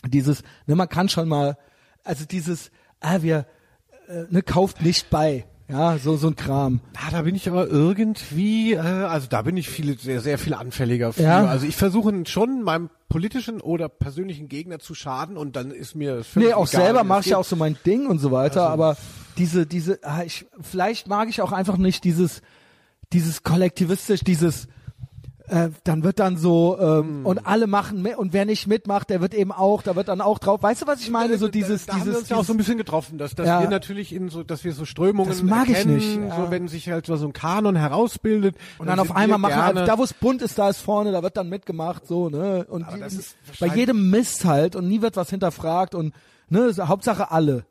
dieses, 0.07 0.45
ne, 0.67 0.77
man 0.77 0.89
kann 0.89 1.09
schon 1.09 1.27
mal, 1.27 1.59
also 2.05 2.27
dieses, 2.27 2.71
ah, 3.01 3.23
wir, 3.23 3.45
äh, 4.07 4.23
ne, 4.31 4.43
kauft 4.43 4.83
nicht 4.83 5.11
bei, 5.11 5.47
ja, 5.69 5.99
so, 5.99 6.17
so 6.17 6.29
ein 6.29 6.37
Kram. 6.37 6.81
Ah, 6.97 7.11
da 7.11 7.23
bin 7.23 7.35
ich 7.35 7.49
aber 7.49 7.67
irgendwie, 7.69 8.75
äh, 8.75 8.79
also 8.79 9.27
da 9.29 9.43
bin 9.43 9.57
ich 9.57 9.69
viel, 9.69 9.99
sehr, 9.99 10.21
sehr 10.21 10.39
viel 10.39 10.55
anfälliger 10.55 11.13
für. 11.13 11.23
Ja. 11.23 11.47
Also 11.47 11.67
ich 11.67 11.77
versuche 11.77 12.13
schon 12.27 12.63
meinem 12.63 12.89
politischen 13.09 13.61
oder 13.61 13.89
persönlichen 13.89 14.49
Gegner 14.49 14.79
zu 14.79 14.95
schaden 14.95 15.37
und 15.37 15.57
dann 15.57 15.71
ist 15.71 15.95
mir 15.95 16.23
Nee, 16.35 16.53
auch 16.53 16.69
egal, 16.69 16.85
selber 16.85 17.05
mache 17.05 17.21
ich 17.21 17.27
ja 17.27 17.39
auch 17.39 17.45
so 17.45 17.57
mein 17.57 17.77
Ding 17.85 18.07
und 18.07 18.19
so 18.19 18.31
weiter, 18.31 18.63
Also- 18.63 18.73
aber 18.73 18.97
diese, 19.39 19.67
diese, 19.67 19.99
ah, 20.03 20.23
ich, 20.25 20.47
vielleicht 20.61 21.09
mag 21.09 21.29
ich 21.29 21.41
auch 21.43 21.53
einfach 21.53 21.77
nicht 21.77 22.05
dieses, 22.05 22.43
dieses 23.13 23.43
kollektivistisch, 23.43 24.21
dieses, 24.21 24.69
äh, 25.49 25.71
dann 25.85 26.03
wird 26.05 26.19
dann 26.19 26.37
so 26.37 26.77
ähm, 26.81 26.87
Hm. 27.07 27.27
und 27.27 27.47
alle 27.47 27.67
machen 27.67 28.03
mit 28.03 28.17
und 28.17 28.33
wer 28.33 28.45
nicht 28.45 28.67
mitmacht, 28.67 29.11
der 29.11 29.21
wird 29.21 29.35
eben 29.35 29.53
auch, 29.53 29.83
da 29.83 29.95
wird 29.97 30.09
dann 30.09 30.21
auch 30.21 30.39
drauf. 30.39 30.63
Weißt 30.63 30.83
du, 30.83 30.87
was 30.87 31.01
ich 31.01 31.11
meine? 31.11 31.39
So 31.39 31.49
dieses, 31.49 31.87
da, 31.87 31.93
da 31.93 31.99
haben 31.99 32.07
wir 32.07 32.13
dieses, 32.13 32.21
uns 32.23 32.29
ja 32.31 32.37
auch 32.37 32.45
so 32.45 32.53
ein 32.53 32.57
bisschen 32.57 32.79
getroffen, 32.79 33.19
dass, 33.19 33.35
dass 33.35 33.47
Ja. 33.47 33.61
wir 33.61 33.69
natürlich 33.69 34.13
in 34.13 34.29
so, 34.29 34.43
dass 34.43 34.65
wir 34.65 34.73
so 34.73 34.85
Strömungen 34.85 35.29
Das 35.31 35.43
mag 35.43 35.69
ich 35.69 35.77
erkennen, 35.77 35.95
nicht, 35.97 36.17
ja. 36.17 36.37
so 36.37 36.51
wenn 36.51 36.69
sich 36.69 36.89
halt 36.91 37.07
so 37.07 37.15
ein 37.15 37.33
Kanon 37.33 37.77
herausbildet 37.77 38.57
Und 38.79 38.87
dann 38.89 38.99
auf 38.99 39.09
sind 39.09 39.17
einmal 39.17 39.39
machen, 39.39 39.55
gerne, 39.75 39.85
da 39.85 39.99
wo 39.99 40.05
es 40.05 40.15
bunt 40.15 40.43
ist, 40.43 40.59
da 40.59 40.69
ist 40.69 40.81
vorne, 40.81 41.13
da 41.13 41.23
wird 41.23 41.37
dann 41.37 41.49
mitgemacht, 41.49 42.07
so, 42.07 42.29
ne? 42.29 42.67
Und 42.69 42.87
die, 42.95 43.21
bei 43.61 43.67
jedem 43.75 44.11
Mist 44.11 44.45
halt 44.45 44.77
und 44.77 44.89
nie 44.89 45.03
wird 45.03 45.17
was 45.17 45.31
hinterfragt 45.31 45.95
und, 45.95 46.15
ne, 46.49 46.73
Hauptsache 46.79 47.31
alle. 47.31 47.65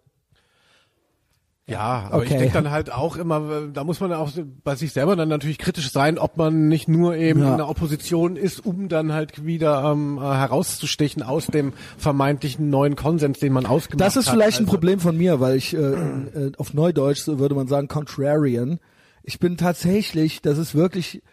Ja, 1.68 2.10
aber 2.12 2.24
ich 2.24 2.30
Okay. 2.30 2.38
denke 2.40 2.54
dann 2.54 2.70
halt 2.70 2.92
auch 2.92 3.18
immer, 3.18 3.64
da 3.74 3.84
muss 3.84 4.00
man 4.00 4.14
auch 4.14 4.30
bei 4.64 4.76
sich 4.76 4.94
selber 4.94 5.16
dann 5.16 5.30
natürlich 5.30 5.58
kritisch 5.58 5.92
sein, 5.92 6.20
ob 6.20 6.38
man 6.38 6.68
nicht 6.68 6.88
nur 6.88 7.16
eben 7.16 7.42
Ja. 7.42 7.52
in 7.54 7.58
der 7.58 7.68
Opposition 7.70 8.36
ist, 8.36 8.64
um 8.64 8.88
dann 8.88 9.12
halt 9.14 9.46
wieder 9.48 9.84
ähm, 9.92 10.20
äh, 10.20 10.22
herauszustechen 10.22 11.24
aus 11.24 11.48
dem 11.48 11.74
vermeintlichen 11.98 12.70
neuen 12.70 12.96
Konsens, 12.96 13.40
den 13.40 13.52
man 13.52 13.66
ausgemacht 13.66 14.00
hat. 14.00 14.08
Das 14.08 14.16
ist 14.16 14.30
vielleicht 14.30 14.60
ein 14.60 14.66
Also- 14.66 14.74
Problem 14.74 15.00
von 15.00 15.18
mir, 15.18 15.40
weil 15.40 15.56
ich 15.56 15.74
äh, 15.74 15.78
äh, 15.80 16.52
auf 16.60 16.76
Neudeutsch 16.76 17.26
würde 17.28 17.56
man 17.56 17.68
sagen 17.68 17.88
Contrarian. 17.88 18.80
Ich 19.24 19.40
bin 19.40 19.58
tatsächlich, 19.58 20.44
das 20.44 20.60
ist 20.60 20.76
wirklich 20.76 21.24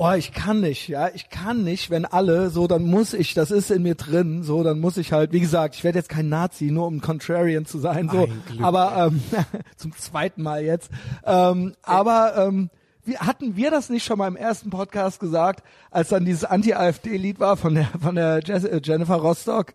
Oh, 0.00 0.12
ich 0.12 0.32
kann 0.32 0.60
nicht, 0.60 0.86
ja, 0.86 1.08
ich 1.12 1.28
kann 1.28 1.64
nicht, 1.64 1.90
wenn 1.90 2.04
alle 2.04 2.50
so, 2.50 2.68
dann 2.68 2.84
muss 2.84 3.14
ich, 3.14 3.34
das 3.34 3.50
ist 3.50 3.72
in 3.72 3.82
mir 3.82 3.96
drin, 3.96 4.44
so, 4.44 4.62
dann 4.62 4.78
muss 4.78 4.96
ich 4.96 5.12
halt, 5.12 5.32
wie 5.32 5.40
gesagt, 5.40 5.74
ich 5.74 5.82
werde 5.82 5.98
jetzt 5.98 6.08
kein 6.08 6.28
Nazi, 6.28 6.66
nur 6.66 6.86
um 6.86 7.00
Contrarian 7.00 7.66
zu 7.66 7.80
sein, 7.80 8.08
so, 8.08 8.28
aber 8.62 9.08
ähm, 9.10 9.20
zum 9.76 9.90
zweiten 9.96 10.44
Mal 10.44 10.62
jetzt. 10.62 10.92
Ähm, 11.24 11.74
aber 11.82 12.34
ähm, 12.36 12.70
wie, 13.04 13.18
hatten 13.18 13.56
wir 13.56 13.72
das 13.72 13.90
nicht 13.90 14.04
schon 14.04 14.18
mal 14.18 14.28
im 14.28 14.36
ersten 14.36 14.70
Podcast 14.70 15.18
gesagt, 15.18 15.64
als 15.90 16.10
dann 16.10 16.24
dieses 16.24 16.44
Anti-AfD-Lied 16.44 17.40
war 17.40 17.56
von 17.56 17.74
der 17.74 17.88
von 18.00 18.14
der 18.14 18.36
äh, 18.48 18.80
Jennifer 18.80 19.16
Rostock? 19.16 19.74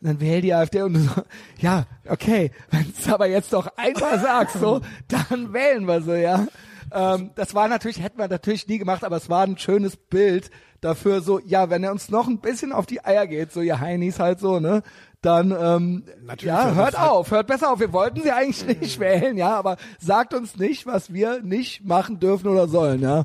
Und 0.00 0.08
dann 0.08 0.20
wähl 0.20 0.40
die 0.40 0.54
AfD 0.54 0.80
und 0.80 0.94
du 0.94 1.00
so, 1.00 1.10
ja, 1.58 1.84
okay, 2.08 2.52
wenn 2.70 2.90
du 3.04 3.12
aber 3.12 3.26
jetzt 3.26 3.52
doch 3.52 3.66
einmal 3.76 4.18
sagst, 4.18 4.60
so, 4.60 4.80
dann 5.08 5.52
wählen 5.52 5.86
wir 5.86 6.00
so, 6.00 6.14
ja. 6.14 6.46
Ähm, 6.92 7.30
das 7.34 7.54
war 7.54 7.68
natürlich, 7.68 8.02
hätten 8.02 8.18
wir 8.18 8.28
natürlich 8.28 8.66
nie 8.68 8.78
gemacht, 8.78 9.04
aber 9.04 9.16
es 9.16 9.28
war 9.28 9.44
ein 9.44 9.58
schönes 9.58 9.96
Bild 9.96 10.50
dafür, 10.80 11.20
so, 11.20 11.38
ja, 11.40 11.70
wenn 11.70 11.82
er 11.84 11.92
uns 11.92 12.08
noch 12.08 12.28
ein 12.28 12.38
bisschen 12.40 12.72
auf 12.72 12.86
die 12.86 13.04
Eier 13.04 13.26
geht, 13.26 13.52
so, 13.52 13.60
ihr 13.60 13.80
Heinis 13.80 14.18
halt 14.20 14.38
so, 14.40 14.60
ne, 14.60 14.82
dann, 15.22 15.50
ähm, 15.50 16.04
Natürlich, 16.22 16.44
ja, 16.54 16.72
hört 16.74 16.96
hat- 16.96 17.08
auf, 17.08 17.30
hört 17.32 17.48
besser 17.48 17.72
auf, 17.72 17.80
wir 17.80 17.92
wollten 17.92 18.22
sie 18.22 18.30
eigentlich 18.30 18.64
nicht 18.80 19.00
wählen, 19.00 19.36
ja, 19.36 19.56
aber 19.56 19.76
sagt 19.98 20.34
uns 20.34 20.56
nicht, 20.56 20.86
was 20.86 21.12
wir 21.12 21.40
nicht 21.42 21.84
machen 21.84 22.20
dürfen 22.20 22.46
oder 22.48 22.68
sollen, 22.68 23.00
ja. 23.02 23.24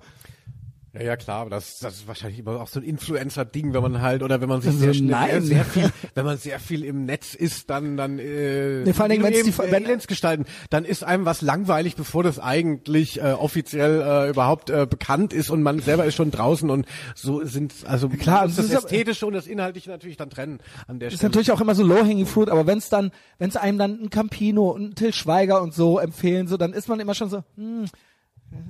Ja, 0.94 1.02
ja, 1.02 1.16
klar, 1.18 1.42
aber 1.42 1.50
das, 1.50 1.80
das 1.80 1.96
ist 1.96 2.08
wahrscheinlich 2.08 2.38
immer 2.38 2.62
auch 2.62 2.68
so 2.68 2.80
ein 2.80 2.84
Influencer-Ding, 2.86 3.74
wenn 3.74 3.82
man 3.82 4.00
halt, 4.02 4.22
oder 4.22 4.42
wenn 4.42 4.48
man 4.50 4.62
sich 4.62 4.70
Also 4.74 4.80
sehr 4.86 4.94
schnell, 4.94 5.10
nein. 5.10 5.42
sehr, 5.42 5.66
viel, 5.66 5.90
wenn 6.14 6.24
man 6.24 6.38
sehr 6.38 6.60
viel 6.60 6.84
im 6.86 7.06
Netz 7.06 7.34
ist, 7.34 7.72
dann, 7.72 7.98
dann, 7.98 8.20
äh, 8.20 8.84
Nee, 8.84 8.94
vor 8.94 9.08
du 9.10 9.24
wenn's 9.24 9.38
eben, 9.40 9.52
die- 9.52 9.58
wenn- 9.58 9.86
Elends 9.86 10.06
gestalten, 10.06 10.46
dann 10.70 10.86
ist 10.86 11.04
einem 11.04 11.26
was 11.26 11.42
langweilig, 11.42 11.96
bevor 11.96 12.22
das 12.22 12.38
eigentlich 12.38 13.20
äh, 13.20 13.32
offiziell 13.32 14.02
äh, 14.02 14.30
überhaupt 14.30 14.70
äh, 14.70 14.86
bekannt 14.88 15.34
ist 15.34 15.50
und 15.50 15.64
man 15.64 15.80
selber 15.80 16.06
ist 16.06 16.14
schon 16.14 16.30
draußen 16.30 16.70
und 16.70 16.86
so 17.16 17.44
sind, 17.44 17.74
also 17.88 18.08
Klar, 18.08 18.46
das 18.46 18.58
das 18.58 18.66
ist 18.66 18.74
Ästhetische 18.74 19.26
und 19.26 19.34
das 19.34 19.48
Inhaltliche 19.48 19.90
natürlich 19.90 20.18
dann 20.18 20.30
trennen 20.30 20.60
an 20.88 21.00
der 21.00 21.08
ist 21.08 21.16
Stelle. 21.16 21.30
natürlich 21.32 21.52
auch 21.52 21.60
immer 21.62 21.74
so 21.74 21.82
low-hanging 21.84 22.28
fruit, 22.28 22.50
aber 22.50 22.68
wenn 22.68 22.78
es 22.78 22.90
dann, 22.90 23.10
wenn 23.40 23.50
es 23.50 23.56
einem 23.56 23.80
dann 23.80 24.00
ein 24.00 24.10
Campino 24.12 24.70
und 24.70 24.92
ein 24.92 24.94
Till 24.96 25.12
Schweiger 25.12 25.64
und 25.64 25.74
so 25.74 25.98
empfehlen, 25.98 26.48
so, 26.48 26.56
dann 26.58 26.72
ist 26.72 26.88
man 26.88 27.00
immer 27.00 27.16
schon 27.16 27.32
so, 27.32 27.44
hm, 27.56 27.86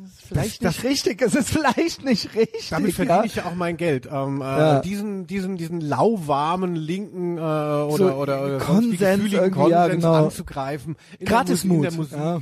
ist 0.06 0.23
vielleicht 0.34 0.64
Das- 0.64 0.76
nicht 0.78 0.84
richtig, 0.84 1.22
es 1.22 1.36
ist 1.36 1.50
vielleicht 1.50 2.04
nicht 2.04 2.36
richtig. 2.36 2.70
Damit 2.70 2.94
verdiene 2.94 3.18
ja. 3.20 3.24
ich 3.26 3.36
ja 3.36 3.46
auch 3.46 3.56
mein 3.56 3.78
Geld. 3.78 4.08
Ähm, 4.12 4.42
äh, 4.42 4.44
Ja. 4.44 4.80
Diesen, 4.82 5.28
diesen, 5.28 5.58
diesen 5.58 5.82
lauwarmen 5.82 6.76
linken 6.76 7.38
äh, 7.38 7.42
oder, 7.42 7.98
So 7.98 8.12
oder, 8.14 8.46
oder 8.46 8.58
Konsens 8.60 9.02
irgendwie, 9.02 9.36
ja, 9.36 9.50
Konsens 9.50 9.92
genau. 9.96 10.26
anzugreifen. 10.26 10.96
In 11.20 11.26
Gratismut, 11.26 11.88
ja. 12.12 12.42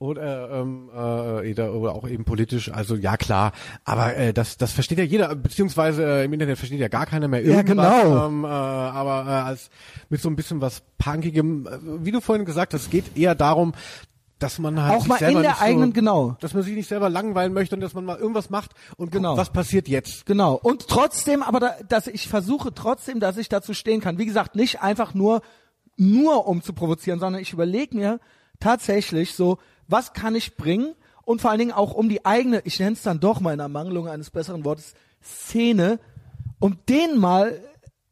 Oder, 0.00 0.50
ähm, 0.60 0.88
äh, 0.94 1.60
oder, 1.60 1.92
auch 1.92 2.08
eben 2.08 2.24
politisch, 2.24 2.70
also 2.72 2.94
ja 2.94 3.16
klar, 3.16 3.50
aber 3.84 4.14
äh, 4.16 4.32
das, 4.32 4.56
das 4.56 4.70
versteht 4.70 4.98
ja 4.98 5.02
jeder, 5.02 5.34
beziehungsweise 5.34 6.04
äh, 6.04 6.24
im 6.24 6.32
Internet 6.32 6.56
versteht 6.56 6.78
ja 6.78 6.86
gar 6.86 7.04
keiner 7.04 7.26
mehr 7.26 7.42
Ja, 7.44 7.56
irgendwas. 7.56 8.04
genau. 8.04 8.26
Ähm, 8.28 8.44
äh, 8.44 8.46
aber 8.46 9.24
äh, 9.28 9.30
als 9.48 9.70
mit 10.08 10.20
so 10.22 10.28
ein 10.30 10.36
bisschen 10.36 10.60
was 10.60 10.82
Punkigem, 10.98 11.66
äh, 11.66 12.04
wie 12.04 12.12
du 12.12 12.20
vorhin 12.20 12.44
gesagt 12.44 12.74
hast, 12.74 12.82
es 12.82 12.90
geht 12.90 13.16
eher 13.16 13.34
darum, 13.34 13.72
dass 14.38 14.58
man 14.58 14.80
halt 14.80 14.94
Auch 14.96 15.00
sich 15.00 15.08
mal 15.08 15.16
in 15.22 15.32
der 15.34 15.40
nicht 15.42 15.58
so, 15.58 15.64
eigenen, 15.64 15.92
genau. 15.92 16.36
dass 16.40 16.54
man 16.54 16.62
sich 16.62 16.74
nicht 16.74 16.88
selber 16.88 17.08
langweilen 17.08 17.52
möchte 17.52 17.74
und 17.74 17.80
dass 17.80 17.94
man 17.94 18.04
mal 18.04 18.18
irgendwas 18.18 18.50
macht 18.50 18.72
und 18.96 19.10
Genau. 19.10 19.30
guckt, 19.30 19.40
was 19.40 19.50
passiert 19.52 19.88
jetzt. 19.88 20.26
Genau. 20.26 20.54
Und 20.54 20.86
trotzdem, 20.88 21.42
aber 21.42 21.60
da, 21.60 21.74
dass 21.88 22.06
ich 22.06 22.28
versuche 22.28 22.72
trotzdem, 22.72 23.20
dass 23.20 23.36
ich 23.36 23.48
dazu 23.48 23.74
stehen 23.74 24.00
kann. 24.00 24.18
Wie 24.18 24.26
gesagt, 24.26 24.54
nicht 24.54 24.80
einfach 24.80 25.14
nur, 25.14 25.42
nur 25.96 26.46
um 26.46 26.62
zu 26.62 26.72
provozieren, 26.72 27.18
sondern 27.18 27.42
ich 27.42 27.52
überlege 27.52 27.96
mir 27.96 28.20
tatsächlich 28.60 29.34
so, 29.34 29.58
was 29.88 30.12
kann 30.12 30.34
ich 30.34 30.56
bringen? 30.56 30.94
Und 31.24 31.40
vor 31.42 31.50
allen 31.50 31.58
Dingen 31.58 31.72
auch 31.72 31.92
um 31.92 32.08
die 32.08 32.24
eigene, 32.24 32.62
ich 32.64 32.78
nenne 32.78 32.92
es 32.92 33.02
dann 33.02 33.20
doch 33.20 33.40
mal 33.40 33.52
in 33.52 33.60
Ermangelung 33.60 34.08
eines 34.08 34.30
besseren 34.30 34.64
Wortes, 34.64 34.94
Szene, 35.22 35.98
um 36.60 36.78
denen 36.88 37.18
mal 37.18 37.60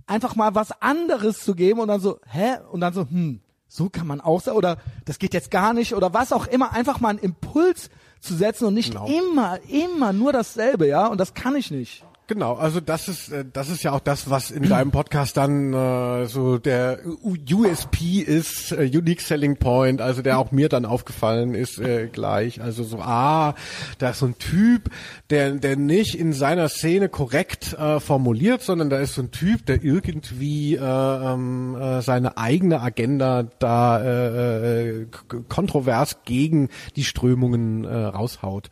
einfach 0.06 0.36
mal 0.36 0.54
was 0.54 0.82
anderes 0.82 1.42
zu 1.42 1.54
geben 1.54 1.80
und 1.80 1.88
dann 1.88 2.00
so, 2.00 2.18
hä? 2.26 2.56
Und 2.70 2.80
dann 2.80 2.92
so, 2.92 3.02
hm, 3.02 3.40
so 3.68 3.88
kann 3.88 4.06
man 4.06 4.20
auch 4.20 4.40
sagen, 4.40 4.56
oder 4.56 4.78
das 5.04 5.18
geht 5.18 5.34
jetzt 5.34 5.50
gar 5.50 5.72
nicht, 5.72 5.94
oder 5.94 6.14
was 6.14 6.32
auch 6.32 6.46
immer, 6.46 6.72
einfach 6.72 7.00
mal 7.00 7.10
einen 7.10 7.18
Impuls 7.18 7.90
zu 8.20 8.34
setzen 8.34 8.66
und 8.66 8.74
nicht 8.74 8.92
Genau. 8.92 9.06
immer, 9.06 9.58
immer 9.68 10.12
nur 10.12 10.32
dasselbe, 10.32 10.86
ja? 10.86 11.06
Und 11.06 11.18
das 11.18 11.34
kann 11.34 11.54
ich 11.56 11.70
nicht. 11.70 12.04
Genau, 12.28 12.54
also 12.54 12.80
das 12.80 13.06
ist 13.06 13.30
äh, 13.30 13.44
das 13.52 13.68
ist 13.68 13.84
ja 13.84 13.92
auch 13.92 14.00
das, 14.00 14.28
was 14.28 14.50
in 14.50 14.68
deinem 14.68 14.90
Podcast 14.90 15.36
dann 15.36 15.72
äh, 15.72 16.26
so 16.26 16.58
der 16.58 16.98
USP 17.24 18.18
ist, 18.20 18.72
äh, 18.72 18.90
Unique 18.92 19.20
Selling 19.20 19.58
Point, 19.58 20.00
also 20.00 20.22
der 20.22 20.40
auch 20.40 20.50
mir 20.50 20.68
dann 20.68 20.86
aufgefallen 20.86 21.54
ist 21.54 21.78
äh, 21.78 22.08
gleich. 22.08 22.60
Also 22.60 22.82
so, 22.82 22.98
ah, 22.98 23.54
da 23.98 24.10
ist 24.10 24.18
so 24.18 24.26
ein 24.26 24.38
Typ, 24.38 24.90
der 25.30 25.52
der 25.52 25.76
nicht 25.76 26.16
in 26.16 26.32
seiner 26.32 26.68
Szene 26.68 27.08
korrekt 27.08 27.74
äh, 27.74 28.00
formuliert, 28.00 28.60
sondern 28.60 28.90
da 28.90 28.98
ist 28.98 29.14
so 29.14 29.22
ein 29.22 29.30
Typ, 29.30 29.64
der 29.66 29.84
irgendwie 29.84 30.74
äh, 30.74 30.80
ähm, 30.80 31.76
äh, 31.76 32.02
seine 32.02 32.38
eigene 32.38 32.80
Agenda 32.80 33.44
da 33.60 34.02
äh, 34.02 35.02
äh, 35.02 35.06
kontrovers 35.48 36.24
gegen 36.24 36.70
die 36.96 37.04
Strömungen 37.04 37.84
äh, 37.84 37.94
raushaut. 37.94 38.68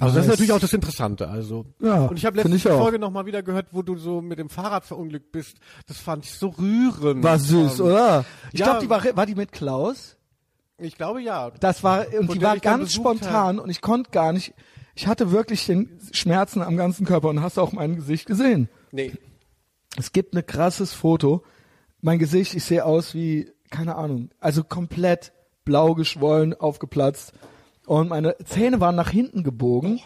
Also 0.00 0.16
das 0.16 0.24
ist 0.26 0.30
natürlich 0.30 0.52
auch 0.52 0.60
das 0.60 0.72
Interessante. 0.72 1.28
Also 1.28 1.66
Ja, 1.80 2.06
und 2.06 2.16
ich 2.16 2.24
habe 2.26 2.36
letzte 2.36 2.54
ich. 2.56 2.62
Folge 2.62 2.98
noch 2.98 3.10
mal 3.10 3.26
wieder 3.26 3.42
gehört, 3.42 3.68
wo 3.72 3.82
du 3.82 3.96
so 3.96 4.20
mit 4.20 4.38
dem 4.38 4.48
Fahrrad 4.48 4.84
verunglückt 4.84 5.30
bist. 5.32 5.58
Das 5.86 5.98
fand 5.98 6.24
ich 6.24 6.32
so 6.34 6.48
rührend. 6.48 7.22
War 7.22 7.38
süß, 7.38 7.78
Ähm, 7.80 7.86
oder? 7.86 8.24
Ich 8.52 8.60
ja. 8.60 8.66
glaube, 8.66 8.80
die 8.80 8.90
war, 8.90 9.16
war 9.16 9.26
die 9.26 9.34
mit 9.34 9.52
Klaus? 9.52 10.16
Ich 10.78 10.96
glaube 10.96 11.22
ja. 11.22 11.50
Das 11.60 11.84
war, 11.84 12.06
und 12.18 12.34
die 12.34 12.42
war 12.42 12.58
ganz 12.58 12.92
spontan 12.92 13.58
und 13.60 13.70
ich 13.70 13.80
konnte 13.80 14.10
gar 14.10 14.32
nicht, 14.32 14.54
ich 14.96 15.06
hatte 15.06 15.30
wirklich 15.30 15.66
den 15.66 16.00
Schmerzen 16.12 16.62
am 16.62 16.76
ganzen 16.76 17.06
Körper 17.06 17.28
und 17.28 17.40
hast 17.42 17.58
auch 17.58 17.72
mein 17.72 17.94
Gesicht 17.96 18.26
gesehen. 18.26 18.68
Nee. 18.90 19.12
Es 19.96 20.10
gibt 20.12 20.34
ein 20.34 20.44
krasses 20.44 20.92
Foto. 20.92 21.44
Mein 22.00 22.18
Gesicht, 22.18 22.54
ich 22.54 22.64
sehe 22.64 22.84
aus 22.84 23.14
wie, 23.14 23.50
keine 23.70 23.94
Ahnung, 23.94 24.30
also 24.40 24.64
komplett 24.64 25.32
blau 25.64 25.94
geschwollen, 25.94 26.52
aufgeplatzt. 26.52 27.32
Und 27.86 28.08
meine 28.08 28.34
Zähne 28.44 28.80
waren 28.80 28.96
nach 28.96 29.10
hinten 29.10 29.42
gebogen. 29.42 30.00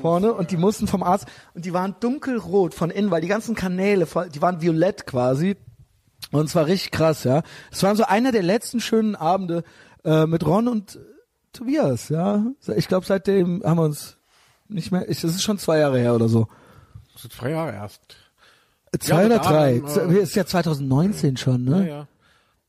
Vorne 0.00 0.32
und 0.32 0.50
die 0.50 0.56
mussten 0.56 0.86
vom 0.88 1.02
Arzt 1.02 1.26
und 1.54 1.64
die 1.64 1.72
waren 1.72 1.94
dunkelrot 2.00 2.74
von 2.74 2.90
innen, 2.90 3.10
weil 3.10 3.20
die 3.20 3.28
ganzen 3.28 3.54
Kanäle, 3.54 4.06
die 4.34 4.42
waren 4.42 4.60
violett 4.60 5.06
quasi. 5.06 5.56
Und 6.32 6.46
es 6.46 6.54
war 6.56 6.66
richtig 6.66 6.90
krass, 6.90 7.24
ja. 7.24 7.42
Es 7.70 7.82
war 7.82 7.94
so 7.94 8.04
einer 8.04 8.32
der 8.32 8.42
letzten 8.42 8.80
schönen 8.80 9.14
Abende 9.14 9.62
äh, 10.04 10.26
mit 10.26 10.44
Ron 10.46 10.66
und 10.68 10.96
äh, 10.96 10.98
Tobias, 11.52 12.08
ja. 12.08 12.44
Ich 12.76 12.88
glaube, 12.88 13.06
seitdem 13.06 13.62
haben 13.64 13.78
wir 13.78 13.84
uns 13.84 14.16
nicht 14.68 14.90
mehr, 14.90 15.08
ich, 15.08 15.20
das 15.20 15.32
ist 15.32 15.42
schon 15.42 15.58
zwei 15.58 15.78
Jahre 15.78 15.98
her 16.00 16.14
oder 16.14 16.28
so. 16.28 16.48
Das 17.12 17.22
sind 17.22 17.32
zwei 17.32 17.50
Jahre 17.50 17.72
erst. 17.72 18.00
Zwei 18.98 19.20
Ja, 19.20 19.26
oder 19.26 19.38
drei. 19.38 19.74
ähm, 19.76 19.86
Z- 19.86 20.10
ist 20.10 20.34
ja 20.34 20.46
2019 20.46 21.36
schon, 21.36 21.66
Ja, 21.68 21.76
ne? 21.76 21.88
ja. 21.88 22.08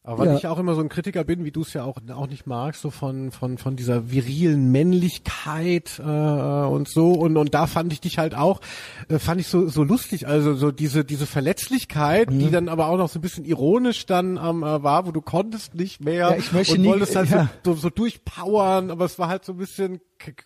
Aber 0.08 0.20
weil 0.20 0.28
Ja. 0.30 0.36
ich 0.38 0.48
auch 0.48 0.58
immer 0.58 0.74
so 0.74 0.80
ein 0.80 0.88
Kritiker 0.88 1.26
bin, 1.26 1.44
wie 1.44 1.52
du 1.52 1.64
es 1.64 1.74
ja 1.74 1.84
auch, 1.84 1.98
auch 2.16 2.28
nicht 2.28 2.48
magst, 2.48 2.82
so 2.82 2.92
von, 2.92 3.32
von, 3.32 3.58
von 3.58 3.76
dieser 3.76 4.10
virilen 4.10 4.72
Männlichkeit 4.72 6.00
äh, 6.00 6.02
und 6.02 6.88
so. 6.88 7.12
Und, 7.12 7.36
und 7.36 7.54
da 7.54 7.68
fand 7.68 7.92
ich 7.92 8.00
dich 8.00 8.18
halt 8.18 8.34
auch, 8.34 8.62
äh, 9.10 9.20
fand 9.20 9.42
ich 9.42 9.48
so, 9.48 9.68
so 9.68 9.84
lustig. 9.84 10.26
Also 10.26 10.54
so 10.56 10.72
diese, 10.72 11.04
diese 11.04 11.26
Verletzlichkeit, 11.26 12.32
Mhm. 12.32 12.40
die 12.40 12.52
dann 12.52 12.70
aber 12.70 12.88
auch 12.88 12.98
noch 12.98 13.10
so 13.10 13.20
ein 13.20 13.22
bisschen 13.22 13.44
ironisch 13.44 14.06
dann 14.06 14.38
ähm, 14.38 14.64
äh, 14.64 14.82
war, 14.82 15.06
wo 15.08 15.12
du 15.12 15.20
konntest 15.22 15.76
nicht 15.76 16.04
mehr 16.04 16.30
Ja, 16.32 16.36
ich 16.38 16.54
möchte 16.54 16.76
und 16.76 16.82
nie- 16.84 16.88
wolltest 16.88 17.16
halt 17.16 17.30
ja. 17.32 17.50
so, 17.66 17.74
so, 17.74 17.82
so 17.82 17.90
durchpowern, 17.90 18.92
aber 18.92 19.04
es 19.06 19.20
war 19.20 19.28
halt 19.28 19.44
so 19.44 19.52
ein 19.54 19.58
bisschen 19.58 20.00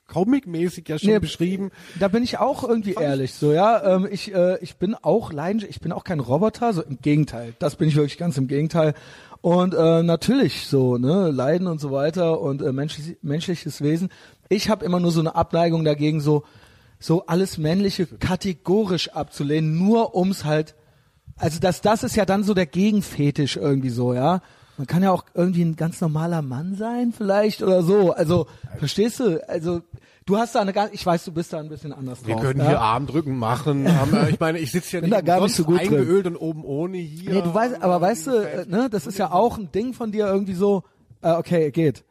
comic-mäßig 0.08 0.88
ja 0.90 0.98
schon 1.00 1.10
Nee, 1.12 1.20
beschrieben. 1.20 1.70
Da 2.00 2.08
bin 2.08 2.24
ich 2.24 2.40
auch 2.40 2.68
irgendwie 2.68 2.94
ehrlich 2.94 3.34
so, 3.34 3.54
ja. 3.54 3.96
Ähm, 3.96 4.08
ich, 4.12 4.34
äh, 4.34 4.58
ich 4.62 4.76
bin 4.78 4.96
auch 4.96 5.32
leidenschaftlich, 5.32 5.78
ich 5.78 5.82
bin 5.82 5.92
auch 5.92 6.04
kein 6.04 6.20
Roboter, 6.20 6.74
so 6.74 6.82
im 6.82 6.98
Gegenteil. 7.02 7.54
Das 7.60 7.76
bin 7.76 7.88
ich 7.88 7.96
wirklich 7.96 8.18
ganz 8.18 8.38
im 8.38 8.48
Gegenteil. 8.48 8.94
Und 9.42 9.74
äh, 9.74 10.04
natürlich 10.04 10.68
so, 10.68 10.98
ne, 10.98 11.32
Leiden 11.32 11.68
und 11.68 11.82
so 11.82 11.92
weiter 11.92 12.40
und 12.40 12.62
äh, 12.62 12.72
menschlich, 12.72 13.18
menschliches 13.24 13.82
Wesen. 13.82 14.10
Ich 14.50 14.70
habe 14.70 14.86
immer 14.86 15.00
nur 15.00 15.12
so 15.12 15.20
eine 15.20 15.34
Abneigung 15.34 15.84
dagegen, 15.84 16.22
so, 16.22 16.44
so 17.00 17.26
alles 17.26 17.58
Männliche 17.58 18.06
kategorisch 18.06 19.10
abzulehnen, 19.10 19.78
nur 19.78 20.16
ums 20.16 20.46
halt, 20.46 20.76
also 21.38 21.60
das, 21.60 21.82
das 21.82 22.04
ist 22.04 22.16
ja 22.16 22.26
dann 22.26 22.44
so 22.44 22.54
der 22.54 22.68
Gegenfetisch 22.68 23.58
irgendwie 23.58 23.90
so, 23.90 24.14
ja. 24.14 24.42
Man 24.78 24.88
kann 24.88 25.04
ja 25.04 25.12
auch 25.12 25.26
irgendwie 25.34 25.64
ein 25.64 25.76
ganz 25.76 26.02
normaler 26.02 26.42
Mann 26.42 26.76
sein, 26.76 27.14
vielleicht 27.16 27.62
oder 27.62 27.84
so. 27.84 28.14
Also, 28.14 28.48
verstehst 28.80 29.20
du? 29.20 29.48
Also, 29.48 29.82
du 30.26 30.38
hast 30.38 30.56
da 30.56 30.62
eine 30.62 30.74
ganz, 30.74 30.94
ich 30.94 31.06
weiß, 31.06 31.26
du 31.26 31.32
bist 31.32 31.54
da 31.54 31.60
ein 31.60 31.70
bisschen 31.70 31.94
anders 31.94 32.26
Wir 32.26 32.36
drauf. 32.36 32.44
können 32.44 32.60
ja? 32.60 32.68
hier 32.68 32.82
Armdrücken 32.82 33.38
machen. 33.38 33.88
aber 34.02 34.30
ich 34.30 34.40
meine, 34.40 34.60
ich 34.60 34.72
sitze 34.72 34.98
ja 34.98 35.02
nicht, 35.02 35.14
da 35.14 35.22
gar 35.22 35.42
nicht 35.42 35.56
so 35.56 35.64
gut 35.64 35.80
drin. 35.80 35.94
eingeölt 35.94 36.28
und 36.28 36.36
oben 36.38 36.64
ohne 36.64 36.98
hier. 36.98 37.34
Nee, 37.34 37.42
du 37.42 37.54
weißt, 37.54 37.82
aber 37.82 38.02
weißt 38.02 38.28
du, 38.28 38.32
äh, 38.32 38.66
ne, 38.68 38.90
das 38.90 39.08
ist 39.08 39.18
ja 39.18 39.32
auch 39.32 39.58
ein 39.58 39.72
Ding 39.72 39.94
von 39.94 40.12
dir 40.12 40.28
irgendwie 40.28 40.54
so, 40.54 40.84
äh, 41.22 41.32
okay, 41.32 41.72
geht. 41.72 42.04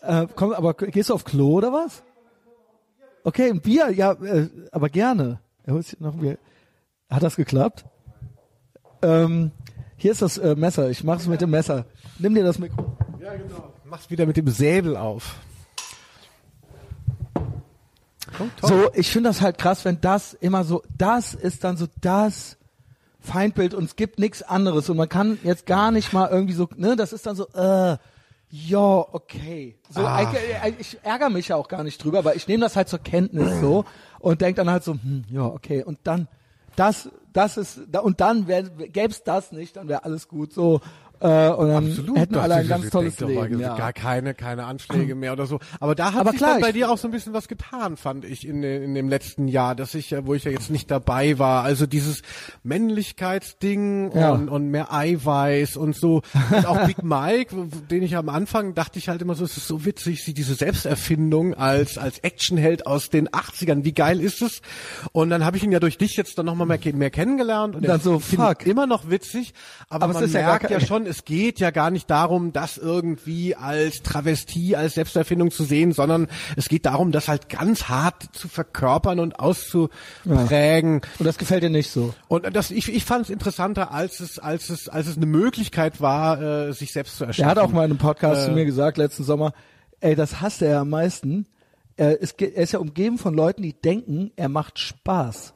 Äh, 0.00 0.26
komm, 0.34 0.52
aber 0.52 0.74
gehst 0.74 1.10
du 1.10 1.14
auf 1.14 1.24
Klo 1.24 1.54
oder 1.54 1.72
was? 1.72 2.02
Okay, 3.24 3.50
ein 3.50 3.60
Bier, 3.60 3.90
ja, 3.90 4.12
äh, 4.12 4.48
aber 4.72 4.88
gerne. 4.88 5.38
Er 5.64 5.74
holt 5.74 5.86
sich 5.86 6.00
noch 6.00 6.14
ein 6.14 6.20
Bier. 6.20 6.38
Hat 7.08 7.22
das 7.22 7.36
geklappt? 7.36 7.84
Ähm, 9.02 9.52
hier 9.96 10.10
ist 10.10 10.22
das 10.22 10.38
äh, 10.38 10.56
Messer. 10.56 10.90
Ich 10.90 11.04
mach's 11.04 11.28
mit 11.28 11.40
dem 11.40 11.50
Messer. 11.50 11.86
Nimm 12.18 12.34
dir 12.34 12.42
das 12.42 12.58
Mikro. 12.58 12.96
Ja, 13.20 13.34
genau. 13.34 13.72
Mach's 13.84 14.10
wieder 14.10 14.26
mit 14.26 14.36
dem 14.36 14.48
Säbel 14.48 14.96
auf. 14.96 15.36
So, 18.62 18.90
ich 18.94 19.10
finde 19.10 19.30
das 19.30 19.40
halt 19.40 19.58
krass, 19.58 19.84
wenn 19.84 20.00
das 20.00 20.34
immer 20.34 20.64
so, 20.64 20.82
das 20.96 21.34
ist 21.34 21.64
dann 21.64 21.76
so 21.76 21.86
das 22.00 22.56
Feindbild 23.20 23.74
und 23.74 23.84
es 23.84 23.96
gibt 23.96 24.18
nichts 24.18 24.42
anderes 24.42 24.88
und 24.90 24.96
man 24.96 25.08
kann 25.08 25.38
jetzt 25.42 25.66
gar 25.66 25.90
nicht 25.90 26.12
mal 26.12 26.28
irgendwie 26.30 26.54
so, 26.54 26.68
ne, 26.76 26.96
das 26.96 27.12
ist 27.12 27.26
dann 27.26 27.36
so, 27.36 27.46
äh, 27.54 27.96
ja, 28.50 28.78
okay. 29.12 29.76
So, 29.88 30.00
Ah. 30.04 30.30
ich, 30.68 30.74
ich 30.78 30.98
ärgere 31.02 31.30
mich 31.30 31.48
ja 31.48 31.56
auch 31.56 31.68
gar 31.68 31.84
nicht 31.84 32.02
drüber, 32.02 32.18
aber 32.18 32.36
ich 32.36 32.48
nehme 32.48 32.62
das 32.62 32.76
halt 32.76 32.88
zur 32.88 32.98
Kenntnis 32.98 33.60
so 33.60 33.84
und 34.18 34.40
denk 34.40 34.56
dann 34.56 34.68
halt 34.70 34.84
so, 34.84 34.92
hm, 34.92 35.24
ja, 35.30 35.44
okay. 35.46 35.82
Und 35.84 36.00
dann, 36.04 36.28
das, 36.76 37.08
das 37.32 37.56
ist, 37.56 37.80
und 38.02 38.20
dann 38.20 38.46
wär, 38.48 38.64
gäb's 38.64 39.22
das 39.24 39.52
nicht, 39.52 39.76
dann 39.76 39.88
wäre 39.88 40.04
alles 40.04 40.28
gut 40.28 40.52
so. 40.52 40.80
Äh, 41.22 41.50
und 41.50 41.68
dann 41.68 41.86
Absolut. 41.88 42.18
hätten 42.18 42.34
alle 42.36 42.54
ein 42.56 42.68
ganz 42.68 42.90
tolles 42.90 43.18
Leben. 43.20 43.60
Ja. 43.60 43.76
Gar 43.76 43.92
keine, 43.92 44.34
keine 44.34 44.64
Anschläge 44.64 45.14
mehr 45.14 45.32
oder 45.32 45.46
so. 45.46 45.60
Aber 45.80 45.94
da 45.94 46.12
hat 46.12 46.20
Aber 46.20 46.30
sich 46.32 46.38
klar, 46.38 46.52
dann 46.54 46.60
bei 46.62 46.72
dir 46.72 46.90
auch 46.90 46.98
so 46.98 47.06
ein 47.08 47.12
bisschen 47.12 47.32
was 47.32 47.46
getan, 47.48 47.96
fand 47.96 48.24
ich 48.24 48.46
in, 48.46 48.62
in 48.62 48.94
dem 48.94 49.08
letzten 49.08 49.46
Jahr, 49.48 49.74
dass 49.74 49.94
ich, 49.94 50.10
ja- 50.10 50.26
wo 50.26 50.34
ich 50.34 50.44
ja 50.44 50.50
jetzt 50.50 50.70
nicht 50.70 50.90
dabei 50.90 51.38
war. 51.38 51.62
Also 51.64 51.86
dieses 51.86 52.22
Männlichkeitsding 52.64 54.12
Ja. 54.14 54.30
und, 54.32 54.48
und 54.48 54.68
mehr 54.68 54.92
Eiweiß 54.92 55.76
und 55.76 55.94
so. 55.96 56.22
Und 56.50 56.66
auch 56.66 56.86
Big 56.86 57.02
Mike, 57.02 57.54
den 57.90 58.02
ich 58.02 58.16
am 58.16 58.28
Anfang 58.28 58.74
dachte 58.74 58.98
ich 58.98 59.08
halt 59.08 59.22
immer 59.22 59.34
so, 59.34 59.44
es 59.44 59.56
ist 59.56 59.66
so 59.68 59.84
witzig, 59.84 60.24
sie 60.24 60.34
diese 60.34 60.54
Selbsterfindung 60.54 61.54
als, 61.54 61.98
als 61.98 62.18
Actionheld 62.20 62.86
aus 62.86 63.10
den 63.10 63.28
80ern. 63.28 63.84
Wie 63.84 63.92
geil 63.92 64.20
ist 64.20 64.42
es? 64.42 64.60
Und 65.12 65.30
dann 65.30 65.44
habe 65.44 65.56
ich 65.56 65.64
ihn 65.64 65.72
ja 65.72 65.80
durch 65.80 65.98
dich 65.98 66.16
jetzt 66.16 66.38
dann 66.38 66.46
nochmal 66.46 66.66
mehr, 66.66 66.78
mehr 66.94 67.10
kennengelernt 67.10 67.74
und 67.76 67.86
dann 67.86 68.00
so, 68.00 68.18
fuck. 68.18 68.66
immer 68.66 68.86
noch 68.86 69.08
witzig, 69.10 69.54
aber, 69.88 70.04
Aber 70.04 70.14
es 70.14 70.32
man 70.32 70.42
ja 70.42 70.48
merkt 70.48 70.70
ja 70.70 70.78
kein- 70.78 70.86
schon, 70.86 71.06
es 71.12 71.26
geht 71.26 71.60
ja 71.60 71.70
gar 71.70 71.90
nicht 71.90 72.08
darum, 72.08 72.54
das 72.54 72.78
irgendwie 72.78 73.54
als 73.54 74.02
Travestie, 74.02 74.76
als 74.76 74.94
Selbsterfindung 74.94 75.50
zu 75.50 75.62
sehen, 75.62 75.92
sondern 75.92 76.26
es 76.56 76.70
geht 76.70 76.86
darum, 76.86 77.12
das 77.12 77.28
halt 77.28 77.50
ganz 77.50 77.90
hart 77.90 78.30
zu 78.32 78.48
verkörpern 78.48 79.20
und 79.20 79.38
auszuprägen. 79.38 81.02
Und 81.18 81.26
das 81.26 81.36
gefällt 81.36 81.62
dir 81.62 81.70
nicht 81.70 81.90
so. 81.90 82.14
Und 82.28 82.56
das, 82.56 82.70
ich, 82.70 82.88
ich 82.88 83.04
fand 83.04 83.26
es 83.26 83.30
interessanter, 83.30 83.92
als 83.92 84.20
es, 84.20 84.38
als 84.38 84.70
es, 84.70 84.88
als 84.88 85.06
es 85.06 85.18
eine 85.18 85.26
Möglichkeit 85.26 86.00
war, 86.00 86.40
äh, 86.40 86.72
sich 86.72 86.92
selbst 86.92 87.18
zu 87.18 87.24
erschaffen. 87.24 87.44
Er 87.46 87.50
hat 87.50 87.58
auch 87.58 87.72
mal 87.72 87.84
in 87.84 87.90
einem 87.90 87.98
Podcast 87.98 88.44
Äh, 88.44 88.46
zu 88.46 88.52
mir 88.52 88.64
gesagt, 88.64 88.96
letzten 88.96 89.24
Sommer, 89.24 89.52
ey, 90.00 90.14
das 90.14 90.40
hasst 90.40 90.62
er 90.62 90.70
ja 90.70 90.80
am 90.80 90.88
meisten. 90.88 91.46
Er 91.96 92.18
ist, 92.18 92.40
er 92.40 92.56
ist 92.56 92.72
ja 92.72 92.78
umgeben 92.78 93.18
von 93.18 93.34
Leuten, 93.34 93.62
die 93.62 93.74
denken, 93.74 94.32
er 94.36 94.48
macht 94.48 94.78
Spaß. 94.78 95.52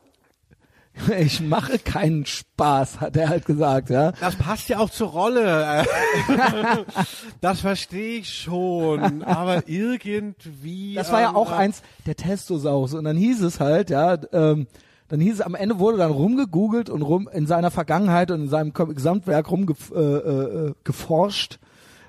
Ich 1.18 1.40
mache 1.40 1.78
keinen 1.78 2.26
Spaß, 2.26 3.00
hat 3.00 3.16
er 3.16 3.28
halt 3.28 3.46
gesagt, 3.46 3.90
ja. 3.90 4.12
Das 4.12 4.36
passt 4.36 4.68
ja 4.68 4.78
auch 4.78 4.90
zur 4.90 5.08
Rolle. 5.08 5.84
das 7.40 7.60
verstehe 7.60 8.18
ich 8.18 8.32
schon. 8.32 9.22
Aber 9.22 9.68
irgendwie. 9.68 10.94
Das 10.94 11.12
war 11.12 11.20
ja 11.20 11.30
ähm, 11.30 11.36
auch 11.36 11.52
äh, 11.52 11.56
eins 11.56 11.82
der 12.06 12.16
Testosaurus. 12.16 12.94
Und 12.94 13.04
dann 13.04 13.16
hieß 13.16 13.42
es 13.42 13.60
halt, 13.60 13.90
ja, 13.90 14.16
ähm, 14.32 14.66
dann 15.08 15.20
hieß 15.20 15.34
es, 15.34 15.40
am 15.40 15.54
Ende 15.54 15.78
wurde 15.78 15.98
dann 15.98 16.10
rumgegoogelt 16.10 16.90
und 16.90 17.02
rum 17.02 17.28
in 17.32 17.46
seiner 17.46 17.70
Vergangenheit 17.70 18.30
und 18.30 18.42
in 18.42 18.48
seinem 18.48 18.72
Gesamtwerk 18.72 19.50
rumgeforscht. 19.50 19.94
Äh, 19.96 20.68
äh, 20.68 20.74
geforscht. 20.82 21.58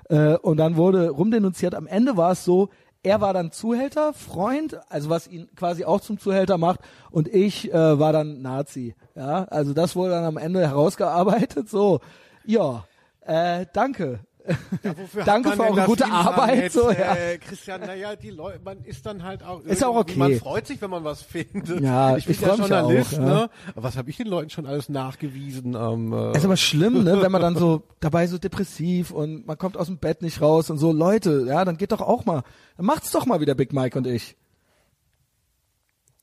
äh, 0.08 0.36
und 0.36 0.56
dann 0.56 0.76
wurde 0.76 1.10
rumdenunziert. 1.10 1.74
Am 1.74 1.86
Ende 1.86 2.16
war 2.16 2.32
es 2.32 2.44
so, 2.44 2.70
er 3.08 3.22
war 3.22 3.32
dann 3.32 3.52
Zuhälter, 3.52 4.12
Freund, 4.12 4.78
also 4.90 5.08
was 5.08 5.26
ihn 5.26 5.48
quasi 5.56 5.86
auch 5.86 6.02
zum 6.02 6.18
Zuhälter 6.18 6.58
macht, 6.58 6.80
und 7.10 7.26
ich 7.26 7.72
äh, 7.72 7.98
war 7.98 8.12
dann 8.12 8.42
Nazi. 8.42 8.94
Ja, 9.14 9.44
also 9.44 9.72
das 9.72 9.96
wurde 9.96 10.10
dann 10.10 10.24
am 10.24 10.36
Ende 10.36 10.60
herausgearbeitet. 10.60 11.70
So, 11.70 12.00
ja, 12.44 12.84
äh, 13.22 13.64
danke. 13.72 14.20
Wofür 14.82 15.24
Danke 15.24 15.52
für 15.52 15.62
eure 15.62 15.84
gute? 15.84 16.06
Arbeit. 16.06 16.72
So, 16.72 16.90
ja. 16.90 17.14
äh, 17.14 17.38
Christian, 17.38 17.80
naja, 17.80 18.16
die 18.16 18.30
Leute, 18.30 18.60
man 18.64 18.84
ist 18.84 19.04
dann 19.06 19.22
halt 19.22 19.42
auch 19.42 19.60
Ist 19.64 19.84
auch 19.84 19.96
okay. 19.96 20.18
Man 20.18 20.34
freut 20.36 20.66
sich, 20.66 20.80
wenn 20.80 20.90
man 20.90 21.04
was 21.04 21.22
findet. 21.22 21.80
Ja, 21.80 22.16
ich 22.16 22.26
bin 22.26 22.34
ich 22.34 22.40
ja 22.40 22.48
ja 22.48 22.54
Journalist, 22.54 23.14
auch, 23.14 23.18
ja. 23.18 23.24
ne? 23.24 23.50
Was 23.74 23.96
habe 23.96 24.10
ich 24.10 24.16
den 24.16 24.26
Leuten 24.26 24.50
schon 24.50 24.66
alles 24.66 24.88
nachgewiesen? 24.88 25.74
Ähm, 25.74 26.12
äh, 26.12 26.36
ist 26.36 26.44
aber 26.44 26.56
schlimm, 26.56 27.04
ne, 27.04 27.20
wenn 27.22 27.32
man 27.32 27.42
dann 27.42 27.56
so 27.56 27.82
dabei 28.00 28.26
so 28.26 28.38
depressiv 28.38 29.10
und 29.10 29.46
man 29.46 29.58
kommt 29.58 29.76
aus 29.76 29.86
dem 29.86 29.98
Bett 29.98 30.22
nicht 30.22 30.40
raus 30.40 30.70
und 30.70 30.78
so, 30.78 30.92
Leute, 30.92 31.44
ja, 31.46 31.64
dann 31.64 31.76
geht 31.76 31.92
doch 31.92 32.00
auch 32.00 32.24
mal, 32.24 32.42
dann 32.76 32.86
macht's 32.86 33.10
doch 33.10 33.26
mal 33.26 33.40
wieder 33.40 33.54
Big 33.54 33.72
Mike 33.72 33.96
und 33.96 34.06
ich. 34.06 34.36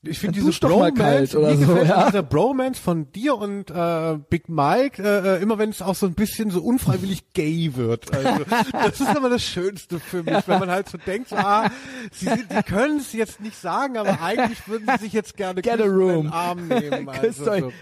Ich 0.06 0.18
finde 0.18 0.38
dann 0.38 0.44
diese 0.44 0.46
dusch 0.46 0.60
doch 0.60 0.78
mal 0.78 0.92
Bromance, 0.92 1.38
oder 1.38 1.48
mir 1.48 1.56
so, 1.56 1.66
gefällt 1.66 1.88
ja. 1.88 2.06
dieser 2.06 2.22
Bromance 2.22 2.80
von 2.80 3.12
dir 3.12 3.36
und 3.36 3.70
äh, 3.70 4.18
Big 4.28 4.48
Mike, 4.48 5.02
äh, 5.02 5.36
äh, 5.36 5.42
immer 5.42 5.58
wenn 5.58 5.70
es 5.70 5.82
auch 5.82 5.94
so 5.94 6.06
ein 6.06 6.14
bisschen 6.14 6.50
so 6.50 6.60
unfreiwillig 6.62 7.32
gay 7.32 7.72
wird. 7.74 8.14
Also, 8.14 8.44
das 8.72 9.00
ist 9.00 9.16
immer 9.16 9.30
das 9.30 9.42
Schönste 9.42 9.98
für 9.98 10.22
mich, 10.22 10.46
wenn 10.46 10.58
man 10.58 10.70
halt 10.70 10.88
so 10.88 10.98
denkt, 10.98 11.28
so, 11.28 11.36
ah, 11.36 11.70
sie, 12.12 12.26
sind, 12.26 12.46
die 12.50 12.62
können 12.62 12.98
es 12.98 13.12
jetzt 13.12 13.40
nicht 13.40 13.60
sagen, 13.60 13.96
aber 13.96 14.20
eigentlich 14.22 14.66
würden 14.68 14.86
sie 14.96 15.04
sich 15.04 15.12
jetzt 15.12 15.36
gerne 15.36 15.62
Get 15.62 15.74
a 15.74 15.76
küssen, 15.76 15.90
in 15.90 15.96
room. 15.96 16.22
den 16.24 16.32
Arm 16.32 16.68
nehmen. 16.68 17.10
Also, 17.16 17.44
so. 17.44 17.72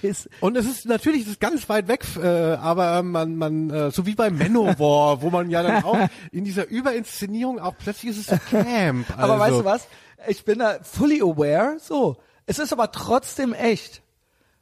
kiss. 0.00 0.28
Und 0.40 0.56
es 0.56 0.66
ist 0.66 0.86
natürlich 0.86 1.22
es 1.22 1.28
ist 1.28 1.40
ganz 1.40 1.68
weit 1.68 1.88
weg, 1.88 2.04
äh, 2.20 2.26
aber 2.26 3.02
man, 3.02 3.36
man, 3.36 3.70
äh, 3.70 3.90
so 3.90 4.06
wie 4.06 4.14
bei 4.14 4.30
Manowar, 4.30 5.22
wo 5.22 5.30
man 5.30 5.50
ja 5.50 5.62
dann 5.62 5.84
auch 5.84 5.98
in 6.32 6.44
dieser 6.44 6.68
Überinszenierung 6.68 7.58
auch 7.58 7.74
plötzlich 7.76 8.10
ist 8.10 8.18
es 8.18 8.26
so 8.26 8.36
Camp. 8.50 9.06
Also, 9.10 9.22
Aber 9.22 9.38
weißt 9.38 9.60
du 9.60 9.64
was? 9.64 9.88
Ich 10.28 10.44
bin 10.44 10.58
da 10.58 10.78
fully 10.82 11.20
aware, 11.20 11.78
so. 11.80 12.16
Es 12.46 12.58
ist 12.58 12.72
aber 12.72 12.90
trotzdem 12.92 13.52
echt. 13.52 14.02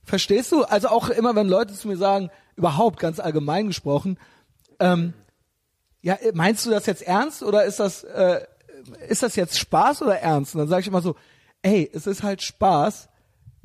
Verstehst 0.03 0.53
du? 0.53 0.65
Also 0.65 0.89
auch 0.89 1.09
immer, 1.09 1.35
wenn 1.35 1.49
Leute 1.49 1.75
zu 1.75 1.89
mir 1.89 1.97
sagen, 1.97 2.31
überhaupt 2.57 2.99
ganz 2.99 3.21
allgemein 3.21 3.69
gesprochen, 3.69 4.19
ähm, 4.79 5.15
ja, 6.03 6.19
meinst 6.33 6.67
du 6.67 6.71
das 6.71 6.87
jetzt 6.87 7.03
ernst 7.03 7.43
oder 7.43 7.65
ist 7.65 7.81
das, 7.81 8.05
äh, 8.05 8.45
ist 9.09 9.23
das 9.23 9.37
jetzt 9.37 9.59
Spaß 9.59 10.03
oder 10.03 10.19
ernst? 10.19 10.55
Und 10.55 10.61
dann 10.61 10.69
sage 10.69 10.83
ich 10.83 10.89
immer 10.89 11.03
so, 11.03 11.17
ey, 11.63 11.91
es 11.93 12.07
ist 12.07 12.23
halt 12.23 12.43
Spaß, 12.43 13.09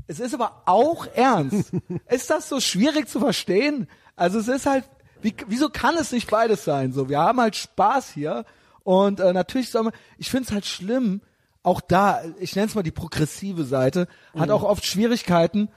es 0.07 0.19
ist 0.19 0.33
aber 0.33 0.63
auch 0.65 1.07
ernst. 1.13 1.71
ist 2.09 2.29
das 2.29 2.49
so 2.49 2.59
schwierig 2.59 3.07
zu 3.07 3.19
verstehen? 3.19 3.87
Also 4.15 4.39
es 4.39 4.47
ist 4.47 4.65
halt, 4.65 4.85
wie, 5.21 5.35
wieso 5.47 5.69
kann 5.69 5.95
es 5.97 6.11
nicht 6.11 6.29
beides 6.29 6.63
sein? 6.65 6.93
So, 6.93 7.09
wir 7.09 7.19
haben 7.19 7.39
halt 7.39 7.55
Spaß 7.55 8.11
hier 8.11 8.45
und 8.83 9.19
äh, 9.19 9.33
natürlich 9.33 9.71
soll 9.71 9.83
man, 9.83 9.93
ich 10.17 10.29
finde 10.29 10.45
es 10.45 10.51
halt 10.51 10.65
schlimm, 10.65 11.21
auch 11.66 11.82
da, 11.82 12.22
ich 12.39 12.55
nenne 12.55 12.68
es 12.68 12.76
mal 12.76 12.84
die 12.84 12.91
progressive 12.91 13.63
Seite, 13.63 14.07
hat 14.38 14.51
auch 14.51 14.63
oft 14.63 14.86
Schwierigkeiten, 14.86 15.70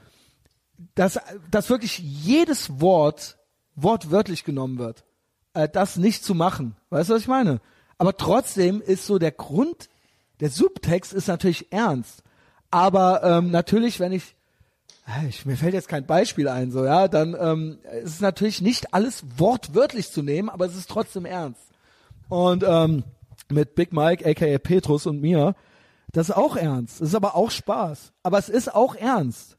dass, 0.95 1.19
dass 1.49 1.69
wirklich 1.69 1.97
jedes 1.97 2.79
Wort 2.79 3.37
wortwörtlich 3.75 4.43
genommen 4.43 4.77
wird. 4.77 5.03
Äh, 5.53 5.67
das 5.67 5.97
nicht 5.97 6.23
zu 6.23 6.35
machen. 6.35 6.75
Weißt 6.89 7.09
du, 7.09 7.15
was 7.15 7.21
ich 7.21 7.27
meine? 7.27 7.59
Aber 7.97 8.15
trotzdem 8.15 8.81
ist 8.81 9.05
so 9.05 9.17
der 9.17 9.31
Grund, 9.31 9.89
der 10.39 10.49
Subtext 10.49 11.11
ist 11.11 11.27
natürlich 11.27 11.71
ernst. 11.71 12.23
Aber 12.71 13.23
ähm, 13.23 13.49
natürlich, 13.49 13.99
wenn 13.99 14.11
ich, 14.11 14.35
äh, 15.07 15.27
ich, 15.27 15.45
mir 15.45 15.57
fällt 15.57 15.73
jetzt 15.73 15.87
kein 15.87 16.05
Beispiel 16.05 16.47
ein, 16.47 16.71
so 16.71 16.85
ja, 16.85 17.07
dann 17.07 17.35
ähm, 17.39 17.79
ist 18.03 18.15
es 18.15 18.21
natürlich 18.21 18.61
nicht 18.61 18.93
alles 18.93 19.23
wortwörtlich 19.37 20.11
zu 20.11 20.21
nehmen, 20.21 20.49
aber 20.49 20.65
es 20.65 20.75
ist 20.75 20.89
trotzdem 20.89 21.25
ernst. 21.25 21.61
Und 22.29 22.63
ähm, 22.65 23.03
mit 23.49 23.73
Big 23.73 23.91
Mike, 23.91 24.23
aka 24.23 24.57
Petrus 24.59 25.07
und 25.07 25.19
mir, 25.19 25.55
das 26.13 26.29
ist 26.29 26.35
auch 26.35 26.55
ernst. 26.55 27.01
Das 27.01 27.09
ist 27.09 27.15
aber 27.15 27.35
auch 27.35 27.51
Spaß. 27.51 28.11
Aber 28.23 28.37
es 28.37 28.49
ist 28.49 28.73
auch 28.73 28.95
ernst. 28.95 29.57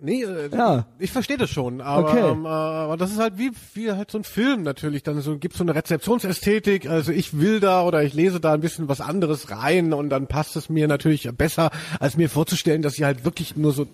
Nee, 0.00 0.24
äh, 0.24 0.50
Ja. 0.54 0.86
ich 0.98 1.12
verstehe 1.12 1.36
das 1.38 1.50
schon, 1.50 1.80
aber, 1.80 2.10
Okay. 2.10 2.28
ähm, 2.30 2.44
äh, 2.44 2.48
aber 2.48 2.96
das 2.96 3.12
ist 3.12 3.18
halt 3.20 3.38
wie, 3.38 3.52
wie 3.74 3.92
halt 3.92 4.10
so 4.10 4.18
ein 4.18 4.24
Film 4.24 4.62
natürlich. 4.62 5.02
Dann 5.04 5.20
so, 5.20 5.38
gibt's 5.38 5.56
so 5.58 5.64
eine 5.64 5.74
Rezeptionsästhetik, 5.74 6.88
also 6.90 7.12
ich 7.12 7.38
will 7.38 7.60
da 7.60 7.82
oder 7.84 8.02
ich 8.02 8.12
lese 8.12 8.40
da 8.40 8.52
ein 8.54 8.60
bisschen 8.60 8.88
was 8.88 9.00
anderes 9.00 9.50
rein 9.50 9.92
und 9.92 10.10
dann 10.10 10.26
passt 10.26 10.56
es 10.56 10.68
mir 10.68 10.88
natürlich 10.88 11.30
besser, 11.36 11.70
als 12.00 12.16
mir 12.16 12.28
vorzustellen, 12.28 12.82
dass 12.82 12.98
ihr 12.98 13.06
halt 13.06 13.24
wirklich 13.24 13.56
nur 13.56 13.72
so 13.72 13.86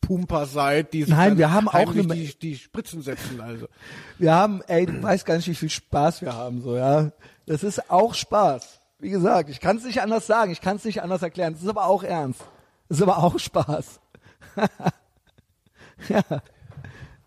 Pumper 0.00 0.46
seid, 0.46 0.92
die 0.92 1.04
sich 1.04 1.14
Nein, 1.14 1.38
wir 1.38 1.52
haben 1.52 1.68
auch 1.68 1.74
eine- 1.92 2.06
die, 2.08 2.34
die 2.36 2.56
Spritzen 2.56 3.00
setzen. 3.02 3.40
Also 3.40 3.66
Wir 4.18 4.34
haben, 4.34 4.60
ey, 4.66 4.84
du 4.86 5.00
weißt 5.00 5.24
gar 5.24 5.36
nicht, 5.36 5.48
wie 5.48 5.54
viel 5.54 5.70
Spaß 5.70 6.22
wir 6.22 6.34
haben, 6.34 6.60
so, 6.60 6.76
ja. 6.76 7.12
Das 7.46 7.62
ist 7.62 7.88
auch 7.90 8.14
Spaß. 8.14 8.79
Wie 9.00 9.10
gesagt, 9.10 9.48
ich 9.48 9.60
kann 9.60 9.78
es 9.78 9.84
nicht 9.84 10.02
anders 10.02 10.26
sagen, 10.26 10.52
ich 10.52 10.60
kann 10.60 10.76
es 10.76 10.84
nicht 10.84 11.02
anders 11.02 11.22
erklären. 11.22 11.54
Es 11.54 11.62
ist 11.62 11.68
aber 11.68 11.86
auch 11.86 12.02
ernst. 12.02 12.42
Es 12.88 12.98
ist 12.98 13.02
aber 13.02 13.18
auch 13.18 13.38
Spaß. 13.38 14.00
ja. 16.08 16.22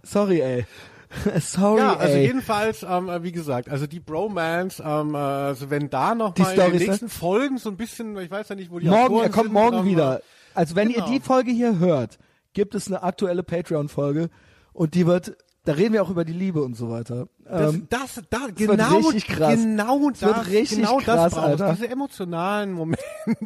Sorry, 0.03 0.41
ey. 0.41 0.65
Sorry, 1.39 1.79
ja, 1.79 1.95
also 1.95 2.15
ey. 2.15 2.25
jedenfalls, 2.25 2.83
ähm, 2.83 3.09
äh, 3.09 3.23
wie 3.23 3.31
gesagt, 3.31 3.69
also 3.69 3.87
die 3.87 3.99
Bromance, 3.99 4.81
ähm, 4.83 5.15
äh, 5.15 5.17
also 5.17 5.69
wenn 5.69 5.89
da 5.89 6.15
noch 6.15 6.33
Die 6.33 6.41
mal 6.41 6.51
in 6.51 6.55
den 6.55 6.63
Storys, 6.63 6.81
ne? 6.81 6.87
nächsten 6.87 7.09
Folgen 7.09 7.57
so 7.57 7.69
ein 7.69 7.77
bisschen, 7.77 8.17
ich 8.17 8.31
weiß 8.31 8.49
ja 8.49 8.55
nicht, 8.55 8.71
wo 8.71 8.79
die 8.79 8.87
morgen, 8.87 9.05
Autoren 9.05 9.23
er 9.23 9.29
kommt 9.29 9.45
sind, 9.45 9.53
morgen 9.53 9.77
ähm, 9.79 9.85
wieder. 9.85 10.21
Also 10.53 10.75
wenn 10.75 10.89
genau. 10.89 11.05
ihr 11.05 11.11
die 11.11 11.19
Folge 11.19 11.51
hier 11.51 11.79
hört, 11.79 12.17
gibt 12.53 12.75
es 12.75 12.87
eine 12.87 13.03
aktuelle 13.03 13.43
Patreon-Folge 13.43 14.29
und 14.73 14.93
die 14.95 15.05
wird, 15.05 15.37
da 15.65 15.73
reden 15.73 15.93
wir 15.93 16.03
auch 16.03 16.09
über 16.09 16.25
die 16.25 16.33
Liebe 16.33 16.61
und 16.61 16.75
so 16.75 16.89
weiter. 16.89 17.27
Das, 17.45 17.73
Ähm, 17.73 17.87
das, 17.89 18.21
da, 18.29 18.41
wird 18.47 18.57
genau, 18.57 18.97
richtig 18.97 19.27
krass. 19.27 19.55
genau 19.55 20.01
wird 20.01 20.21
das, 20.21 20.47
richtig 20.47 20.79
genau 20.79 20.97
krass, 20.97 21.05
das 21.05 21.33
braucht 21.33 21.45
Alter. 21.45 21.71
diese 21.73 21.89
emotionalen 21.89 22.73
Momente. 22.73 23.03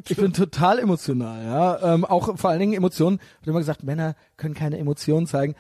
Ich 0.07 0.18
bin 0.18 0.34
total 0.34 0.80
emotional, 0.80 1.43
ja. 1.43 1.93
Ähm, 1.93 2.05
auch 2.05 2.38
vor 2.38 2.49
allen 2.49 2.59
Dingen 2.59 2.74
Emotionen. 2.74 3.20
Ich 3.20 3.41
habe 3.41 3.51
immer 3.51 3.59
gesagt, 3.59 3.84
Männer 3.84 4.15
können 4.36 4.55
keine 4.55 4.78
Emotionen 4.80 5.28
zeigen. 5.28 5.55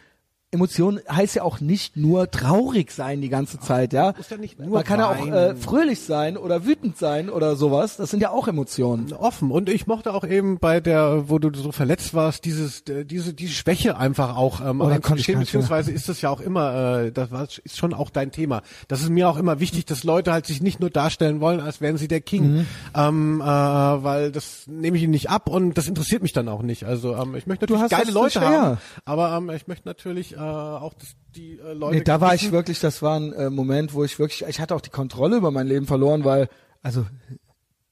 Emotion 0.51 1.01
heißt 1.11 1.35
ja 1.35 1.43
auch 1.43 1.59
nicht 1.59 1.97
nur 1.97 2.31
traurig 2.31 2.91
sein 2.91 3.19
die 3.19 3.27
ganze 3.27 3.59
Zeit, 3.59 3.91
ja. 3.91 4.13
Muss 4.15 4.29
ja 4.29 4.37
nicht 4.37 4.57
nur 4.57 4.69
Man 4.69 4.83
kann 4.85 4.99
ja 5.01 5.09
auch 5.09 5.27
äh, 5.27 5.55
fröhlich 5.55 5.99
sein 5.99 6.37
oder 6.37 6.65
wütend 6.65 6.97
sein 6.97 7.29
oder 7.29 7.57
sowas. 7.57 7.97
Das 7.97 8.11
sind 8.11 8.21
ja 8.21 8.29
auch 8.29 8.47
Emotionen. 8.47 9.11
Offen. 9.11 9.51
Und 9.51 9.67
ich 9.67 9.87
mochte 9.87 10.13
auch 10.13 10.23
eben 10.23 10.57
bei 10.57 10.79
der, 10.79 11.27
wo 11.29 11.37
du 11.37 11.51
so 11.53 11.73
verletzt 11.73 12.13
warst, 12.13 12.45
dieses, 12.45 12.79
äh, 12.87 13.03
diese, 13.03 13.33
diese 13.33 13.51
Schwäche 13.51 13.97
einfach 13.97 14.37
auch 14.37 14.61
ähm, 14.61 14.79
Oh, 14.79 14.85
mehr. 14.87 15.01
beziehungsweise 15.01 15.91
ist 15.91 16.07
das 16.07 16.21
ja 16.21 16.29
auch 16.29 16.39
immer, 16.39 17.01
äh, 17.01 17.11
das 17.11 17.29
war, 17.29 17.43
ist 17.43 17.75
schon 17.77 17.93
auch 17.93 18.09
dein 18.09 18.31
Thema. 18.31 18.61
Das 18.87 19.01
ist 19.01 19.09
mir 19.09 19.27
auch 19.27 19.37
immer 19.37 19.59
wichtig, 19.59 19.85
dass 19.85 20.05
Leute 20.05 20.31
halt 20.31 20.45
sich 20.45 20.61
nicht 20.61 20.79
nur 20.79 20.89
darstellen 20.89 21.41
wollen, 21.41 21.59
als 21.59 21.81
wären 21.81 21.97
sie 21.97 22.07
der 22.07 22.21
King, 22.21 22.37
Mhm. 22.59 22.65
ähm, 22.95 23.41
äh, 23.41 23.45
weil 23.45 24.31
das 24.31 24.63
nehme 24.67 24.95
ich 24.95 25.03
ihnen 25.03 25.11
nicht 25.11 25.29
ab 25.29 25.49
und 25.49 25.77
das 25.77 25.89
interessiert 25.89 26.21
mich 26.21 26.31
dann 26.31 26.47
auch 26.47 26.61
nicht. 26.61 26.85
Also 26.85 27.15
ähm, 27.15 27.35
ich 27.35 27.47
möchte 27.47 27.65
Du 27.65 27.73
natürlich 27.73 27.91
hast 27.91 28.05
geile 28.05 28.11
Leute 28.17 28.39
haben, 28.39 28.77
aber 29.03 29.35
ähm, 29.35 29.49
ich 29.49 29.67
möchte 29.67 29.85
natürlich 29.89 30.35
äh, 30.37 30.39
auch, 30.51 30.93
dass 30.93 31.15
die 31.35 31.59
äh, 31.59 31.73
Leute 31.73 31.97
Nee, 31.97 32.03
da 32.03 32.21
war 32.21 32.35
ich 32.35 32.51
wirklich, 32.51 32.79
das 32.79 33.01
war 33.01 33.19
ein 33.19 33.33
äh, 33.33 33.49
Moment, 33.49 33.93
wo 33.93 34.03
ich 34.03 34.19
wirklich, 34.19 34.47
ich 34.47 34.59
hatte 34.59 34.75
auch 34.75 34.81
die 34.81 34.89
Kontrolle 34.89 35.37
über 35.37 35.51
mein 35.51 35.67
Leben 35.67 35.85
verloren, 35.85 36.23
weil, 36.23 36.49
also, 36.81 37.05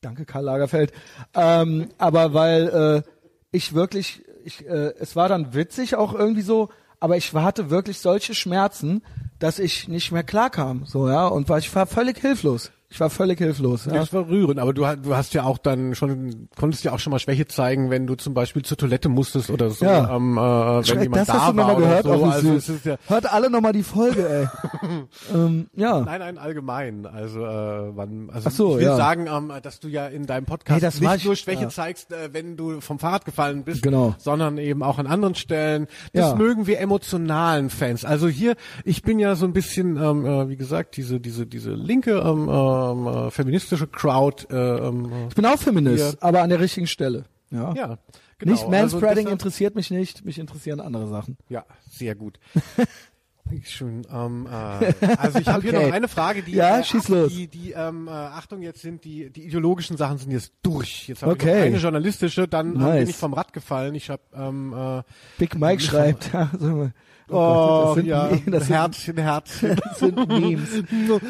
danke 0.01 0.25
Karl 0.25 0.43
Lagerfeld, 0.43 0.91
ähm, 1.33 1.89
aber 1.97 2.33
weil 2.33 3.03
äh, 3.05 3.09
ich 3.51 3.73
wirklich, 3.73 4.23
ich, 4.43 4.65
äh, 4.65 4.93
es 4.99 5.15
war 5.15 5.29
dann 5.29 5.53
witzig 5.53 5.95
auch 5.95 6.13
irgendwie 6.13 6.41
so, 6.41 6.69
aber 6.99 7.17
ich 7.17 7.33
hatte 7.33 7.69
wirklich 7.69 7.99
solche 7.99 8.33
Schmerzen, 8.35 9.03
dass 9.39 9.59
ich 9.59 9.87
nicht 9.87 10.11
mehr 10.11 10.23
klarkam, 10.23 10.85
so 10.85 11.07
ja, 11.09 11.27
und 11.27 11.49
war, 11.49 11.57
ich 11.57 11.73
war 11.75 11.85
völlig 11.85 12.19
hilflos. 12.19 12.71
Ich 12.95 12.99
war 13.01 13.09
völlig 13.09 13.39
hilflos. 13.39 13.83
Ja. 13.87 13.91
Das 13.95 14.13
war 14.13 14.29
rührend, 14.29 14.57
aber 14.57 14.73
du, 14.73 14.85
ha- 14.87 14.95
du 14.95 15.17
hast 15.17 15.33
ja 15.33 15.43
auch 15.43 15.57
dann 15.57 15.95
schon, 15.95 16.47
konntest 16.55 16.85
ja 16.85 16.93
auch 16.93 16.99
schon 16.99 17.11
mal 17.11 17.19
Schwäche 17.19 17.45
zeigen, 17.45 17.89
wenn 17.89 18.07
du 18.07 18.15
zum 18.15 18.33
Beispiel 18.33 18.61
zur 18.63 18.77
Toilette 18.77 19.09
musstest 19.09 19.49
oder 19.49 19.69
so, 19.69 19.83
Ja. 19.85 20.15
ähm, 20.15 20.37
äh, 20.37 20.41
wenn 20.41 21.01
jemand 21.01 21.15
das 21.17 21.27
da 21.27 21.33
hast 21.41 21.49
du 21.51 21.55
nochmal 21.57 21.75
gehört 21.75 22.03
so. 22.05 22.11
Also 22.23 22.39
Zoom. 22.47 22.55
es 22.55 22.69
ist 22.69 22.85
ja, 22.85 22.95
Hört 23.07 23.33
alle 23.33 23.49
nochmal 23.49 23.73
die 23.73 23.83
Folge, 23.83 24.29
ey. 24.29 24.47
ähm, 25.35 25.67
ja. 25.75 25.99
nein, 25.99 26.19
nein, 26.21 26.37
allgemein. 26.37 27.05
Also, 27.05 27.41
äh, 27.45 27.97
wann, 27.97 28.29
also 28.31 28.49
so, 28.49 28.69
ich 28.75 28.77
will 28.77 28.83
ja. 28.83 28.95
sagen, 28.95 29.27
ähm, 29.27 29.51
dass 29.61 29.81
du 29.81 29.89
ja 29.89 30.07
in 30.07 30.25
deinem 30.25 30.45
Podcast 30.45 30.81
war 31.03 31.11
nicht 31.11 31.21
ich- 31.23 31.25
nur 31.25 31.35
Schwäche 31.35 31.63
ja. 31.63 31.69
zeigst, 31.69 32.13
äh, 32.13 32.29
wenn 32.31 32.55
du 32.55 32.79
vom 32.79 32.97
Fahrrad 32.99 33.25
gefallen 33.25 33.63
bist, 33.65 33.81
Genau. 33.83 34.15
sondern 34.19 34.57
eben 34.57 34.83
auch 34.83 34.99
an 34.99 35.07
anderen 35.07 35.35
Stellen. 35.35 35.87
Das 36.13 36.33
mögen 36.37 36.65
wir 36.65 36.79
emotionalen 36.79 37.69
Fans. 37.69 38.05
Also 38.05 38.29
hier, 38.29 38.55
ich 38.85 39.01
bin 39.03 39.19
ja 39.19 39.35
so 39.35 39.45
ein 39.45 39.51
bisschen, 39.51 39.97
ähm, 39.97 40.25
äh, 40.25 40.47
wie 40.47 40.55
gesagt, 40.55 40.95
diese, 40.95 41.19
diese, 41.19 41.45
diese 41.45 41.71
linke 41.73 42.19
ähm, 42.25 42.47
ähm, 42.91 43.07
äh, 43.27 43.31
feministische 43.31 43.87
Crowd. 43.87 44.45
Äh, 44.49 44.55
ähm, 44.55 45.11
äh, 45.11 45.27
Ich 45.29 45.35
bin 45.35 45.45
auch 45.45 45.57
Feminist, 45.59 46.13
Ja. 46.13 46.21
aber 46.27 46.41
an 46.41 46.49
der 46.49 46.59
richtigen 46.59 46.87
Stelle. 46.87 47.25
Ja. 47.51 47.73
ja, 47.73 47.97
genau. 48.39 48.51
Nicht 48.53 48.67
Manspreading 48.67 49.25
Also 49.27 49.29
interessiert 49.29 49.75
mich 49.75 49.91
nicht, 49.91 50.25
mich 50.25 50.39
interessieren 50.39 50.79
andere 50.79 51.07
Sachen. 51.07 51.37
Ja, 51.49 51.63
sehr 51.89 52.15
gut. 52.15 52.39
Schön. 53.63 54.01
Ähm, 54.11 54.47
äh, 54.51 54.91
also 55.17 55.37
ich 55.37 55.47
habe 55.47 55.61
hier 55.61 55.75
Okay. 55.75 55.85
noch 55.85 55.93
eine 55.93 56.07
Frage, 56.07 56.41
die, 56.41 56.53
Ja, 56.53 56.79
äh, 56.79 56.83
schieß 56.83 57.09
los. 57.09 57.31
die, 57.31 57.47
die 57.47 57.71
ähm, 57.73 58.07
äh, 58.07 58.11
Achtung, 58.11 58.63
jetzt 58.63 58.81
sind 58.81 59.03
die 59.05 59.29
die 59.29 59.43
ideologischen 59.45 59.97
Sachen 59.97 60.17
sind 60.17 60.31
jetzt 60.31 60.51
durch. 60.63 61.07
Jetzt 61.07 61.21
habe 61.21 61.33
ich 61.33 61.41
Okay. 61.43 61.59
noch 61.59 61.65
eine 61.67 61.77
journalistische, 61.77 62.47
dann 62.47 62.73
ähm, 62.73 62.81
Nice. 62.81 62.99
bin 63.01 63.09
ich 63.09 63.15
vom 63.15 63.33
Rad 63.33 63.53
gefallen. 63.53 63.93
Ich 63.93 64.09
habe 64.09 64.23
ähm, 64.33 64.73
äh, 64.75 65.03
Big 65.37 65.55
Mike 65.59 65.81
schreibt. 65.81 66.31
Ja, 66.33 66.49
so, 66.59 66.89
oh, 67.29 67.33
oh, 67.33 67.37
Gott, 67.37 67.87
das 67.87 67.95
sind, 67.95 68.05
ja, 68.07 68.29
das 68.47 68.69
Herzchen, 68.69 69.17
Herzchen. 69.17 69.75
das 69.83 69.99
sind 69.99 70.27
Memes. 70.27 70.69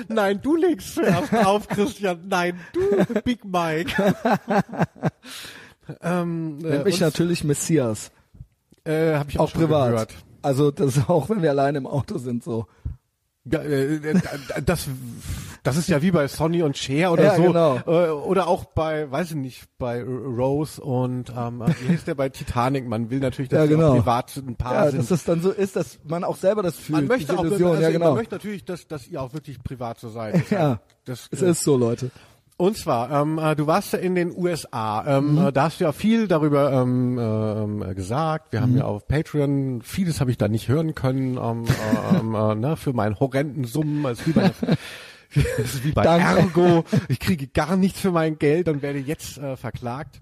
Nein, 0.08 0.40
du 0.42 0.56
legst 0.56 0.96
zuerst 0.96 1.34
auf, 1.34 1.68
Christian. 1.68 2.28
Nein, 2.28 2.60
du, 2.74 3.22
Big 3.24 3.44
Mike. 3.46 3.94
ähm, 6.02 6.60
äh, 6.64 6.70
Nennt 6.70 6.86
mich 6.86 7.00
natürlich 7.00 7.44
Messias. 7.44 8.12
äh, 8.84 9.16
habe 9.16 9.30
ich 9.30 9.40
auch, 9.40 9.50
Auch 9.50 9.54
privat. 9.54 9.92
gehört. 9.92 10.14
Also 10.42 10.72
das 10.72 10.98
ist 10.98 11.10
auch, 11.10 11.30
wenn 11.30 11.42
wir 11.42 11.50
alleine 11.52 11.78
im 11.80 11.88
Auto 11.88 12.18
sind, 12.18 12.44
so. 12.44 12.68
Äh, 13.52 13.96
äh, 13.96 14.22
das, 14.66 14.88
das 15.62 15.78
ist 15.78 15.88
ja 15.88 16.02
wie 16.02 16.12
bei 16.12 16.28
Sonny 16.28 16.64
und 16.64 16.78
Cher 16.78 17.12
oder 17.12 17.24
Ja, 17.26 17.36
so. 17.36 17.44
genau. 17.44 17.78
Äh, 17.86 18.10
oder 18.10 18.48
auch 18.48 18.66
bei, 18.66 19.10
weiß 19.12 19.32
ich 19.32 19.36
nicht, 19.36 19.64
bei 19.78 20.02
Rose 20.04 20.82
und 20.82 21.32
ähm, 21.36 21.64
wie 21.82 21.90
heißt 21.94 22.08
der 22.08 22.16
bei 22.16 22.30
Titanic? 22.30 22.88
Man 22.88 23.10
will 23.12 23.20
natürlich, 23.20 23.50
dass 23.50 23.60
Ja, 23.60 23.66
genau. 23.68 23.94
privat 23.96 24.36
ein 24.38 24.56
Paar 24.56 24.86
Ja, 24.86 24.92
sind. 24.92 25.00
dass 25.02 25.12
es 25.12 25.24
dann 25.26 25.42
so 25.42 25.52
ist, 25.52 25.76
dass 25.76 26.00
man 26.08 26.24
auch 26.24 26.38
selber 26.38 26.64
das 26.64 26.76
fühlt. 26.76 26.98
man 27.00 27.08
möchte 27.08 27.38
auch, 27.38 27.44
also 27.44 27.76
ja 27.76 27.92
genau. 27.92 28.06
man 28.08 28.16
möchte 28.16 28.36
natürlich, 28.36 28.66
dass, 28.66 28.88
dass 28.88 29.08
ihr 29.08 29.22
auch 29.22 29.34
wirklich 29.34 29.62
privat 29.64 30.00
so 30.00 30.10
seid. 30.10 30.44
Ja, 30.50 30.80
Das, 31.06 31.28
es 31.32 31.42
äh, 31.42 31.50
ist 31.52 31.64
so, 31.64 31.78
Leute. 31.78 32.10
Und 32.58 32.78
zwar, 32.78 33.12
ähm, 33.12 33.38
äh, 33.38 33.54
du 33.56 33.68
warst 33.68 33.92
ja 33.92 34.00
in 34.00 34.16
den 34.16 34.32
USA. 34.36 35.18
Ähm, 35.18 35.34
Mhm. 35.34 35.48
äh, 35.48 35.52
Da 35.52 35.64
hast 35.64 35.80
du 35.82 35.84
ja 35.84 35.92
viel 35.92 36.28
darüber 36.30 36.72
ähm, 36.72 37.20
ähm, 37.20 37.84
äh, 37.84 37.94
gesagt. 37.96 38.54
Wir 38.54 38.60
Mhm. 38.62 38.64
haben 38.64 38.78
ja 38.78 38.84
auf 38.86 39.08
Patreon, 39.10 39.82
vieles 39.82 40.22
habe 40.22 40.32
ich 40.32 40.38
da 40.38 40.48
nicht 40.48 40.70
hören 40.70 40.96
können, 40.96 41.38
ähm, 41.38 41.66
ähm, 42.18 42.34
äh, 42.34 42.56
ne, 42.56 42.78
für 42.78 42.94
meinen 42.94 43.20
horrenden 43.20 43.66
Summen. 43.66 44.06
Es 44.06 44.20
ist 44.20 44.28
wie 44.28 44.32
bei, 44.32 44.52
wie 45.84 45.92
bei. 45.92 46.06
Ergo. 46.06 46.86
Ich 47.10 47.20
kriege 47.20 47.48
gar 47.48 47.76
nichts 47.76 48.00
für 48.00 48.12
mein 48.12 48.40
Geld 48.40 48.70
und 48.70 48.82
werde 48.82 49.00
jetzt 49.00 49.38
äh, 49.38 49.58
verklagt. 49.58 50.22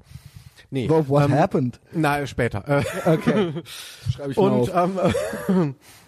Nee. 0.72 0.90
What, 0.90 1.08
what 1.10 1.26
ähm, 1.26 1.34
happened? 1.36 1.80
Na, 1.92 2.26
später. 2.26 2.64
Okay. 3.06 3.54
Schreibe 4.12 4.32
ich 4.32 4.38
mal 4.38 4.44
und 4.50 4.74
auf. 4.74 5.50
ähm, 5.50 5.76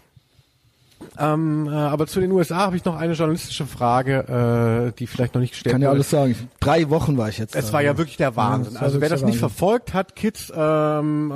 Ähm, 1.19 1.67
äh, 1.67 1.71
aber 1.71 2.07
zu 2.07 2.19
den 2.19 2.31
USA 2.31 2.57
habe 2.57 2.75
ich 2.77 2.85
noch 2.85 2.95
eine 2.95 3.13
journalistische 3.13 3.65
Frage, 3.65 4.89
äh, 4.91 4.97
die 4.99 5.07
vielleicht 5.07 5.33
noch 5.33 5.41
nicht 5.41 5.51
gestellt 5.51 5.73
Kann 5.73 5.81
ja 5.81 5.89
wurde. 5.89 5.95
alles 5.97 6.09
sagen. 6.09 6.35
Drei 6.59 6.89
Wochen 6.89 7.17
war 7.17 7.29
ich 7.29 7.37
jetzt. 7.37 7.55
Es 7.55 7.67
da, 7.67 7.73
war 7.73 7.81
ja 7.81 7.93
ne? 7.93 7.97
wirklich 7.97 8.17
der 8.17 8.35
Wahnsinn. 8.35 8.73
Ja, 8.75 8.81
also 8.81 9.01
wer 9.01 9.09
das 9.09 9.21
nicht 9.21 9.27
Wahnsinn. 9.27 9.39
verfolgt 9.39 9.93
hat, 9.93 10.15
Kids, 10.15 10.51
ähm, 10.55 11.31
äh, 11.31 11.35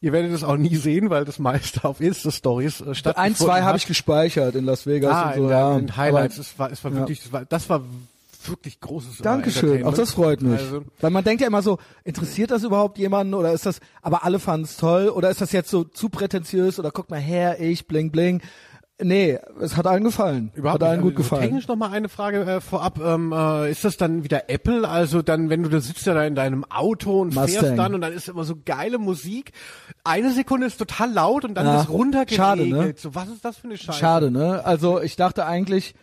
ihr 0.00 0.12
werdet 0.12 0.32
es 0.32 0.44
auch 0.44 0.56
nie 0.56 0.76
sehen, 0.76 1.10
weil 1.10 1.24
das 1.24 1.38
meiste 1.38 1.84
auf 1.84 2.00
Insta-Stories 2.00 2.80
äh, 2.80 2.94
stattfindet. 2.94 3.18
Ein, 3.18 3.34
zwei 3.36 3.62
habe 3.62 3.78
ich 3.78 3.86
gespeichert 3.86 4.54
in 4.54 4.64
Las 4.64 4.86
Vegas 4.86 5.12
ah, 5.14 5.28
und 5.30 5.34
so. 5.36 5.44
in, 5.44 5.50
ja. 5.50 5.76
in 5.76 5.96
Highlights. 5.96 6.34
Aber- 6.36 6.42
Es 6.42 6.58
war, 6.58 6.72
es 6.72 6.84
war 6.84 6.90
Ja. 6.92 6.98
wirklich, 6.98 7.22
das 7.22 7.32
war, 7.32 7.44
das 7.44 7.68
war 7.70 7.82
wirklich 8.46 8.80
großes 8.80 9.20
äh, 9.20 9.22
Dankeschön, 9.22 9.84
auch 9.84 9.92
das 9.94 10.12
freut 10.12 10.40
mich. 10.40 10.58
Also, 10.60 10.82
Weil 11.00 11.10
man 11.10 11.24
denkt 11.24 11.42
ja 11.42 11.46
immer 11.46 11.60
so, 11.62 11.78
interessiert 12.04 12.50
das 12.50 12.62
überhaupt 12.64 12.96
jemanden 12.98 13.34
oder 13.34 13.52
ist 13.52 13.66
das, 13.66 13.80
aber 14.02 14.24
alle 14.24 14.38
fanden 14.38 14.64
es 14.64 14.76
toll 14.78 15.08
oder 15.10 15.30
ist 15.30 15.40
das 15.42 15.52
jetzt 15.52 15.70
so 15.70 15.84
zu 15.84 16.08
prätentiös 16.08 16.78
oder 16.78 16.90
guck 16.90 17.10
mal 17.10 17.20
her, 17.20 17.60
ich, 17.60 17.86
bling, 17.86 18.10
bling. 18.10 18.40
Nee, 19.02 19.38
es 19.60 19.76
hat 19.76 19.86
allen 19.86 20.04
gefallen. 20.04 20.50
Überhaupt 20.54 20.82
hat 20.82 20.88
allen 20.90 21.00
nicht. 21.00 21.16
gut 21.16 21.16
Also 21.16 21.22
gefallen. 21.22 21.42
Technisch 21.42 21.68
noch 21.68 21.76
mal 21.76 21.90
eine 21.90 22.08
Frage 22.08 22.40
äh, 22.42 22.60
vorab. 22.60 23.00
Ähm, 23.04 23.32
äh, 23.32 23.70
ist 23.70 23.84
das 23.84 23.96
dann 23.96 24.24
wieder 24.24 24.48
Apple? 24.50 24.88
Also 24.88 25.22
dann, 25.22 25.50
wenn 25.50 25.62
du 25.62 25.68
da 25.68 25.80
sitzt 25.80 26.06
ja 26.06 26.14
da 26.14 26.24
in 26.24 26.34
deinem 26.34 26.64
Auto 26.70 27.20
und 27.20 27.32
fährst 27.32 27.54
Mustang. 27.54 27.76
dann 27.76 27.94
und 27.94 28.00
dann 28.00 28.12
ist 28.12 28.28
immer 28.28 28.44
so 28.44 28.54
geile 28.64 28.98
Musik. 28.98 29.52
Eine 30.04 30.32
Sekunde 30.32 30.66
ist 30.66 30.76
total 30.78 31.12
laut 31.12 31.44
und 31.44 31.54
dann 31.54 31.66
Ja, 31.66 31.76
ist 31.76 31.82
es 31.84 31.90
runtergeregelt. 31.90 32.36
schade, 32.36 32.66
ne? 32.68 32.94
So, 32.96 33.14
was 33.14 33.28
ist 33.28 33.44
das 33.44 33.56
für 33.56 33.64
eine 33.68 33.76
Scheiße? 33.76 33.98
Schade, 33.98 34.30
ne? 34.30 34.64
Also 34.64 35.00
ich 35.00 35.16
dachte 35.16 35.46
eigentlich, 35.46 35.94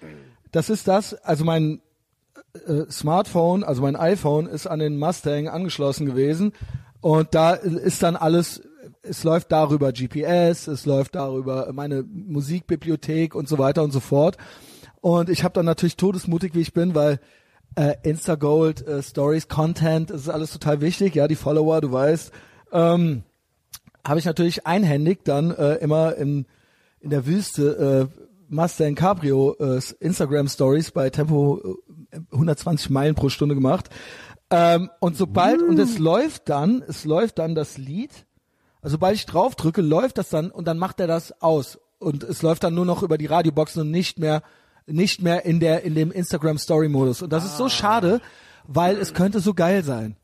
das 0.51 0.69
ist 0.69 0.87
das, 0.87 1.13
also 1.13 1.43
mein 1.45 1.81
äh, 2.67 2.83
Smartphone, 2.89 3.63
also 3.63 3.81
mein 3.81 3.95
iPhone 3.95 4.47
ist 4.47 4.67
an 4.67 4.79
den 4.79 4.97
Mustang 4.97 5.47
angeschlossen 5.49 6.05
gewesen 6.05 6.53
und 7.01 7.35
da 7.35 7.51
ist 7.53 8.01
dann 8.03 8.15
alles, 8.15 8.61
es 9.09 9.23
läuft 9.23 9.51
darüber 9.51 9.91
GPS, 9.91 10.67
es 10.67 10.85
läuft 10.85 11.15
darüber 11.15 11.71
meine 11.73 12.03
Musikbibliothek 12.03 13.35
und 13.35 13.47
so 13.47 13.57
weiter 13.57 13.83
und 13.83 13.91
so 13.91 13.99
fort. 13.99 14.37
Und 15.01 15.29
ich 15.29 15.43
habe 15.43 15.53
dann 15.53 15.65
natürlich 15.65 15.97
todesmutig, 15.97 16.53
wie 16.55 16.61
ich 16.61 16.73
bin, 16.73 16.95
weil 16.95 17.19
äh, 17.75 17.95
Instagold, 18.03 18.85
äh, 18.87 19.03
Stories, 19.03 19.47
Content, 19.47 20.09
das 20.09 20.21
ist 20.21 20.29
alles 20.29 20.51
total 20.51 20.81
wichtig, 20.81 21.15
ja, 21.15 21.27
die 21.27 21.35
Follower, 21.35 21.81
du 21.81 21.91
weißt, 21.91 22.31
ähm, 22.71 23.23
habe 24.05 24.19
ich 24.19 24.25
natürlich 24.25 24.65
einhändig 24.65 25.23
dann 25.23 25.51
äh, 25.51 25.75
immer 25.75 26.15
in, 26.15 26.45
in 26.99 27.09
der 27.09 27.25
Wüste 27.25 28.09
äh, 28.13 28.23
Mustang 28.49 28.95
Cabrio 28.95 29.55
äh, 29.59 29.79
Instagram 29.99 30.47
Stories 30.47 30.91
bei 30.91 31.09
Tempo 31.09 31.77
äh, 32.11 32.19
120 32.31 32.89
Meilen 32.89 33.15
pro 33.15 33.29
Stunde 33.29 33.55
gemacht. 33.55 33.89
Ähm, 34.49 34.89
und 34.99 35.17
sobald, 35.17 35.61
und 35.61 35.77
es 35.77 35.99
läuft 35.99 36.49
dann, 36.49 36.81
es 36.87 37.03
läuft 37.03 37.39
dann 37.39 37.53
das 37.53 37.77
Lied, 37.77 38.25
also 38.81 38.95
sobald 38.95 39.15
ich 39.15 39.25
drauf 39.25 39.55
drücke, 39.55 39.81
läuft 39.81 40.17
das 40.17 40.29
dann 40.29 40.51
und 40.51 40.67
dann 40.67 40.77
macht 40.77 40.99
er 40.99 41.07
das 41.07 41.41
aus. 41.41 41.79
Und 41.99 42.23
es 42.23 42.41
läuft 42.41 42.63
dann 42.63 42.75
nur 42.75 42.85
noch 42.85 43.03
über 43.03 43.17
die 43.17 43.25
Radioboxen 43.25 43.81
und 43.81 43.91
nicht 43.91 44.19
mehr, 44.19 44.43
nicht 44.85 45.21
mehr 45.21 45.45
in 45.45 45.59
der, 45.59 45.83
in 45.83 45.95
dem 45.95 46.11
Instagram 46.11 46.57
Story 46.57 46.89
Modus. 46.89 47.21
Und 47.21 47.31
das 47.33 47.45
ist 47.45 47.57
so 47.57 47.69
schade, 47.69 48.21
weil 48.67 48.97
es 48.97 49.13
könnte 49.13 49.39
so 49.39 49.53
geil 49.53 49.83
sein. 49.83 50.15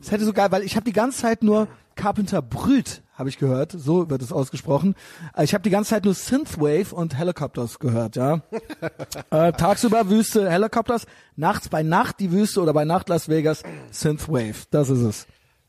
Es 0.00 0.12
hätte 0.12 0.24
so 0.24 0.32
geil, 0.32 0.52
weil 0.52 0.62
ich 0.62 0.76
habe 0.76 0.84
die 0.84 0.92
ganze 0.92 1.18
Zeit 1.18 1.42
nur 1.42 1.66
Carpenter 1.96 2.42
brüht, 2.42 3.02
habe 3.14 3.28
ich 3.28 3.38
gehört, 3.38 3.72
so 3.72 4.08
wird 4.10 4.22
es 4.22 4.30
ausgesprochen. 4.30 4.94
Äh, 5.34 5.44
Ich 5.44 5.54
habe 5.54 5.62
die 5.62 5.70
ganze 5.70 5.90
Zeit 5.90 6.04
nur 6.04 6.14
Synthwave 6.14 6.94
und 6.94 7.16
Helicopters 7.18 7.78
gehört, 7.78 8.14
ja. 8.16 8.42
äh, 9.30 9.52
tagsüber 9.52 10.08
Wüste 10.08 10.48
Helicopters, 10.48 11.06
nachts 11.34 11.68
bei 11.68 11.82
Nacht 11.82 12.20
die 12.20 12.30
Wüste 12.30 12.60
oder 12.60 12.74
bei 12.74 12.84
Nacht 12.84 13.08
Las 13.08 13.28
Vegas 13.28 13.62
Synthwave, 13.90 14.66
das 14.70 14.90
ist 14.90 15.00
es. 15.00 15.26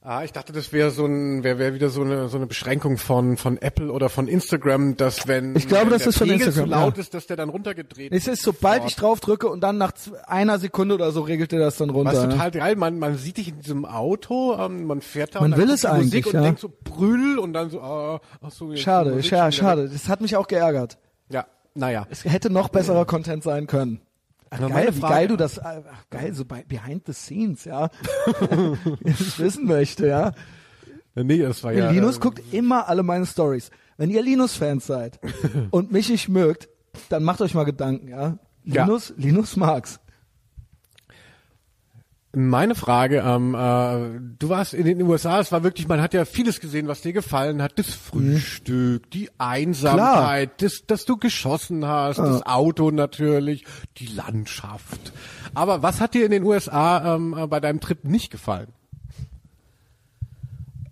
Ah, 0.09 0.23
ich 0.23 0.31
dachte, 0.31 0.53
das 0.53 0.71
wäre 0.71 0.89
so 0.89 1.05
ein, 1.05 1.43
wäre 1.43 1.59
wär 1.59 1.73
wieder 1.73 1.89
so 1.89 2.01
eine 2.01 2.29
so 2.29 2.38
eine 2.38 2.47
Beschränkung 2.47 2.97
von 2.97 3.35
von 3.35 3.57
Apple 3.57 3.91
oder 3.91 4.07
von 4.07 4.29
Instagram, 4.29 4.95
dass 4.95 5.27
wenn 5.27 5.53
Ich 5.57 5.67
glaube, 5.67 5.88
wenn 5.88 5.89
das 5.91 6.03
der 6.03 6.07
ist 6.07 6.17
von 6.17 6.27
Pegel 6.29 6.47
Instagram, 6.47 6.69
zu 6.69 6.71
laut 6.71 6.95
ja. 6.95 7.01
ist, 7.01 7.13
dass 7.13 7.27
der 7.27 7.35
dann 7.35 7.49
runtergedreht 7.49 8.13
Es 8.13 8.25
ist, 8.25 8.41
sobald 8.41 8.85
ich 8.85 8.95
drauf 8.95 9.19
drücke 9.19 9.49
und 9.49 9.59
dann 9.59 9.77
nach 9.77 9.91
einer 10.25 10.59
Sekunde 10.59 10.95
oder 10.95 11.11
so 11.11 11.19
regelt 11.23 11.51
er 11.51 11.59
das 11.59 11.75
dann 11.75 11.89
runter. 11.89 12.13
Was 12.13 12.23
ja. 12.23 12.29
total 12.29 12.51
geil, 12.51 12.75
man, 12.77 12.99
man 12.99 13.17
sieht 13.17 13.35
dich 13.35 13.49
in 13.49 13.59
diesem 13.59 13.84
Auto, 13.84 14.57
ähm, 14.57 14.85
man 14.85 15.01
fährt 15.01 15.35
da 15.35 15.41
Man 15.41 15.51
und 15.51 15.59
will 15.59 15.69
es 15.71 15.81
die 15.81 15.88
Musik 15.88 15.99
eigentlich, 15.99 16.25
und 16.27 16.34
ja. 16.35 16.41
denkt 16.41 16.59
so 16.61 16.71
Brüll 16.85 17.38
und 17.38 17.51
dann 17.51 17.69
so, 17.69 17.81
ah, 17.81 18.21
ach 18.41 18.51
so, 18.51 18.71
jetzt 18.71 18.84
Schade, 18.84 19.19
ja, 19.19 19.51
schade. 19.51 19.89
Das 19.89 20.07
hat 20.07 20.21
mich 20.21 20.38
auch 20.38 20.47
geärgert. 20.47 20.97
Ja, 21.29 21.47
naja. 21.75 22.07
Es 22.09 22.23
hätte 22.23 22.49
noch 22.49 22.69
besserer 22.69 23.03
Content 23.03 23.43
sein 23.43 23.67
können. 23.67 23.99
Also 24.49 24.68
geil, 24.68 24.74
meine 24.74 24.95
wie 24.95 24.99
Frage- 24.99 25.14
geil 25.14 25.28
du 25.28 25.36
das, 25.38 25.57
äh, 25.57 25.82
geil, 26.10 26.34
so 26.34 26.45
bei, 26.45 26.64
behind 26.68 27.06
the 27.06 27.14
scenes, 27.14 27.65
ja. 27.65 27.90
ich 29.03 29.40
wissen 29.40 29.65
möchte, 29.65 30.07
ja. 30.07 30.32
Nee, 31.15 31.40
das 31.40 31.64
war 31.64 31.74
ja. 31.74 31.90
Linus 31.91 32.18
äh, 32.18 32.19
guckt 32.19 32.41
immer 32.52 32.88
alle 32.88 33.03
meine 33.03 33.26
Stories. 33.26 33.72
Wenn 33.98 34.10
ihr 34.11 34.22
Linus-Fans 34.22 34.86
seid 34.86 35.19
und 35.72 35.91
mich 35.91 36.10
nicht 36.10 36.30
mögt, 36.30 36.69
dann 37.10 37.24
macht 37.24 37.41
euch 37.41 37.53
mal 37.56 37.64
Gedanken, 37.64 38.07
ja. 38.10 38.38
Ja. 38.64 38.84
Linus, 38.86 39.14
Linus 39.18 39.56
mag's. 39.56 39.99
Meine 42.39 42.76
Frage, 42.76 43.23
ähm, 43.26 43.55
äh, 43.55 44.19
du 44.38 44.49
warst 44.49 44.76
in 44.76 44.85
den 44.85 45.01
USA, 45.01 45.39
es 45.39 45.51
war 45.51 45.64
wirklich, 45.64 45.88
man 45.88 46.01
hat 46.01 46.14
ja 46.14 46.23
vieles 46.23 46.59
gesehen, 46.59 46.88
was 46.88 47.01
dir 47.01 47.11
gefallen 47.11 47.64
hat. 47.64 47.80
Das 47.80 47.88
Frühstück, 47.88 49.09
die 49.09 49.31
Einsamkeit, 49.39 50.61
das, 50.61 50.84
dass 50.85 51.05
du 51.05 51.18
geschossen 51.18 51.88
hast, 51.88 52.19
das 52.19 52.45
Auto 52.45 52.91
natürlich, 52.91 53.65
die 53.97 54.05
Landschaft. 54.05 55.14
Aber 55.55 55.81
was 55.81 55.99
hat 55.99 56.14
dir 56.14 56.26
in 56.26 56.31
den 56.31 56.43
USA 56.43 57.15
ähm, 57.15 57.35
äh, 57.35 57.47
bei 57.47 57.59
deinem 57.59 57.80
Trip 57.80 58.03
nicht 58.03 58.30
gefallen? 58.30 58.68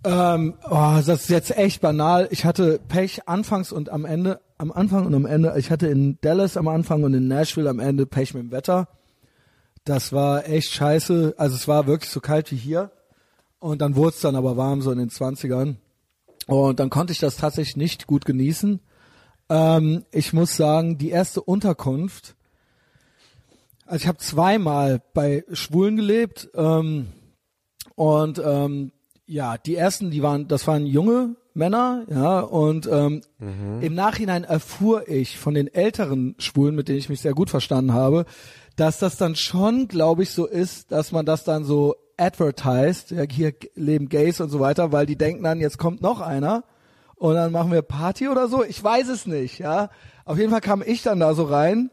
Ähm, 0.02 0.54
oh, 0.68 0.94
das 0.96 1.08
ist 1.08 1.30
jetzt 1.30 1.56
echt 1.56 1.80
banal. 1.80 2.26
Ich 2.32 2.44
hatte 2.44 2.80
Pech 2.88 3.28
anfangs 3.28 3.70
und 3.70 3.88
am 3.90 4.04
Ende, 4.04 4.40
am 4.58 4.72
Anfang 4.72 5.06
und 5.06 5.14
am 5.14 5.26
Ende. 5.26 5.54
Ich 5.58 5.70
hatte 5.70 5.86
in 5.86 6.18
Dallas 6.22 6.56
am 6.56 6.66
Anfang 6.66 7.04
und 7.04 7.14
in 7.14 7.28
Nashville 7.28 7.70
am 7.70 7.78
Ende 7.78 8.04
Pech 8.04 8.34
mit 8.34 8.42
dem 8.42 8.50
Wetter. 8.50 8.88
Das 9.86 10.12
war 10.12 10.48
echt 10.48 10.72
scheiße. 10.72 11.34
Also 11.38 11.54
es 11.54 11.68
war 11.68 11.86
wirklich 11.86 12.10
so 12.10 12.20
kalt 12.20 12.50
wie 12.50 12.56
hier. 12.56 12.90
Und 13.60 13.80
dann 13.80 13.94
wurde 13.94 14.16
es 14.16 14.20
dann 14.20 14.34
aber 14.34 14.56
warm, 14.56 14.82
so 14.82 14.90
in 14.90 14.98
den 14.98 15.10
20ern. 15.10 15.76
Und 16.48 16.80
dann 16.80 16.90
konnte 16.90 17.12
ich 17.12 17.20
das 17.20 17.36
tatsächlich 17.36 17.76
nicht 17.76 18.08
gut 18.08 18.24
genießen. 18.24 18.80
Ähm, 19.48 20.04
ich 20.10 20.32
muss 20.32 20.56
sagen, 20.56 20.98
die 20.98 21.10
erste 21.10 21.40
Unterkunft, 21.40 22.34
also 23.86 24.02
ich 24.02 24.08
habe 24.08 24.18
zweimal 24.18 25.00
bei 25.14 25.44
Schwulen 25.52 25.94
gelebt. 25.94 26.48
Ähm, 26.54 27.06
und 27.94 28.42
ähm, 28.44 28.90
ja, 29.26 29.56
die 29.56 29.76
ersten, 29.76 30.10
die 30.10 30.22
waren, 30.22 30.48
das 30.48 30.66
waren 30.66 30.84
junge 30.84 31.36
Männer, 31.54 32.04
ja, 32.10 32.40
und 32.40 32.86
ähm, 32.86 33.22
im 33.80 33.94
Nachhinein 33.94 34.44
erfuhr 34.44 35.08
ich 35.08 35.38
von 35.38 35.54
den 35.54 35.72
älteren 35.72 36.34
Schwulen, 36.38 36.74
mit 36.74 36.88
denen 36.88 36.98
ich 36.98 37.08
mich 37.08 37.22
sehr 37.22 37.32
gut 37.32 37.48
verstanden 37.48 37.94
habe, 37.94 38.26
dass 38.76 38.98
das 38.98 39.16
dann 39.16 39.34
schon, 39.34 39.88
glaube 39.88 40.22
ich, 40.22 40.30
so 40.30 40.46
ist, 40.46 40.92
dass 40.92 41.12
man 41.12 41.26
das 41.26 41.44
dann 41.44 41.64
so 41.64 41.96
advertised, 42.18 43.10
ja, 43.10 43.24
hier 43.28 43.54
leben 43.74 44.08
Gays 44.08 44.40
und 44.40 44.50
so 44.50 44.60
weiter, 44.60 44.92
weil 44.92 45.06
die 45.06 45.16
denken 45.16 45.42
dann, 45.42 45.60
jetzt 45.60 45.78
kommt 45.78 46.00
noch 46.00 46.20
einer 46.20 46.64
und 47.16 47.34
dann 47.34 47.52
machen 47.52 47.72
wir 47.72 47.82
Party 47.82 48.28
oder 48.28 48.48
so. 48.48 48.64
Ich 48.64 48.82
weiß 48.82 49.08
es 49.08 49.26
nicht, 49.26 49.58
ja. 49.58 49.90
Auf 50.24 50.38
jeden 50.38 50.50
Fall 50.50 50.60
kam 50.60 50.82
ich 50.84 51.02
dann 51.02 51.20
da 51.20 51.34
so 51.34 51.44
rein 51.44 51.90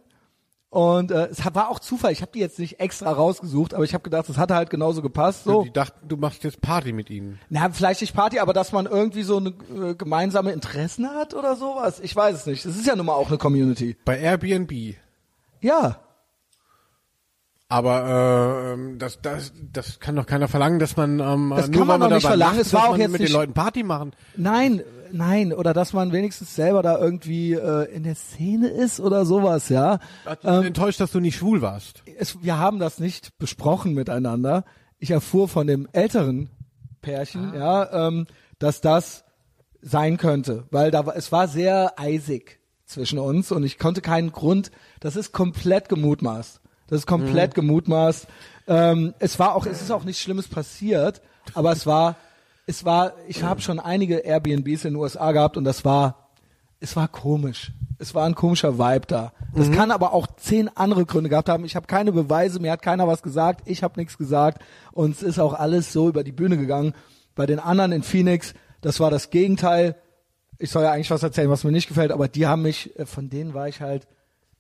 und 0.74 1.12
äh, 1.12 1.28
es 1.28 1.44
war 1.54 1.70
auch 1.70 1.80
Zufall. 1.80 2.12
Ich 2.12 2.22
habe 2.22 2.32
die 2.34 2.40
jetzt 2.40 2.58
nicht 2.58 2.80
extra 2.80 3.12
rausgesucht, 3.12 3.76
aber 3.76 3.84
ich 3.84 3.94
habe 3.94 4.04
gedacht, 4.04 4.28
das 4.28 4.38
hatte 4.38 4.56
halt 4.56 4.72
genauso 4.72 5.04
gepasst. 5.04 5.44
So. 5.44 5.64
Die 5.64 5.72
dachten, 5.72 6.08
du 6.08 6.18
machst 6.18 6.44
jetzt 6.44 6.62
Party 6.62 6.94
mit 6.94 7.12
ihnen. 7.12 7.40
Na, 7.50 7.70
vielleicht 7.70 8.02
nicht 8.02 8.16
Party, 8.16 8.40
aber 8.40 8.54
dass 8.54 8.72
man 8.72 8.88
irgendwie 8.88 9.22
so 9.22 9.38
eine 9.38 9.50
äh, 9.50 9.94
gemeinsame 9.94 10.52
Interessen 10.52 11.08
hat 11.08 11.36
oder 11.36 11.56
sowas. 11.56 12.00
Ich 12.00 12.16
weiß 12.16 12.36
es 12.36 12.46
nicht. 12.48 12.66
Das 12.66 12.76
ist 12.76 12.88
ja 12.88 12.96
nun 12.96 13.06
mal 13.06 13.14
auch 13.14 13.28
eine 13.28 13.38
Community. 13.38 13.96
Bei 14.04 14.18
Airbnb. 14.18 14.96
Ja. 15.62 16.00
Aber 17.74 18.74
ähm, 18.76 19.00
das, 19.00 19.20
das, 19.22 19.52
das 19.72 20.00
kann 20.00 20.16
doch 20.16 20.26
keiner 20.26 20.48
verlangen, 20.48 20.80
dass 20.80 20.96
man 20.96 21.20
ähm, 21.20 21.54
Das 21.56 21.70
nur 21.70 21.80
kann 21.80 21.88
man 21.88 22.02
doch 22.02 22.10
nicht 22.16 22.22
verlangen. 22.26 22.58
macht, 22.58 22.66
Es 22.68 22.74
war 22.74 22.82
dass 22.82 22.88
auch 22.88 22.92
man 22.92 23.02
jetzt 23.02 23.12
mit 23.12 23.22
nicht- 23.22 23.32
den 23.32 23.36
Leuten 23.40 23.54
Party 23.54 23.84
machen. 23.84 24.12
Nein, 24.36 24.82
nein. 25.12 25.54
Oder 25.54 25.74
dass 25.74 25.94
man 25.94 26.12
wenigstens 26.12 26.56
selber 26.56 26.84
da 26.84 26.98
irgendwie 27.00 27.54
äh, 27.54 27.92
in 27.94 28.04
der 28.04 28.16
Szene 28.16 28.68
ist 28.68 29.00
oder 29.00 29.26
sowas, 29.26 29.70
ja. 29.70 30.00
Ähm, 30.44 30.64
enttäuscht, 30.66 31.00
dass 31.00 31.12
du 31.12 31.20
nicht 31.20 31.36
schwul 31.38 31.62
warst. 31.62 32.04
Es, 32.18 32.44
wir 32.44 32.58
haben 32.60 32.80
das 32.80 33.00
nicht 33.00 33.38
besprochen 33.40 33.94
miteinander. 33.94 34.66
Ich 35.00 35.12
erfuhr 35.12 35.48
von 35.50 35.66
dem 35.68 35.88
älteren 35.94 36.50
Pärchen, 37.02 37.54
ja, 37.54 38.08
ähm, 38.08 38.28
dass 38.60 38.82
das 38.82 39.24
sein 39.82 40.18
könnte, 40.18 40.66
weil 40.72 40.92
da 40.92 41.06
war, 41.06 41.16
es 41.18 41.32
war 41.34 41.48
sehr 41.50 42.00
eisig 42.00 42.60
zwischen 42.86 43.20
uns 43.20 43.52
und 43.52 43.64
ich 43.64 43.78
konnte 43.80 44.00
keinen 44.02 44.32
Grund. 44.32 44.72
Das 45.02 45.16
ist 45.18 45.34
komplett 45.34 45.90
gemutmaßt. 45.90 46.62
Das 46.88 47.00
ist 47.00 47.08
komplett 47.08 47.56
gemutmaßt. 47.56 48.28
Ähm, 48.68 49.14
es 49.20 49.40
war 49.40 49.56
auch, 49.56 49.66
es 49.66 49.82
ist 49.82 49.92
auch 49.92 50.04
nichts 50.04 50.22
Schlimmes 50.22 50.48
passiert, 50.48 51.22
aber 51.54 51.72
es 51.72 51.86
war, 51.86 52.16
es 52.66 52.86
war. 52.86 53.14
Ich 53.28 53.44
habe 53.44 53.62
schon 53.62 53.80
einige 53.80 54.18
Airbnbs 54.18 54.86
in 54.86 54.94
den 54.94 54.96
USA 54.96 55.32
gehabt 55.32 55.58
und 55.58 55.64
das 55.64 55.84
war, 55.84 56.30
es 56.80 56.96
war 56.96 57.08
komisch. 57.08 57.72
Es 58.00 58.14
war 58.14 58.26
ein 58.26 58.36
komischer 58.36 58.78
Vibe 58.78 59.08
da. 59.08 59.32
Das 59.56 59.72
kann 59.72 59.92
aber 59.92 60.14
auch 60.14 60.28
zehn 60.36 60.68
andere 60.76 61.06
Gründe 61.06 61.30
gehabt 61.30 61.48
haben. 61.48 61.64
Ich 61.64 61.76
habe 61.76 61.88
keine 61.88 62.12
Beweise, 62.12 62.60
mir 62.60 62.72
hat 62.72 62.82
keiner 62.82 63.08
was 63.08 63.22
gesagt, 63.22 63.62
ich 63.66 63.84
habe 63.84 64.00
nichts 64.00 64.18
gesagt 64.18 64.62
und 64.92 65.16
es 65.16 65.24
ist 65.24 65.40
auch 65.40 65.54
alles 65.54 65.94
so 65.94 66.10
über 66.10 66.24
die 66.24 66.32
Bühne 66.32 66.58
gegangen. 66.58 66.94
Bei 67.36 67.46
den 67.46 67.60
anderen 67.60 67.94
in 67.94 68.04
Phoenix, 68.04 68.56
das 68.82 69.00
war 69.00 69.10
das 69.10 69.30
Gegenteil. 69.30 69.96
ich 70.58 70.70
soll 70.70 70.84
ja 70.84 70.92
eigentlich 70.92 71.12
was 71.12 71.24
erzählen, 71.24 71.50
was 71.50 71.64
mir 71.64 71.72
nicht 71.72 71.88
gefällt, 71.88 72.12
aber 72.12 72.28
die 72.28 72.48
haben 72.48 72.64
mich, 72.64 72.98
äh, 73.00 73.06
von 73.06 73.30
denen 73.30 73.54
war 73.54 73.68
ich 73.68 73.80
halt 73.80 74.08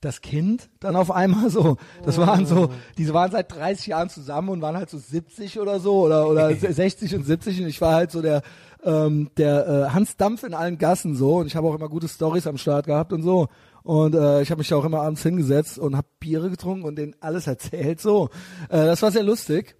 das 0.03 0.21
Kind 0.21 0.69
dann 0.79 0.95
auf 0.95 1.11
einmal 1.11 1.49
so. 1.49 1.77
Das 2.03 2.17
waren 2.17 2.45
so, 2.45 2.69
diese 2.97 3.13
waren 3.13 3.31
seit 3.31 3.51
30 3.51 3.87
Jahren 3.87 4.09
zusammen 4.09 4.49
und 4.49 4.61
waren 4.61 4.77
halt 4.77 4.89
so 4.89 4.97
70 4.97 5.59
oder 5.59 5.79
so 5.79 6.05
oder 6.05 6.27
oder 6.29 6.53
60 6.53 7.15
und 7.15 7.25
70 7.25 7.61
und 7.61 7.67
ich 7.67 7.81
war 7.81 7.95
halt 7.95 8.11
so 8.11 8.21
der 8.21 8.41
ähm, 8.83 9.29
der 9.37 9.67
äh, 9.67 9.89
Hans 9.93 10.17
Dampf 10.17 10.43
in 10.43 10.53
allen 10.53 10.77
Gassen 10.77 11.15
so 11.15 11.37
und 11.37 11.47
ich 11.47 11.55
habe 11.55 11.67
auch 11.67 11.75
immer 11.75 11.89
gute 11.89 12.07
Stories 12.07 12.47
am 12.47 12.57
Start 12.57 12.85
gehabt 12.85 13.13
und 13.13 13.23
so 13.23 13.47
und 13.83 14.15
äh, 14.15 14.41
ich 14.41 14.49
habe 14.49 14.59
mich 14.59 14.73
auch 14.73 14.85
immer 14.85 15.01
abends 15.01 15.23
hingesetzt 15.23 15.77
und 15.77 15.95
habe 15.95 16.07
Biere 16.19 16.49
getrunken 16.49 16.85
und 16.85 16.95
denen 16.95 17.15
alles 17.19 17.47
erzählt 17.47 18.01
so. 18.01 18.29
Äh, 18.69 18.85
das 18.85 19.01
war 19.01 19.11
sehr 19.11 19.23
lustig. 19.23 19.75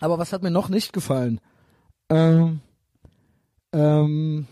Aber 0.00 0.18
was 0.18 0.32
hat 0.32 0.42
mir 0.42 0.50
noch 0.50 0.68
nicht 0.68 0.92
gefallen? 0.92 1.40
Ähm, 2.08 2.60
ähm, 3.72 4.46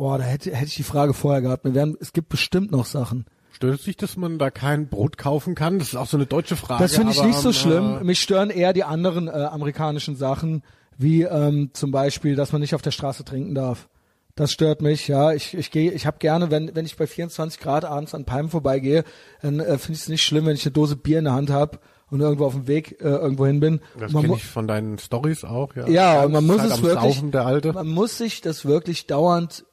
boah, 0.00 0.16
da 0.16 0.24
hätte, 0.24 0.50
hätte 0.56 0.68
ich 0.68 0.76
die 0.76 0.82
Frage 0.82 1.12
vorher 1.12 1.42
gehabt. 1.42 1.62
Wir 1.62 1.74
werden, 1.74 1.94
es 2.00 2.14
gibt 2.14 2.30
bestimmt 2.30 2.70
noch 2.70 2.86
Sachen. 2.86 3.26
Stört 3.52 3.82
sich, 3.82 3.98
dass 3.98 4.16
man 4.16 4.38
da 4.38 4.50
kein 4.50 4.88
Brot 4.88 5.18
kaufen 5.18 5.54
kann? 5.54 5.78
Das 5.78 5.88
ist 5.88 5.96
auch 5.96 6.06
so 6.06 6.16
eine 6.16 6.24
deutsche 6.24 6.56
Frage. 6.56 6.82
Das 6.82 6.94
finde 6.94 7.12
ich 7.12 7.18
aber, 7.18 7.28
nicht 7.28 7.38
so 7.38 7.50
ähm, 7.50 7.54
schlimm. 7.54 7.98
Äh, 8.00 8.04
Mich 8.04 8.20
stören 8.20 8.48
eher 8.48 8.72
die 8.72 8.84
anderen 8.84 9.28
äh, 9.28 9.32
amerikanischen 9.32 10.16
Sachen, 10.16 10.62
wie 10.96 11.24
ähm, 11.24 11.68
zum 11.74 11.90
Beispiel, 11.90 12.34
dass 12.34 12.50
man 12.50 12.62
nicht 12.62 12.74
auf 12.74 12.80
der 12.80 12.92
Straße 12.92 13.26
trinken 13.26 13.54
darf. 13.54 13.90
Das 14.36 14.52
stört 14.52 14.80
mich, 14.80 15.06
ja. 15.06 15.34
Ich, 15.34 15.52
ich 15.52 15.70
gehe, 15.70 15.92
ich 15.92 16.06
habe 16.06 16.16
gerne, 16.18 16.50
wenn, 16.50 16.74
wenn 16.74 16.86
ich 16.86 16.96
bei 16.96 17.06
24 17.06 17.60
Grad 17.60 17.84
abends 17.84 18.14
an 18.14 18.24
Palmen 18.24 18.50
vorbeigehe, 18.50 19.04
dann 19.42 19.60
äh, 19.60 19.76
finde 19.76 19.96
ich 19.96 20.00
es 20.04 20.08
nicht 20.08 20.22
schlimm, 20.22 20.46
wenn 20.46 20.56
ich 20.56 20.64
eine 20.64 20.72
Dose 20.72 20.96
Bier 20.96 21.18
in 21.18 21.26
der 21.26 21.34
Hand 21.34 21.50
habe 21.50 21.78
und 22.10 22.20
irgendwo 22.20 22.44
auf 22.46 22.54
dem 22.54 22.66
Weg 22.66 23.00
äh, 23.00 23.04
irgendwo 23.04 23.46
hin 23.46 23.60
bin. 23.60 23.80
das 23.98 24.12
kenne 24.12 24.34
ich 24.34 24.44
von 24.44 24.66
deinen 24.66 24.98
Stories 24.98 25.44
auch, 25.44 25.74
ja. 25.76 25.88
Ja, 25.88 26.24
und 26.24 26.32
man 26.32 26.46
muss 26.46 26.58
Zeit 26.58 26.70
es 26.72 26.82
wirklich, 26.82 27.14
Saufen, 27.16 27.30
der 27.30 27.46
Alte. 27.46 27.72
man 27.72 27.88
muss 27.88 28.18
sich 28.18 28.40
das 28.40 28.64
wirklich 28.64 29.06
dauernd 29.06 29.64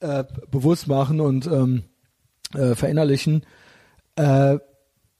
äh, 0.00 0.24
bewusst 0.50 0.86
machen 0.88 1.20
und 1.20 1.46
ähm, 1.46 1.84
äh, 2.54 2.74
verinnerlichen. 2.74 3.44
Äh, 4.16 4.58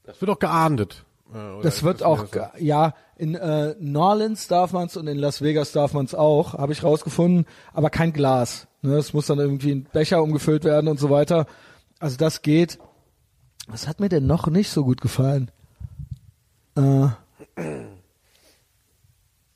Das 0.05 0.20
wird 0.20 0.31
auch 0.31 0.39
geahndet. 0.39 1.05
Äh, 1.35 1.62
das 1.62 1.82
wird 1.82 2.01
mehr 2.01 2.09
auch, 2.09 2.31
ge- 2.31 2.43
ja, 2.59 2.94
in 3.16 3.35
äh, 3.35 3.74
New 3.81 4.01
Orleans 4.01 4.48
darf 4.48 4.72
man 4.72 4.86
es 4.86 4.97
und 4.97 5.06
in 5.06 5.18
Las 5.18 5.40
Vegas 5.40 5.72
darf 5.72 5.93
man 5.94 6.05
es 6.05 6.14
auch, 6.14 6.55
habe 6.55 6.72
ich 6.72 6.82
rausgefunden, 6.82 7.47
aber 7.72 7.90
kein 7.90 8.12
Glas. 8.12 8.66
Ne? 8.82 8.97
Es 8.97 9.12
muss 9.14 9.26
dann 9.26 9.39
irgendwie 9.39 9.70
in 9.70 9.85
Becher 9.85 10.22
umgefüllt 10.22 10.64
werden 10.64 10.89
und 10.89 10.98
so 11.01 11.10
weiter. 11.10 11.47
Also 12.01 12.16
das 12.16 12.43
geht. 12.43 12.78
Was 13.68 13.89
hat 13.89 13.98
mir 14.01 14.09
denn 14.10 14.26
noch 14.26 14.47
nicht 14.48 14.68
so 14.70 14.85
gut 14.85 15.01
gefallen? 15.01 15.51
Äh, 16.76 17.09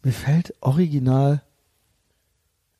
mir 0.02 0.12
fällt 0.12 0.54
original 0.60 1.42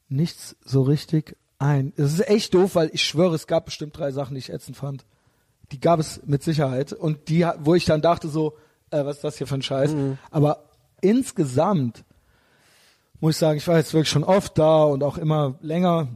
nichts 0.09 0.57
so 0.65 0.83
richtig 0.83 1.37
ein. 1.59 1.93
Es 1.97 2.15
ist 2.15 2.29
echt 2.29 2.55
doof, 2.55 2.75
weil 2.75 2.91
ich 2.93 3.03
schwöre, 3.05 3.35
es 3.35 3.47
gab 3.47 3.67
bestimmt 3.67 3.99
drei 3.99 4.13
Sachen, 4.13 4.35
die 4.35 4.39
ich 4.39 4.51
ätzend 4.51 4.77
fand. 4.77 5.05
Die 5.73 5.81
gab 5.81 6.01
es 6.01 6.23
mit 6.25 6.43
Sicherheit. 6.43 6.93
Und 6.93 7.29
die, 7.29 7.47
wo 7.59 7.75
ich 7.75 7.85
dann 7.85 8.01
dachte 8.01 8.29
so, 8.29 8.57
äh, 8.91 9.05
was 9.05 9.17
ist 9.17 9.25
das 9.25 9.39
hier 9.39 9.47
für 9.47 9.57
ein 9.57 9.63
Scheiß? 9.63 9.93
Aber 10.31 10.65
insgesamt 11.01 12.05
muss 13.21 13.35
ich 13.35 13.39
sagen, 13.39 13.59
ich 13.59 13.67
war 13.69 13.77
jetzt 13.77 13.93
wirklich 13.93 14.09
schon 14.09 14.25
oft 14.25 14.57
da 14.59 14.85
und 14.85 15.03
auch 15.03 15.19
immer 15.19 15.57
länger. 15.61 16.09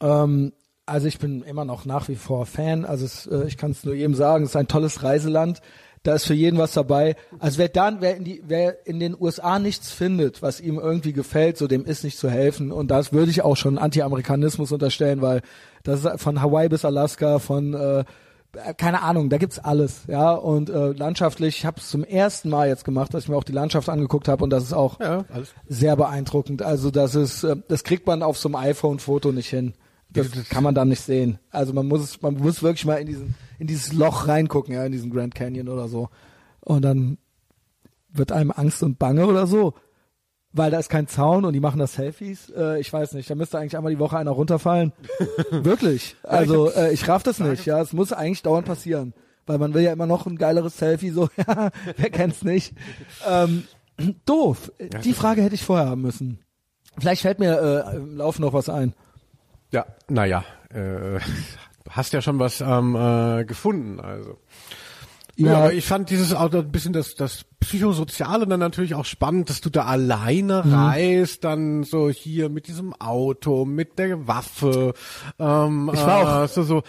Ähm, 0.00 0.52
also 0.86 1.06
ich 1.06 1.18
bin 1.18 1.42
immer 1.42 1.64
noch 1.64 1.84
nach 1.84 2.08
wie 2.08 2.16
vor 2.16 2.46
Fan. 2.46 2.84
Also 2.84 3.04
es, 3.04 3.26
äh, 3.26 3.46
ich 3.46 3.56
kann 3.56 3.70
es 3.70 3.84
nur 3.84 3.94
jedem 3.94 4.14
sagen, 4.14 4.44
es 4.44 4.50
ist 4.50 4.56
ein 4.56 4.68
tolles 4.68 5.02
Reiseland. 5.02 5.60
Da 6.02 6.14
ist 6.14 6.24
für 6.26 6.34
jeden 6.34 6.58
was 6.58 6.72
dabei. 6.72 7.14
Also 7.38 7.58
wer 7.58 7.68
dann, 7.68 8.00
wer 8.00 8.16
in 8.16 8.24
die, 8.24 8.42
wer 8.46 8.86
in 8.86 9.00
den 9.00 9.14
USA 9.18 9.58
nichts 9.58 9.92
findet, 9.92 10.40
was 10.40 10.60
ihm 10.60 10.78
irgendwie 10.78 11.12
gefällt, 11.12 11.58
so 11.58 11.66
dem 11.66 11.84
ist 11.84 12.04
nicht 12.04 12.18
zu 12.18 12.30
helfen. 12.30 12.72
Und 12.72 12.90
das 12.90 13.12
würde 13.12 13.30
ich 13.30 13.42
auch 13.42 13.56
schon 13.56 13.76
Anti-Amerikanismus 13.76 14.72
unterstellen, 14.72 15.20
weil 15.20 15.42
das 15.82 16.04
ist 16.04 16.20
von 16.22 16.40
Hawaii 16.40 16.70
bis 16.70 16.86
Alaska, 16.86 17.38
von 17.38 17.74
äh, 17.74 18.04
keine 18.76 19.02
Ahnung, 19.02 19.28
da 19.28 19.38
gibt's 19.38 19.58
alles, 19.58 20.02
ja. 20.08 20.32
Und 20.32 20.70
äh, 20.70 20.88
landschaftlich, 20.92 21.58
ich 21.58 21.66
habe 21.66 21.78
es 21.78 21.88
zum 21.88 22.02
ersten 22.02 22.50
Mal 22.50 22.68
jetzt 22.68 22.84
gemacht, 22.84 23.14
dass 23.14 23.24
ich 23.24 23.28
mir 23.28 23.36
auch 23.36 23.44
die 23.44 23.52
Landschaft 23.52 23.88
angeguckt 23.88 24.26
habe 24.26 24.42
und 24.42 24.50
das 24.50 24.64
ist 24.64 24.72
auch 24.72 24.98
Ja, 24.98 25.24
sehr 25.68 25.96
beeindruckend. 25.96 26.62
Also 26.62 26.90
das 26.90 27.14
ist, 27.14 27.44
äh, 27.44 27.56
das 27.68 27.84
kriegt 27.84 28.06
man 28.06 28.22
auf 28.22 28.38
so 28.38 28.48
einem 28.48 28.56
iPhone-Foto 28.56 29.32
nicht 29.32 29.48
hin. 29.48 29.74
Das 30.12 30.48
kann 30.48 30.64
man 30.64 30.74
dann 30.74 30.88
nicht 30.88 31.02
sehen. 31.02 31.38
Also 31.50 31.72
man 31.72 31.86
muss 31.86 32.02
es, 32.02 32.22
man 32.22 32.34
muss 32.34 32.62
wirklich 32.62 32.84
mal 32.84 32.96
in 32.96 33.06
diesen, 33.06 33.34
in 33.58 33.66
dieses 33.66 33.92
Loch 33.92 34.26
reingucken, 34.26 34.74
ja, 34.74 34.84
in 34.84 34.92
diesen 34.92 35.10
Grand 35.10 35.34
Canyon 35.34 35.68
oder 35.68 35.88
so. 35.88 36.08
Und 36.60 36.82
dann 36.82 37.18
wird 38.12 38.32
einem 38.32 38.50
Angst 38.50 38.82
und 38.82 38.98
Bange 38.98 39.26
oder 39.26 39.46
so. 39.46 39.74
Weil 40.52 40.72
da 40.72 40.80
ist 40.80 40.88
kein 40.88 41.06
Zaun 41.06 41.44
und 41.44 41.52
die 41.52 41.60
machen 41.60 41.78
da 41.78 41.86
Selfies. 41.86 42.50
Äh, 42.50 42.80
ich 42.80 42.92
weiß 42.92 43.12
nicht, 43.12 43.30
da 43.30 43.36
müsste 43.36 43.58
eigentlich 43.58 43.76
einmal 43.76 43.92
die 43.92 44.00
Woche 44.00 44.18
einer 44.18 44.32
runterfallen. 44.32 44.92
Wirklich. 45.50 46.16
Also 46.24 46.72
äh, 46.72 46.92
ich 46.92 47.06
raff 47.06 47.22
das 47.22 47.38
nicht. 47.38 47.66
Ja, 47.66 47.80
es 47.80 47.92
muss 47.92 48.12
eigentlich 48.12 48.42
dauernd 48.42 48.66
passieren. 48.66 49.14
Weil 49.46 49.58
man 49.58 49.74
will 49.74 49.82
ja 49.82 49.92
immer 49.92 50.06
noch 50.06 50.26
ein 50.26 50.36
geileres 50.36 50.76
Selfie, 50.76 51.10
so, 51.10 51.28
ja, 51.36 51.70
wer 51.96 52.10
kennt's 52.10 52.42
nicht. 52.42 52.74
Ähm, 53.28 53.64
doof. 54.26 54.72
Die 55.04 55.12
Frage 55.12 55.42
hätte 55.42 55.54
ich 55.54 55.64
vorher 55.64 55.88
haben 55.88 56.02
müssen. 56.02 56.40
Vielleicht 56.98 57.22
fällt 57.22 57.38
mir 57.38 57.86
äh, 57.92 57.96
im 57.96 58.16
Laufe 58.16 58.42
noch 58.42 58.52
was 58.52 58.68
ein. 58.68 58.94
Ja, 59.72 59.86
naja, 60.08 60.44
äh, 60.72 61.18
hast 61.90 62.12
ja 62.12 62.22
schon 62.22 62.38
was 62.38 62.60
ähm, 62.60 62.94
äh, 62.96 63.44
gefunden, 63.44 64.00
also. 64.00 64.38
Ja, 65.36 65.52
Ja. 65.52 65.58
aber 65.58 65.72
ich 65.72 65.86
fand 65.86 66.10
dieses 66.10 66.34
auch 66.34 66.52
ein 66.52 66.70
bisschen 66.72 66.92
das, 66.92 67.14
das 67.14 67.44
Psychosoziale 67.60 68.46
dann 68.46 68.60
natürlich 68.60 68.94
auch 68.94 69.04
spannend, 69.06 69.48
dass 69.48 69.60
du 69.60 69.70
da 69.70 69.84
alleine 69.86 70.62
Mhm. 70.64 70.74
reist, 70.74 71.44
dann 71.44 71.84
so 71.84 72.10
hier 72.10 72.48
mit 72.50 72.66
diesem 72.66 72.92
Auto, 73.00 73.64
mit 73.64 73.98
der 73.98 74.26
Waffe. 74.26 74.92
Ähm, 75.38 75.90
Ich 75.94 76.00
war 76.00 76.44
äh, 76.44 76.48
so, 76.48 76.62
so, 76.64 76.82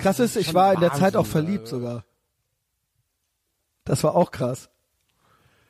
Krass 0.00 0.18
ist, 0.20 0.36
ich 0.36 0.52
war 0.54 0.72
in 0.74 0.80
der 0.80 0.94
Zeit 0.94 1.14
auch 1.16 1.26
verliebt 1.26 1.64
also. 1.64 1.76
sogar. 1.78 2.04
Das 3.84 4.02
war 4.02 4.16
auch 4.16 4.30
krass. 4.32 4.68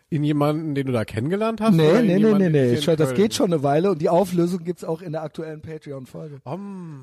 In 0.09 0.23
jemanden, 0.23 0.77
den 0.77 0.87
du 0.87 0.93
da 0.93 1.05
kennengelernt 1.05 1.61
hast? 1.61 1.75
Nee, 1.75 2.01
nee, 2.03 2.19
nee, 2.21 2.33
nee, 2.35 2.49
nee. 2.49 2.81
Schon, 2.81 2.95
das 2.97 3.15
geht 3.15 3.35
schon 3.35 3.53
eine 3.53 3.65
Weile 3.65 3.91
und 3.91 4.01
die 4.01 4.09
Auflösung 4.09 4.63
gibt's 4.63 4.85
auch 4.85 5.03
in 5.03 5.11
der 5.11 5.23
aktuellen 5.23 5.63
Patreon-Folge. 5.63 6.39
Oh 6.45 6.57
Mann, 6.57 7.03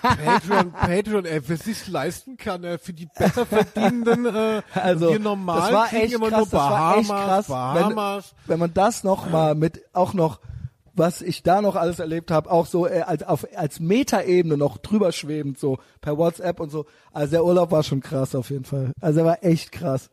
Patreon, 0.00 0.70
Patreon, 0.80 1.24
ey, 1.24 1.40
wer 1.44 1.56
sich's 1.56 1.88
leisten 1.88 2.36
kann, 2.36 2.62
ey, 2.62 2.78
für 2.78 2.92
die 2.92 3.08
besser 3.18 3.44
verdienenden, 3.44 4.26
äh, 4.26 4.62
Also, 4.72 5.10
wir 5.10 5.18
normal 5.18 5.60
das 5.62 5.72
war 5.72 5.92
echt 5.94 6.14
immer 6.14 6.28
krass, 6.28 6.38
nur 6.38 6.44
das 6.44 6.52
war 6.52 6.70
Bahamas, 6.70 7.00
echt 7.00 7.08
krass. 7.08 7.46
Bahamas. 7.48 8.34
Wenn, 8.46 8.52
wenn 8.52 8.60
man 8.60 8.74
das 8.74 9.02
noch 9.02 9.28
mal 9.28 9.56
mit, 9.56 9.82
auch 9.92 10.14
noch, 10.14 10.38
was 10.94 11.22
ich 11.22 11.42
da 11.42 11.60
noch 11.60 11.74
alles 11.74 11.98
erlebt 11.98 12.30
habe, 12.30 12.48
auch 12.52 12.66
so 12.66 12.86
äh, 12.86 13.00
als, 13.00 13.24
auf, 13.24 13.48
als 13.56 13.80
Metaebene 13.80 14.56
noch 14.56 14.78
drüber 14.78 15.10
schwebend, 15.10 15.58
so 15.58 15.78
per 16.00 16.18
WhatsApp 16.18 16.60
und 16.60 16.70
so. 16.70 16.86
Also 17.12 17.32
der 17.32 17.44
Urlaub 17.44 17.72
war 17.72 17.82
schon 17.82 18.00
krass 18.00 18.36
auf 18.36 18.50
jeden 18.50 18.64
Fall. 18.64 18.92
Also 19.00 19.20
er 19.20 19.26
war 19.26 19.42
echt 19.42 19.72
krass. 19.72 20.10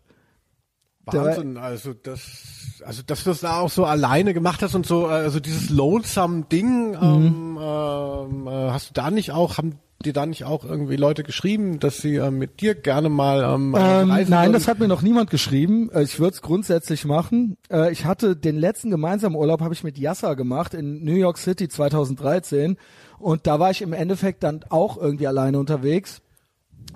Wahnsinn, 1.06 1.58
also 1.58 1.94
das, 1.94 2.82
also 2.86 3.02
dass 3.06 3.24
du 3.24 3.30
das 3.32 3.40
da 3.42 3.60
auch 3.60 3.70
so 3.70 3.86
alleine 3.86 4.34
gemacht 4.34 4.62
hast 4.62 4.76
und 4.76 4.86
so, 4.86 5.08
äh, 5.08 5.14
also 5.14 5.40
dieses 5.40 5.70
lonesome 5.70 6.44
Ding, 6.52 6.96
ähm, 7.02 7.54
Mhm. 7.54 7.58
ähm, 7.62 8.48
äh, 8.48 8.72
hast 8.72 8.90
du 8.90 8.94
da 8.94 9.10
nicht 9.12 9.32
auch, 9.32 9.58
haben 9.58 9.80
dir 10.04 10.14
da 10.14 10.26
nicht 10.26 10.46
auch 10.46 10.66
irgendwie 10.66 10.96
Leute 10.96 11.22
geschrieben, 11.22 11.80
dass 11.80 11.98
sie 12.00 12.16
äh, 12.16 12.32
mit 12.32 12.60
dir 12.62 12.74
gerne 12.74 13.08
mal 13.10 13.44
ähm, 13.44 13.76
Ähm, 13.76 14.10
reisen 14.10 14.32
nein, 14.32 14.46
würden? 14.48 14.54
das 14.54 14.68
hat 14.68 14.80
mir 14.80 14.88
noch 14.88 15.04
niemand 15.04 15.30
geschrieben. 15.30 15.92
Äh, 15.92 16.02
Ich 16.04 16.20
würde 16.20 16.34
es 16.34 16.42
grundsätzlich 16.42 17.06
machen. 17.06 17.56
Äh, 17.70 17.92
Ich 17.92 18.06
hatte 18.06 18.36
den 18.36 18.58
letzten 18.58 18.90
gemeinsamen 18.90 19.36
Urlaub 19.36 19.62
habe 19.62 19.76
ich 19.76 19.84
mit 19.84 20.00
Yasser 20.00 20.36
gemacht 20.36 20.74
in 20.74 21.04
New 21.04 21.14
York 21.16 21.38
City 21.38 21.68
2013 21.70 22.78
und 23.20 23.46
da 23.46 23.60
war 23.60 23.70
ich 23.70 23.84
im 23.84 23.94
Endeffekt 23.94 24.42
dann 24.44 24.62
auch 24.70 24.98
irgendwie 24.98 25.28
alleine 25.28 25.60
unterwegs. 25.60 26.22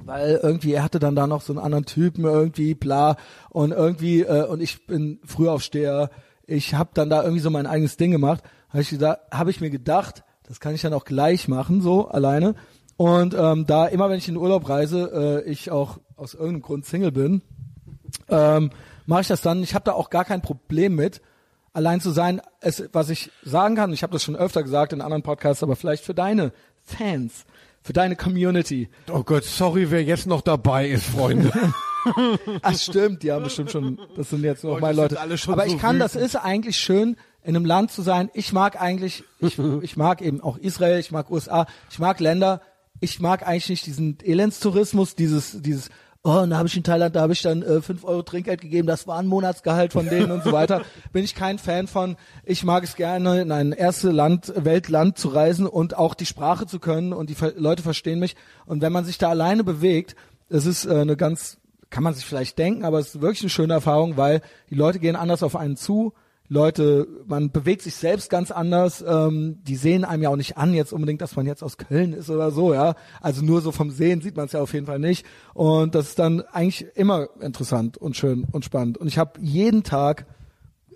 Weil 0.04 0.40
irgendwie 0.42 0.74
er 0.74 0.84
hatte 0.84 1.00
dann 1.00 1.16
da 1.16 1.28
noch 1.28 1.42
so 1.42 1.54
einen 1.54 1.64
anderen 1.64 1.86
Typen 1.86 2.26
irgendwie 2.26 2.76
bla 2.76 3.18
und 3.50 3.72
irgendwie 3.72 4.22
äh, 4.22 4.46
und 4.46 4.62
ich 4.62 4.86
bin 4.86 5.20
Frühaufsteher. 5.26 6.10
Ich 6.46 6.76
habe 6.76 6.92
dann 6.94 7.10
da 7.10 7.24
irgendwie 7.24 7.42
so 7.42 7.50
mein 7.50 7.66
eigenes 7.66 7.98
Ding 7.98 8.12
gemacht. 8.12 8.44
Habe 8.70 8.82
ich 8.82 8.90
gesagt, 8.90 9.34
habe 9.34 9.50
ich 9.50 9.62
mir 9.62 9.72
gedacht, 9.72 10.24
das 10.44 10.60
kann 10.60 10.76
ich 10.76 10.82
dann 10.82 10.94
auch 10.94 11.06
gleich 11.06 11.48
machen 11.48 11.82
so 11.82 12.08
alleine. 12.08 12.56
Und 12.98 13.34
ähm, 13.38 13.66
da 13.66 13.88
immer 13.88 14.10
wenn 14.10 14.18
ich 14.18 14.28
in 14.28 14.36
den 14.36 14.42
Urlaub 14.42 14.70
reise, 14.70 15.44
äh, 15.46 15.50
ich 15.50 15.72
auch 15.72 16.00
aus 16.16 16.34
irgendeinem 16.34 16.62
Grund 16.62 16.86
Single 16.86 17.12
bin, 17.12 17.42
ähm, 18.30 18.70
mache 19.06 19.22
ich 19.22 19.28
das 19.28 19.42
dann. 19.42 19.64
Ich 19.64 19.76
habe 19.76 19.86
da 19.86 19.94
auch 19.94 20.10
gar 20.10 20.24
kein 20.24 20.42
Problem 20.42 20.96
mit, 20.96 21.22
allein 21.74 22.00
zu 22.00 22.12
sein. 22.12 22.42
Es, 22.62 22.84
was 22.94 23.10
ich 23.10 23.32
sagen 23.44 23.76
kann, 23.76 23.92
ich 23.92 24.04
habe 24.04 24.14
das 24.14 24.24
schon 24.24 24.36
öfter 24.36 24.64
gesagt 24.64 24.94
in 24.94 25.02
anderen 25.02 25.24
Podcasts, 25.24 25.64
aber 25.64 25.76
vielleicht 25.76 26.04
für 26.04 26.14
deine 26.14 26.54
Fans, 26.82 27.46
für 27.86 27.94
deine 27.94 28.16
Community. 28.16 28.90
Oh 29.12 29.22
Gott, 29.22 29.44
sorry, 29.44 29.92
wer 29.92 30.04
jetzt 30.04 30.26
noch 30.26 30.42
dabei 30.42 30.90
ist, 30.90 31.06
Freunde. 31.06 31.52
Ach 32.64 32.76
stimmt, 32.76 33.22
die 33.22 33.32
haben 33.32 33.44
bestimmt 33.44 33.70
schon, 33.70 34.00
das 34.16 34.32
sind 34.32 34.44
jetzt 34.44 34.64
noch 34.64 34.80
meine 34.80 34.98
Leute. 34.98 35.22
Aber 35.22 35.38
so 35.38 35.62
ich 35.62 35.78
kann, 35.78 36.00
das 36.00 36.16
wütend. 36.16 36.26
ist 36.26 36.36
eigentlich 36.36 36.78
schön, 36.78 37.16
in 37.44 37.56
einem 37.56 37.64
Land 37.64 37.92
zu 37.92 38.02
sein. 38.02 38.32
Ich 38.34 38.54
mag 38.54 38.82
eigentlich, 38.82 39.24
ich, 39.40 39.60
ich 39.84 39.98
mag 39.98 40.24
eben 40.24 40.42
auch 40.42 40.58
Israel, 40.58 41.00
ich 41.00 41.12
mag 41.12 41.30
USA, 41.30 41.68
ich 41.92 42.00
mag 42.00 42.20
Länder. 42.20 42.62
Ich 43.02 43.20
mag 43.20 43.46
eigentlich 43.46 43.70
nicht 43.70 43.86
diesen 43.86 44.18
Elendstourismus, 44.20 45.14
dieses, 45.14 45.62
dieses, 45.62 45.90
oh, 46.26 46.40
und 46.40 46.50
da 46.50 46.58
habe 46.58 46.68
ich 46.68 46.76
in 46.76 46.84
Thailand, 46.84 47.16
da 47.16 47.22
habe 47.22 47.34
ich 47.34 47.42
dann 47.42 47.62
äh, 47.62 47.82
5 47.82 48.04
Euro 48.04 48.24
Trinkgeld 48.24 48.60
gegeben, 48.60 48.88
das 48.88 49.08
war 49.08 49.20
ein 49.20 49.28
Monatsgehalt 49.28 49.94
von 49.94 50.10
denen 50.10 50.32
und 50.32 50.44
so 50.44 50.52
weiter. 50.52 50.82
Bin 51.14 51.24
ich 51.24 51.36
kein 51.36 51.60
Fan 51.60 51.88
von. 51.88 52.18
Ich 52.44 52.64
mag 52.64 52.84
es 52.84 52.96
gerne, 52.96 53.42
in 53.42 53.52
ein 53.52 53.72
erstes 53.72 54.12
Land, 54.12 54.52
Weltland 54.56 55.18
zu 55.18 55.30
reisen 55.30 55.68
und 55.68 55.96
auch 55.96 56.16
die 56.16 56.26
Sprache 56.26 56.66
zu 56.66 56.80
können 56.80 57.14
und 57.14 57.30
die 57.30 57.38
Leute 57.56 57.84
verstehen 57.84 58.20
mich. 58.20 58.36
Und 58.66 58.82
wenn 58.82 58.92
man 58.92 59.06
sich 59.06 59.20
da 59.20 59.30
alleine 59.30 59.64
bewegt, 59.64 60.16
das 60.50 60.66
ist 60.66 60.86
äh, 60.86 60.96
eine 60.96 61.16
ganz, 61.16 61.60
kann 61.92 62.04
man 62.04 62.16
sich 62.16 62.26
vielleicht 62.26 62.58
denken, 62.58 62.86
aber 62.86 63.00
es 63.00 63.14
ist 63.14 63.22
wirklich 63.22 63.42
eine 63.42 63.50
schöne 63.52 63.74
Erfahrung, 63.74 64.18
weil 64.18 64.42
die 64.70 64.76
Leute 64.76 65.00
gehen 65.00 65.16
anders 65.16 65.44
auf 65.44 65.56
einen 65.56 65.78
zu. 65.78 66.14
Leute, 66.48 67.08
man 67.26 67.52
bewegt 67.52 67.82
sich 67.82 67.96
selbst 67.96 68.30
ganz 68.30 68.52
anders. 68.52 69.04
Ähm, 69.08 69.60
die 69.64 69.76
sehen 69.76 70.06
einem 70.06 70.24
ja 70.24 70.30
auch 70.30 70.36
nicht 70.36 70.58
an 70.58 70.74
jetzt 70.74 70.94
unbedingt, 70.94 71.22
dass 71.22 71.36
man 71.36 71.48
jetzt 71.48 71.64
aus 71.64 71.78
Köln 71.78 72.14
ist 72.14 72.30
oder 72.30 72.52
so, 72.52 72.74
ja. 72.74 72.96
Also 73.20 73.44
nur 73.44 73.62
so 73.62 73.72
vom 73.72 73.90
Sehen 73.90 74.22
sieht 74.22 74.38
man 74.38 74.46
es 74.46 74.52
ja 74.52 74.62
auf 74.62 74.74
jeden 74.74 74.86
Fall 74.86 75.00
nicht. 75.00 75.26
Und 75.54 75.96
das 75.96 76.10
ist 76.10 76.20
dann 76.20 76.42
eigentlich 76.42 76.86
immer 76.96 77.30
interessant 77.42 77.98
und 77.98 78.16
schön 78.16 78.46
und 78.52 78.64
spannend. 78.64 78.98
Und 78.98 79.08
ich 79.08 79.18
habe 79.18 79.40
jeden 79.42 79.84
Tag 79.84 80.28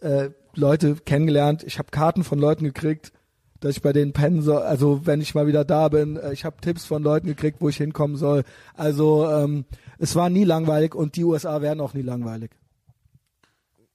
äh, 0.01 0.29
Leute 0.53 0.95
kennengelernt. 0.95 1.63
Ich 1.63 1.79
habe 1.79 1.89
Karten 1.89 2.23
von 2.23 2.37
Leuten 2.37 2.65
gekriegt, 2.65 3.11
dass 3.59 3.71
ich 3.71 3.81
bei 3.81 3.91
denen 3.91 4.13
pennen 4.13 4.43
soll. 4.43 4.61
Also 4.61 5.05
wenn 5.05 5.19
ich 5.19 5.33
mal 5.33 5.47
wieder 5.47 5.65
da 5.65 5.89
bin, 5.89 6.17
äh, 6.17 6.31
ich 6.31 6.45
habe 6.45 6.57
Tipps 6.61 6.85
von 6.85 7.01
Leuten 7.01 7.25
gekriegt, 7.25 7.59
wo 7.59 7.69
ich 7.69 7.77
hinkommen 7.77 8.17
soll. 8.17 8.43
Also 8.75 9.27
ähm, 9.27 9.65
es 9.97 10.15
war 10.15 10.29
nie 10.29 10.43
langweilig 10.43 10.93
und 10.93 11.15
die 11.15 11.23
USA 11.23 11.61
werden 11.63 11.81
auch 11.81 11.95
nie 11.95 12.03
langweilig. 12.03 12.51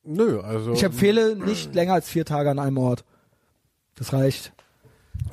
Nö, 0.05 0.41
also. 0.41 0.73
Ich 0.73 0.83
empfehle 0.83 1.37
nicht 1.37 1.75
länger 1.75 1.95
als 1.95 2.09
vier 2.09 2.25
Tage 2.25 2.51
an 2.51 2.59
einem 2.59 2.79
Ort. 2.79 3.05
Das 3.97 4.13
reicht. 4.13 4.53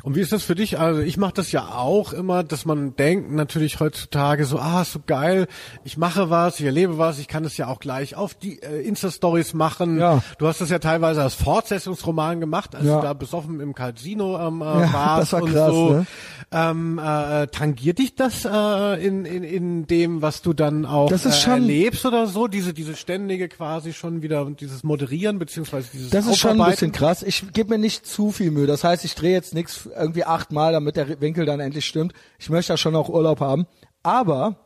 Und 0.03 0.16
wie 0.16 0.20
ist 0.22 0.32
das 0.32 0.41
für 0.44 0.56
dich? 0.56 0.80
Also 0.80 1.02
ich 1.02 1.18
mache 1.18 1.34
das 1.36 1.52
ja 1.52 1.76
auch 1.76 2.12
immer, 2.12 2.44
dass 2.44 2.66
man 2.66 2.95
denkt 2.95 3.32
natürlich 3.32 3.80
heutzutage 3.80 4.45
so, 4.45 4.58
ah, 4.58 4.84
so 4.84 4.99
geil, 5.06 5.48
ich 5.84 5.95
mache 5.95 6.32
was, 6.32 6.60
ich 6.60 6.66
erlebe 6.66 6.98
was, 6.98 7.20
ich 7.20 7.28
kann 7.28 7.44
das 7.44 7.56
ja 7.58 7.68
auch 7.68 7.80
gleich 7.80 8.16
auf 8.16 8.34
die 8.34 8.60
äh, 8.64 8.82
Insta-Stories 8.82 9.53
machen. 9.53 9.99
Ja. 9.99 10.24
Du 10.40 10.48
hast 10.48 10.60
das 10.60 10.72
ja 10.72 10.80
teilweise 10.80 11.22
als 11.22 11.36
Fortsetzungsroman 11.36 12.40
gemacht, 12.40 12.74
als 12.76 12.86
Ja. 12.86 12.95
du 12.98 13.02
da 13.03 13.14
besoffen 13.14 13.60
im 13.60 13.76
Casino 13.76 14.40
ähm, 14.40 14.62
äh, 14.62 14.66
Ja, 14.66 14.91
warst 14.94 15.34
war 15.34 15.44
und 15.44 15.52
krass, 15.53 15.72
so. 15.72 15.94
ne? 15.94 16.06
Ähm, 16.53 16.99
äh, 16.99 17.48
tangiert 17.48 17.99
dich 17.99 18.16
das 18.16 18.44
äh, 18.44 19.06
in, 19.06 19.24
in, 19.26 19.44
in 19.44 19.88
dem, 19.88 20.22
was 20.22 20.41
du 20.41 20.52
dann 20.53 20.86
auch 20.86 21.10
äh, 21.12 21.49
erlebst 21.49 22.06
oder 22.06 22.28
so? 22.28 22.48
Diese, 22.48 22.74
diese 22.74 22.95
ständige 22.95 23.48
quasi 23.48 23.94
schon 23.94 24.22
wieder, 24.22 24.45
dieses 24.60 24.84
Moderieren 24.84 25.38
beziehungsweise 25.40 25.88
dieses 25.94 26.10
Das 26.10 26.26
ist 26.26 26.40
schon 26.40 26.60
ein 26.60 26.72
bisschen 26.72 26.91
krass. 26.91 27.24
Ich 27.24 27.53
gebe 27.53 27.70
mir 27.70 27.78
nicht 27.78 28.06
zu 28.06 28.32
viel 28.32 28.52
Mühe. 28.52 28.68
Das 28.68 28.84
heißt, 28.84 29.06
ich 29.06 29.16
drehe 29.16 29.32
jetzt 29.32 29.53
nichts 29.53 29.70
irgendwie 29.85 30.23
achtmal, 30.23 30.73
damit 30.73 30.95
der 30.95 31.22
Winkel 31.22 31.45
dann 31.45 31.60
endlich 31.60 31.85
stimmt. 31.85 32.14
Ich 32.39 32.49
möchte 32.49 32.73
ja 32.73 32.77
schon 32.77 32.95
auch 32.95 33.10
Urlaub 33.10 33.39
haben. 33.39 33.68
Aber 34.03 34.57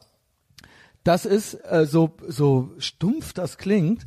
das 1.03 1.25
ist 1.25 1.53
äh, 1.69 1.85
so 1.85 2.17
so 2.27 2.71
stumpf 2.77 3.33
das 3.33 3.57
klingt. 3.57 4.05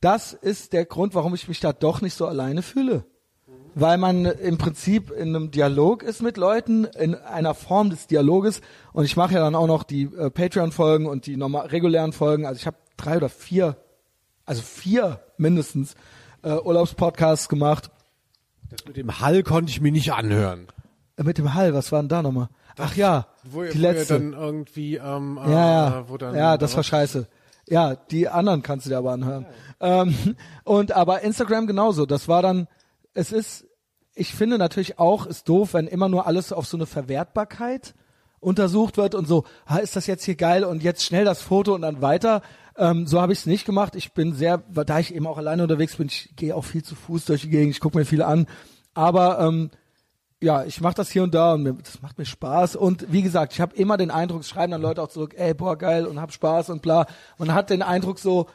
Das 0.00 0.32
ist 0.32 0.72
der 0.72 0.84
Grund, 0.84 1.14
warum 1.14 1.34
ich 1.34 1.48
mich 1.48 1.60
da 1.60 1.72
doch 1.72 2.00
nicht 2.00 2.14
so 2.14 2.26
alleine 2.26 2.62
fühle. 2.62 3.04
Weil 3.74 3.98
man 3.98 4.24
im 4.24 4.58
Prinzip 4.58 5.10
in 5.10 5.34
einem 5.34 5.50
Dialog 5.50 6.02
ist 6.02 6.22
mit 6.22 6.36
Leuten, 6.36 6.84
in 6.84 7.14
einer 7.14 7.54
Form 7.54 7.90
des 7.90 8.06
Dialoges. 8.06 8.60
Und 8.92 9.04
ich 9.04 9.16
mache 9.16 9.34
ja 9.34 9.40
dann 9.40 9.54
auch 9.54 9.66
noch 9.66 9.82
die 9.82 10.04
äh, 10.04 10.30
Patreon-Folgen 10.30 11.06
und 11.06 11.26
die 11.26 11.36
normal 11.36 11.66
regulären 11.66 12.12
Folgen. 12.12 12.46
Also 12.46 12.58
ich 12.58 12.66
habe 12.66 12.76
drei 12.96 13.16
oder 13.16 13.28
vier, 13.28 13.76
also 14.46 14.62
vier 14.62 15.20
mindestens 15.36 15.94
äh, 16.42 16.52
Urlaubspodcasts 16.52 17.48
gemacht. 17.48 17.90
Das 18.70 18.84
mit 18.86 18.96
dem 18.96 19.20
Hall 19.20 19.42
konnte 19.42 19.70
ich 19.70 19.80
mir 19.80 19.92
nicht 19.92 20.12
anhören. 20.12 20.68
Äh, 21.16 21.22
mit 21.24 21.38
dem 21.38 21.54
Hall, 21.54 21.74
was 21.74 21.92
war 21.92 22.00
denn 22.00 22.08
da 22.08 22.22
nochmal? 22.22 22.48
Ach 22.76 22.94
ja, 22.94 23.26
Wo, 23.44 23.62
die 23.62 23.74
wo 23.74 23.82
letzte. 23.82 24.14
dann 24.14 24.32
irgendwie, 24.34 24.96
ähm, 24.96 25.38
äh, 25.44 25.50
ja, 25.50 25.90
ja, 25.90 26.08
wo 26.08 26.16
dann, 26.16 26.34
ja, 26.34 26.56
das 26.56 26.76
war 26.76 26.84
scheiße. 26.84 27.26
Ja, 27.66 27.96
die 27.96 28.28
anderen 28.28 28.62
kannst 28.62 28.86
du 28.86 28.90
dir 28.90 28.98
aber 28.98 29.12
anhören. 29.12 29.46
Ähm, 29.80 30.14
und 30.64 30.92
aber 30.92 31.22
Instagram 31.22 31.66
genauso. 31.66 32.06
Das 32.06 32.28
war 32.28 32.40
dann, 32.42 32.68
es 33.14 33.32
ist, 33.32 33.66
ich 34.14 34.34
finde 34.34 34.58
natürlich 34.58 34.98
auch, 34.98 35.26
ist 35.26 35.48
doof, 35.48 35.74
wenn 35.74 35.86
immer 35.86 36.08
nur 36.08 36.26
alles 36.26 36.52
auf 36.52 36.66
so 36.66 36.76
eine 36.76 36.86
Verwertbarkeit 36.86 37.94
untersucht 38.40 38.96
wird 38.96 39.14
und 39.14 39.26
so, 39.26 39.44
ha, 39.66 39.78
ist 39.78 39.96
das 39.96 40.06
jetzt 40.06 40.24
hier 40.24 40.36
geil 40.36 40.64
und 40.64 40.82
jetzt 40.82 41.04
schnell 41.04 41.24
das 41.24 41.42
Foto 41.42 41.74
und 41.74 41.82
dann 41.82 42.00
weiter. 42.00 42.42
Ähm, 42.78 43.06
so 43.06 43.20
habe 43.20 43.32
ich 43.32 43.40
es 43.40 43.46
nicht 43.46 43.64
gemacht. 43.64 43.96
Ich 43.96 44.12
bin 44.12 44.32
sehr, 44.32 44.58
da 44.58 44.98
ich 44.98 45.14
eben 45.14 45.26
auch 45.26 45.36
alleine 45.36 45.64
unterwegs 45.64 45.96
bin, 45.96 46.06
ich 46.06 46.30
gehe 46.36 46.54
auch 46.54 46.64
viel 46.64 46.84
zu 46.84 46.94
Fuß 46.94 47.24
durch 47.24 47.42
die 47.42 47.50
Gegend, 47.50 47.74
ich 47.74 47.80
gucke 47.80 47.98
mir 47.98 48.04
viel 48.04 48.22
an. 48.22 48.46
Aber 48.94 49.40
ähm, 49.40 49.70
ja, 50.40 50.64
ich 50.64 50.80
mache 50.80 50.94
das 50.94 51.10
hier 51.10 51.24
und 51.24 51.34
da 51.34 51.54
und 51.54 51.64
mir, 51.64 51.74
das 51.74 52.00
macht 52.00 52.18
mir 52.18 52.24
Spaß. 52.24 52.76
Und 52.76 53.12
wie 53.12 53.22
gesagt, 53.22 53.52
ich 53.52 53.60
habe 53.60 53.74
immer 53.74 53.96
den 53.96 54.12
Eindruck, 54.12 54.44
schreiben 54.44 54.70
dann 54.70 54.82
Leute 54.82 55.02
auch 55.02 55.08
zurück, 55.08 55.34
ey, 55.36 55.54
boah, 55.54 55.76
geil 55.76 56.06
und 56.06 56.20
hab 56.20 56.32
Spaß 56.32 56.70
und 56.70 56.82
bla. 56.82 57.06
Man 57.38 57.52
hat 57.52 57.70
den 57.70 57.82
Eindruck 57.82 58.20
so, 58.20 58.46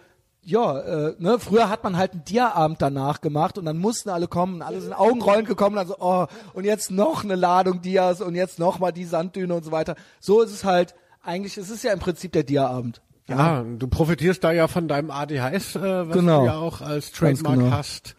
ja, 0.42 0.80
äh, 0.80 1.16
ne, 1.20 1.40
früher 1.40 1.70
hat 1.70 1.84
man 1.84 1.98
halt 1.98 2.14
einen 2.14 2.26
Dia-Abend 2.26 2.82
danach 2.82 3.22
gemacht 3.22 3.58
und 3.58 3.66
dann 3.66 3.78
mussten 3.78 4.10
alle 4.10 4.28
kommen 4.28 4.62
alle 4.62 4.82
sind 4.82 4.94
Augenrollend 4.94 5.48
gekommen 5.48 5.78
und 5.78 5.88
dann 5.88 5.88
so, 5.88 5.98
oh, 6.00 6.28
und 6.54 6.66
jetzt 6.66 6.92
noch 6.92 7.24
eine 7.24 7.36
Ladung 7.36 7.82
Dias 7.82 8.22
und 8.22 8.36
jetzt 8.36 8.60
noch 8.60 8.80
mal 8.80 8.92
die 8.92 9.06
Sanddüne 9.06 9.54
und 9.54 9.64
so 9.64 9.72
weiter. 9.72 9.96
So 10.20 10.42
ist 10.42 10.52
es 10.52 10.64
halt, 10.64 10.96
eigentlich, 11.22 11.58
es 11.58 11.70
ist 11.70 11.84
ja 11.84 11.94
im 11.94 12.00
Prinzip 12.00 12.34
der 12.34 12.44
Dia-Abend. 12.44 13.02
Ja, 13.28 13.64
du 13.64 13.88
profitierst 13.88 14.44
da 14.44 14.52
ja 14.52 14.68
von 14.68 14.88
deinem 14.88 15.10
ADHS, 15.12 15.76
äh, 15.78 16.10
was 16.10 16.16
Genau. 16.18 16.42
du 16.42 16.46
ja 16.48 16.56
auch 16.58 16.82
als 16.82 17.12
Trademark 17.12 17.60
genau. 17.60 17.72
hast. 17.72 18.16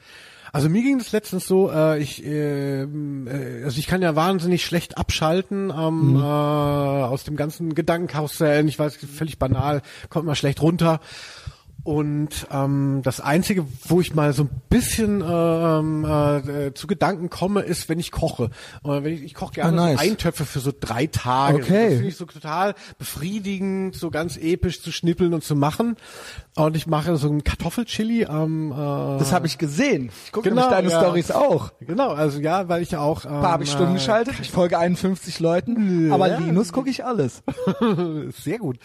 Also 0.53 0.69
mir 0.69 0.83
ging 0.83 0.99
das 0.99 1.11
letztens 1.13 1.47
so, 1.49 1.71
äh, 1.71 1.99
ich, 1.99 2.25
ähm, 2.25 3.27
äh, 3.27 3.65
also 3.65 3.79
ich 3.79 3.87
kann 3.89 4.03
ja 4.03 4.15
wahnsinnig 4.15 4.65
schlecht 4.65 4.97
abschalten 4.97 5.71
ähm, 5.77 6.13
Mhm. 6.13 6.17
äh, 6.21 6.23
aus 6.23 7.25
dem 7.25 7.35
ganzen 7.37 7.75
Gedankenkarussell. 7.75 8.67
Ich 8.69 8.79
weiß, 8.79 8.97
völlig 8.97 9.39
banal, 9.39 9.83
kommt 10.11 10.27
mal 10.27 10.37
schlecht 10.37 10.63
runter. 10.63 11.01
Und 11.85 12.47
ähm, 12.51 13.01
das 13.05 13.21
Einzige, 13.21 13.67
wo 13.85 14.01
ich 14.01 14.15
mal 14.15 14.33
so 14.33 14.45
ein 14.45 14.51
bisschen 14.71 15.23
ähm, 15.27 16.05
äh, 16.07 16.73
zu 16.73 16.87
Gedanken 16.87 17.29
komme, 17.29 17.61
ist, 17.61 17.91
wenn 17.91 17.99
ich 17.99 18.11
koche. 18.11 18.49
Und 18.83 19.05
wenn 19.05 19.13
ich, 19.13 19.23
ich 19.23 19.35
koche 19.35 19.53
gerne 19.55 19.81
Ah, 19.81 19.87
nice. 19.91 20.01
so 20.01 20.07
Eintöpfe 20.11 20.45
für 20.47 20.61
so 20.61 20.73
drei 20.79 21.07
Tage. 21.07 21.57
Okay. 21.59 21.85
Das 21.85 21.93
finde 21.95 22.09
ich 22.09 22.17
so 22.17 22.25
total 22.25 22.75
befriedigend, 22.99 23.95
so 23.97 24.11
ganz 24.11 24.39
episch 24.39 24.81
zu 24.83 24.93
schnippeln 24.93 25.35
und 25.35 25.45
zu 25.45 25.55
machen. 25.55 25.97
Und 26.57 26.75
ich 26.75 26.87
mache 26.87 27.17
so 27.19 27.29
ein 27.29 27.45
Kartoffelchili 27.45 28.25
am 28.25 28.73
äh, 28.73 29.19
Das 29.19 29.33
habe 29.33 29.47
ich 29.47 29.59
gesehen. 29.59 30.11
Ich 30.25 30.33
gucke 30.33 30.49
Genau, 30.49 30.63
nämlich 30.63 30.77
deine 30.77 30.91
ja. 30.91 31.01
Stories 31.01 31.31
auch. 31.33 31.73
Genau, 31.81 32.11
also 32.13 32.41
ja, 32.41 32.67
weil 32.69 32.81
ich 32.83 32.97
auch 32.97 33.27
ähm, 33.27 33.33
Ein 33.35 33.41
paar 33.43 33.53
habe 33.53 33.65
ich 33.65 33.71
Stunden 33.71 33.93
äh, 33.93 33.97
geschaltet, 33.97 34.35
ich 34.41 34.51
folge 34.51 34.79
51 34.79 35.39
Leuten, 35.41 36.11
aber 36.11 36.39
Linus 36.39 36.73
gucke 36.73 36.89
ich 36.89 37.05
alles. 37.05 37.43
Sehr 38.43 38.59
gut. 38.59 38.79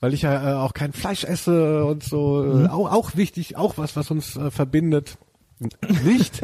Weil 0.00 0.14
ich 0.14 0.22
ja 0.22 0.52
äh, 0.52 0.54
auch 0.54 0.74
kein 0.74 0.92
Fleisch 0.92 1.24
esse 1.24 1.84
und 1.84 2.04
so. 2.04 2.42
Mhm. 2.42 2.66
Auch, 2.68 2.92
auch 2.92 3.16
wichtig, 3.16 3.56
auch 3.56 3.78
was, 3.78 3.96
was 3.96 4.10
uns 4.10 4.36
äh, 4.36 4.50
verbindet. 4.50 5.18
Nicht. 6.04 6.40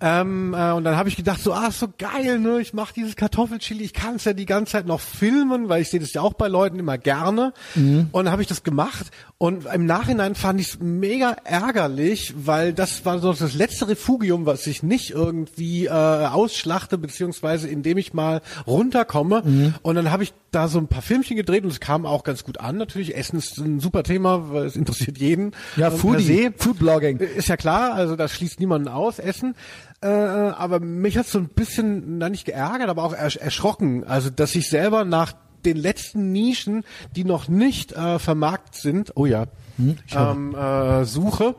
Ähm, 0.00 0.54
äh, 0.54 0.72
und 0.72 0.84
dann 0.84 0.96
habe 0.96 1.08
ich 1.08 1.16
gedacht, 1.16 1.40
so, 1.42 1.52
ah, 1.52 1.66
ist 1.68 1.80
so 1.80 1.88
geil, 1.98 2.38
ne? 2.38 2.60
Ich 2.60 2.72
mache 2.72 2.94
dieses 2.94 3.16
Kartoffelchili, 3.16 3.84
ich 3.84 3.92
kann 3.92 4.16
es 4.16 4.24
ja 4.24 4.32
die 4.32 4.46
ganze 4.46 4.72
Zeit 4.72 4.86
noch 4.86 5.00
filmen, 5.00 5.68
weil 5.68 5.82
ich 5.82 5.90
sehe 5.90 6.00
das 6.00 6.12
ja 6.12 6.22
auch 6.22 6.32
bei 6.32 6.48
Leuten 6.48 6.78
immer 6.78 6.96
gerne. 6.98 7.52
Mhm. 7.74 8.08
Und 8.12 8.24
dann 8.24 8.32
habe 8.32 8.42
ich 8.42 8.48
das 8.48 8.62
gemacht. 8.62 9.06
Und 9.38 9.66
im 9.66 9.86
Nachhinein 9.86 10.34
fand 10.34 10.60
ich 10.60 10.68
es 10.68 10.80
mega 10.80 11.36
ärgerlich, 11.44 12.34
weil 12.36 12.72
das 12.72 13.04
war 13.04 13.18
so 13.18 13.32
das 13.32 13.54
letzte 13.54 13.88
Refugium, 13.88 14.46
was 14.46 14.66
ich 14.66 14.82
nicht 14.82 15.10
irgendwie 15.10 15.86
äh, 15.86 15.90
ausschlachte, 15.90 16.98
beziehungsweise 16.98 17.68
indem 17.68 17.98
ich 17.98 18.12
mal 18.12 18.42
runterkomme. 18.66 19.42
Mhm. 19.44 19.74
Und 19.82 19.94
dann 19.94 20.10
habe 20.10 20.22
ich 20.22 20.32
da 20.50 20.68
so 20.68 20.78
ein 20.78 20.88
paar 20.88 21.02
Filmchen 21.02 21.36
gedreht 21.36 21.64
und 21.64 21.70
es 21.70 21.80
kam 21.80 22.06
auch 22.06 22.24
ganz 22.24 22.44
gut 22.44 22.58
an. 22.58 22.76
Natürlich, 22.76 23.16
Essen 23.16 23.38
ist 23.38 23.58
ein 23.58 23.80
super 23.80 24.02
Thema, 24.02 24.52
weil 24.52 24.64
es 24.66 24.76
interessiert 24.76 25.18
jeden. 25.18 25.52
Ja, 25.76 25.88
Ähm, 25.88 25.98
Foodie. 25.98 26.50
Foodblogging. 26.56 27.18
Ist 27.18 27.48
ja 27.48 27.56
klar, 27.56 27.94
also 27.94 28.16
das 28.16 28.32
schließt 28.32 28.60
niemanden 28.60 28.88
aus, 28.88 29.18
Essen. 29.18 29.54
Äh, 30.02 30.08
aber 30.08 30.80
mich 30.80 31.18
hat 31.18 31.26
so 31.26 31.38
ein 31.38 31.48
bisschen, 31.48 32.18
na 32.18 32.28
nicht 32.28 32.46
geärgert, 32.46 32.88
aber 32.88 33.04
auch 33.04 33.12
ersch 33.12 33.36
erschrocken. 33.36 34.04
Also, 34.04 34.30
dass 34.30 34.54
ich 34.54 34.70
selber 34.70 35.04
nach 35.04 35.34
den 35.64 35.76
letzten 35.76 36.32
Nischen, 36.32 36.84
die 37.16 37.24
noch 37.24 37.48
nicht 37.48 37.92
äh, 37.92 38.18
vermarkt 38.18 38.74
sind, 38.74 39.12
oh 39.14 39.26
ja, 39.26 39.46
ähm, 39.78 40.54
äh, 40.54 41.04
suche 41.04 41.54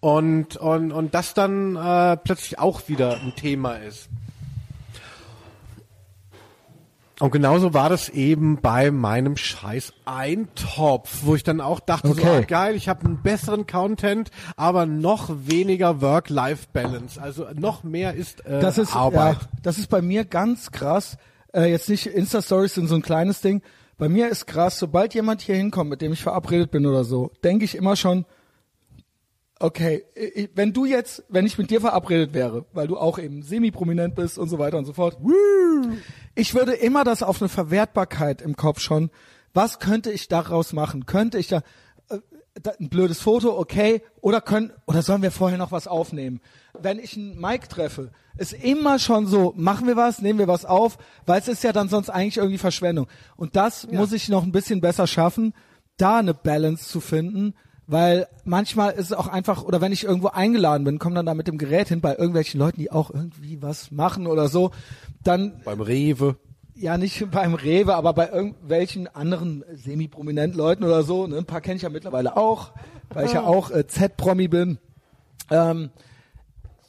und, 0.00 0.56
und, 0.56 0.92
und 0.92 1.14
das 1.14 1.34
dann 1.34 1.76
äh, 1.76 2.16
plötzlich 2.16 2.58
auch 2.58 2.88
wieder 2.88 3.20
ein 3.20 3.34
Thema 3.36 3.74
ist. 3.74 4.08
Und 7.20 7.30
genauso 7.32 7.74
war 7.74 7.88
das 7.90 8.08
eben 8.08 8.60
bei 8.62 8.90
meinem 8.90 9.36
scheiß 9.36 9.92
Eintopf, 10.06 11.20
wo 11.22 11.34
ich 11.34 11.42
dann 11.44 11.60
auch 11.60 11.78
dachte, 11.80 12.08
so, 12.08 12.14
Okay. 12.14 12.38
ah, 12.38 12.40
geil, 12.40 12.74
ich 12.74 12.88
habe 12.88 13.04
einen 13.04 13.22
besseren 13.22 13.66
Content, 13.66 14.30
aber 14.56 14.86
noch 14.86 15.28
weniger 15.44 16.00
Work-Life-Balance. 16.00 17.20
Also 17.20 17.46
noch 17.54 17.84
mehr 17.84 18.14
ist, 18.14 18.44
äh, 18.46 18.60
Das 18.60 18.78
ist 18.78 18.96
Arbeit. 18.96 19.36
Ja, 19.42 19.48
das 19.62 19.78
ist 19.78 19.88
bei 19.88 20.00
mir 20.02 20.24
ganz 20.24 20.70
krass. 20.70 21.18
Äh, 21.52 21.70
jetzt 21.70 21.88
nicht 21.88 22.06
Insta-Stories 22.06 22.74
sind 22.74 22.86
so 22.88 22.94
ein 22.94 23.02
kleines 23.02 23.40
Ding. 23.40 23.62
Bei 23.98 24.08
mir 24.08 24.28
ist 24.28 24.46
krass, 24.46 24.78
sobald 24.78 25.12
jemand 25.14 25.42
hier 25.42 25.56
hinkommt, 25.56 25.90
mit 25.90 26.00
dem 26.00 26.12
ich 26.14 26.22
verabredet 26.22 26.70
bin 26.70 26.86
oder 26.86 27.04
so, 27.04 27.32
denke 27.44 27.66
ich 27.66 27.76
immer 27.76 27.96
schon, 27.96 28.24
okay, 29.60 30.04
wenn 30.54 30.72
du 30.72 30.84
jetzt, 30.84 31.22
wenn 31.28 31.46
ich 31.46 31.58
mit 31.58 31.70
dir 31.70 31.80
verabredet 31.80 32.34
wäre, 32.34 32.64
weil 32.72 32.88
du 32.88 32.98
auch 32.98 33.18
eben 33.18 33.42
semi-prominent 33.42 34.14
bist 34.14 34.38
und 34.38 34.48
so 34.48 34.58
weiter 34.58 34.78
und 34.78 34.86
so 34.86 34.94
fort, 34.94 35.18
ich 36.34 36.54
würde 36.54 36.72
immer 36.72 37.04
das 37.04 37.22
auf 37.22 37.40
eine 37.40 37.48
Verwertbarkeit 37.48 38.42
im 38.42 38.56
Kopf 38.56 38.80
schon 38.80 39.10
Was 39.52 39.78
könnte 39.78 40.10
ich 40.10 40.28
daraus 40.28 40.72
machen? 40.72 41.06
Könnte 41.06 41.38
ich 41.38 41.48
da, 41.48 41.62
äh, 42.08 42.18
da 42.60 42.72
ein 42.78 42.88
blödes 42.88 43.20
Foto, 43.20 43.58
okay, 43.58 44.02
oder 44.20 44.40
können, 44.40 44.72
oder 44.86 45.02
sollen 45.02 45.22
wir 45.22 45.32
vorher 45.32 45.58
noch 45.58 45.72
was 45.72 45.88
aufnehmen? 45.88 46.40
Wenn 46.78 46.98
ich 46.98 47.16
einen 47.16 47.38
Mike 47.38 47.68
treffe, 47.68 48.12
ist 48.38 48.52
immer 48.52 48.98
schon 48.98 49.26
so, 49.26 49.52
machen 49.56 49.86
wir 49.88 49.96
was, 49.96 50.22
nehmen 50.22 50.38
wir 50.38 50.48
was 50.48 50.64
auf, 50.64 50.98
weil 51.26 51.40
es 51.40 51.48
ist 51.48 51.64
ja 51.64 51.72
dann 51.72 51.88
sonst 51.88 52.10
eigentlich 52.10 52.36
irgendwie 52.36 52.58
Verschwendung. 52.58 53.08
Und 53.36 53.56
das 53.56 53.88
muss 53.88 54.12
ich 54.12 54.28
noch 54.28 54.44
ein 54.44 54.52
bisschen 54.52 54.80
besser 54.80 55.06
schaffen, 55.06 55.52
da 55.96 56.18
eine 56.18 56.32
Balance 56.32 56.88
zu 56.88 57.00
finden, 57.00 57.54
weil 57.90 58.28
manchmal 58.44 58.92
ist 58.92 59.06
es 59.06 59.12
auch 59.12 59.26
einfach, 59.26 59.64
oder 59.64 59.80
wenn 59.80 59.90
ich 59.90 60.04
irgendwo 60.04 60.28
eingeladen 60.28 60.84
bin, 60.84 61.00
komme 61.00 61.16
dann 61.16 61.26
da 61.26 61.34
mit 61.34 61.48
dem 61.48 61.58
Gerät 61.58 61.88
hin 61.88 62.00
bei 62.00 62.12
irgendwelchen 62.12 62.60
Leuten, 62.60 62.78
die 62.78 62.92
auch 62.92 63.10
irgendwie 63.10 63.60
was 63.60 63.90
machen 63.90 64.28
oder 64.28 64.46
so, 64.46 64.70
dann 65.24 65.60
Beim 65.64 65.80
Rewe. 65.80 66.36
ja 66.76 66.96
nicht 66.96 67.28
beim 67.32 67.54
Rewe, 67.54 67.96
aber 67.96 68.12
bei 68.12 68.28
irgendwelchen 68.28 69.08
anderen 69.08 69.64
semi-prominenten 69.72 70.56
Leuten 70.56 70.84
oder 70.84 71.02
so. 71.02 71.26
Ne? 71.26 71.38
Ein 71.38 71.46
paar 71.46 71.60
kenne 71.60 71.76
ich 71.76 71.82
ja 71.82 71.88
mittlerweile 71.88 72.36
auch, 72.36 72.70
weil 73.12 73.26
ich 73.26 73.32
ja 73.32 73.42
auch 73.42 73.72
äh, 73.72 73.84
Z-Promi 73.84 74.46
bin. 74.46 74.78
Ähm, 75.50 75.90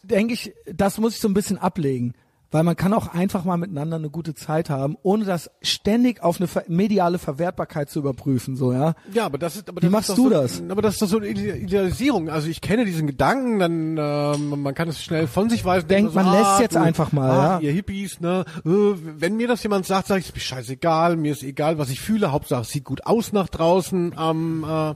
denke 0.03 0.35
ich, 0.35 0.53
das 0.71 0.99
muss 0.99 1.15
ich 1.15 1.19
so 1.19 1.27
ein 1.27 1.33
bisschen 1.33 1.57
ablegen. 1.57 2.13
Weil 2.53 2.63
man 2.63 2.75
kann 2.75 2.93
auch 2.93 3.13
einfach 3.13 3.45
mal 3.45 3.55
miteinander 3.55 3.95
eine 3.95 4.09
gute 4.09 4.33
Zeit 4.33 4.69
haben, 4.69 4.97
ohne 5.03 5.23
das 5.23 5.49
ständig 5.61 6.21
auf 6.21 6.37
eine 6.41 6.49
mediale 6.67 7.17
Verwertbarkeit 7.17 7.89
zu 7.89 7.99
überprüfen, 7.99 8.57
so, 8.57 8.73
ja. 8.73 8.93
Ja, 9.13 9.25
aber 9.25 9.37
das 9.37 9.55
ist, 9.55 9.69
aber 9.69 9.81
Wie 9.81 9.85
das 9.85 9.91
machst 9.91 10.09
ist 10.09 10.17
doch 10.17 10.23
du 10.23 10.29
so, 10.29 10.29
das? 10.41 10.61
Aber 10.69 10.81
das 10.81 10.93
ist 10.95 11.01
doch 11.01 11.07
so 11.07 11.17
eine 11.17 11.27
Ide- 11.27 11.57
Idealisierung. 11.57 12.29
Also 12.29 12.49
ich 12.49 12.59
kenne 12.59 12.83
diesen 12.83 13.07
Gedanken, 13.07 13.59
dann 13.59 13.97
ähm, 13.97 14.61
man 14.61 14.75
kann 14.75 14.89
es 14.89 15.01
schnell 15.01 15.27
von 15.27 15.49
sich 15.49 15.63
weisen. 15.63 15.87
Denkt, 15.87 16.13
denkt 16.13 16.15
man 16.27 16.33
lässt 16.37 16.59
jetzt 16.59 16.75
einfach 16.75 17.13
mal, 17.13 17.29
ach, 17.31 17.61
ja. 17.61 17.67
Ihr 17.67 17.71
Hippies, 17.71 18.19
ne? 18.19 18.43
Äh, 18.65 18.69
wenn 18.69 19.37
mir 19.37 19.47
das 19.47 19.63
jemand 19.63 19.85
sagt, 19.85 20.07
sage 20.07 20.19
ich, 20.19 20.27
ist 20.27 20.35
mir 20.35 20.41
scheißegal, 20.41 21.15
mir 21.15 21.31
ist 21.31 21.43
egal, 21.43 21.77
was 21.77 21.89
ich 21.89 22.01
fühle. 22.01 22.33
Hauptsache, 22.33 22.63
es 22.63 22.69
sieht 22.69 22.83
gut 22.83 23.05
aus 23.05 23.31
nach 23.31 23.47
draußen. 23.47 24.13
Ähm, 24.19 24.65
äh, 24.67 24.93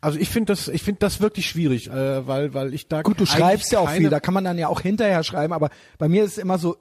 also 0.00 0.18
ich 0.18 0.28
finde 0.28 0.52
das, 0.52 0.68
ich 0.68 0.82
finde 0.82 1.00
das 1.00 1.20
wirklich 1.20 1.46
schwierig, 1.46 1.88
äh, 1.90 2.26
weil, 2.26 2.54
weil 2.54 2.72
ich 2.74 2.86
da 2.88 3.02
Gut, 3.02 3.18
du 3.20 3.26
schreibst 3.26 3.72
ja 3.72 3.80
auch 3.80 3.90
viel, 3.90 4.08
da 4.08 4.20
kann 4.20 4.34
man 4.34 4.44
dann 4.44 4.56
ja 4.58 4.68
auch 4.68 4.80
hinterher 4.80 5.22
schreiben, 5.24 5.52
aber 5.52 5.70
bei 5.98 6.08
mir 6.08 6.22
ist 6.24 6.32
es 6.32 6.38
immer 6.38 6.58
so 6.58 6.76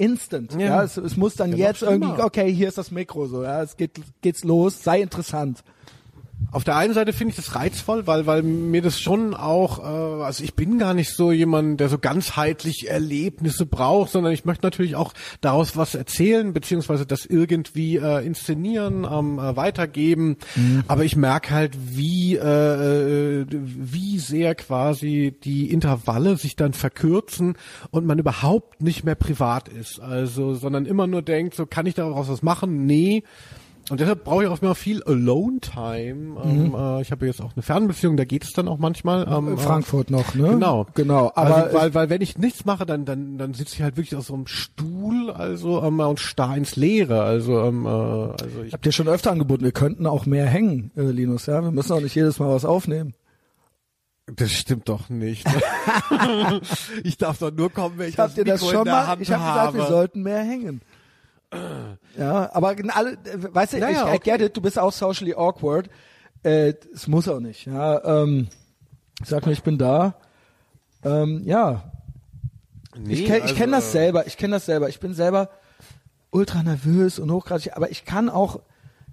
Instant, 0.00 0.52
ja, 0.54 0.60
Ja. 0.60 0.82
Es, 0.82 0.96
es 0.96 1.16
muss 1.16 1.34
dann 1.34 1.50
Ja, 1.50 1.68
jetzt 1.68 1.82
irgendwie, 1.82 2.22
okay, 2.22 2.52
hier 2.52 2.68
ist 2.68 2.78
das 2.78 2.90
Mikro, 2.90 3.26
so, 3.26 3.42
ja, 3.42 3.62
es 3.62 3.76
geht, 3.76 4.00
geht's 4.22 4.44
los, 4.44 4.82
sei 4.82 5.02
interessant. 5.02 5.62
Auf 6.52 6.64
der 6.64 6.76
einen 6.76 6.94
Seite 6.94 7.12
finde 7.12 7.30
ich 7.30 7.36
das 7.36 7.54
reizvoll, 7.54 8.06
weil 8.06 8.26
weil 8.26 8.42
mir 8.42 8.82
das 8.82 9.00
schon 9.00 9.34
auch, 9.34 9.78
äh, 9.78 10.22
also 10.22 10.42
ich 10.42 10.54
bin 10.54 10.78
gar 10.78 10.94
nicht 10.94 11.10
so 11.10 11.32
jemand, 11.32 11.80
der 11.80 11.88
so 11.88 11.98
ganzheitlich 11.98 12.88
Erlebnisse 12.88 13.66
braucht, 13.66 14.10
sondern 14.10 14.32
ich 14.32 14.44
möchte 14.44 14.66
natürlich 14.66 14.96
auch 14.96 15.12
daraus 15.40 15.76
was 15.76 15.94
erzählen, 15.94 16.52
beziehungsweise 16.52 17.06
das 17.06 17.24
irgendwie 17.26 17.96
äh, 17.96 18.24
inszenieren, 18.26 19.06
ähm, 19.10 19.38
äh, 19.38 19.56
weitergeben. 19.56 20.36
Aber 20.88 21.04
ich 21.04 21.16
merke 21.16 21.50
halt, 21.50 21.76
wie 21.96 22.36
äh, 22.36 23.42
äh, 23.42 23.46
wie 23.50 24.18
sehr 24.18 24.54
quasi 24.54 25.34
die 25.44 25.70
Intervalle 25.70 26.36
sich 26.36 26.56
dann 26.56 26.72
verkürzen 26.72 27.56
und 27.90 28.06
man 28.06 28.18
überhaupt 28.18 28.82
nicht 28.82 29.04
mehr 29.04 29.14
privat 29.14 29.68
ist, 29.68 30.00
also 30.00 30.54
sondern 30.54 30.86
immer 30.86 31.06
nur 31.06 31.22
denkt, 31.22 31.54
so 31.54 31.66
kann 31.66 31.86
ich 31.86 31.94
daraus 31.94 32.28
was 32.28 32.42
machen? 32.42 32.86
Nee. 32.86 33.22
Und 33.90 34.00
deshalb 34.00 34.24
brauche 34.24 34.44
ich 34.44 34.48
auch 34.48 34.62
immer 34.62 34.74
viel 34.76 35.02
Alone-Time. 35.02 36.40
Ähm, 36.44 36.74
äh, 36.74 37.02
ich 37.02 37.10
habe 37.10 37.26
jetzt 37.26 37.42
auch 37.42 37.52
eine 37.54 37.62
Fernbeziehung, 37.62 38.16
da 38.16 38.24
geht 38.24 38.44
es 38.44 38.52
dann 38.52 38.68
auch 38.68 38.78
manchmal. 38.78 39.26
Ähm, 39.28 39.48
In 39.48 39.58
Frankfurt 39.58 40.10
noch, 40.10 40.34
ne? 40.34 40.48
Genau, 40.50 40.86
Genau, 40.94 41.32
aber 41.34 41.56
also, 41.56 41.76
weil, 41.76 41.94
weil 41.94 42.10
wenn 42.10 42.20
ich 42.20 42.38
nichts 42.38 42.64
mache, 42.64 42.86
dann 42.86 43.04
dann 43.04 43.36
dann 43.36 43.52
sitze 43.52 43.74
ich 43.74 43.82
halt 43.82 43.96
wirklich 43.96 44.14
auf 44.16 44.24
so 44.26 44.34
einem 44.34 44.46
Stuhl, 44.46 45.30
also 45.30 45.82
ähm, 45.82 45.98
und 46.00 46.20
starr 46.20 46.56
ins 46.56 46.76
Leere. 46.76 47.22
Also 47.22 47.60
ähm, 47.64 47.84
äh, 47.84 47.88
also 47.88 48.62
ich 48.64 48.72
Habt 48.72 48.86
ihr 48.86 48.92
schon 48.92 49.08
öfter 49.08 49.32
angeboten, 49.32 49.64
wir 49.64 49.72
könnten 49.72 50.06
auch 50.06 50.24
mehr 50.24 50.46
hängen, 50.46 50.92
äh, 50.96 51.02
Linus, 51.02 51.46
ja? 51.46 51.60
Wir 51.62 51.72
müssen 51.72 51.92
auch 51.92 52.00
nicht 52.00 52.14
jedes 52.14 52.38
Mal 52.38 52.48
was 52.54 52.64
aufnehmen. 52.64 53.14
das 54.36 54.52
stimmt 54.52 54.88
doch 54.88 55.08
nicht. 55.08 55.44
ich 57.04 57.16
darf 57.18 57.38
doch 57.38 57.50
nur 57.52 57.70
kommen, 57.70 57.98
wenn 57.98 58.08
ich, 58.08 58.14
Ich 58.14 58.18
hab 58.18 58.26
das 58.28 58.34
dir 58.36 58.44
das 58.44 58.60
Mikro 58.60 58.70
schon 58.72 58.78
in 58.80 58.84
der 58.84 58.94
mal, 58.94 59.02
ich 59.02 59.08
habe 59.08 59.42
gesagt, 59.42 59.56
habe. 59.56 59.78
wir 59.78 59.86
sollten 59.86 60.22
mehr 60.22 60.42
hängen. 60.42 60.80
Ja, 62.16 62.54
aber 62.54 62.76
alle, 62.88 63.12
äh, 63.12 63.54
weißt 63.54 63.72
du, 63.74 63.78
Ja, 63.78 63.90
ich, 63.90 63.96
I 63.96 64.00
okay. 64.00 64.18
get 64.18 64.40
it, 64.40 64.56
du 64.56 64.60
bist 64.60 64.78
auch 64.78 64.92
socially 64.92 65.34
awkward. 65.34 65.88
Äh, 66.42 66.74
es 66.94 67.06
muss 67.08 67.28
auch 67.28 67.40
nicht, 67.40 67.66
ja. 67.66 68.02
Ähm, 68.04 68.48
sag 69.24 69.46
mir, 69.46 69.52
ich 69.52 69.62
bin 69.62 69.78
da. 69.78 70.14
Ähm, 71.04 71.42
ja, 71.44 71.90
Nee, 72.98 73.14
ich 73.14 73.24
kenne 73.26 73.42
also, 73.42 73.54
kenn 73.54 73.72
das 73.72 73.88
äh, 73.88 73.92
selber. 73.92 74.26
Ich 74.26 74.36
kenne 74.36 74.56
das 74.56 74.66
selber. 74.66 74.88
Ich 74.88 75.00
bin 75.00 75.14
selber 75.14 75.50
ultra 76.30 76.62
nervös 76.62 77.18
und 77.18 77.30
hochgradig, 77.30 77.76
aber 77.76 77.90
ich 77.90 78.04
kann 78.04 78.28
auch, 78.28 78.60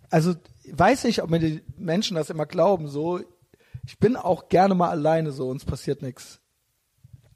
also 0.09 0.35
weiß 0.71 1.05
nicht, 1.05 1.21
ob 1.23 1.29
mir 1.29 1.39
die 1.39 1.63
Menschen 1.77 2.15
das 2.15 2.29
immer 2.29 2.45
glauben. 2.45 2.87
So, 2.87 3.19
ich 3.85 3.97
bin 3.99 4.15
auch 4.15 4.49
gerne 4.49 4.75
mal 4.75 4.89
alleine 4.89 5.31
so 5.31 5.49
und 5.49 5.57
es 5.57 5.65
passiert 5.65 6.01
nichts. 6.01 6.39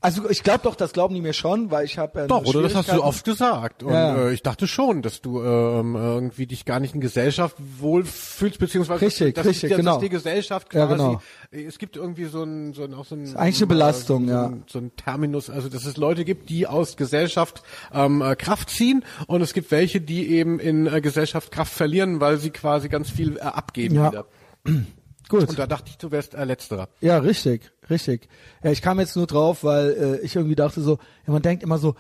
Also 0.04 0.28
ich 0.32 0.42
glaube 0.42 0.62
doch, 0.64 0.74
das 0.76 0.94
glauben 0.94 1.14
die 1.14 1.22
mir 1.22 1.34
schon, 1.34 1.70
weil 1.70 1.86
ich 1.86 2.00
habe 2.00 2.22
ja 2.22 2.28
Doch, 2.28 2.44
oder 2.44 2.64
das 2.64 2.74
hast 2.74 2.90
du 2.92 3.04
oft 3.04 3.24
gesagt. 3.24 3.84
Und 3.84 3.94
Ja. 3.94 4.16
äh, 4.30 4.34
ich 4.34 4.42
dachte 4.42 4.66
schon, 4.68 5.04
dass 5.04 5.22
du 5.22 5.44
ähm, 5.44 5.96
irgendwie 5.96 6.48
dich 6.48 6.66
gar 6.66 6.80
nicht 6.80 6.96
in 6.96 7.02
Gesellschaft 7.02 7.56
wohlfühlst, 7.80 8.58
beziehungsweise 8.58 9.06
Richtig, 9.06 9.36
dass, 9.36 9.46
richtig, 9.46 9.70
dass, 9.70 9.78
genau. 9.78 9.92
dass 9.94 10.02
die 10.02 10.10
Gesellschaft 10.10 10.74
Ja, 10.74 10.88
quasi, 10.88 11.04
genau. 11.04 11.22
es 11.52 11.78
gibt 11.78 11.98
irgendwie 11.98 12.26
so 12.26 12.42
ein, 12.44 12.74
so 12.74 12.84
ein 12.84 12.96
auch 12.96 13.06
so 13.06 13.14
ein 13.16 13.36
eigentlich 13.38 13.58
eine 13.58 13.68
Belastung, 13.68 14.26
so, 14.28 14.34
ja. 14.34 14.46
ein, 14.48 14.64
so 14.68 14.80
ein 14.80 14.92
Terminus, 14.96 15.52
also 15.52 15.70
dass 15.70 15.86
es 15.86 15.98
Leute 15.98 16.26
gibt, 16.26 16.50
die 16.50 16.66
aus 16.66 16.98
Gesellschaft 16.98 17.62
ähm, 17.94 18.24
äh, 18.24 18.36
Kraft 18.36 18.72
ziehen 18.72 19.06
und 19.28 19.42
es 19.42 19.54
gibt 19.54 19.70
welche, 19.70 20.02
die 20.02 20.30
eben 20.32 20.60
in 20.60 20.88
äh, 20.88 21.00
Gesellschaft 21.02 21.52
Kraft 21.52 21.74
verlieren, 21.74 22.20
weil 22.20 22.38
sie 22.38 22.50
quasi 22.50 22.90
ganz 22.90 23.12
viel 23.12 23.38
äh, 23.38 23.42
abgeben 23.42 23.96
Ja. 23.96 24.12
wieder. 24.12 24.26
Gut. 25.30 25.48
Und 25.48 25.58
da 25.58 25.66
dachte 25.66 25.90
ich, 25.92 25.98
du 25.98 26.12
wärst 26.12 26.34
äh, 26.34 26.44
letzterer. 26.44 26.90
Ja, 27.00 27.18
richtig, 27.20 27.72
richtig. 27.92 28.28
Ja, 28.64 28.72
ich 28.72 28.82
kam 28.82 29.00
jetzt 29.00 29.16
nur 29.16 29.28
drauf, 29.28 29.64
weil 29.64 29.90
äh, 29.92 30.26
ich 30.26 30.36
irgendwie 30.36 30.56
dachte 30.56 30.82
so, 30.82 30.98
ja, 31.28 31.34
man 31.34 31.42
denkt 31.42 31.62
immer 31.62 31.78
so, 31.78 31.96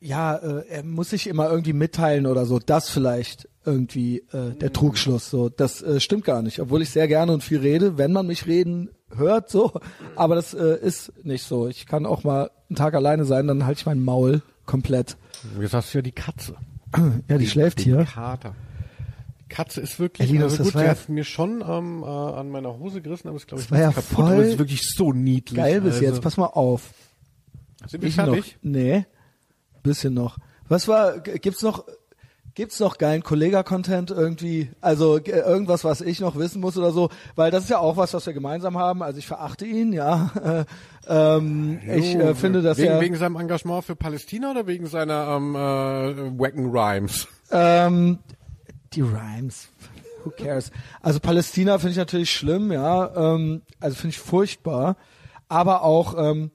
ja, 0.00 0.36
äh, 0.36 0.66
er 0.68 0.84
muss 0.84 1.10
sich 1.10 1.28
immer 1.28 1.48
irgendwie 1.48 1.72
mitteilen 1.72 2.26
oder 2.26 2.44
so. 2.46 2.58
Das 2.58 2.90
vielleicht 2.90 3.48
irgendwie 3.64 4.18
äh, 4.32 4.50
der 4.60 4.72
Trugschluss. 4.72 5.30
So, 5.30 5.48
das 5.48 5.82
äh, 5.82 6.00
stimmt 6.00 6.24
gar 6.24 6.42
nicht. 6.42 6.60
Obwohl 6.60 6.82
ich 6.82 6.90
sehr 6.90 7.08
gerne 7.08 7.32
und 7.32 7.44
viel 7.44 7.60
rede, 7.60 7.98
wenn 7.98 8.12
man 8.12 8.26
mich 8.26 8.46
reden 8.46 8.90
hört, 9.14 9.48
so. 9.48 9.72
Aber 10.16 10.34
das 10.34 10.54
äh, 10.54 10.78
ist 10.80 11.12
nicht 11.24 11.44
so. 11.44 11.68
Ich 11.68 11.86
kann 11.86 12.06
auch 12.06 12.24
mal 12.24 12.50
einen 12.68 12.76
Tag 12.76 12.94
alleine 12.94 13.24
sein, 13.24 13.46
dann 13.46 13.64
halte 13.64 13.80
ich 13.80 13.86
mein 13.86 14.02
Maul 14.02 14.42
komplett. 14.66 15.16
Jetzt 15.60 15.74
hast 15.74 15.92
du 15.94 15.98
ja 15.98 16.02
die 16.02 16.12
Katze. 16.12 16.54
Ja, 17.28 17.38
die 17.38 17.46
schläft 17.46 17.78
Den 17.78 17.84
hier. 17.84 18.04
Kater. 18.04 18.54
Katze 19.52 19.80
ist 19.80 19.98
wirklich, 20.00 20.30
Ey, 20.32 20.42
also 20.42 20.56
das 20.56 20.66
gut, 20.66 20.74
war 20.74 20.82
die 20.82 20.86
ja- 20.88 20.94
hat 20.94 21.08
mir 21.08 21.24
schon 21.24 21.62
ähm, 21.66 22.02
äh, 22.02 22.06
an 22.06 22.50
meiner 22.50 22.78
Hose 22.78 23.00
gerissen, 23.02 23.28
aber 23.28 23.36
ist 23.36 23.46
glaube 23.46 23.62
ich 23.62 23.70
war 23.70 23.78
ja 23.78 23.88
kaputt, 23.92 24.04
voll 24.04 24.24
aber 24.32 24.42
es 24.42 24.48
ist 24.52 24.58
wirklich 24.58 24.82
so 24.94 25.12
niedlich. 25.12 25.56
Geil 25.56 25.80
bis 25.80 25.94
also, 25.94 26.04
jetzt. 26.06 26.20
Pass 26.22 26.36
mal 26.36 26.46
auf. 26.46 26.90
Sind 27.86 28.02
wir 28.02 28.08
Ich 28.08 28.16
noch. 28.16 28.26
fertig? 28.26 28.58
Nee. 28.62 29.06
Bisschen 29.82 30.14
noch. 30.14 30.38
Was 30.68 30.86
war, 30.88 31.18
gibt's 31.20 31.62
noch, 31.62 31.84
gibt's 32.54 32.78
noch 32.78 32.96
geilen 32.98 33.22
Kollega-Content 33.24 34.10
irgendwie? 34.12 34.70
Also 34.80 35.18
irgendwas, 35.18 35.82
was 35.84 36.00
ich 36.00 36.20
noch 36.20 36.36
wissen 36.36 36.60
muss 36.60 36.76
oder 36.78 36.92
so? 36.92 37.10
Weil 37.34 37.50
das 37.50 37.64
ist 37.64 37.70
ja 37.70 37.78
auch 37.78 37.96
was, 37.96 38.14
was 38.14 38.24
wir 38.26 38.32
gemeinsam 38.32 38.78
haben. 38.78 39.02
Also 39.02 39.18
ich 39.18 39.26
verachte 39.26 39.66
ihn, 39.66 39.92
ja. 39.92 40.30
Äh, 40.42 40.64
ähm, 41.08 41.80
ich 41.84 42.14
äh, 42.14 42.28
Jo, 42.28 42.34
finde, 42.34 42.62
dass 42.62 42.78
wegen, 42.78 42.88
er, 42.92 43.00
wegen 43.00 43.16
seinem 43.16 43.36
Engagement 43.36 43.84
für 43.84 43.96
Palästina 43.96 44.52
oder 44.52 44.66
wegen 44.68 44.86
seiner 44.86 45.36
ähm, 45.36 45.56
äh, 45.56 46.38
Wacken 46.38 46.70
Rhymes? 46.70 47.26
ähm, 47.50 48.18
die 48.94 49.00
Rhymes. 49.00 49.68
Who 50.24 50.30
cares? 50.30 50.70
Also 51.00 51.20
Palästina 51.20 51.78
finde 51.78 51.92
ich 51.92 51.96
natürlich 51.96 52.30
schlimm, 52.30 52.72
ja. 52.72 53.34
Ähm, 53.34 53.62
also 53.80 53.96
finde 53.96 54.14
ich 54.14 54.18
furchtbar. 54.18 54.96
Aber 55.48 55.82
auch, 55.82 56.16
ähm, 56.16 56.50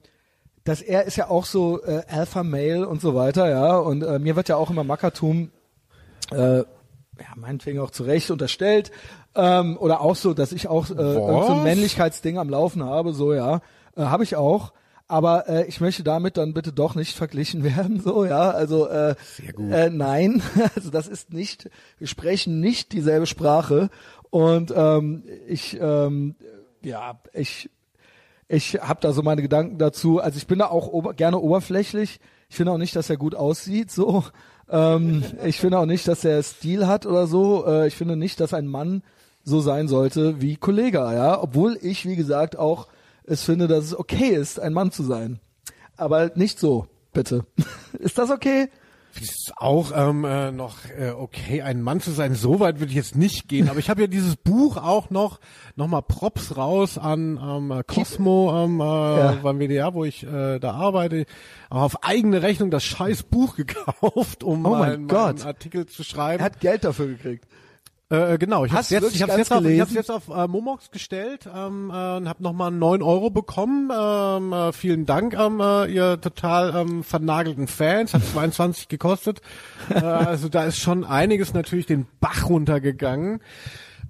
dass 0.64 0.82
er 0.82 1.04
ist 1.04 1.16
ja 1.16 1.28
auch 1.28 1.44
so 1.44 1.82
äh, 1.82 2.02
Alpha 2.08 2.42
Male 2.42 2.88
und 2.88 3.00
so 3.00 3.14
weiter, 3.14 3.48
ja. 3.48 3.76
Und 3.76 4.02
äh, 4.02 4.18
mir 4.18 4.36
wird 4.36 4.48
ja 4.48 4.56
auch 4.56 4.70
immer 4.70 4.84
Mackertum, 4.84 5.50
äh, 6.30 6.58
ja, 6.58 6.64
meinetwegen 7.36 7.80
auch 7.80 7.90
zu 7.90 8.04
Recht 8.04 8.30
unterstellt. 8.30 8.90
Ähm, 9.34 9.76
oder 9.78 10.00
auch 10.00 10.16
so, 10.16 10.34
dass 10.34 10.52
ich 10.52 10.68
auch 10.68 10.90
äh, 10.90 10.94
so 10.94 11.46
ein? 11.48 11.62
Männlichkeitsding 11.62 12.38
am 12.38 12.48
Laufen 12.48 12.82
habe, 12.84 13.12
so 13.12 13.34
ja. 13.34 13.60
Äh, 13.96 14.02
habe 14.02 14.24
ich 14.24 14.36
auch. 14.36 14.72
Aber 15.08 15.48
äh, 15.48 15.66
ich 15.66 15.80
möchte 15.80 16.04
damit 16.04 16.36
dann 16.36 16.52
bitte 16.52 16.72
doch 16.72 16.94
nicht 16.94 17.16
verglichen 17.16 17.64
werden, 17.76 18.00
so 18.00 18.24
ja. 18.26 18.50
Also 18.50 18.86
äh. 18.86 19.14
Äh, 19.70 19.90
nein, 19.90 20.42
also 20.76 20.90
das 20.90 21.08
ist 21.08 21.32
nicht. 21.32 21.70
Wir 21.98 22.06
sprechen 22.06 22.60
nicht 22.60 22.92
dieselbe 22.92 23.26
Sprache 23.26 23.88
und 24.30 24.72
ähm, 24.76 25.24
ich 25.48 25.78
ähm, 25.80 26.36
ja 26.82 27.18
ich 27.32 27.70
ich 28.48 28.74
habe 28.74 29.00
da 29.00 29.12
so 29.12 29.22
meine 29.22 29.42
Gedanken 29.42 29.78
dazu. 29.78 30.20
Also 30.20 30.36
ich 30.36 30.46
bin 30.46 30.58
da 30.58 30.66
auch 30.68 30.88
ober 30.88 31.14
gerne 31.14 31.38
oberflächlich. 31.38 32.20
Ich 32.48 32.56
finde 32.56 32.72
auch 32.72 32.78
nicht, 32.78 32.96
dass 32.96 33.10
er 33.10 33.18
gut 33.18 33.34
aussieht. 33.34 33.90
So, 33.90 34.24
ähm, 34.70 35.22
ich 35.44 35.58
finde 35.58 35.78
auch 35.78 35.86
nicht, 35.86 36.08
dass 36.08 36.24
er 36.24 36.42
Stil 36.42 36.86
hat 36.86 37.04
oder 37.06 37.26
so. 37.26 37.66
Äh, 37.66 37.88
ich 37.88 37.96
finde 37.96 38.16
nicht, 38.16 38.40
dass 38.40 38.54
ein 38.54 38.66
Mann 38.66 39.02
so 39.44 39.60
sein 39.60 39.88
sollte 39.88 40.40
wie 40.40 40.56
Kollega. 40.56 41.14
Ja, 41.14 41.42
obwohl 41.42 41.78
ich 41.80 42.06
wie 42.06 42.16
gesagt 42.16 42.58
auch 42.58 42.88
es 43.28 43.44
finde, 43.44 43.68
dass 43.68 43.84
es 43.84 43.98
okay 43.98 44.30
ist, 44.30 44.58
ein 44.58 44.72
Mann 44.72 44.90
zu 44.90 45.02
sein. 45.02 45.40
Aber 45.96 46.30
nicht 46.34 46.58
so, 46.58 46.86
bitte. 47.12 47.44
ist 47.98 48.18
das 48.18 48.30
okay? 48.30 48.68
Ist 49.20 49.52
auch 49.56 49.90
ähm, 49.94 50.24
äh, 50.24 50.52
noch 50.52 50.76
äh, 50.96 51.10
okay, 51.10 51.62
ein 51.62 51.82
Mann 51.82 52.00
zu 52.00 52.12
sein. 52.12 52.34
So 52.34 52.60
weit 52.60 52.78
würde 52.78 52.90
ich 52.90 52.96
jetzt 52.96 53.16
nicht 53.16 53.48
gehen. 53.48 53.68
Aber 53.68 53.80
ich 53.80 53.90
habe 53.90 54.02
ja 54.02 54.06
dieses 54.06 54.36
Buch 54.36 54.76
auch 54.76 55.10
noch 55.10 55.40
nochmal 55.74 56.02
Props 56.02 56.56
raus 56.56 56.98
an 56.98 57.40
ähm, 57.42 57.82
Cosmo 57.86 58.64
ähm, 58.64 58.80
äh, 58.80 58.84
ja. 58.84 59.38
beim 59.42 59.58
WDR, 59.58 59.94
wo 59.94 60.04
ich 60.04 60.24
äh, 60.24 60.58
da 60.60 60.72
arbeite. 60.72 61.26
Auch 61.68 61.82
auf 61.82 62.04
eigene 62.04 62.42
Rechnung 62.42 62.70
das 62.70 62.84
scheiß 62.84 63.24
Buch 63.24 63.56
gekauft, 63.56 64.44
um 64.44 64.64
oh 64.64 64.70
meinen, 64.70 65.06
meinen 65.06 65.42
Artikel 65.42 65.86
zu 65.86 66.04
schreiben. 66.04 66.40
Er 66.40 66.46
hat 66.46 66.60
Geld 66.60 66.84
dafür 66.84 67.08
gekriegt. 67.08 67.44
Äh, 68.10 68.38
genau, 68.38 68.64
ich 68.64 68.72
habe 68.72 68.86
jetzt, 68.88 69.14
ich 69.14 69.22
hab's 69.22 69.36
jetzt, 69.36 69.52
auf, 69.52 69.64
ich 69.64 69.80
hab's 69.80 69.92
jetzt 69.92 70.10
auf 70.10 70.28
äh, 70.28 70.48
Momox 70.48 70.90
gestellt 70.90 71.46
ähm, 71.54 71.90
äh, 71.90 72.16
und 72.16 72.28
habe 72.28 72.42
nochmal 72.42 72.70
neun 72.70 73.02
Euro 73.02 73.28
bekommen. 73.28 73.90
Ähm, 73.94 74.52
äh, 74.54 74.72
vielen 74.72 75.04
Dank, 75.04 75.34
ähm, 75.34 75.60
äh, 75.60 75.92
ihr 75.92 76.18
total 76.18 76.74
ähm, 76.74 77.04
vernagelten 77.04 77.66
Fans. 77.66 78.14
Hat 78.14 78.24
22 78.24 78.88
gekostet. 78.88 79.42
äh, 79.90 79.98
also 79.98 80.48
da 80.48 80.64
ist 80.64 80.78
schon 80.78 81.04
einiges 81.04 81.52
natürlich 81.52 81.84
den 81.84 82.06
Bach 82.18 82.48
runtergegangen. 82.48 83.40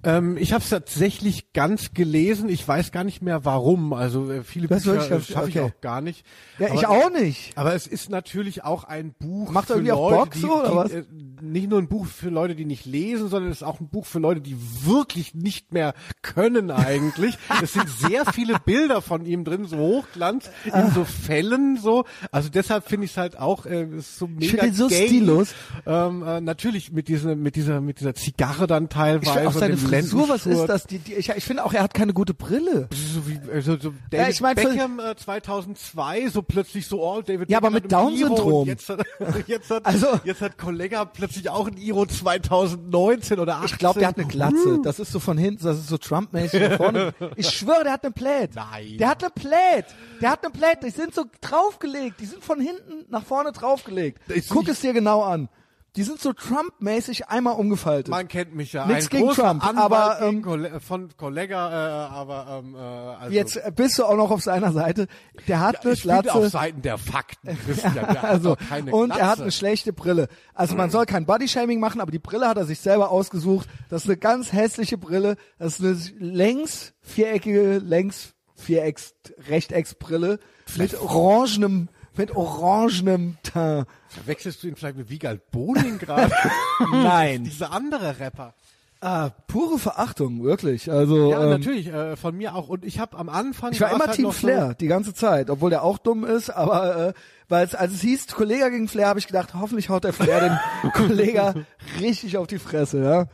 Ähm, 0.03 0.37
ich 0.37 0.53
habe 0.53 0.63
es 0.63 0.69
tatsächlich 0.69 1.51
ganz 1.51 1.93
gelesen. 1.93 2.47
Ich 2.49 2.65
weiß 2.65 2.91
gar 2.91 3.03
nicht 3.03 3.21
mehr 3.21 3.43
warum. 3.43 3.93
Also 3.93 4.31
äh, 4.31 4.43
viele 4.43 4.67
das 4.67 4.83
Bücher 4.83 5.01
schaffe 5.01 5.31
schaff 5.31 5.47
ich 5.49 5.59
auch 5.59 5.81
gar 5.81 6.01
nicht. 6.01 6.25
Ja, 6.57 6.67
aber, 6.67 6.75
ich 6.75 6.87
auch 6.87 7.11
nicht. 7.11 7.57
Aber 7.57 7.73
es 7.73 7.85
ist 7.85 8.09
natürlich 8.09 8.63
auch 8.63 8.85
ein 8.85 9.13
Buch 9.13 9.51
Macht 9.51 9.67
für 9.67 9.73
irgendwie 9.73 9.89
Leute, 9.89 10.01
auch 10.01 10.25
Bock 10.25 10.31
die, 10.31 10.39
so, 10.39 10.59
oder 10.61 10.69
die, 10.69 10.75
was? 10.75 10.91
Äh, 10.91 11.03
nicht 11.41 11.69
nur 11.69 11.79
ein 11.79 11.87
Buch 11.87 12.05
für 12.05 12.29
Leute, 12.29 12.55
die 12.55 12.65
nicht 12.65 12.85
lesen, 12.85 13.29
sondern 13.29 13.51
es 13.51 13.57
ist 13.57 13.63
auch 13.63 13.79
ein 13.79 13.89
Buch 13.89 14.05
für 14.05 14.19
Leute, 14.19 14.41
die 14.41 14.55
wirklich 14.85 15.35
nicht 15.35 15.73
mehr 15.73 15.93
können 16.21 16.71
eigentlich. 16.71 17.37
es 17.61 17.73
sind 17.73 17.89
sehr 17.89 18.25
viele 18.25 18.57
Bilder 18.59 19.01
von 19.01 19.25
ihm 19.25 19.43
drin, 19.43 19.65
so 19.65 19.77
Hochglanz 19.77 20.49
in 20.65 20.91
so 20.91 21.03
Fällen 21.03 21.77
so. 21.77 22.05
Also 22.31 22.49
deshalb 22.49 22.87
finde 22.87 23.05
ich 23.05 23.11
es 23.11 23.17
halt 23.17 23.37
auch 23.37 23.65
äh, 23.65 23.83
ist 23.83 24.17
so 24.17 24.27
mega 24.27 24.43
Ich 24.43 24.51
finde 24.51 24.67
ihn 24.67 24.73
so 24.73 24.87
gay. 24.87 25.07
stillos. 25.07 25.53
Ähm, 25.85 26.23
äh, 26.23 26.39
natürlich 26.39 26.91
mit 26.91 27.07
dieser 27.09 27.35
mit 27.35 27.55
dieser 27.55 27.81
mit 27.81 27.99
dieser 27.99 28.15
Zigarre 28.15 28.67
dann 28.67 28.87
teilweise 28.87 29.88
Frisur, 29.89 30.29
was 30.29 30.45
ist 30.45 30.65
das? 30.65 30.83
Die, 30.85 30.99
die, 30.99 31.15
ich 31.15 31.29
ich 31.29 31.43
finde 31.43 31.63
auch, 31.65 31.73
er 31.73 31.83
hat 31.83 31.93
keine 31.93 32.13
gute 32.13 32.33
Brille. 32.33 32.87
So 32.91 33.27
wie 33.27 33.35
äh, 33.49 33.61
so, 33.61 33.73
so 33.77 33.93
David 34.09 34.13
Ja, 34.25 34.29
ich 34.29 34.41
mein, 34.41 34.55
Beckham 34.55 34.99
äh, 34.99 35.15
2002 35.15 36.29
so 36.29 36.41
plötzlich 36.41 36.87
so 36.87 37.03
oh 37.03 37.21
David 37.21 37.49
Ja, 37.49 37.57
aber 37.57 37.69
mit 37.69 37.91
Down-Syndrom. 37.91 38.67
Jetzt 38.67 38.89
hat, 38.89 39.05
jetzt 39.47 39.69
hat 39.69 39.85
Also- 39.85 40.19
jetzt 40.23 40.41
hat 40.41 40.57
Kollega 40.57 41.05
plötzlich 41.05 41.49
auch 41.49 41.67
ein 41.67 41.77
Iro 41.77 42.05
2019 42.05 43.39
oder 43.39 43.55
18. 43.57 43.65
Ich 43.73 43.77
glaube, 43.77 43.99
der 43.99 44.07
hat 44.09 44.17
eine 44.17 44.27
Glatze. 44.27 44.79
Das 44.83 44.99
ist 44.99 45.11
so 45.11 45.19
von 45.19 45.37
hinten, 45.37 45.63
das 45.63 45.77
ist 45.79 45.87
so 45.89 45.97
Trump-mäßig 45.97 46.73
vorne. 46.77 47.13
Ich 47.35 47.49
schwöre, 47.49 47.83
der 47.83 47.93
hat 47.93 48.03
eine 48.03 48.11
Plät. 48.11 48.51
Nein. 48.55 48.97
Der 48.97 49.09
hat 49.09 49.23
eine 49.23 49.31
Plät. 49.31 49.85
Der 50.21 50.31
hat 50.31 50.43
eine 50.43 50.51
Plät. 50.51 50.83
Die 50.83 50.89
sind 50.89 51.13
so 51.13 51.25
draufgelegt. 51.41 52.19
Die 52.19 52.25
sind 52.25 52.43
von 52.43 52.59
hinten 52.59 53.05
nach 53.09 53.23
vorne 53.23 53.51
draufgelegt. 53.51 54.19
Ist 54.29 54.49
Guck 54.49 54.63
nicht- 54.63 54.71
es 54.71 54.81
dir 54.81 54.93
genau 54.93 55.21
an. 55.23 55.49
Die 55.95 56.03
sind 56.03 56.19
so 56.19 56.33
Trump-mäßig 56.33 57.29
einmal 57.29 57.55
umgefaltet. 57.55 58.09
Man 58.09 58.27
kennt 58.27 58.53
mich 58.55 58.73
ja. 58.73 58.85
Nichts 58.85 59.09
gegen 59.09 59.29
Trump, 59.29 59.65
Anwalt 59.65 59.91
aber, 59.91 60.21
ähm, 60.21 60.41
Kolle 60.41 60.79
von 60.79 61.09
Kollega, 61.17 61.69
äh, 61.69 62.09
aber 62.09 62.61
ähm, 62.63 62.75
äh, 62.75 62.77
also 62.77 63.33
Jetzt 63.33 63.55
äh, 63.57 63.71
bist 63.75 63.97
du 63.97 64.05
auch 64.05 64.15
noch 64.15 64.29
auf 64.31 64.41
seiner 64.41 64.71
Seite. 64.71 65.07
Der 65.47 65.59
hat 65.59 65.83
eine 65.83 65.93
ich 65.93 66.03
bin 66.03 66.11
auf 66.11 66.21
Glatze. 66.21 66.49
Seiten 66.49 66.81
der 66.81 66.97
Fakten. 66.97 67.57
Christian. 67.65 67.93
Der 67.93 68.23
Also, 68.29 68.55
und 68.91 69.09
er 69.11 69.15
hat 69.15 69.17
Glatze. 69.17 69.41
eine 69.43 69.51
schlechte 69.51 69.93
Brille. 69.93 70.27
Also 70.53 70.75
man 70.75 70.91
soll 70.91 71.05
kein 71.05 71.25
Bodyshaming 71.25 71.79
machen, 71.79 72.01
aber 72.01 72.11
die 72.11 72.19
Brille 72.19 72.47
hat 72.47 72.57
er 72.57 72.65
sich 72.65 72.79
selber 72.79 73.09
ausgesucht. 73.09 73.67
Das 73.89 74.03
ist 74.03 74.09
eine 74.09 74.17
ganz 74.17 74.53
hässliche 74.53 74.97
Brille. 74.97 75.37
Das 75.57 75.79
ist 75.79 76.13
eine 76.13 76.25
längs 76.25 76.93
viereckige, 77.01 77.79
längs 77.79 78.35
Vierecks, 78.59 79.15
Rechtecksbrille 79.47 80.39
mit 80.75 80.99
orangenem, 80.99 81.89
mit 82.19 82.35
orangenem 82.35 83.37
Teint. 83.41 83.87
Verwechselst 84.09 84.61
du 84.61 84.67
ihn 84.67 84.75
vielleicht 84.75 84.97
mit 84.97 85.09
Wiegald 85.09 85.49
Boning 85.51 85.97
gerade? 85.97 86.31
Nein. 86.91 87.43
Dieser 87.45 87.71
andere 87.71 88.19
Rapper. 88.19 88.53
Ah, 89.01 89.29
pure 89.47 89.79
Verachtung, 89.79 90.43
wirklich. 90.43 90.91
Also, 90.91 91.31
Ja, 91.31 91.43
ähm, 91.43 91.49
natürlich, 91.51 91.87
äh, 91.87 92.17
von 92.17 92.35
mir 92.35 92.53
auch. 92.53 92.67
Und 92.67 92.83
ich 92.83 92.99
habe 92.99 93.17
am 93.17 93.29
Anfang. 93.29 93.71
Ich 93.71 93.79
war 93.79 93.91
immer 93.91 94.07
halt 94.07 94.15
Team 94.15 94.23
noch 94.25 94.33
so- 94.33 94.39
Flair, 94.39 94.73
die 94.73 94.87
ganze 94.87 95.13
Zeit, 95.13 95.49
obwohl 95.49 95.69
der 95.69 95.83
auch 95.83 95.97
dumm 95.99 96.25
ist, 96.25 96.49
aber 96.49 97.07
äh, 97.07 97.13
weil 97.47 97.65
es, 97.65 97.75
als 97.75 97.93
es 97.93 98.01
hieß, 98.01 98.27
Kollege 98.27 98.69
gegen 98.69 98.89
Flair, 98.89 99.07
habe 99.07 99.19
ich 99.19 99.27
gedacht, 99.27 99.53
hoffentlich 99.53 99.87
haut 99.87 100.03
der 100.03 100.11
Flair 100.11 100.41
den 100.81 100.91
Kollege 100.91 101.65
richtig 102.01 102.37
auf 102.37 102.47
die 102.47 102.59
Fresse, 102.59 103.01
ja. 103.01 103.25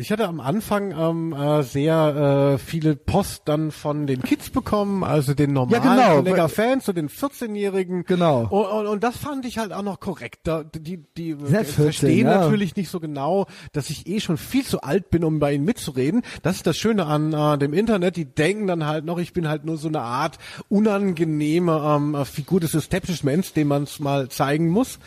Ich 0.00 0.12
hatte 0.12 0.28
am 0.28 0.38
Anfang 0.38 0.92
ähm, 0.96 1.32
äh, 1.32 1.64
sehr 1.64 2.54
äh, 2.54 2.58
viele 2.58 2.94
Post 2.94 3.42
dann 3.46 3.72
von 3.72 4.06
den 4.06 4.22
Kids 4.22 4.48
bekommen, 4.50 5.02
also 5.02 5.34
den 5.34 5.52
normalen 5.52 5.82
Ja, 5.84 6.20
genau, 6.20 6.46
Fans, 6.46 6.84
so 6.84 6.92
den 6.92 7.08
14-Jährigen. 7.08 8.04
Genau. 8.04 8.46
Und, 8.48 8.66
und, 8.66 8.86
und 8.86 9.02
das 9.02 9.16
fand 9.16 9.44
ich 9.44 9.58
halt 9.58 9.72
auch 9.72 9.82
noch 9.82 9.98
korrekt. 9.98 10.40
Da, 10.44 10.62
die 10.62 10.98
die 11.16 11.32
sind 11.32 11.52
halt 11.52 11.66
14, 11.66 11.82
verstehen 11.84 12.26
ja. 12.28 12.38
natürlich 12.38 12.76
nicht 12.76 12.90
so 12.90 13.00
genau, 13.00 13.46
dass 13.72 13.90
ich 13.90 14.06
eh 14.06 14.20
schon 14.20 14.36
viel 14.36 14.64
zu 14.64 14.82
alt 14.82 15.10
bin, 15.10 15.24
um 15.24 15.40
bei 15.40 15.52
ihnen 15.52 15.64
mitzureden. 15.64 16.22
Das 16.42 16.54
ist 16.54 16.66
das 16.68 16.76
Schöne 16.76 17.06
an 17.06 17.32
äh, 17.32 17.58
dem 17.58 17.72
Internet. 17.72 18.14
Die 18.14 18.24
denken 18.24 18.68
dann 18.68 18.86
halt 18.86 19.04
noch, 19.04 19.18
ich 19.18 19.32
bin 19.32 19.48
halt 19.48 19.64
nur 19.64 19.78
so 19.78 19.88
eine 19.88 20.00
Art 20.00 20.38
unangenehme 20.68 21.82
ähm, 21.84 22.24
Figur 22.24 22.60
des 22.60 22.72
Establishments, 22.72 23.52
dem 23.52 23.66
man 23.66 23.82
es 23.82 23.98
mal 23.98 24.28
zeigen 24.28 24.68
muss. 24.68 25.00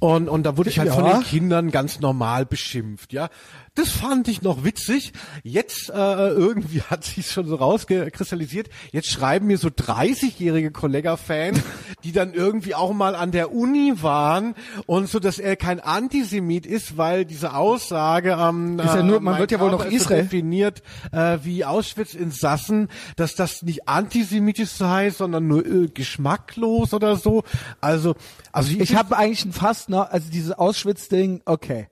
Und, 0.00 0.30
und 0.30 0.44
da 0.44 0.56
wurde 0.56 0.70
ich 0.70 0.78
halt 0.78 0.90
von 0.90 1.04
Ja. 1.04 1.18
den 1.18 1.24
Kindern 1.24 1.70
ganz 1.70 2.00
normal 2.00 2.46
beschimpft, 2.46 3.12
ja. 3.12 3.28
Das 3.76 3.90
fand 3.90 4.26
ich 4.28 4.42
noch 4.42 4.64
witzig. 4.64 5.12
Jetzt 5.42 5.90
äh, 5.90 5.92
irgendwie 5.94 6.82
hat 6.90 7.04
sich 7.04 7.30
schon 7.30 7.46
so 7.46 7.54
rausgekristallisiert. 7.56 8.68
Jetzt 8.92 9.08
schreiben 9.10 9.46
mir 9.46 9.58
so 9.58 9.68
30-jährige 9.68 10.70
Kollega-Fans, 10.72 11.60
die 12.04 12.12
dann 12.12 12.34
irgendwie 12.34 12.74
auch 12.74 12.92
mal 12.92 13.14
an 13.14 13.30
der 13.30 13.52
Uni 13.54 13.94
waren 14.02 14.54
und 14.86 15.08
so, 15.08 15.18
dass 15.20 15.38
er 15.38 15.56
kein 15.56 15.78
Antisemit 15.80 16.66
ist, 16.66 16.96
weil 16.96 17.24
diese 17.24 17.54
Aussage 17.54 18.36
am 18.36 18.78
Ist 18.80 18.86
ja 18.86 19.02
nur- 19.02 19.20
man 19.20 19.32
mein 19.34 19.40
wird 19.40 19.52
ja 19.52 19.60
wohl 19.60 19.70
noch 19.70 19.84
Israel. 19.84 20.22
Definiert 20.24 20.82
äh, 21.12 21.38
wie 21.44 21.64
Auschwitz-Insassen, 21.64 22.88
dass 23.16 23.34
das 23.36 23.62
nicht 23.62 23.88
antisemitisch 23.88 24.70
sei, 24.70 25.10
sondern 25.10 25.46
nur 25.46 25.64
äh, 25.64 25.86
geschmacklos 25.88 26.92
oder 26.92 27.16
so. 27.16 27.44
Also, 27.80 28.14
also 28.52 28.72
Ich 28.72 28.94
habe 28.96 29.16
eigentlich 29.16 29.44
ein 29.44 29.52
fast 29.52 29.88
noch, 29.88 30.10
also 30.10 30.30
dieses 30.30 30.52
Auschwitz-Ding, 30.52 31.42
okay. 31.44 31.88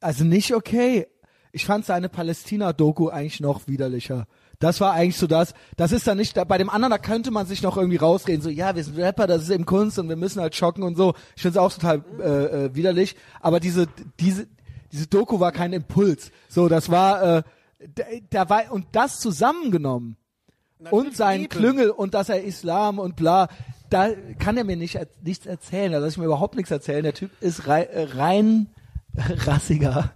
Also 0.00 0.24
nicht 0.24 0.54
okay. 0.54 1.06
Ich 1.52 1.64
fand 1.64 1.84
seine 1.86 2.08
Palästina-Doku 2.08 3.08
eigentlich 3.08 3.40
noch 3.40 3.66
widerlicher. 3.66 4.26
Das 4.58 4.80
war 4.80 4.92
eigentlich 4.92 5.16
so 5.16 5.26
das. 5.26 5.54
Das 5.76 5.92
ist 5.92 6.06
dann 6.06 6.18
nicht, 6.18 6.36
da- 6.36 6.44
bei 6.44 6.58
dem 6.58 6.68
anderen, 6.68 6.90
da 6.90 6.98
könnte 6.98 7.30
man 7.30 7.46
sich 7.46 7.62
noch 7.62 7.76
irgendwie 7.76 7.96
rausreden, 7.96 8.42
so, 8.42 8.50
ja, 8.50 8.74
wir 8.76 8.82
sind 8.84 8.98
Rapper, 8.98 9.26
das 9.26 9.42
ist 9.44 9.50
eben 9.50 9.64
Kunst 9.66 9.98
und 9.98 10.08
wir 10.08 10.16
müssen 10.16 10.40
halt 10.40 10.54
schocken 10.56 10.82
und 10.82 10.96
so. 10.96 11.14
Ich 11.36 11.42
finde 11.42 11.58
es 11.58 11.64
auch 11.64 11.72
total 11.72 12.04
äh, 12.20 12.64
äh, 12.66 12.74
widerlich. 12.74 13.16
Aber 13.40 13.60
diese, 13.60 13.86
diese, 14.20 14.46
diese 14.92 15.06
Doku 15.06 15.40
war 15.40 15.52
kein 15.52 15.72
Impuls. 15.72 16.30
So, 16.48 16.68
das 16.68 16.90
war, 16.90 17.22
äh, 17.38 17.42
da, 17.94 18.04
da 18.30 18.48
war, 18.50 18.72
und 18.72 18.86
das 18.92 19.20
zusammengenommen 19.20 20.16
und 20.90 21.16
sein 21.16 21.40
eben. 21.42 21.48
Klüngel 21.48 21.90
und 21.90 22.14
dass 22.14 22.28
er 22.28 22.42
Islam 22.42 22.98
und 22.98 23.16
bla, 23.16 23.48
da 23.90 24.10
kann 24.38 24.56
er 24.56 24.64
mir 24.64 24.76
nicht, 24.76 24.98
nichts 25.22 25.46
erzählen. 25.46 25.92
Da 25.92 25.98
lasse 25.98 26.10
ich 26.12 26.18
mir 26.18 26.26
überhaupt 26.26 26.56
nichts 26.56 26.70
erzählen. 26.70 27.02
Der 27.04 27.14
Typ 27.14 27.30
ist 27.40 27.66
rei, 27.68 27.84
äh, 27.84 28.04
rein 28.16 28.66
rassiger, 29.46 30.10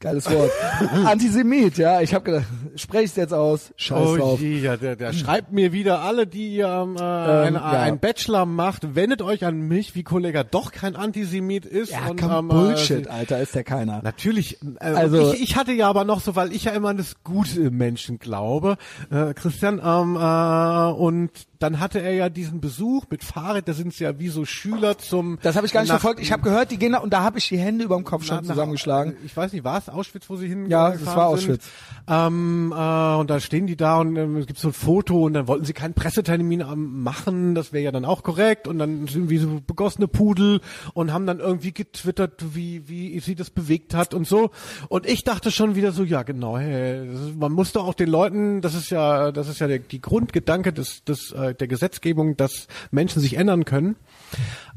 geiles 0.00 0.30
Wort, 0.30 0.50
Antisemit. 1.04 1.78
Ja, 1.78 2.00
ich 2.00 2.14
habe 2.14 2.24
gedacht, 2.24 2.44
sprech 2.76 3.04
es 3.06 3.16
jetzt 3.16 3.32
aus, 3.34 3.72
scheiß 3.76 3.98
Oh 4.08 4.16
drauf. 4.16 4.40
je, 4.40 4.58
ja, 4.60 4.76
der, 4.76 4.96
der 4.96 5.12
schreibt 5.12 5.52
mir 5.52 5.72
wieder 5.72 6.00
alle, 6.00 6.26
die 6.26 6.58
ähm, 6.60 6.96
äh, 6.96 7.02
ein, 7.02 7.54
ja. 7.54 7.62
ein 7.82 7.98
Bachelor 7.98 8.46
macht, 8.46 8.94
wendet 8.94 9.22
euch 9.22 9.44
an 9.44 9.60
mich, 9.60 9.94
wie 9.94 10.02
Kollege 10.02 10.44
doch 10.48 10.72
kein 10.72 10.96
Antisemit 10.96 11.66
ist. 11.66 11.92
Ja, 11.92 12.08
und, 12.08 12.22
ähm, 12.22 12.48
Bullshit, 12.48 13.06
Äh, 13.06 13.10
Alter, 13.10 13.40
ist 13.40 13.54
der 13.54 13.64
keiner. 13.64 14.00
Natürlich, 14.02 14.58
äh, 14.80 14.84
Also- 14.84 15.32
ich, 15.32 15.42
ich 15.42 15.56
hatte 15.56 15.72
ja 15.72 15.88
aber 15.88 16.04
noch 16.04 16.20
so, 16.20 16.36
weil 16.36 16.52
ich 16.52 16.64
ja 16.64 16.72
immer 16.72 16.88
an 16.90 16.96
das 16.98 17.22
Gute 17.24 17.60
im 17.62 17.76
Menschen 17.76 18.18
glaube, 18.18 18.76
äh, 19.10 19.34
Christian, 19.34 19.80
ähm, 19.84 20.16
äh, 20.16 20.92
und 21.00 21.30
dann 21.58 21.80
hatte 21.80 22.00
er 22.00 22.12
ja 22.12 22.28
diesen 22.28 22.60
Besuch 22.60 23.04
mit 23.10 23.24
Fahrrad, 23.24 23.66
da 23.68 23.72
sind 23.72 23.88
es 23.88 23.98
ja 23.98 24.18
wie 24.18 24.28
so 24.28 24.44
Schüler 24.44 24.98
zum 24.98 25.38
Das 25.42 25.56
habe 25.56 25.66
ich 25.66 25.72
gar 25.72 25.80
nicht 25.82 25.88
nach- 25.90 26.00
verfolgt. 26.00 26.20
Ich 26.20 26.32
habe 26.32 26.42
gehört, 26.42 26.70
die 26.70 26.78
gehen 26.78 26.92
da 26.92 26.98
und 26.98 27.12
da 27.12 27.22
habe 27.22 27.38
ich 27.38 27.48
die 27.48 27.58
Hände 27.58 27.84
überm 27.84 28.04
Kopf 28.04 28.24
schon 28.24 28.36
nach- 28.38 28.44
zusammengeschlagen. 28.44 29.14
Ich 29.24 29.36
weiß 29.36 29.52
nicht, 29.52 29.64
war 29.64 29.78
es 29.78 29.88
Auschwitz, 29.88 30.28
wo 30.28 30.36
sie 30.36 30.48
hin? 30.48 30.66
Ja, 30.68 30.90
das 30.90 30.98
gefahren 31.00 31.16
war? 31.16 31.26
Auschwitz. 31.28 31.64
Ähm, 32.08 32.72
äh, 32.76 33.14
und 33.16 33.30
da 33.30 33.40
stehen 33.40 33.66
die 33.66 33.76
da 33.76 33.98
und 33.98 34.16
ähm, 34.16 34.36
es 34.36 34.46
gibt 34.46 34.58
so 34.58 34.68
ein 34.68 34.72
Foto 34.74 35.24
und 35.24 35.32
dann 35.34 35.48
wollten 35.48 35.64
sie 35.64 35.72
keinen 35.72 35.94
Pressetermin 35.94 36.60
ähm, 36.60 37.02
machen, 37.02 37.54
das 37.54 37.72
wäre 37.72 37.84
ja 37.84 37.92
dann 37.92 38.04
auch 38.04 38.22
korrekt 38.22 38.68
und 38.68 38.78
dann 38.78 39.06
sind 39.08 39.28
wie 39.30 39.38
so 39.38 39.60
begossene 39.66 40.06
Pudel 40.08 40.60
und 40.94 41.12
haben 41.12 41.26
dann 41.26 41.40
irgendwie 41.40 41.72
getwittert, 41.72 42.44
wie 42.54 42.88
wie 42.88 43.18
sie 43.20 43.34
das 43.34 43.50
bewegt 43.50 43.94
hat 43.94 44.14
und 44.14 44.26
so. 44.26 44.50
Und 44.88 45.06
ich 45.06 45.24
dachte 45.24 45.50
schon 45.50 45.74
wieder 45.74 45.92
so, 45.92 46.04
ja 46.04 46.22
genau, 46.22 46.58
hey, 46.58 47.08
ist, 47.12 47.36
man 47.36 47.52
muss 47.52 47.72
doch 47.72 47.86
auch 47.86 47.94
den 47.94 48.08
Leuten, 48.08 48.60
das 48.60 48.74
ist 48.74 48.90
ja, 48.90 49.32
das 49.32 49.48
ist 49.48 49.58
ja 49.60 49.66
der, 49.66 49.78
die 49.80 50.00
Grundgedanke 50.00 50.72
des, 50.72 51.02
des 51.04 51.32
äh, 51.32 51.45
der 51.54 51.68
Gesetzgebung, 51.68 52.36
dass 52.36 52.68
Menschen 52.90 53.20
sich 53.20 53.36
ändern 53.36 53.64
können. 53.64 53.96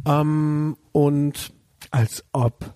Ähm, 0.06 0.78
und 0.92 1.52
Als 1.92 2.24
ob. 2.34 2.74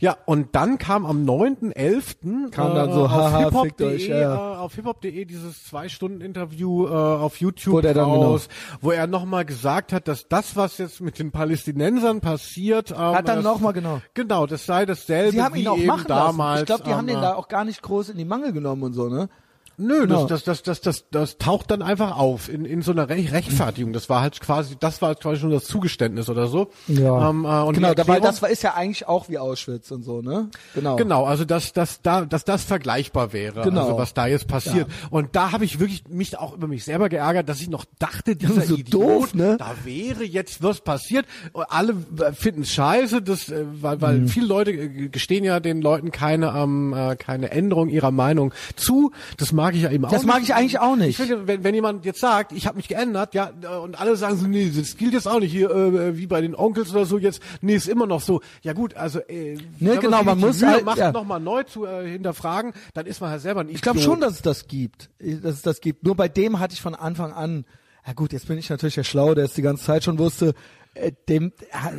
Ja, 0.00 0.16
und 0.24 0.56
dann 0.56 0.78
kam 0.78 1.04
am 1.04 1.26
9.11. 1.26 2.50
Kam 2.52 2.74
dann 2.74 2.90
so, 2.90 3.04
auf 3.04 3.10
haha, 3.10 3.50
fickt 3.50 3.82
euch, 3.82 4.08
ja, 4.08 4.54
äh, 4.54 4.56
auf 4.56 4.74
hiphop.de 4.74 5.26
dieses 5.26 5.64
zwei 5.64 5.90
Stunden 5.90 6.22
Interview 6.22 6.86
äh, 6.86 6.90
auf 6.90 7.36
YouTube 7.36 7.74
Wo 7.74 7.80
der 7.82 7.92
dann 7.92 8.08
raus, 8.08 8.48
wo 8.80 8.92
er 8.92 9.06
nochmal 9.06 9.44
gesagt 9.44 9.92
hat, 9.92 10.08
dass 10.08 10.26
das, 10.26 10.56
was 10.56 10.78
jetzt 10.78 11.02
mit 11.02 11.18
den 11.18 11.32
Palästinensern 11.32 12.22
passiert, 12.22 12.92
ähm, 12.92 12.96
Hat 12.96 13.28
dann 13.28 13.42
nochmal, 13.42 13.74
genau. 13.74 14.00
genau, 14.14 14.46
das 14.46 14.64
sei 14.64 14.86
dasselbe 14.86 15.32
Sie 15.32 15.42
haben 15.42 15.54
wie 15.54 15.60
ihn 15.60 15.68
auch 15.68 15.76
eben 15.76 15.86
machen 15.88 16.06
damals. 16.08 16.38
lassen. 16.38 16.62
Ich 16.62 16.66
glaube, 16.66 16.84
die 16.84 16.94
haben 16.94 17.08
ähm, 17.08 17.14
den 17.16 17.20
da 17.20 17.34
auch 17.34 17.48
gar 17.48 17.66
nicht 17.66 17.82
groß 17.82 18.08
in 18.08 18.16
die 18.16 18.24
Mangel 18.24 18.54
genommen 18.54 18.82
und 18.84 18.94
so, 18.94 19.10
ne? 19.10 19.28
Nö, 19.80 20.00
Genau. 20.02 20.26
das, 20.26 20.44
das, 20.44 20.62
das, 20.62 20.62
das, 20.62 20.80
das, 20.80 21.10
das 21.10 21.38
taucht 21.38 21.70
dann 21.70 21.80
einfach 21.82 22.16
auf 22.18 22.48
in, 22.52 22.64
in 22.64 22.82
so 22.82 22.92
einer 22.92 23.08
Re 23.08 23.14
Rechtfertigung. 23.32 23.92
Das 23.92 24.08
war 24.08 24.20
halt 24.20 24.40
quasi, 24.40 24.76
das 24.78 25.00
war 25.00 25.08
halt 25.08 25.20
quasi 25.20 25.40
schon 25.40 25.50
das 25.50 25.64
Zugeständnis 25.64 26.28
oder 26.28 26.46
so. 26.48 26.70
Ähm, 26.88 26.98
äh, 26.98 27.02
und 27.62 27.74
genau, 27.74 27.94
dabei, 27.94 28.14
Erklärung- 28.14 28.22
das 28.22 28.42
war, 28.42 28.50
ist 28.50 28.62
ja 28.62 28.74
eigentlich 28.74 29.08
auch 29.08 29.28
wie 29.28 29.38
Auschwitz 29.38 29.90
und 29.90 30.02
so, 30.02 30.20
ne? 30.22 30.50
Genau. 30.74 30.96
Genau, 30.96 31.24
also 31.24 31.44
dass, 31.44 31.72
dass, 31.72 32.02
da, 32.02 32.24
dass 32.26 32.44
das 32.44 32.62
vergleichbar 32.64 33.32
wäre, 33.32 33.62
Genau. 33.62 33.82
also 33.84 33.96
was 33.98 34.12
da 34.14 34.26
jetzt 34.26 34.46
passiert. 34.48 34.88
Ja. 34.88 34.94
Und 35.10 35.34
da 35.34 35.52
habe 35.52 35.64
ich 35.64 35.80
wirklich 35.80 36.04
mich 36.08 36.36
auch 36.38 36.54
über 36.54 36.66
mich 36.66 36.84
selber 36.84 37.08
geärgert, 37.08 37.48
dass 37.48 37.60
ich 37.60 37.70
noch 37.70 37.84
dachte, 37.98 38.36
dieser 38.36 38.60
So 38.62 38.74
Idiot, 38.76 38.92
doof, 39.02 39.34
ne? 39.34 39.56
da 39.58 39.74
wäre 39.84 40.24
jetzt 40.24 40.62
was 40.62 40.80
passiert. 40.82 41.24
Und 41.52 41.64
alle 41.70 41.94
finden 42.34 42.62
es 42.62 42.72
scheiße, 42.72 43.22
das, 43.22 43.48
äh, 43.48 43.64
weil, 43.80 44.00
weil 44.00 44.18
Mhm. 44.18 44.28
viele 44.28 44.46
Leute 44.46 44.72
äh, 44.72 45.08
gestehen 45.08 45.44
ja 45.44 45.58
den 45.60 45.80
Leuten 45.80 46.10
keine, 46.10 46.48
ähm, 46.56 46.92
äh, 46.94 47.16
keine 47.16 47.50
Änderung 47.50 47.88
ihrer 47.88 48.10
Meinung 48.10 48.52
zu. 48.76 49.12
Das 49.38 49.52
mag 49.52 49.69
ich 49.74 49.82
ja 49.82 49.90
eben 49.90 50.04
auch 50.04 50.10
Das 50.10 50.22
nicht. 50.22 50.32
mag 50.32 50.42
ich 50.42 50.54
eigentlich 50.54 50.78
auch 50.78 50.96
nicht. 50.96 51.18
Ich 51.20 51.26
finde, 51.26 51.46
wenn, 51.46 51.64
wenn 51.64 51.74
jemand 51.74 52.04
jetzt 52.04 52.20
sagt, 52.20 52.52
ich 52.52 52.66
habe 52.66 52.76
mich 52.76 52.88
geändert, 52.88 53.34
ja, 53.34 53.50
und 53.82 54.00
alle 54.00 54.16
sagen 54.16 54.36
so, 54.36 54.46
nee, 54.46 54.70
das 54.74 54.96
gilt 54.96 55.12
jetzt 55.12 55.26
auch 55.28 55.40
nicht 55.40 55.52
hier, 55.52 55.70
äh, 55.70 56.16
wie 56.16 56.26
bei 56.26 56.40
den 56.40 56.54
Onkels 56.54 56.90
oder 56.92 57.06
so 57.06 57.18
jetzt, 57.18 57.42
nee, 57.60 57.74
ist 57.74 57.88
immer 57.88 58.06
noch 58.06 58.20
so. 58.20 58.40
Ja 58.62 58.72
gut, 58.72 58.94
also 58.94 59.20
äh, 59.20 59.58
wenn 59.78 60.00
genau, 60.00 60.22
man 60.22 60.38
nicht 60.38 60.42
die 60.42 60.46
muss 60.46 60.60
Mühe 60.60 60.70
halt- 60.70 60.84
macht, 60.84 60.98
ja. 60.98 61.12
nochmal 61.12 61.40
neu 61.40 61.62
zu 61.64 61.84
äh, 61.86 62.08
hinterfragen, 62.10 62.72
dann 62.94 63.06
ist 63.06 63.20
man 63.20 63.30
halt 63.30 63.40
selber 63.42 63.60
ein 63.60 63.68
Ich 63.68 63.82
glaube 63.82 64.00
schon, 64.00 64.20
dass 64.20 64.34
es 64.34 64.42
das 64.42 64.66
gibt. 64.68 65.10
Dass 65.18 65.54
es 65.54 65.62
das 65.62 65.80
gibt. 65.80 66.04
Nur 66.04 66.14
bei 66.16 66.28
dem 66.28 66.58
hatte 66.58 66.74
ich 66.74 66.80
von 66.80 66.94
Anfang 66.94 67.32
an, 67.32 67.64
ja 68.06 68.12
gut, 68.14 68.32
jetzt 68.32 68.48
bin 68.48 68.58
ich 68.58 68.70
natürlich 68.70 68.94
der 68.94 69.04
Schlau, 69.04 69.34
der 69.34 69.44
es 69.44 69.54
die 69.54 69.62
ganze 69.62 69.84
Zeit 69.84 70.04
schon 70.04 70.18
wusste, 70.18 70.54
äh, 70.94 71.12
dem, 71.28 71.52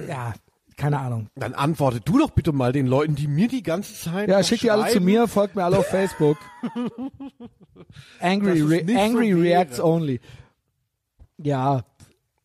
ja, 0.10 0.34
keine 0.82 1.00
Ahnung. 1.00 1.28
Dann 1.36 1.54
antworte 1.54 2.02
du 2.02 2.18
doch 2.18 2.32
bitte 2.32 2.52
mal 2.52 2.72
den 2.72 2.88
Leuten, 2.88 3.16
die 3.16 3.28
mir 3.28 3.48
die 3.48 3.62
ganze 3.62 3.94
Zeit 3.94 4.28
Ja, 4.28 4.40
noch 4.40 4.46
schickt 4.46 4.64
die 4.64 4.72
alle 4.72 4.88
zu 4.88 5.00
mir, 5.00 5.28
folgt 5.28 5.56
mir 5.56 5.64
alle 5.64 5.78
auf 5.78 5.86
Facebook. 5.86 6.38
Angry, 8.20 8.62
Re 8.62 9.00
Angry 9.00 9.32
so. 9.32 9.40
Reacts 9.40 9.80
Only. 9.80 10.20
Ja, 11.38 11.84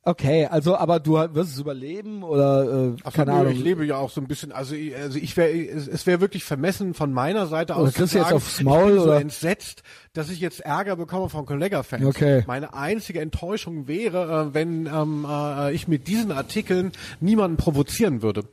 okay, 0.07 0.47
also, 0.47 0.77
aber 0.77 1.01
du 1.01 1.15
wirst 1.15 1.53
es 1.53 1.59
überleben 1.59 2.23
oder, 2.23 2.93
äh, 2.93 2.97
Ach 3.05 3.13
so, 3.13 3.17
keine 3.17 3.33
nö, 3.33 3.39
Ahnung. 3.39 3.53
Ich 3.53 3.61
lebe 3.61 3.85
ja 3.85 3.97
auch 3.97 4.11
so 4.11 4.21
ein 4.21 4.27
bisschen, 4.27 4.53
also 4.53 4.75
ich, 4.75 4.97
also 4.97 5.19
ich 5.19 5.37
wäre, 5.37 5.51
es, 5.53 5.89
es 5.89 6.07
wäre 6.07 6.21
wirklich 6.21 6.45
vermessen 6.45 6.95
von 6.95 7.13
meiner 7.13 7.47
Seite 7.47 7.75
Oder 7.75 7.83
aus. 7.89 7.95
kriegst 7.95 8.13
zu 8.13 8.19
du 8.19 8.25
jetzt 8.25 8.33
aufs 8.33 8.63
Maul, 8.63 8.83
ich 8.83 8.87
bin 8.87 8.97
so 8.99 9.05
oder? 9.05 9.21
entsetzt, 9.21 9.83
dass 10.13 10.31
ich 10.31 10.41
jetzt 10.41 10.61
Ärger 10.61 10.97
bekomme 10.97 11.29
von 11.29 11.45
Kollega-Fans. 11.45 12.05
Okay. 12.05 12.45
Meine 12.47 12.73
einzige 12.73 13.21
Enttäuschung 13.21 13.89
wäre, 13.89 14.49
äh, 14.51 14.55
wenn 14.55 14.87
ähm, 14.87 15.27
äh, 15.29 15.73
ich 15.73 15.89
mit 15.89 16.09
diesen 16.09 16.33
Artikeln 16.33 16.93
niemanden 17.21 17.57
provozieren 17.57 18.23
würde. 18.23 18.45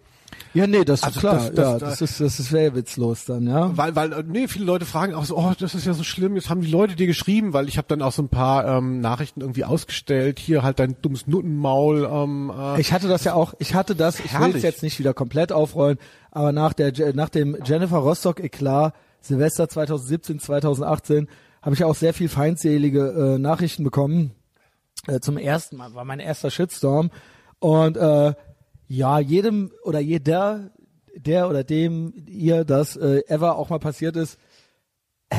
Ja, 0.53 0.67
nee, 0.67 0.83
das 0.85 0.99
ist 0.99 1.05
Also 1.05 1.19
klar. 1.19 1.35
das- 1.35 1.51
das- 1.53 1.57
ja, 1.57 1.79
das 1.79 2.01
ist, 2.01 2.19
das 2.21 2.39
ist 2.39 2.49
sehr 2.49 2.75
witzlos 2.75 3.25
dann, 3.25 3.47
ja. 3.47 3.75
Weil, 3.75 3.95
weil, 3.95 4.23
nee, 4.27 4.47
viele 4.47 4.65
Leute 4.65 4.85
fragen 4.85 5.13
auch 5.15 5.25
so, 5.25 5.37
oh, 5.37 5.53
das 5.57 5.73
ist 5.75 5.85
ja 5.85 5.93
so 5.93 6.03
schlimm, 6.03 6.35
jetzt 6.35 6.49
haben 6.49 6.61
die 6.61 6.69
Leute 6.69 6.95
dir 6.95 7.07
geschrieben, 7.07 7.53
weil 7.53 7.67
ich 7.67 7.77
habe 7.77 7.87
dann 7.87 8.01
auch 8.01 8.11
so 8.11 8.21
ein 8.21 8.29
paar 8.29 8.65
ähm, 8.67 8.99
Nachrichten 9.01 9.41
irgendwie 9.41 9.65
ausgestellt, 9.65 10.37
hier 10.39 10.61
halt 10.63 10.79
dein 10.79 10.95
dummes 11.01 11.25
Nuttenmaul. 11.27 12.07
Ähm, 12.11 12.51
äh, 12.55 12.79
Ich 12.79 12.93
hatte 12.93 13.07
das 13.07 13.23
ja 13.23 13.33
auch, 13.33 13.53
ich 13.59 13.73
hatte 13.73 13.95
das, 13.95 14.19
ich 14.19 14.37
will 14.39 14.55
es 14.55 14.61
jetzt 14.63 14.83
nicht 14.83 14.99
wieder 14.99 15.13
komplett 15.13 15.51
aufrollen, 15.51 15.97
aber 16.31 16.51
nach 16.51 16.73
der 16.73 16.93
nach 17.15 17.29
dem 17.29 17.57
Jennifer 17.65 17.97
Rostock 17.97 18.39
Eklat 18.39 18.93
Silvester 19.21 19.69
2017, 19.69 20.39
2018 20.39 21.27
habe 21.61 21.75
ich 21.75 21.83
auch 21.83 21.95
sehr 21.95 22.13
viel 22.13 22.27
feindselige 22.29 23.35
äh, 23.35 23.39
Nachrichten 23.39 23.83
bekommen. 23.85 24.31
Äh, 25.07 25.19
zum 25.21 25.37
ersten 25.37 25.77
Mal 25.77 25.93
war 25.95 26.03
mein 26.05 26.19
erster 26.19 26.51
Shitstorm 26.51 27.09
und 27.59 27.95
äh, 27.97 28.33
ja, 28.93 29.17
jedem 29.17 29.71
oder 29.83 29.99
jeder, 29.99 30.71
der 31.15 31.49
oder 31.49 31.63
dem 31.63 32.13
ihr 32.27 32.63
das 32.63 32.95
äh, 32.95 33.23
ever 33.27 33.57
auch 33.57 33.69
mal 33.69 33.79
passiert 33.79 34.15
ist, 34.15 34.37
äh, 35.29 35.37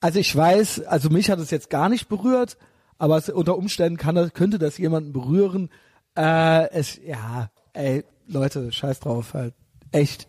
also 0.00 0.20
ich 0.20 0.34
weiß, 0.34 0.84
also 0.84 1.10
mich 1.10 1.30
hat 1.30 1.40
es 1.40 1.50
jetzt 1.50 1.68
gar 1.68 1.88
nicht 1.88 2.08
berührt, 2.08 2.56
aber 2.96 3.16
es, 3.16 3.28
unter 3.28 3.56
Umständen 3.58 3.96
kann 3.96 4.14
das, 4.14 4.34
könnte 4.34 4.58
das 4.58 4.78
jemanden 4.78 5.12
berühren. 5.12 5.68
Äh, 6.16 6.70
es, 6.70 7.00
ja, 7.04 7.50
ey, 7.72 8.04
Leute, 8.28 8.70
scheiß 8.70 9.00
drauf, 9.00 9.34
halt. 9.34 9.54
Echt. 9.90 10.28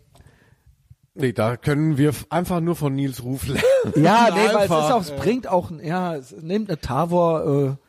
nee, 1.14 1.32
da 1.32 1.56
können 1.56 1.96
wir 1.96 2.12
einfach 2.30 2.60
nur 2.60 2.74
von 2.74 2.94
Nils 2.96 3.22
Ruf 3.22 3.46
lernen. 3.46 4.04
Ja, 4.04 4.30
nee, 4.34 4.52
weil 4.52 4.64
es 4.64 4.70
ist 4.70 4.70
auch, 4.92 5.00
es 5.00 5.10
bringt 5.12 5.46
auch, 5.46 5.70
ja, 5.80 6.16
es 6.16 6.32
nimmt 6.32 6.70
eine 6.70 6.80
Tavor, 6.80 7.76
äh, 7.78 7.85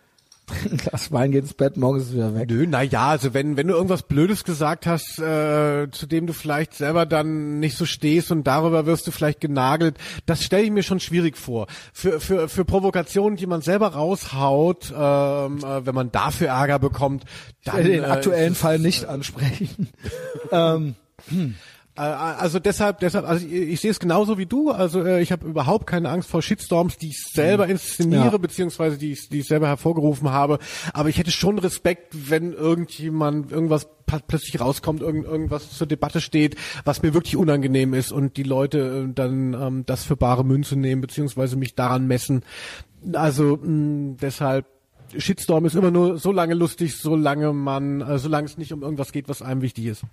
ein 0.71 0.77
Glas 0.77 1.11
Wein, 1.11 1.31
geht 1.31 1.43
ins 1.43 1.53
Bett, 1.53 1.77
morgen 1.77 1.99
ist 1.99 2.07
es 2.07 2.13
wieder 2.13 2.33
weg. 2.33 2.49
Nö, 2.49 2.65
na 2.67 2.81
ja, 2.81 3.07
also 3.07 3.33
wenn 3.33 3.57
wenn 3.57 3.67
du 3.67 3.73
irgendwas 3.73 4.03
Blödes 4.03 4.43
gesagt 4.43 4.85
hast, 4.87 5.19
äh, 5.19 5.89
zu 5.91 6.05
dem 6.05 6.25
du 6.25 6.33
vielleicht 6.33 6.73
selber 6.73 7.05
dann 7.05 7.59
nicht 7.59 7.77
so 7.77 7.85
stehst 7.85 8.31
und 8.31 8.45
darüber 8.45 8.85
wirst 8.85 9.07
du 9.07 9.11
vielleicht 9.11 9.41
genagelt, 9.41 9.97
das 10.25 10.43
stelle 10.43 10.63
ich 10.63 10.71
mir 10.71 10.83
schon 10.83 10.99
schwierig 10.99 11.37
vor. 11.37 11.67
Für 11.91 12.19
für 12.19 12.47
für 12.47 12.65
Provokationen, 12.65 13.37
die 13.37 13.47
man 13.47 13.61
selber 13.61 13.89
raushaut, 13.89 14.93
ähm, 14.95 15.57
äh, 15.57 15.85
wenn 15.85 15.95
man 15.95 16.11
dafür 16.11 16.47
Ärger 16.47 16.79
bekommt, 16.79 17.25
dann 17.65 17.83
Den 17.83 18.03
äh, 18.03 18.07
aktuellen 18.07 18.55
Fall 18.55 18.79
nicht 18.79 19.05
ansprechen. 19.05 19.89
ähm, 20.51 20.95
Äh, 21.31 21.47
Also 21.97 22.59
deshalb, 22.59 22.99
deshalb, 22.99 23.27
also 23.27 23.45
ich, 23.45 23.51
ich 23.53 23.79
sehe 23.81 23.91
es 23.91 23.99
genauso 23.99 24.37
wie 24.37 24.45
du. 24.45 24.71
Also 24.71 25.03
äh, 25.03 25.21
ich 25.21 25.31
habe 25.31 25.47
überhaupt 25.47 25.87
keine 25.87 26.09
Angst 26.09 26.29
vor 26.29 26.41
Shitstorms, 26.41 26.97
die 26.97 27.09
ich 27.09 27.23
selber 27.23 27.67
inszeniere, 27.67 28.25
Mhm. 28.25 28.31
Ja. 28.31 28.37
beziehungsweise 28.37 28.97
die 28.97 29.13
ich, 29.13 29.29
die 29.29 29.39
ich 29.39 29.47
selber 29.47 29.67
hervorgerufen 29.67 30.29
habe. 30.31 30.59
Aber 30.93 31.09
ich 31.09 31.17
hätte 31.17 31.31
schon 31.31 31.57
Respekt, 31.59 32.29
wenn 32.29 32.53
irgendjemand 32.53 33.51
irgendwas 33.51 33.87
plötzlich 34.27 34.61
rauskommt, 34.61 35.01
irgend, 35.01 35.25
irgendwas 35.25 35.71
zur 35.71 35.87
Debatte 35.87 36.21
steht, 36.21 36.55
was 36.85 37.01
mir 37.01 37.13
wirklich 37.13 37.35
unangenehm 37.35 37.93
ist 37.93 38.11
und 38.11 38.37
die 38.37 38.43
Leute 38.43 39.07
äh, 39.09 39.13
dann 39.13 39.53
ähm, 39.53 39.83
das 39.85 40.03
für 40.03 40.15
bare 40.15 40.45
Münze 40.45 40.75
nehmen, 40.77 41.01
beziehungsweise 41.01 41.55
mich 41.57 41.75
daran 41.75 42.07
messen. 42.07 42.43
Also 43.13 43.57
mh, 43.61 44.17
deshalb. 44.21 44.65
Shitstorm 45.17 45.63
ist 45.65 45.75
immer 45.75 45.89
nur 45.89 46.17
so 46.17 46.33
lange 46.33 46.53
lustig, 46.53 46.97
solange 46.97 47.53
man, 47.53 48.01
äh, 48.01 48.19
solange 48.19 48.45
es 48.45 48.57
nicht 48.57 48.73
um 48.73 48.83
irgendwas 48.83 49.13
geht, 49.13 49.29
was 49.29 49.41
einem 49.41 49.61
wichtig 49.61 49.85
ist. 49.85 50.03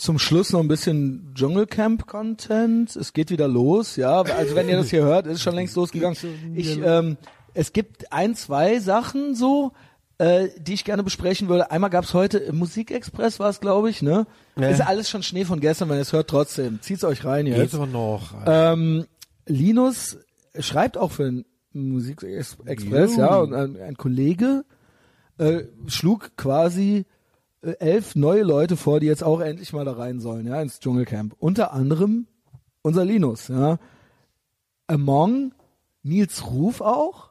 Zum 0.00 0.18
Schluss 0.18 0.52
noch 0.52 0.60
ein 0.60 0.68
bisschen 0.68 1.32
Dschungelcamp-Content. 1.34 2.96
Es 2.96 3.12
geht 3.12 3.30
wieder 3.30 3.48
los, 3.48 3.96
ja. 3.96 4.22
Also 4.22 4.54
wenn 4.54 4.68
ihr 4.68 4.76
das 4.76 4.90
hier 4.90 5.04
hört, 5.04 5.26
ist 5.26 5.34
es 5.34 5.42
schon 5.42 5.54
längst 5.54 5.76
losgegangen. 5.76 6.16
Ich, 6.54 6.80
ähm, 6.82 7.18
es 7.52 7.72
gibt 7.72 8.10
ein, 8.12 8.34
zwei 8.34 8.78
Sachen 8.78 9.34
so, 9.34 9.72
äh, 10.16 10.48
die 10.58 10.74
ich 10.74 10.84
gerne 10.84 11.02
besprechen 11.02 11.48
würde. 11.48 11.70
Einmal 11.70 11.90
gab's 11.90 12.14
heute 12.14 12.38
im 12.38 12.56
Musikexpress, 12.56 13.38
war 13.40 13.50
es, 13.50 13.60
glaube 13.60 13.90
ich, 13.90 14.00
ne? 14.00 14.26
Ja. 14.56 14.68
Ist 14.68 14.80
alles 14.80 15.10
schon 15.10 15.22
Schnee 15.22 15.44
von 15.44 15.60
gestern, 15.60 15.90
wenn 15.90 15.96
ihr 15.96 16.02
es 16.02 16.12
hört, 16.14 16.28
trotzdem. 16.28 16.80
Zieht's 16.80 17.04
euch 17.04 17.24
rein 17.24 17.44
Geht's 17.44 17.58
jetzt. 17.58 17.74
aber 17.74 17.86
noch. 17.86 18.34
Ähm, 18.46 19.06
Linus 19.46 20.18
schreibt 20.58 20.96
auch 20.96 21.12
für 21.12 21.24
den 21.24 21.44
Musikexpress, 21.72 23.16
ja, 23.16 23.36
und 23.36 23.52
ein, 23.52 23.76
ein 23.80 23.96
Kollege 23.96 24.64
äh, 25.38 25.64
schlug 25.86 26.36
quasi 26.36 27.04
elf 27.62 28.14
neue 28.14 28.42
Leute 28.42 28.76
vor, 28.76 29.00
die 29.00 29.06
jetzt 29.06 29.22
auch 29.22 29.40
endlich 29.40 29.72
mal 29.72 29.84
da 29.84 29.92
rein 29.92 30.20
sollen, 30.20 30.46
ja, 30.46 30.60
ins 30.60 30.80
Dschungelcamp. 30.80 31.34
Unter 31.38 31.72
anderem 31.72 32.26
unser 32.82 33.04
Linus, 33.04 33.48
ja. 33.48 33.78
Among 34.86 35.52
Nils 36.02 36.46
Ruf 36.46 36.80
auch. 36.80 37.30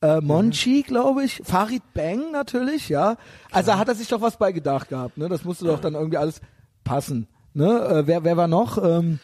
Äh, 0.00 0.20
Monchi, 0.20 0.82
glaube 0.82 1.24
ich, 1.24 1.40
Farid 1.44 1.82
Bang 1.94 2.30
natürlich, 2.30 2.88
ja. 2.88 3.16
Also 3.50 3.76
hat 3.76 3.88
er 3.88 3.94
sich 3.94 4.08
doch 4.08 4.20
was 4.20 4.36
bei 4.36 4.52
gedacht 4.52 4.88
gehabt, 4.90 5.16
ne? 5.16 5.28
Das 5.28 5.44
musste 5.44 5.64
doch 5.64 5.80
dann 5.80 5.94
irgendwie 5.94 6.18
alles 6.18 6.40
passen, 6.84 7.26
ne? 7.54 7.80
Äh, 7.80 8.06
wer, 8.06 8.24
wer 8.24 8.36
war 8.36 8.48
noch? 8.48 8.78
Ähm, 8.82 9.18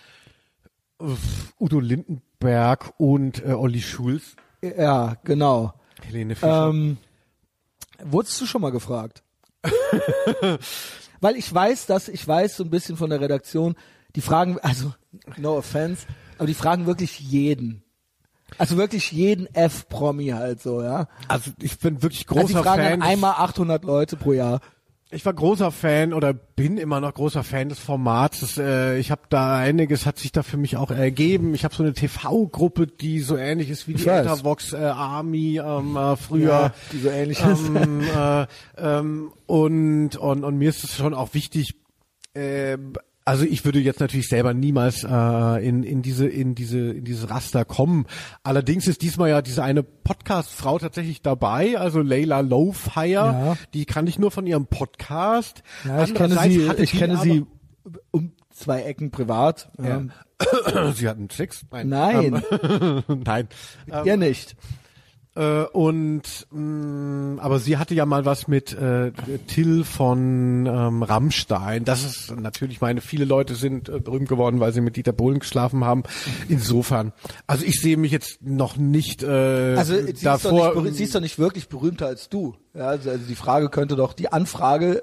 Udo 1.59 1.81
Lindenberg 1.81 2.95
und 2.99 3.45
äh, 3.45 3.53
Olli 3.53 3.81
Schulz. 3.81 4.37
ja, 4.63 5.17
genau. 5.25 5.75
Helene 6.03 6.35
Fischer. 6.35 6.69
Ähm, 6.69 6.97
wurdest 8.03 8.41
du 8.41 8.47
schon 8.47 8.63
mal 8.63 8.73
gefragt? 8.73 9.23
Weil 11.21 11.37
ich 11.37 11.53
weiß, 11.53 11.87
dass 11.87 12.09
ich 12.09 12.27
weiß 12.27 12.57
so 12.57 12.65
ein 12.65 12.71
bisschen 12.71 12.97
von 12.97 13.11
der 13.11 13.21
Redaktion, 13.21 13.75
die 14.17 14.21
fragen, 14.21 14.59
also 14.61 14.95
no 15.37 15.57
offense, 15.59 16.07
aber 16.39 16.47
die 16.47 16.55
fragen 16.55 16.87
wirklich 16.87 17.21
jeden. 17.21 17.83
Also 18.59 18.77
wirklich 18.77 19.13
jeden 19.13 19.47
F-Promi 19.55 20.29
halt 20.29 20.61
so, 20.61 20.83
ja. 20.83 21.09
also 21.29 21.51
ich 21.61 21.79
bin 21.79 22.03
wirklich 22.03 22.29
Also 22.29 22.41
die 22.49 22.53
großer 22.53 22.63
fragen 22.65 22.83
Fan. 22.83 23.01
dann 23.01 23.09
einmal 23.09 23.35
800 23.35 23.85
Leute 23.85 24.17
pro 24.17 24.33
Jahr. 24.33 24.61
Ich 25.13 25.27
war 25.27 25.35
großer 25.35 25.73
Fan 25.73 26.13
oder 26.13 26.33
bin 26.33 26.79
immer 26.79 27.01
noch 27.01 27.13
großer 27.15 27.43
Fan 27.43 27.69
des 27.69 27.81
Formats. 27.81 28.41
Das, 28.41 28.59
äh, 28.59 28.97
ich 28.99 29.11
habe 29.11 29.23
da 29.29 29.57
einiges 29.57 30.07
hat 30.07 30.19
sich 30.19 30.31
da 30.31 30.45
für 30.45 30.57
mich 30.57 30.77
auch 30.77 30.93
ergeben. 30.93 31.53
Ich 31.53 31.65
habe 31.65 31.75
so 31.75 31.83
eine 31.83 31.95
TV-Gruppe, 31.95 32.87
die 32.87 33.19
so 33.19 33.37
ähnlich 33.37 33.71
ist 33.71 33.89
wie 33.89 33.95
Ich 33.95 34.05
die. 34.05 34.09
Ethervox 34.09 34.73
äh, 34.73 34.77
Army 34.77 35.59
ähm, 35.59 35.97
äh, 35.97 36.17
früher. 36.17 36.49
Ja, 36.49 36.75
die 36.93 36.99
so 37.01 37.09
ähnlich 37.09 37.41
ist. 37.45 37.67
ähm, 37.69 38.03
äh, 38.17 38.47
ähm, 38.79 39.33
und, 39.47 40.17
und 40.17 40.45
und 40.45 40.59
mir 40.59 40.69
ist 40.69 40.85
es 40.85 40.97
schon 40.97 41.13
auch 41.15 41.35
wichtig. 41.35 41.75
Äh, 42.35 42.79
Also 43.25 43.45
ich 43.45 43.65
würde 43.65 43.79
jetzt 43.81 44.01
natürlich 44.01 44.29
selber 44.29 44.55
niemals 44.55 45.05
äh, 45.05 45.67
in, 45.69 45.83
in 45.83 46.03
diese 46.03 46.27
in 46.27 46.55
diese 46.55 46.79
in 46.79 47.05
dieses 47.05 47.31
Raster 47.31 47.65
kommen. 47.65 48.07
Allerdings 48.43 48.89
ist 48.89 49.03
diesmal 49.03 49.29
ja 49.31 49.43
diese 49.43 49.63
eine 49.63 49.83
Podcast-Frau 49.83 50.79
tatsächlich 50.79 51.23
dabei, 51.23 51.79
also 51.79 52.01
Layla 52.01 52.41
Lowfire. 52.41 53.11
Ja. 53.13 53.57
Die 53.75 53.85
kann 53.85 54.07
ich 54.07 54.19
nur 54.19 54.31
von 54.31 54.47
ihrem 54.47 54.67
Podcast. 54.67 55.63
Ja, 55.85 56.03
ich 56.05 56.15
kenne 56.15 56.39
sie, 56.41 56.71
ich 56.79 56.93
kenne 56.93 57.19
sie 57.19 57.45
um 58.11 58.33
zwei 58.51 58.83
Ecken 58.83 59.11
privat. 59.11 59.71
Ja. 59.81 60.03
Sie 60.95 61.07
hatten 61.09 61.29
Sex? 61.29 61.67
Nein, 61.71 62.43
Ähm, 62.51 63.03
nein. 63.25 63.49
ja 64.05 64.17
nicht. 64.17 64.57
Äh, 65.37 65.63
und 65.73 66.23
mh, 66.51 67.41
aber 67.41 67.61
sie 67.61 67.77
hatte 67.79 67.95
ja 67.95 68.05
mal 68.05 68.25
was 68.25 68.49
mit 68.49 68.73
äh, 68.73 69.13
Till 69.47 69.85
von 69.85 70.67
ähm, 70.67 71.03
Rammstein. 71.05 71.85
Das 71.85 72.05
ist 72.05 72.35
natürlich, 72.37 72.77
ich 72.77 72.81
meine, 72.81 73.01
viele 73.01 73.25
Leute 73.25 73.55
sind 73.55 73.89
äh, 73.89 74.01
berühmt 74.01 74.29
geworden, 74.29 74.59
weil 74.59 74.73
sie 74.73 74.81
mit 74.81 74.97
Dieter 74.97 75.13
Bohlen 75.13 75.39
geschlafen 75.39 75.85
haben. 75.85 76.03
Insofern, 76.49 77.13
also 77.47 77.65
ich 77.65 77.81
sehe 77.81 77.97
mich 77.97 78.11
jetzt 78.11 78.43
noch 78.43 78.77
nicht 78.77 79.23
äh, 79.23 79.77
Also 79.77 79.95
sie 79.95 80.01
ist, 80.01 80.27
doch 80.27 80.33
davor. 80.43 80.53
nicht, 80.65 80.75
berühmt- 80.75 80.97
sie 80.97 81.05
ist 81.05 81.15
doch 81.15 81.21
nicht 81.21 81.39
wirklich 81.39 81.69
berühmter 81.69 82.07
als 82.07 82.29
du. 82.29 82.57
Ja, 82.75 82.89
also, 82.89 83.11
also 83.11 83.25
die 83.29 83.37
Frage 83.37 83.69
könnte 83.69 83.95
doch, 83.95 84.13
die 84.15 84.33
Anfrage 84.33 85.01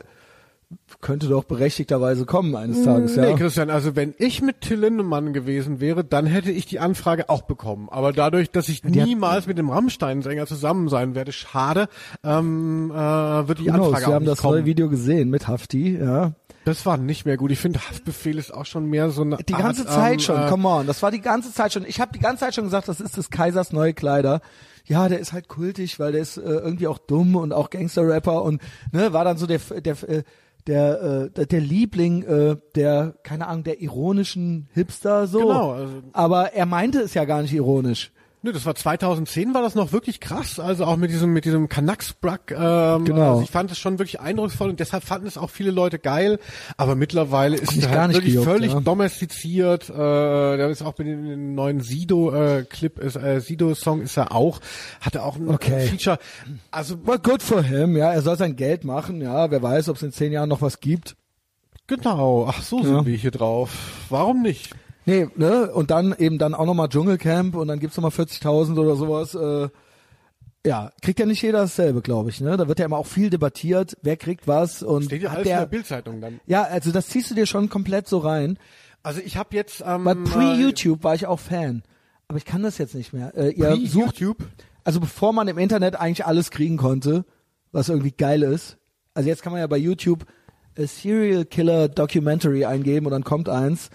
könnte 1.00 1.28
doch 1.28 1.46
berechtigterweise 1.46 2.26
kommen 2.26 2.56
eines 2.56 2.84
Tages. 2.84 3.16
Nee, 3.16 3.30
Ja. 3.30 3.36
Christian, 3.38 3.70
also 3.70 3.96
wenn 3.96 4.14
ich 4.18 4.42
mit 4.42 4.62
Till 4.62 4.80
Lindemann 4.80 5.32
gewesen 5.32 5.80
wäre, 5.80 6.04
dann 6.04 6.26
hätte 6.26 6.52
ich 6.52 6.66
die 6.66 6.80
Anfrage 6.80 7.30
auch 7.30 7.44
bekommen. 7.44 7.88
Aber 7.90 8.12
dadurch, 8.12 8.52
dass 8.52 8.68
ich 8.68 8.84
hat- 8.84 8.92
niemals 8.92 9.48
mit 9.48 9.58
dem 9.58 9.70
Rammstein-Sänger 9.70 10.46
zusammen 10.46 10.90
sein 10.90 11.16
werde, 11.16 11.32
schade, 11.32 11.88
ähm, 12.24 12.92
äh, 12.92 12.96
wird 12.96 13.60
die 13.60 13.66
knows? 13.66 13.88
Anfrage 13.88 14.02
Wir 14.02 14.08
auch 14.10 14.14
haben 14.14 14.24
nicht 14.24 14.32
das 14.32 14.40
kommen. 14.40 14.54
neue 14.56 14.66
Video 14.66 14.90
gesehen 14.90 15.30
mit 15.30 15.48
Hafti, 15.48 15.98
ja. 15.98 16.34
Das 16.66 16.86
war 16.86 16.98
nicht 16.98 17.26
mehr 17.26 17.38
gut. 17.38 17.52
Ich 17.52 17.60
finde, 17.60 17.80
Haftbefehl 17.80 18.38
ist 18.38 18.54
auch 18.54 18.66
schon 18.66 18.88
mehr 18.90 19.10
so 19.10 19.22
eine 19.22 19.38
Die 19.38 19.54
Art, 19.54 19.64
ganze 19.64 19.86
Zeit 19.86 20.14
ähm, 20.16 20.20
schon, 20.20 20.36
äh, 20.42 20.50
come 20.50 20.68
on, 20.68 20.86
das 20.86 21.02
war 21.02 21.12
die 21.12 21.22
ganze 21.22 21.54
Zeit 21.54 21.72
schon. 21.72 21.86
Ich 21.86 22.02
habe 22.02 22.12
die 22.12 22.20
ganze 22.20 22.42
Zeit 22.42 22.56
schon 22.56 22.66
gesagt, 22.66 22.90
das 22.90 23.00
ist 23.00 23.16
des 23.16 23.30
Kaisers 23.30 23.72
neue 23.72 23.94
Kleider. 23.94 24.42
Ja, 24.86 25.08
der 25.08 25.20
ist 25.20 25.32
halt 25.32 25.48
kultig, 25.48 25.98
weil 26.00 26.12
der 26.14 26.22
ist 26.22 26.36
äh, 26.38 26.42
irgendwie 26.42 26.88
auch 26.88 26.98
dumm 26.98 27.36
und 27.38 27.54
auch 27.54 27.70
Gangster-Rapper 27.70 28.42
und 28.44 28.62
ne, 28.92 29.14
war 29.14 29.24
dann 29.24 29.38
so 29.38 29.46
der 29.46 29.60
der 29.80 29.96
äh, 30.10 30.24
der 30.68 31.30
äh, 31.36 31.46
der, 31.46 31.60
Liebling 31.62 32.24
äh, 32.24 32.58
der 32.76 33.16
keine 33.24 33.48
Ahnung 33.48 33.64
der 33.64 33.82
ironischen 33.82 34.68
Hipster 34.74 35.28
so. 35.28 35.40
Genau, 35.40 35.72
also- 35.72 35.94
Aber 36.14 36.54
er 36.54 36.66
meinte 36.66 37.00
es 37.02 37.14
ja 37.14 37.26
gar 37.26 37.42
nicht 37.42 37.54
ironisch. 37.54 38.12
Nö, 38.48 38.54
das 38.54 38.66
war 38.66 38.76
2010, 38.76 39.54
war 39.54 39.62
das 39.62 39.76
noch 39.76 39.92
wirklich 39.92 40.22
krass. 40.22 40.58
Also 40.58 40.86
auch 40.86 40.96
mit 40.96 41.12
diesem 41.12 41.34
mit 41.34 41.44
diesem 41.44 41.68
Kanaksbrack. 41.68 42.52
Ähm, 42.52 43.04
Genau. 43.04 43.32
Also 43.32 43.42
ich 43.44 43.52
fand 43.52 43.70
es 43.72 43.78
schon 43.78 44.00
wirklich 44.00 44.22
eindrucksvoll 44.22 44.70
und 44.70 44.80
deshalb 44.80 45.04
fanden 45.04 45.28
es 45.28 45.38
auch 45.38 45.50
viele 45.50 45.70
Leute 45.72 46.00
geil. 46.00 46.40
Aber 46.78 46.96
mittlerweile 46.96 47.58
ist 47.58 47.82
gar 47.82 48.04
halt 48.04 48.14
wirklich 48.14 48.36
gejuckt, 48.36 48.50
völlig 48.50 48.72
ja. 48.72 48.80
domestiziert. 48.80 49.90
Äh, 49.90 49.94
der 49.94 50.70
ist 50.70 50.82
auch 50.82 50.98
mit 50.98 51.08
dem, 51.08 51.56
neuen 51.56 51.82
Sido-Clip, 51.82 53.00
ist 53.00 53.18
äh, 53.18 53.42
Sido-Song 53.42 54.00
ist 54.02 54.16
er 54.16 54.32
auch. 54.32 54.62
Hatte 55.02 55.24
auch 55.24 55.36
ein 55.36 55.50
Okay. 55.50 55.88
Feature. 55.88 56.18
Also 56.72 57.06
Well, 57.06 57.20
good 57.20 57.44
for 57.44 57.62
him, 57.62 57.98
ja. 57.98 58.14
Er 58.14 58.22
soll 58.22 58.38
sein 58.38 58.56
Geld 58.56 58.86
machen, 58.86 59.20
ja. 59.20 59.52
Wer 59.52 59.62
weiß, 59.62 59.90
ob 59.90 59.98
es 59.98 60.04
in 60.04 60.14
zehn 60.14 60.32
Jahren 60.32 60.48
noch 60.48 60.62
was 60.62 60.80
gibt. 60.80 61.18
genau. 61.86 62.46
Ach 62.50 62.62
so 62.62 62.78
Ja. 62.80 62.86
sind 62.86 63.06
wir 63.08 63.18
hier 63.18 63.32
drauf. 63.32 63.72
Warum 64.10 64.42
nicht? 64.42 64.74
Nee, 65.08 65.30
ne? 65.38 65.72
Und 65.72 65.90
dann 65.90 66.14
eben 66.20 66.38
dann 66.38 66.54
auch 66.54 66.66
nochmal 66.66 66.90
Dschungelcamp 66.90 67.56
und 67.56 67.70
dann 67.70 67.80
gibt's 67.80 67.96
nochmal 67.96 68.12
40.000 68.12 68.78
oder 68.78 68.98
sowas. 68.98 69.36
Äh, 69.36 69.70
ja, 70.66 70.92
kriegt 71.02 71.18
ja 71.18 71.26
nicht 71.26 71.42
jeder 71.42 71.60
dasselbe, 71.60 72.02
glaube 72.02 72.30
ich. 72.30 72.42
Ne? 72.42 72.58
Da 72.58 72.68
wird 72.68 72.78
ja 72.80 72.86
immer 72.86 72.98
auch 72.98 73.06
viel 73.06 73.30
debattiert, 73.30 73.96
wer 74.02 74.18
kriegt 74.18 74.50
was 74.50 74.84
und 74.84 75.06
Steht 75.06 75.22
ja 75.22 75.30
hat 75.30 75.38
alles 75.38 75.48
in 75.48 75.54
der 75.54 75.60
der, 75.62 75.68
Bildzeitung 75.68 76.20
dann. 76.20 76.42
ja, 76.46 76.64
also 76.64 76.92
das 76.92 77.08
ziehst 77.08 77.32
du 77.32 77.36
dir 77.36 77.46
schon 77.46 77.70
komplett 77.70 78.10
so 78.10 78.18
rein. 78.18 78.60
Also 79.02 79.22
ich 79.24 79.38
habe 79.38 79.56
jetzt 79.56 79.82
ähm, 79.86 80.04
Bei 80.04 80.14
Pre-YouTube 80.14 81.06
war 81.06 81.16
ich 81.16 81.26
auch 81.26 81.40
Fan, 81.40 81.84
aber 82.28 82.38
ich 82.38 82.44
kann 82.44 82.64
das 82.64 82.78
jetzt 82.78 82.94
nicht 82.94 83.14
mehr. 83.14 83.34
Äh, 83.38 83.52
ihr 83.52 83.78
sucht, 83.88 84.22
also 84.84 85.00
bevor 85.00 85.32
man 85.32 85.48
im 85.48 85.58
Internet 85.58 85.96
eigentlich 85.96 86.26
alles 86.26 86.52
kriegen 86.52 86.76
konnte, 86.76 87.24
was 87.72 87.88
irgendwie 87.88 88.12
geil 88.12 88.44
ist. 88.44 88.78
Also 89.14 89.30
jetzt 89.30 89.42
kann 89.42 89.54
man 89.54 89.62
ja 89.62 89.68
bei 89.68 89.78
YouTube 89.78 90.26
äh, 90.76 90.86
Serial 90.86 91.46
Killer 91.46 91.88
Documentary 91.88 92.66
eingeben 92.66 93.06
und 93.06 93.14
dann 93.14 93.24
kommt 93.24 93.48
eins. 93.48 93.90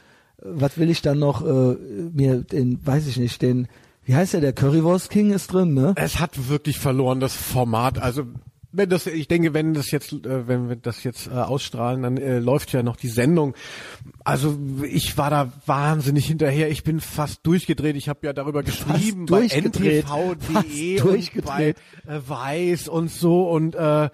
Was 0.44 0.78
will 0.78 0.90
ich 0.90 1.02
dann 1.02 1.18
noch 1.18 1.44
äh, 1.46 1.76
mir 2.12 2.42
den, 2.42 2.84
weiß 2.84 3.06
ich 3.06 3.16
nicht, 3.16 3.42
den, 3.42 3.68
wie 4.04 4.14
heißt 4.14 4.34
der, 4.34 4.40
der 4.40 4.52
Currywurst 4.52 5.10
King 5.10 5.32
ist 5.32 5.52
drin, 5.52 5.74
ne? 5.74 5.94
Es 5.96 6.18
hat 6.18 6.48
wirklich 6.48 6.78
verloren 6.78 7.20
das 7.20 7.34
Format. 7.34 7.98
Also 7.98 8.24
wenn 8.72 8.88
das, 8.88 9.06
ich 9.06 9.28
denke, 9.28 9.54
wenn 9.54 9.74
das 9.74 9.90
jetzt, 9.90 10.12
äh, 10.12 10.48
wenn 10.48 10.68
wir 10.68 10.76
das 10.76 11.04
jetzt 11.04 11.28
äh, 11.28 11.32
ausstrahlen, 11.32 12.02
dann 12.02 12.16
äh, 12.16 12.38
läuft 12.38 12.72
ja 12.72 12.82
noch 12.82 12.96
die 12.96 13.08
Sendung. 13.08 13.54
Also 14.24 14.58
ich 14.82 15.18
war 15.18 15.30
da 15.30 15.52
wahnsinnig 15.66 16.26
hinterher. 16.26 16.70
Ich 16.70 16.82
bin 16.82 17.00
fast 17.00 17.46
durchgedreht. 17.46 17.96
Ich 17.96 18.08
habe 18.08 18.26
ja 18.26 18.32
darüber 18.32 18.62
geschrieben 18.62 19.26
bei 19.26 19.46
ntv.de 19.46 21.00
und 21.02 21.44
bei 21.44 21.68
äh, 21.68 21.74
Weiß 22.26 22.88
und 22.88 23.10
so 23.10 23.48
und 23.48 23.74
äh, 23.74 24.08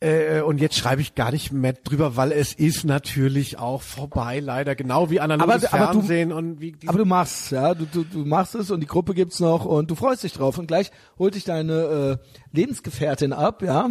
äh, 0.00 0.40
und 0.40 0.60
jetzt 0.60 0.76
schreibe 0.76 1.02
ich 1.02 1.14
gar 1.14 1.30
nicht 1.30 1.52
mehr 1.52 1.74
drüber, 1.74 2.16
weil 2.16 2.32
es 2.32 2.54
ist 2.54 2.84
natürlich 2.84 3.58
auch 3.58 3.82
vorbei, 3.82 4.40
leider 4.40 4.74
genau 4.74 5.10
wie 5.10 5.20
analoges 5.20 5.66
Aber- 5.66 5.74
aber 5.84 5.92
du- 5.92 5.98
Fernsehen 6.00 6.32
und 6.32 6.60
wie 6.60 6.74
Aber 6.86 6.98
du 6.98 7.04
machst, 7.04 7.50
ja, 7.52 7.74
du, 7.74 7.84
du, 7.86 8.04
du 8.04 8.24
machst 8.24 8.54
es 8.54 8.70
und 8.70 8.80
die 8.80 8.86
Gruppe 8.86 9.14
gibt's 9.14 9.40
noch 9.40 9.64
und 9.64 9.90
du 9.90 9.94
freust 9.94 10.22
dich 10.24 10.32
drauf 10.32 10.56
und 10.58 10.66
gleich 10.68 10.90
holt 11.18 11.34
dich 11.34 11.44
deine 11.44 12.18
äh, 12.20 12.56
Lebensgefährtin 12.56 13.32
ab, 13.32 13.62
ja. 13.62 13.88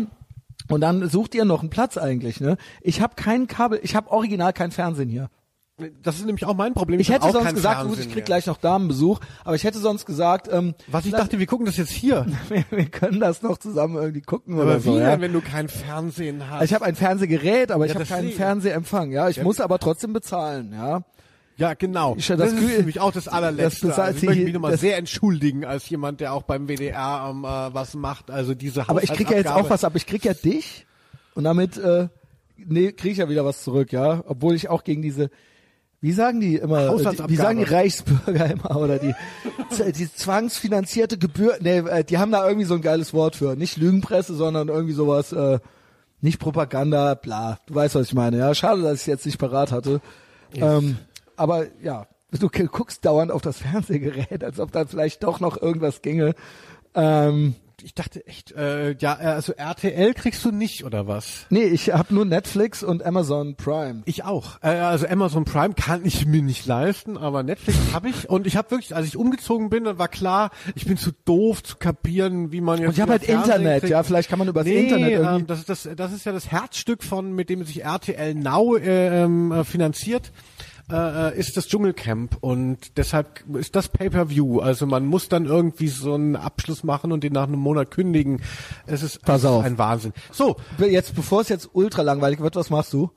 Und 0.68 0.82
dann 0.82 1.08
sucht 1.10 1.34
ihr 1.36 1.46
noch 1.46 1.62
einen 1.62 1.70
Platz 1.70 1.98
eigentlich, 1.98 2.40
ne? 2.42 2.58
Ich 2.82 3.02
habe 3.02 3.16
kein 3.16 3.48
Kabel, 3.48 3.80
ich 3.82 3.96
habe 3.96 4.12
original 4.12 4.54
kein 4.54 4.72
Fernsehen 4.72 5.10
hier. 5.10 5.30
Das 6.04 6.16
ist 6.18 6.26
nämlich 6.26 6.46
auch 6.46 6.56
mein 6.56 6.74
Problem. 6.74 7.00
Ich 7.00 7.12
hab 7.12 7.24
hätte 7.24 7.32
sonst 7.34 7.56
gesagt, 7.56 7.88
gut, 7.88 7.98
ich 8.00 8.06
krieg 8.08 8.16
mehr. 8.18 8.24
gleich 8.26 8.46
noch 8.48 8.58
Damenbesuch, 8.58 9.20
aber 9.44 9.56
ich 9.56 9.64
hätte 9.64 9.80
sonst 9.80 10.06
gesagt, 10.06 10.48
ähm, 10.52 10.76
Was 10.88 11.06
ich 11.06 11.12
dachte, 11.12 11.40
wir 11.40 11.46
gucken 11.48 11.66
das 11.66 11.78
jetzt 11.78 11.92
hier. 11.92 12.26
wir, 12.50 12.64
wir 12.70 12.86
können 12.86 13.20
das 13.20 13.42
noch 13.42 13.58
zusammen 13.58 13.96
irgendwie 13.96 14.22
gucken 14.22 14.56
Aber 14.56 14.64
oder 14.64 14.80
so. 14.80 14.94
wie 14.94 15.00
Ja? 15.00 15.12
denn, 15.12 15.22
wenn 15.22 15.34
du 15.34 15.42
kein 15.42 15.70
Fernsehen 15.70 16.50
hast? 16.50 16.64
Ich 16.66 16.74
habe 16.74 16.86
ein 16.86 16.96
Fernsehgerät, 16.96 17.72
aber 17.72 17.86
ich 17.86 17.94
Ja, 17.94 18.00
habe 18.00 18.06
keinen. 18.08 18.32
Fernsehempfang. 18.32 19.12
Ja, 19.12 19.30
ich 19.30 19.42
muss 19.42 19.60
aber 19.60 19.80
trotzdem 19.80 20.14
bezahlen. 20.14 20.74
Ja, 20.74 21.02
ja, 21.58 21.74
genau. 21.74 22.16
Ich- 22.18 22.28
das, 22.28 22.38
das 22.38 22.54
ist 22.54 22.64
für 22.72 22.84
mich 22.84 23.00
auch 23.02 23.12
das 23.12 23.28
allerletzte. 23.28 23.88
das 23.88 23.96
bezahlt 23.98 24.08
also 24.16 24.18
ich 24.20 24.24
möchte 24.30 24.44
mich 24.46 24.54
nochmal 24.54 24.72
das- 24.72 24.82
sehr 24.82 24.98
entschuldigen 24.98 25.66
als 25.66 25.90
jemand, 25.90 26.22
der 26.22 26.34
auch 26.34 26.44
beim 26.44 26.68
WDR 26.68 27.28
ähm, 27.32 27.44
äh, 27.44 27.48
was 27.74 27.96
macht. 27.96 28.32
Also 28.32 28.54
diese 28.54 28.88
aber 28.88 29.04
ich 29.04 29.12
krieg 29.12 29.30
ja 29.30 29.38
jetzt 29.38 29.52
auch 29.52 29.70
was 29.70 29.84
ab. 29.84 29.94
Ich 29.96 30.06
krieg 30.06 30.24
ja 30.24 30.34
dich 30.34 30.86
und 31.36 31.44
damit 31.44 31.78
äh, 31.78 32.08
nee, 32.58 32.92
krieg 32.94 33.12
ich 33.14 33.18
ja 33.18 33.28
wieder 33.30 33.44
was 33.44 33.62
zurück. 33.64 33.92
Ja, 33.92 34.24
obwohl 34.28 34.56
ich 34.56 34.70
auch 34.70 34.84
gegen 34.86 35.02
diese 35.02 35.30
wie 36.02 36.12
sagen 36.14 36.40
die 36.40 36.56
immer? 36.56 36.86
äh, 36.86 36.88
Haushaltsabgabe. 36.88 37.32
Wie 37.32 37.36
sagen 37.36 37.58
die 37.60 37.66
Reichsbürger 37.66 38.46
immer 38.52 38.76
oder 38.78 39.00
die 39.00 39.14
die 39.96 40.14
zwangsfinanzierte 40.14 41.18
Gebühr? 41.18 41.58
Nee, 41.62 41.80
äh, 41.80 42.04
die 42.04 42.18
haben 42.18 42.32
da 42.32 42.48
irgendwie 42.48 42.66
so 42.66 42.76
ein 42.76 42.82
geiles 42.82 43.14
Wort 43.14 43.36
für. 43.36 43.56
Nicht 43.56 43.78
Lügenpresse, 43.78 44.36
sondern 44.36 44.70
irgendwie 44.70 44.94
sowas. 44.94 45.32
Äh, 45.34 45.60
nicht 46.22 46.40
Propaganda, 46.40 47.16
bla. 47.16 47.60
Du 47.66 47.76
weißt, 47.76 47.96
was 47.96 48.08
ich 48.08 48.14
meine. 48.14 48.38
Ja, 48.38 48.54
schade, 48.54 48.82
dass 48.82 49.02
ich 49.02 49.08
jetzt 49.08 49.26
nicht 49.26 49.38
parat 49.38 49.72
hatte. 49.72 50.02
Ähm, 50.54 50.98
aber 51.38 51.68
ja, 51.82 52.08
du 52.32 52.50
guckst 52.50 53.06
dauernd 53.06 53.32
auf 53.32 53.42
das 53.42 53.60
Fernsehgerät, 53.60 54.44
als 54.44 54.60
ob 54.60 54.72
da 54.72 54.86
vielleicht 54.86 55.24
doch 55.24 55.40
noch 55.40 55.62
irgendwas 55.62 56.02
ginge. 56.02 56.34
Ähm, 56.96 57.56
Ich 57.84 57.94
dachte 57.94 58.26
echt, 58.28 58.52
äh, 58.52 58.92
ja, 59.00 59.18
äh, 59.20 59.26
also 59.26 59.54
RTL 59.54 60.14
kriegst 60.14 60.44
du 60.46 60.52
nicht 60.52 60.84
oder 60.84 61.08
was? 61.08 61.46
nee, 61.50 61.64
ich 61.64 61.92
habe 61.94 62.14
nur 62.14 62.26
Netflix 62.26 62.84
und 62.84 63.06
Amazon 63.06 63.56
Prime. 63.56 64.02
Ich 64.06 64.24
auch. 64.24 64.58
Äh, 64.62 64.70
also 64.70 65.08
Amazon 65.08 65.46
Prime 65.46 65.74
kann 65.74 66.06
ich 66.06 66.26
mir 66.26 66.42
nicht 66.42 66.66
leisten, 66.66 67.18
aber 67.18 67.44
Netflix 67.44 67.78
habe 67.94 68.10
ich. 68.10 68.30
Und 68.30 68.48
ich 68.48 68.58
habe 68.58 68.72
wirklich, 68.72 68.96
als 68.96 69.08
ich 69.08 69.18
umgezogen 69.18 69.70
bin, 69.70 69.84
dann 69.86 69.98
war 69.98 70.08
klar, 70.08 70.52
ich 70.76 70.86
bin 70.86 70.98
zu 70.98 71.12
doof 71.26 71.64
zu 71.64 71.78
kapieren, 71.78 72.52
wie 72.52 72.62
man 72.62 72.80
jetzt. 72.80 72.88
Und 72.88 72.94
ich 72.94 73.02
habe 73.02 73.14
über 73.16 73.20
halt 73.20 73.26
Fernsehen 73.26 73.54
Internet, 73.56 73.80
kriegt. 73.82 73.92
ja, 73.92 74.04
vielleicht 74.04 74.30
kann 74.30 74.40
man 74.40 74.48
übers 74.48 74.66
Nee, 74.66 74.84
Internet 74.84 75.12
irgendwie. 75.12 75.40
ähm, 75.42 75.48
das, 75.48 75.60
ist 75.60 75.70
das, 75.70 75.90
das 75.96 76.14
ist 76.14 76.26
ja 76.26 76.32
das 76.32 76.52
Herzstück 76.52 77.04
von, 77.04 77.34
mit 77.34 77.50
dem 77.50 77.64
sich 77.64 77.84
RTL 77.84 78.34
Now 78.36 78.76
äh, 78.78 79.24
ähm, 79.24 79.52
äh, 79.52 79.64
finanziert, 79.64 80.32
äh, 80.92 81.38
ist 81.38 81.58
das 81.58 81.68
Dschungelcamp 81.68 82.38
und 82.42 82.98
deshalb 82.98 83.44
ist 83.56 83.76
das 83.76 83.90
Pay-per-View. 83.90 84.60
Also 84.60 84.86
man 84.86 85.06
muss 85.06 85.30
dann 85.30 85.46
irgendwie 85.46 85.88
so 85.88 86.14
einen 86.14 86.36
Abschluss 86.36 86.84
machen 86.84 87.12
und 87.12 87.24
den 87.24 87.34
nach 87.34 87.48
einem 87.48 87.60
Monat 87.60 87.92
kündigen. 87.92 88.42
Es 88.86 89.04
ist, 89.04 89.22
Pass 89.22 89.46
auf. 89.46 89.64
ein 89.64 89.78
Wahnsinn. 89.78 90.14
So, 90.32 90.58
Jetzt, 90.80 91.16
bevor 91.16 91.42
es 91.42 91.50
jetzt 91.50 91.70
ultra 91.74 92.02
langweilig 92.02 92.40
wird, 92.40 92.56
was 92.56 92.70
machst 92.70 92.94
du? 92.94 93.12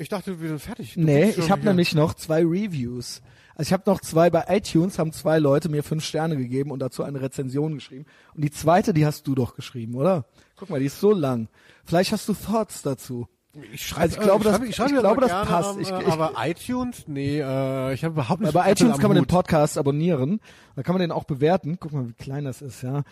ich 0.00 0.08
dachte, 0.08 0.40
wir 0.40 0.48
sind 0.48 0.60
fertig. 0.60 0.94
Du 0.94 1.00
Nee, 1.00 1.30
ich 1.36 1.50
habe 1.50 1.64
nämlich 1.64 1.94
noch 1.94 2.14
zwei 2.14 2.42
Reviews. 2.42 3.20
Also 3.56 3.70
ich 3.70 3.72
habe 3.72 3.90
noch 3.90 4.00
zwei 4.00 4.30
bei 4.30 4.44
iTunes, 4.48 5.00
haben 5.00 5.12
zwei 5.12 5.40
Leute 5.40 5.68
mir 5.68 5.82
fünf 5.82 6.04
Sterne 6.04 6.36
gegeben 6.36 6.70
und 6.70 6.78
dazu 6.78 7.02
eine 7.02 7.20
Rezension 7.20 7.74
geschrieben. 7.74 8.06
Und 8.34 8.44
die 8.44 8.52
zweite, 8.52 8.94
die 8.94 9.04
hast 9.04 9.26
du 9.26 9.34
doch 9.34 9.56
geschrieben, 9.56 9.96
oder? 9.96 10.26
Guck 10.54 10.70
mal, 10.70 10.78
die 10.78 10.86
ist 10.86 11.00
so 11.00 11.12
lang. 11.12 11.48
Vielleicht 11.84 12.12
hast 12.12 12.28
du 12.28 12.34
Thoughts 12.34 12.82
dazu. 12.82 13.26
Ich 13.72 13.86
schreibe, 13.86 14.02
Also 14.02 14.16
ich 14.18 14.22
glaube, 14.22 14.44
das- 14.44 14.52
schreibe, 14.56 14.66
ich 14.66 14.76
schreibe 14.76 14.90
glaube, 15.00 15.16
immer 15.24 15.28
das 15.28 15.48
passt. 15.48 15.74
ähm, 15.76 15.80
Ich- 15.82 15.90
äh, 15.90 16.02
ich- 16.02 16.12
aber 16.12 16.32
iTunes, 16.44 17.04
nee, 17.08 17.40
äh, 17.40 17.94
ich 17.94 18.04
habe 18.04 18.12
überhaupt 18.12 18.40
nicht. 18.40 18.52
Bei 18.52 18.70
iTunes 18.70 18.94
am 18.94 19.00
kann 19.00 19.08
man 19.08 19.16
den. 19.16 19.26
Podcast 19.26 19.78
abonnieren. 19.78 20.40
Da 20.76 20.82
kann 20.82 20.94
man 20.94 21.00
den 21.00 21.10
auch 21.12 21.24
bewerten. 21.24 21.78
Guck 21.80 21.92
mal, 21.92 22.08
wie 22.08 22.12
klein 22.12 22.44
das 22.44 22.62
ist, 22.62 22.82
ja. 22.82 23.02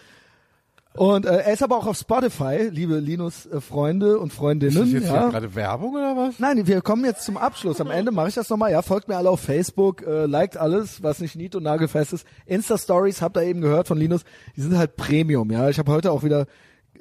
Und 0.94 1.26
äh, 1.26 1.36
er 1.42 1.52
ist 1.52 1.62
aber 1.62 1.76
auch 1.76 1.86
auf 1.86 1.98
Spotify, 1.98 2.68
liebe 2.70 2.98
Linus-Freunde 2.98 4.18
und 4.18 4.32
Freundinnen. 4.32 4.72
Ist 4.74 4.80
das 4.80 4.92
jetzt 4.92 5.08
ja. 5.12 5.20
hier 5.24 5.30
gerade 5.30 5.54
Werbung 5.54 5.94
oder 5.94 6.16
was? 6.16 6.38
Nein, 6.38 6.66
wir 6.66 6.80
kommen 6.80 7.04
jetzt 7.04 7.24
zum 7.24 7.36
Abschluss. 7.36 7.82
Am 7.82 7.90
Ende 7.90 8.12
mache 8.12 8.28
ich 8.28 8.34
das 8.34 8.48
nochmal. 8.48 8.72
Ja, 8.72 8.80
folgt 8.80 9.06
mir 9.08 9.16
alle 9.16 9.28
auf 9.28 9.40
Facebook, 9.40 10.02
äh, 10.06 10.24
liked 10.24 10.56
alles, 10.56 11.02
was 11.02 11.18
nicht 11.20 11.36
nied- 11.36 11.54
und 11.54 11.64
nagelfest 11.64 12.14
ist. 12.14 12.26
Insta-Stories, 12.46 13.20
habt 13.20 13.36
ihr 13.36 13.42
eben 13.42 13.60
gehört 13.60 13.88
von 13.88 13.98
Linus, 13.98 14.22
die 14.56 14.62
sind 14.62 14.78
halt 14.78 14.96
Premium. 14.96 15.50
Ja, 15.50 15.68
ich 15.68 15.78
habe 15.78 15.92
heute 15.92 16.10
auch 16.12 16.22
wieder 16.22 16.46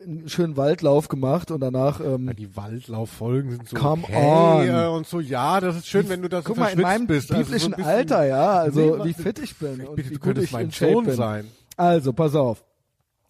einen 0.05 0.29
schönen 0.29 0.55
Waldlauf 0.57 1.07
gemacht 1.07 1.51
und 1.51 1.59
danach 1.59 1.99
ähm, 1.99 2.27
Ja, 2.27 2.33
die 2.33 2.55
Waldlauffolgen 2.55 3.51
sind 3.51 3.69
so 3.69 3.75
Come 3.75 4.03
okay 4.03 4.15
on. 4.15 4.67
äh, 4.69 4.87
und 4.87 5.07
so. 5.07 5.19
Ja, 5.19 5.59
das 5.59 5.75
ist 5.77 5.87
schön, 5.87 6.07
wenn 6.09 6.21
du 6.21 6.29
das 6.29 6.45
guck 6.45 6.55
so 6.55 6.61
mal 6.61 6.69
in 6.73 6.81
meinem 6.81 7.07
bist. 7.07 7.31
Also 7.31 7.43
so 7.43 7.45
biblischen 7.45 7.73
ein 7.73 7.77
bisschen- 7.77 7.91
Alter, 7.91 8.25
ja, 8.25 8.51
also 8.59 8.97
Nee, 8.97 9.03
wie 9.05 9.13
fit 9.13 9.39
ich 9.39 9.55
bin 9.57 9.81
und 9.87 9.95
bitte, 9.95 10.09
wie 10.09 10.13
du 10.15 10.19
könntest 10.19 10.47
ich 10.47 10.53
mein 10.53 10.69
Sohn 10.71 11.11
sein. 11.11 11.47
Also, 11.77 12.13
pass 12.13 12.35
auf. 12.35 12.63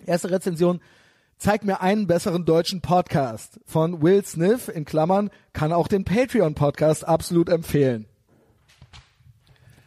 Erste 0.06 0.30
Rezension. 0.32 0.80
Zeig 1.38 1.66
mir 1.66 1.82
einen 1.82 2.08
besseren 2.08 2.46
deutschen 2.46 2.80
Podcast 2.82 3.60
von 3.66 4.02
Will 4.02 4.24
Smith 4.26 4.70
in 4.70 4.86
Klammern 4.86 5.30
kann 5.52 5.74
auch 5.74 5.88
den 5.90 6.06
Patreon 6.06 6.54
Podcast 6.56 7.06
absolut 7.08 7.50
empfehlen. 7.50 8.06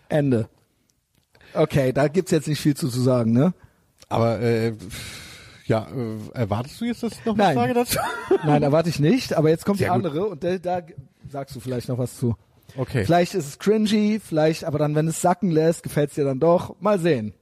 Ende. 0.08 0.48
Okay, 1.54 1.92
da 1.92 2.08
gibt's 2.08 2.30
jetzt 2.30 2.48
nicht 2.48 2.60
viel 2.60 2.76
zu, 2.76 2.88
zu 2.88 3.00
sagen, 3.00 3.32
ne? 3.32 3.54
Aber 4.10 4.40
äh, 4.40 4.74
ja, 5.68 5.86
äh, 5.86 6.16
erwartest 6.32 6.80
du 6.80 6.86
jetzt, 6.86 7.02
dass 7.02 7.12
ich 7.12 7.24
noch 7.24 7.36
was 7.36 7.46
Nein. 7.46 7.54
sage 7.54 7.74
dazu? 7.74 7.98
Nein, 8.44 8.62
erwarte 8.62 8.88
ich 8.88 8.98
nicht, 8.98 9.34
aber 9.34 9.50
jetzt 9.50 9.64
kommt 9.64 9.78
Sehr 9.78 9.88
die 9.88 10.00
gut. 10.00 10.06
andere 10.06 10.26
und 10.26 10.42
da, 10.42 10.58
da 10.58 10.82
sagst 11.28 11.54
du 11.54 11.60
vielleicht 11.60 11.88
noch 11.88 11.98
was 11.98 12.16
zu. 12.16 12.34
Okay. 12.76 13.04
Vielleicht 13.04 13.34
ist 13.34 13.46
es 13.46 13.58
cringy, 13.58 14.20
vielleicht, 14.22 14.64
aber 14.64 14.78
dann, 14.78 14.94
wenn 14.94 15.08
es 15.08 15.20
sacken 15.20 15.50
lässt, 15.50 15.82
gefällt's 15.82 16.14
dir 16.14 16.24
dann 16.24 16.40
doch. 16.40 16.80
Mal 16.80 16.98
sehen. 16.98 17.34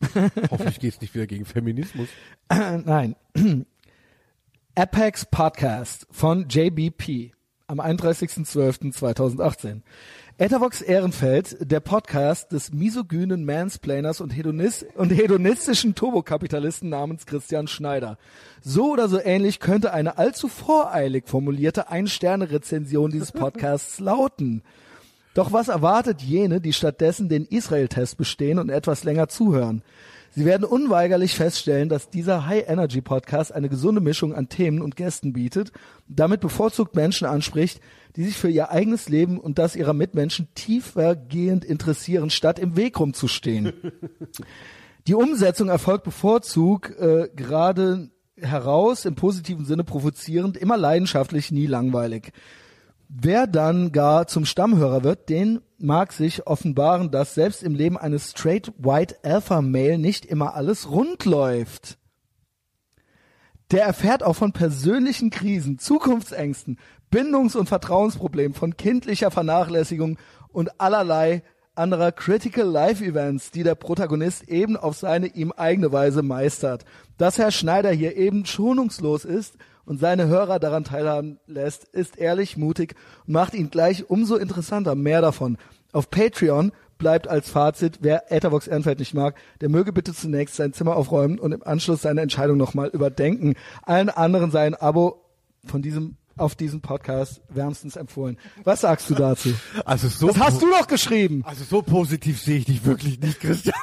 Hoffentlich 0.50 0.80
geht's 0.80 1.00
nicht 1.00 1.14
wieder 1.14 1.26
gegen 1.26 1.44
Feminismus. 1.44 2.08
Nein. 2.50 3.16
Apex 4.74 5.26
Podcast 5.26 6.06
von 6.10 6.48
JBP 6.48 7.32
am 7.66 7.80
31.12.2018. 7.80 9.82
Etavox 10.38 10.80
Ehrenfeld, 10.80 11.58
der 11.60 11.80
Podcast 11.80 12.52
des 12.52 12.72
misogynen 12.72 13.44
Mansplainers 13.44 14.22
und, 14.22 14.30
Hedonist 14.30 14.86
und 14.94 15.10
hedonistischen 15.10 15.94
Turbokapitalisten 15.94 16.88
namens 16.88 17.26
Christian 17.26 17.68
Schneider. 17.68 18.16
So 18.62 18.92
oder 18.92 19.08
so 19.08 19.20
ähnlich 19.20 19.60
könnte 19.60 19.92
eine 19.92 20.16
allzu 20.16 20.48
voreilig 20.48 21.28
formulierte 21.28 21.90
Ein-Sterne-Rezension 21.90 23.10
dieses 23.10 23.30
Podcasts 23.32 24.00
lauten. 24.00 24.62
Doch 25.34 25.52
was 25.52 25.68
erwartet 25.68 26.22
jene, 26.22 26.62
die 26.62 26.72
stattdessen 26.72 27.28
den 27.28 27.44
Israel-Test 27.44 28.16
bestehen 28.16 28.58
und 28.58 28.70
etwas 28.70 29.04
länger 29.04 29.28
zuhören? 29.28 29.82
Sie 30.34 30.46
werden 30.46 30.64
unweigerlich 30.64 31.34
feststellen, 31.34 31.90
dass 31.90 32.08
dieser 32.08 32.46
High-Energy-Podcast 32.46 33.52
eine 33.52 33.68
gesunde 33.68 34.00
Mischung 34.00 34.34
an 34.34 34.48
Themen 34.48 34.80
und 34.80 34.96
Gästen 34.96 35.34
bietet, 35.34 35.72
damit 36.08 36.40
bevorzugt 36.40 36.96
Menschen 36.96 37.26
anspricht, 37.26 37.80
die 38.16 38.24
sich 38.24 38.36
für 38.36 38.48
ihr 38.48 38.70
eigenes 38.70 39.10
Leben 39.10 39.38
und 39.38 39.58
das 39.58 39.76
ihrer 39.76 39.92
Mitmenschen 39.92 40.48
tiefergehend 40.54 41.66
interessieren, 41.66 42.30
statt 42.30 42.58
im 42.58 42.76
Weg 42.76 42.98
rumzustehen. 42.98 43.72
Die 45.06 45.14
Umsetzung 45.14 45.68
erfolgt 45.68 46.04
bevorzugt 46.04 46.96
äh, 46.98 47.28
gerade 47.34 48.10
heraus, 48.36 49.04
im 49.04 49.16
positiven 49.16 49.64
Sinne 49.64 49.84
provozierend, 49.84 50.56
immer 50.56 50.76
leidenschaftlich, 50.76 51.50
nie 51.50 51.66
langweilig. 51.66 52.32
Wer 53.08 53.46
dann 53.46 53.92
gar 53.92 54.26
zum 54.26 54.46
Stammhörer 54.46 55.04
wird, 55.04 55.28
den 55.28 55.60
mag 55.82 56.12
sich 56.12 56.46
offenbaren, 56.46 57.10
dass 57.10 57.34
selbst 57.34 57.62
im 57.62 57.74
Leben 57.74 57.98
eines 57.98 58.30
straight 58.30 58.72
white 58.78 59.16
alpha 59.22 59.60
male 59.62 59.98
nicht 59.98 60.24
immer 60.24 60.54
alles 60.54 60.90
rund 60.90 61.24
läuft. 61.24 61.98
Der 63.70 63.84
erfährt 63.84 64.22
auch 64.22 64.34
von 64.34 64.52
persönlichen 64.52 65.30
Krisen, 65.30 65.78
Zukunftsängsten, 65.78 66.78
Bindungs- 67.10 67.56
und 67.56 67.68
Vertrauensproblemen, 67.68 68.54
von 68.54 68.76
kindlicher 68.76 69.30
Vernachlässigung 69.30 70.18
und 70.48 70.80
allerlei 70.80 71.42
anderer 71.74 72.12
Critical 72.12 72.66
Life 72.66 73.02
Events, 73.02 73.50
die 73.50 73.62
der 73.62 73.74
Protagonist 73.74 74.48
eben 74.48 74.76
auf 74.76 74.96
seine 74.96 75.28
ihm 75.28 75.52
eigene 75.52 75.90
Weise 75.90 76.22
meistert. 76.22 76.84
Dass 77.16 77.38
Herr 77.38 77.50
Schneider 77.50 77.90
hier 77.90 78.16
eben 78.16 78.44
schonungslos 78.44 79.24
ist 79.24 79.56
und 79.84 79.98
seine 80.00 80.26
Hörer 80.28 80.58
daran 80.58 80.84
teilhaben 80.84 81.38
lässt, 81.46 81.84
ist 81.84 82.16
ehrlich, 82.18 82.56
mutig 82.56 82.94
und 83.26 83.32
macht 83.34 83.54
ihn 83.54 83.70
gleich 83.70 84.08
umso 84.10 84.36
interessanter. 84.36 84.94
Mehr 84.94 85.20
davon. 85.20 85.58
Auf 85.92 86.10
Patreon 86.10 86.72
bleibt 86.98 87.26
als 87.28 87.50
Fazit, 87.50 87.98
wer 88.00 88.30
Ethervox 88.30 88.68
Ehrenfeld 88.68 89.00
nicht 89.00 89.12
mag, 89.14 89.34
der 89.60 89.68
möge 89.68 89.92
bitte 89.92 90.14
zunächst 90.14 90.54
sein 90.54 90.72
Zimmer 90.72 90.94
aufräumen 90.96 91.38
und 91.40 91.52
im 91.52 91.62
Anschluss 91.64 92.02
seine 92.02 92.20
Entscheidung 92.20 92.56
nochmal 92.56 92.88
überdenken. 92.90 93.54
Allen 93.82 94.08
anderen 94.08 94.50
sei 94.52 94.66
ein 94.66 94.74
Abo 94.76 95.24
von 95.66 95.82
diesem 95.82 96.16
auf 96.38 96.54
diesem 96.54 96.80
Podcast 96.80 97.42
wärmstens 97.50 97.96
empfohlen. 97.96 98.38
Was 98.64 98.80
sagst 98.80 99.10
du 99.10 99.14
dazu? 99.14 99.50
Also 99.84 100.08
so, 100.08 100.28
Das 100.28 100.38
hast 100.40 100.62
du 100.62 100.70
doch 100.70 100.86
geschrieben. 100.86 101.42
also 101.44 101.62
so 101.62 101.82
positiv 101.82 102.40
sehe 102.40 102.56
ich 102.56 102.64
dich 102.64 102.86
wirklich 102.86 103.20
nicht, 103.20 103.38
Christian. 103.38 103.74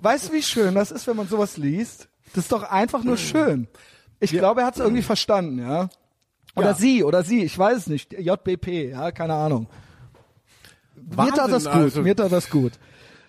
Weißt 0.00 0.28
du, 0.28 0.32
wie 0.32 0.42
schön 0.42 0.74
das 0.74 0.90
ist, 0.90 1.06
wenn 1.06 1.16
man 1.16 1.28
sowas 1.28 1.58
liest? 1.58 2.08
Das 2.34 2.44
ist 2.44 2.52
doch 2.52 2.62
einfach 2.62 3.04
nur 3.04 3.16
schön. 3.18 3.68
Ich 4.20 4.30
glaube, 4.32 4.60
er 4.60 4.66
hat 4.66 4.74
es 4.74 4.80
irgendwie 4.80 5.02
verstanden, 5.02 5.58
ja. 5.58 5.88
Oder 6.56 6.68
Ja. 6.70 6.74
sie, 6.74 7.04
oder 7.04 7.22
sie, 7.22 7.42
ich 7.44 7.58
weiß 7.58 7.76
es 7.78 7.86
nicht. 7.86 8.12
JBP, 8.12 8.90
ja, 8.90 9.10
keine 9.12 9.34
Ahnung. 9.34 9.66
mir 10.94 11.16
tat 11.28 11.38
Wahnsinn, 11.38 11.50
das 11.52 11.64
gut, 11.64 11.74
also. 11.74 12.02
mir 12.02 12.16
tat 12.16 12.32
das 12.32 12.50
gut. 12.50 12.72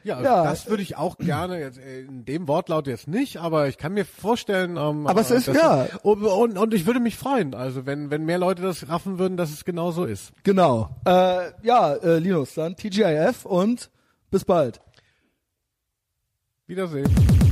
Ja, 0.04 0.20
Ja. 0.22 0.44
das 0.44 0.68
würde 0.68 0.82
ich 0.82 0.98
auch 0.98 1.18
gerne 1.20 1.60
jetzt 1.60 1.78
äh, 1.78 2.02
in 2.02 2.26
dem 2.26 2.48
Wortlaut 2.48 2.88
jetzt 2.88 3.08
nicht, 3.08 3.38
aber 3.38 3.68
ich 3.68 3.78
kann 3.78 3.94
mir 3.94 4.04
vorstellen, 4.04 4.76
ähm, 4.76 5.06
Aber 5.06 5.22
es 5.22 5.30
äh, 5.30 5.36
ist- 5.38 5.48
ja. 5.48 5.88
und, 6.02 6.24
und, 6.24 6.58
und 6.58 6.74
ich 6.74 6.88
würde 6.88 7.00
mich 7.00 7.16
freuen, 7.16 7.54
also 7.54 7.86
wenn 7.86 8.10
wenn 8.10 8.26
mehr 8.26 8.40
Leute 8.40 8.64
das 8.64 8.90
raffen 8.90 9.20
würden, 9.20 9.38
dass 9.38 9.52
es 9.52 9.64
genau 9.64 9.92
so 9.92 10.06
ist. 10.06 10.34
Genau. 10.44 10.90
Äh, 11.06 11.52
ja, 11.62 11.94
äh, 11.94 12.18
Linus, 12.18 12.56
dann 12.56 12.76
TGIF 12.76 13.46
und 13.46 13.92
bis 14.32 14.44
bald. 14.44 14.82
Wiedersehen. 16.66 17.51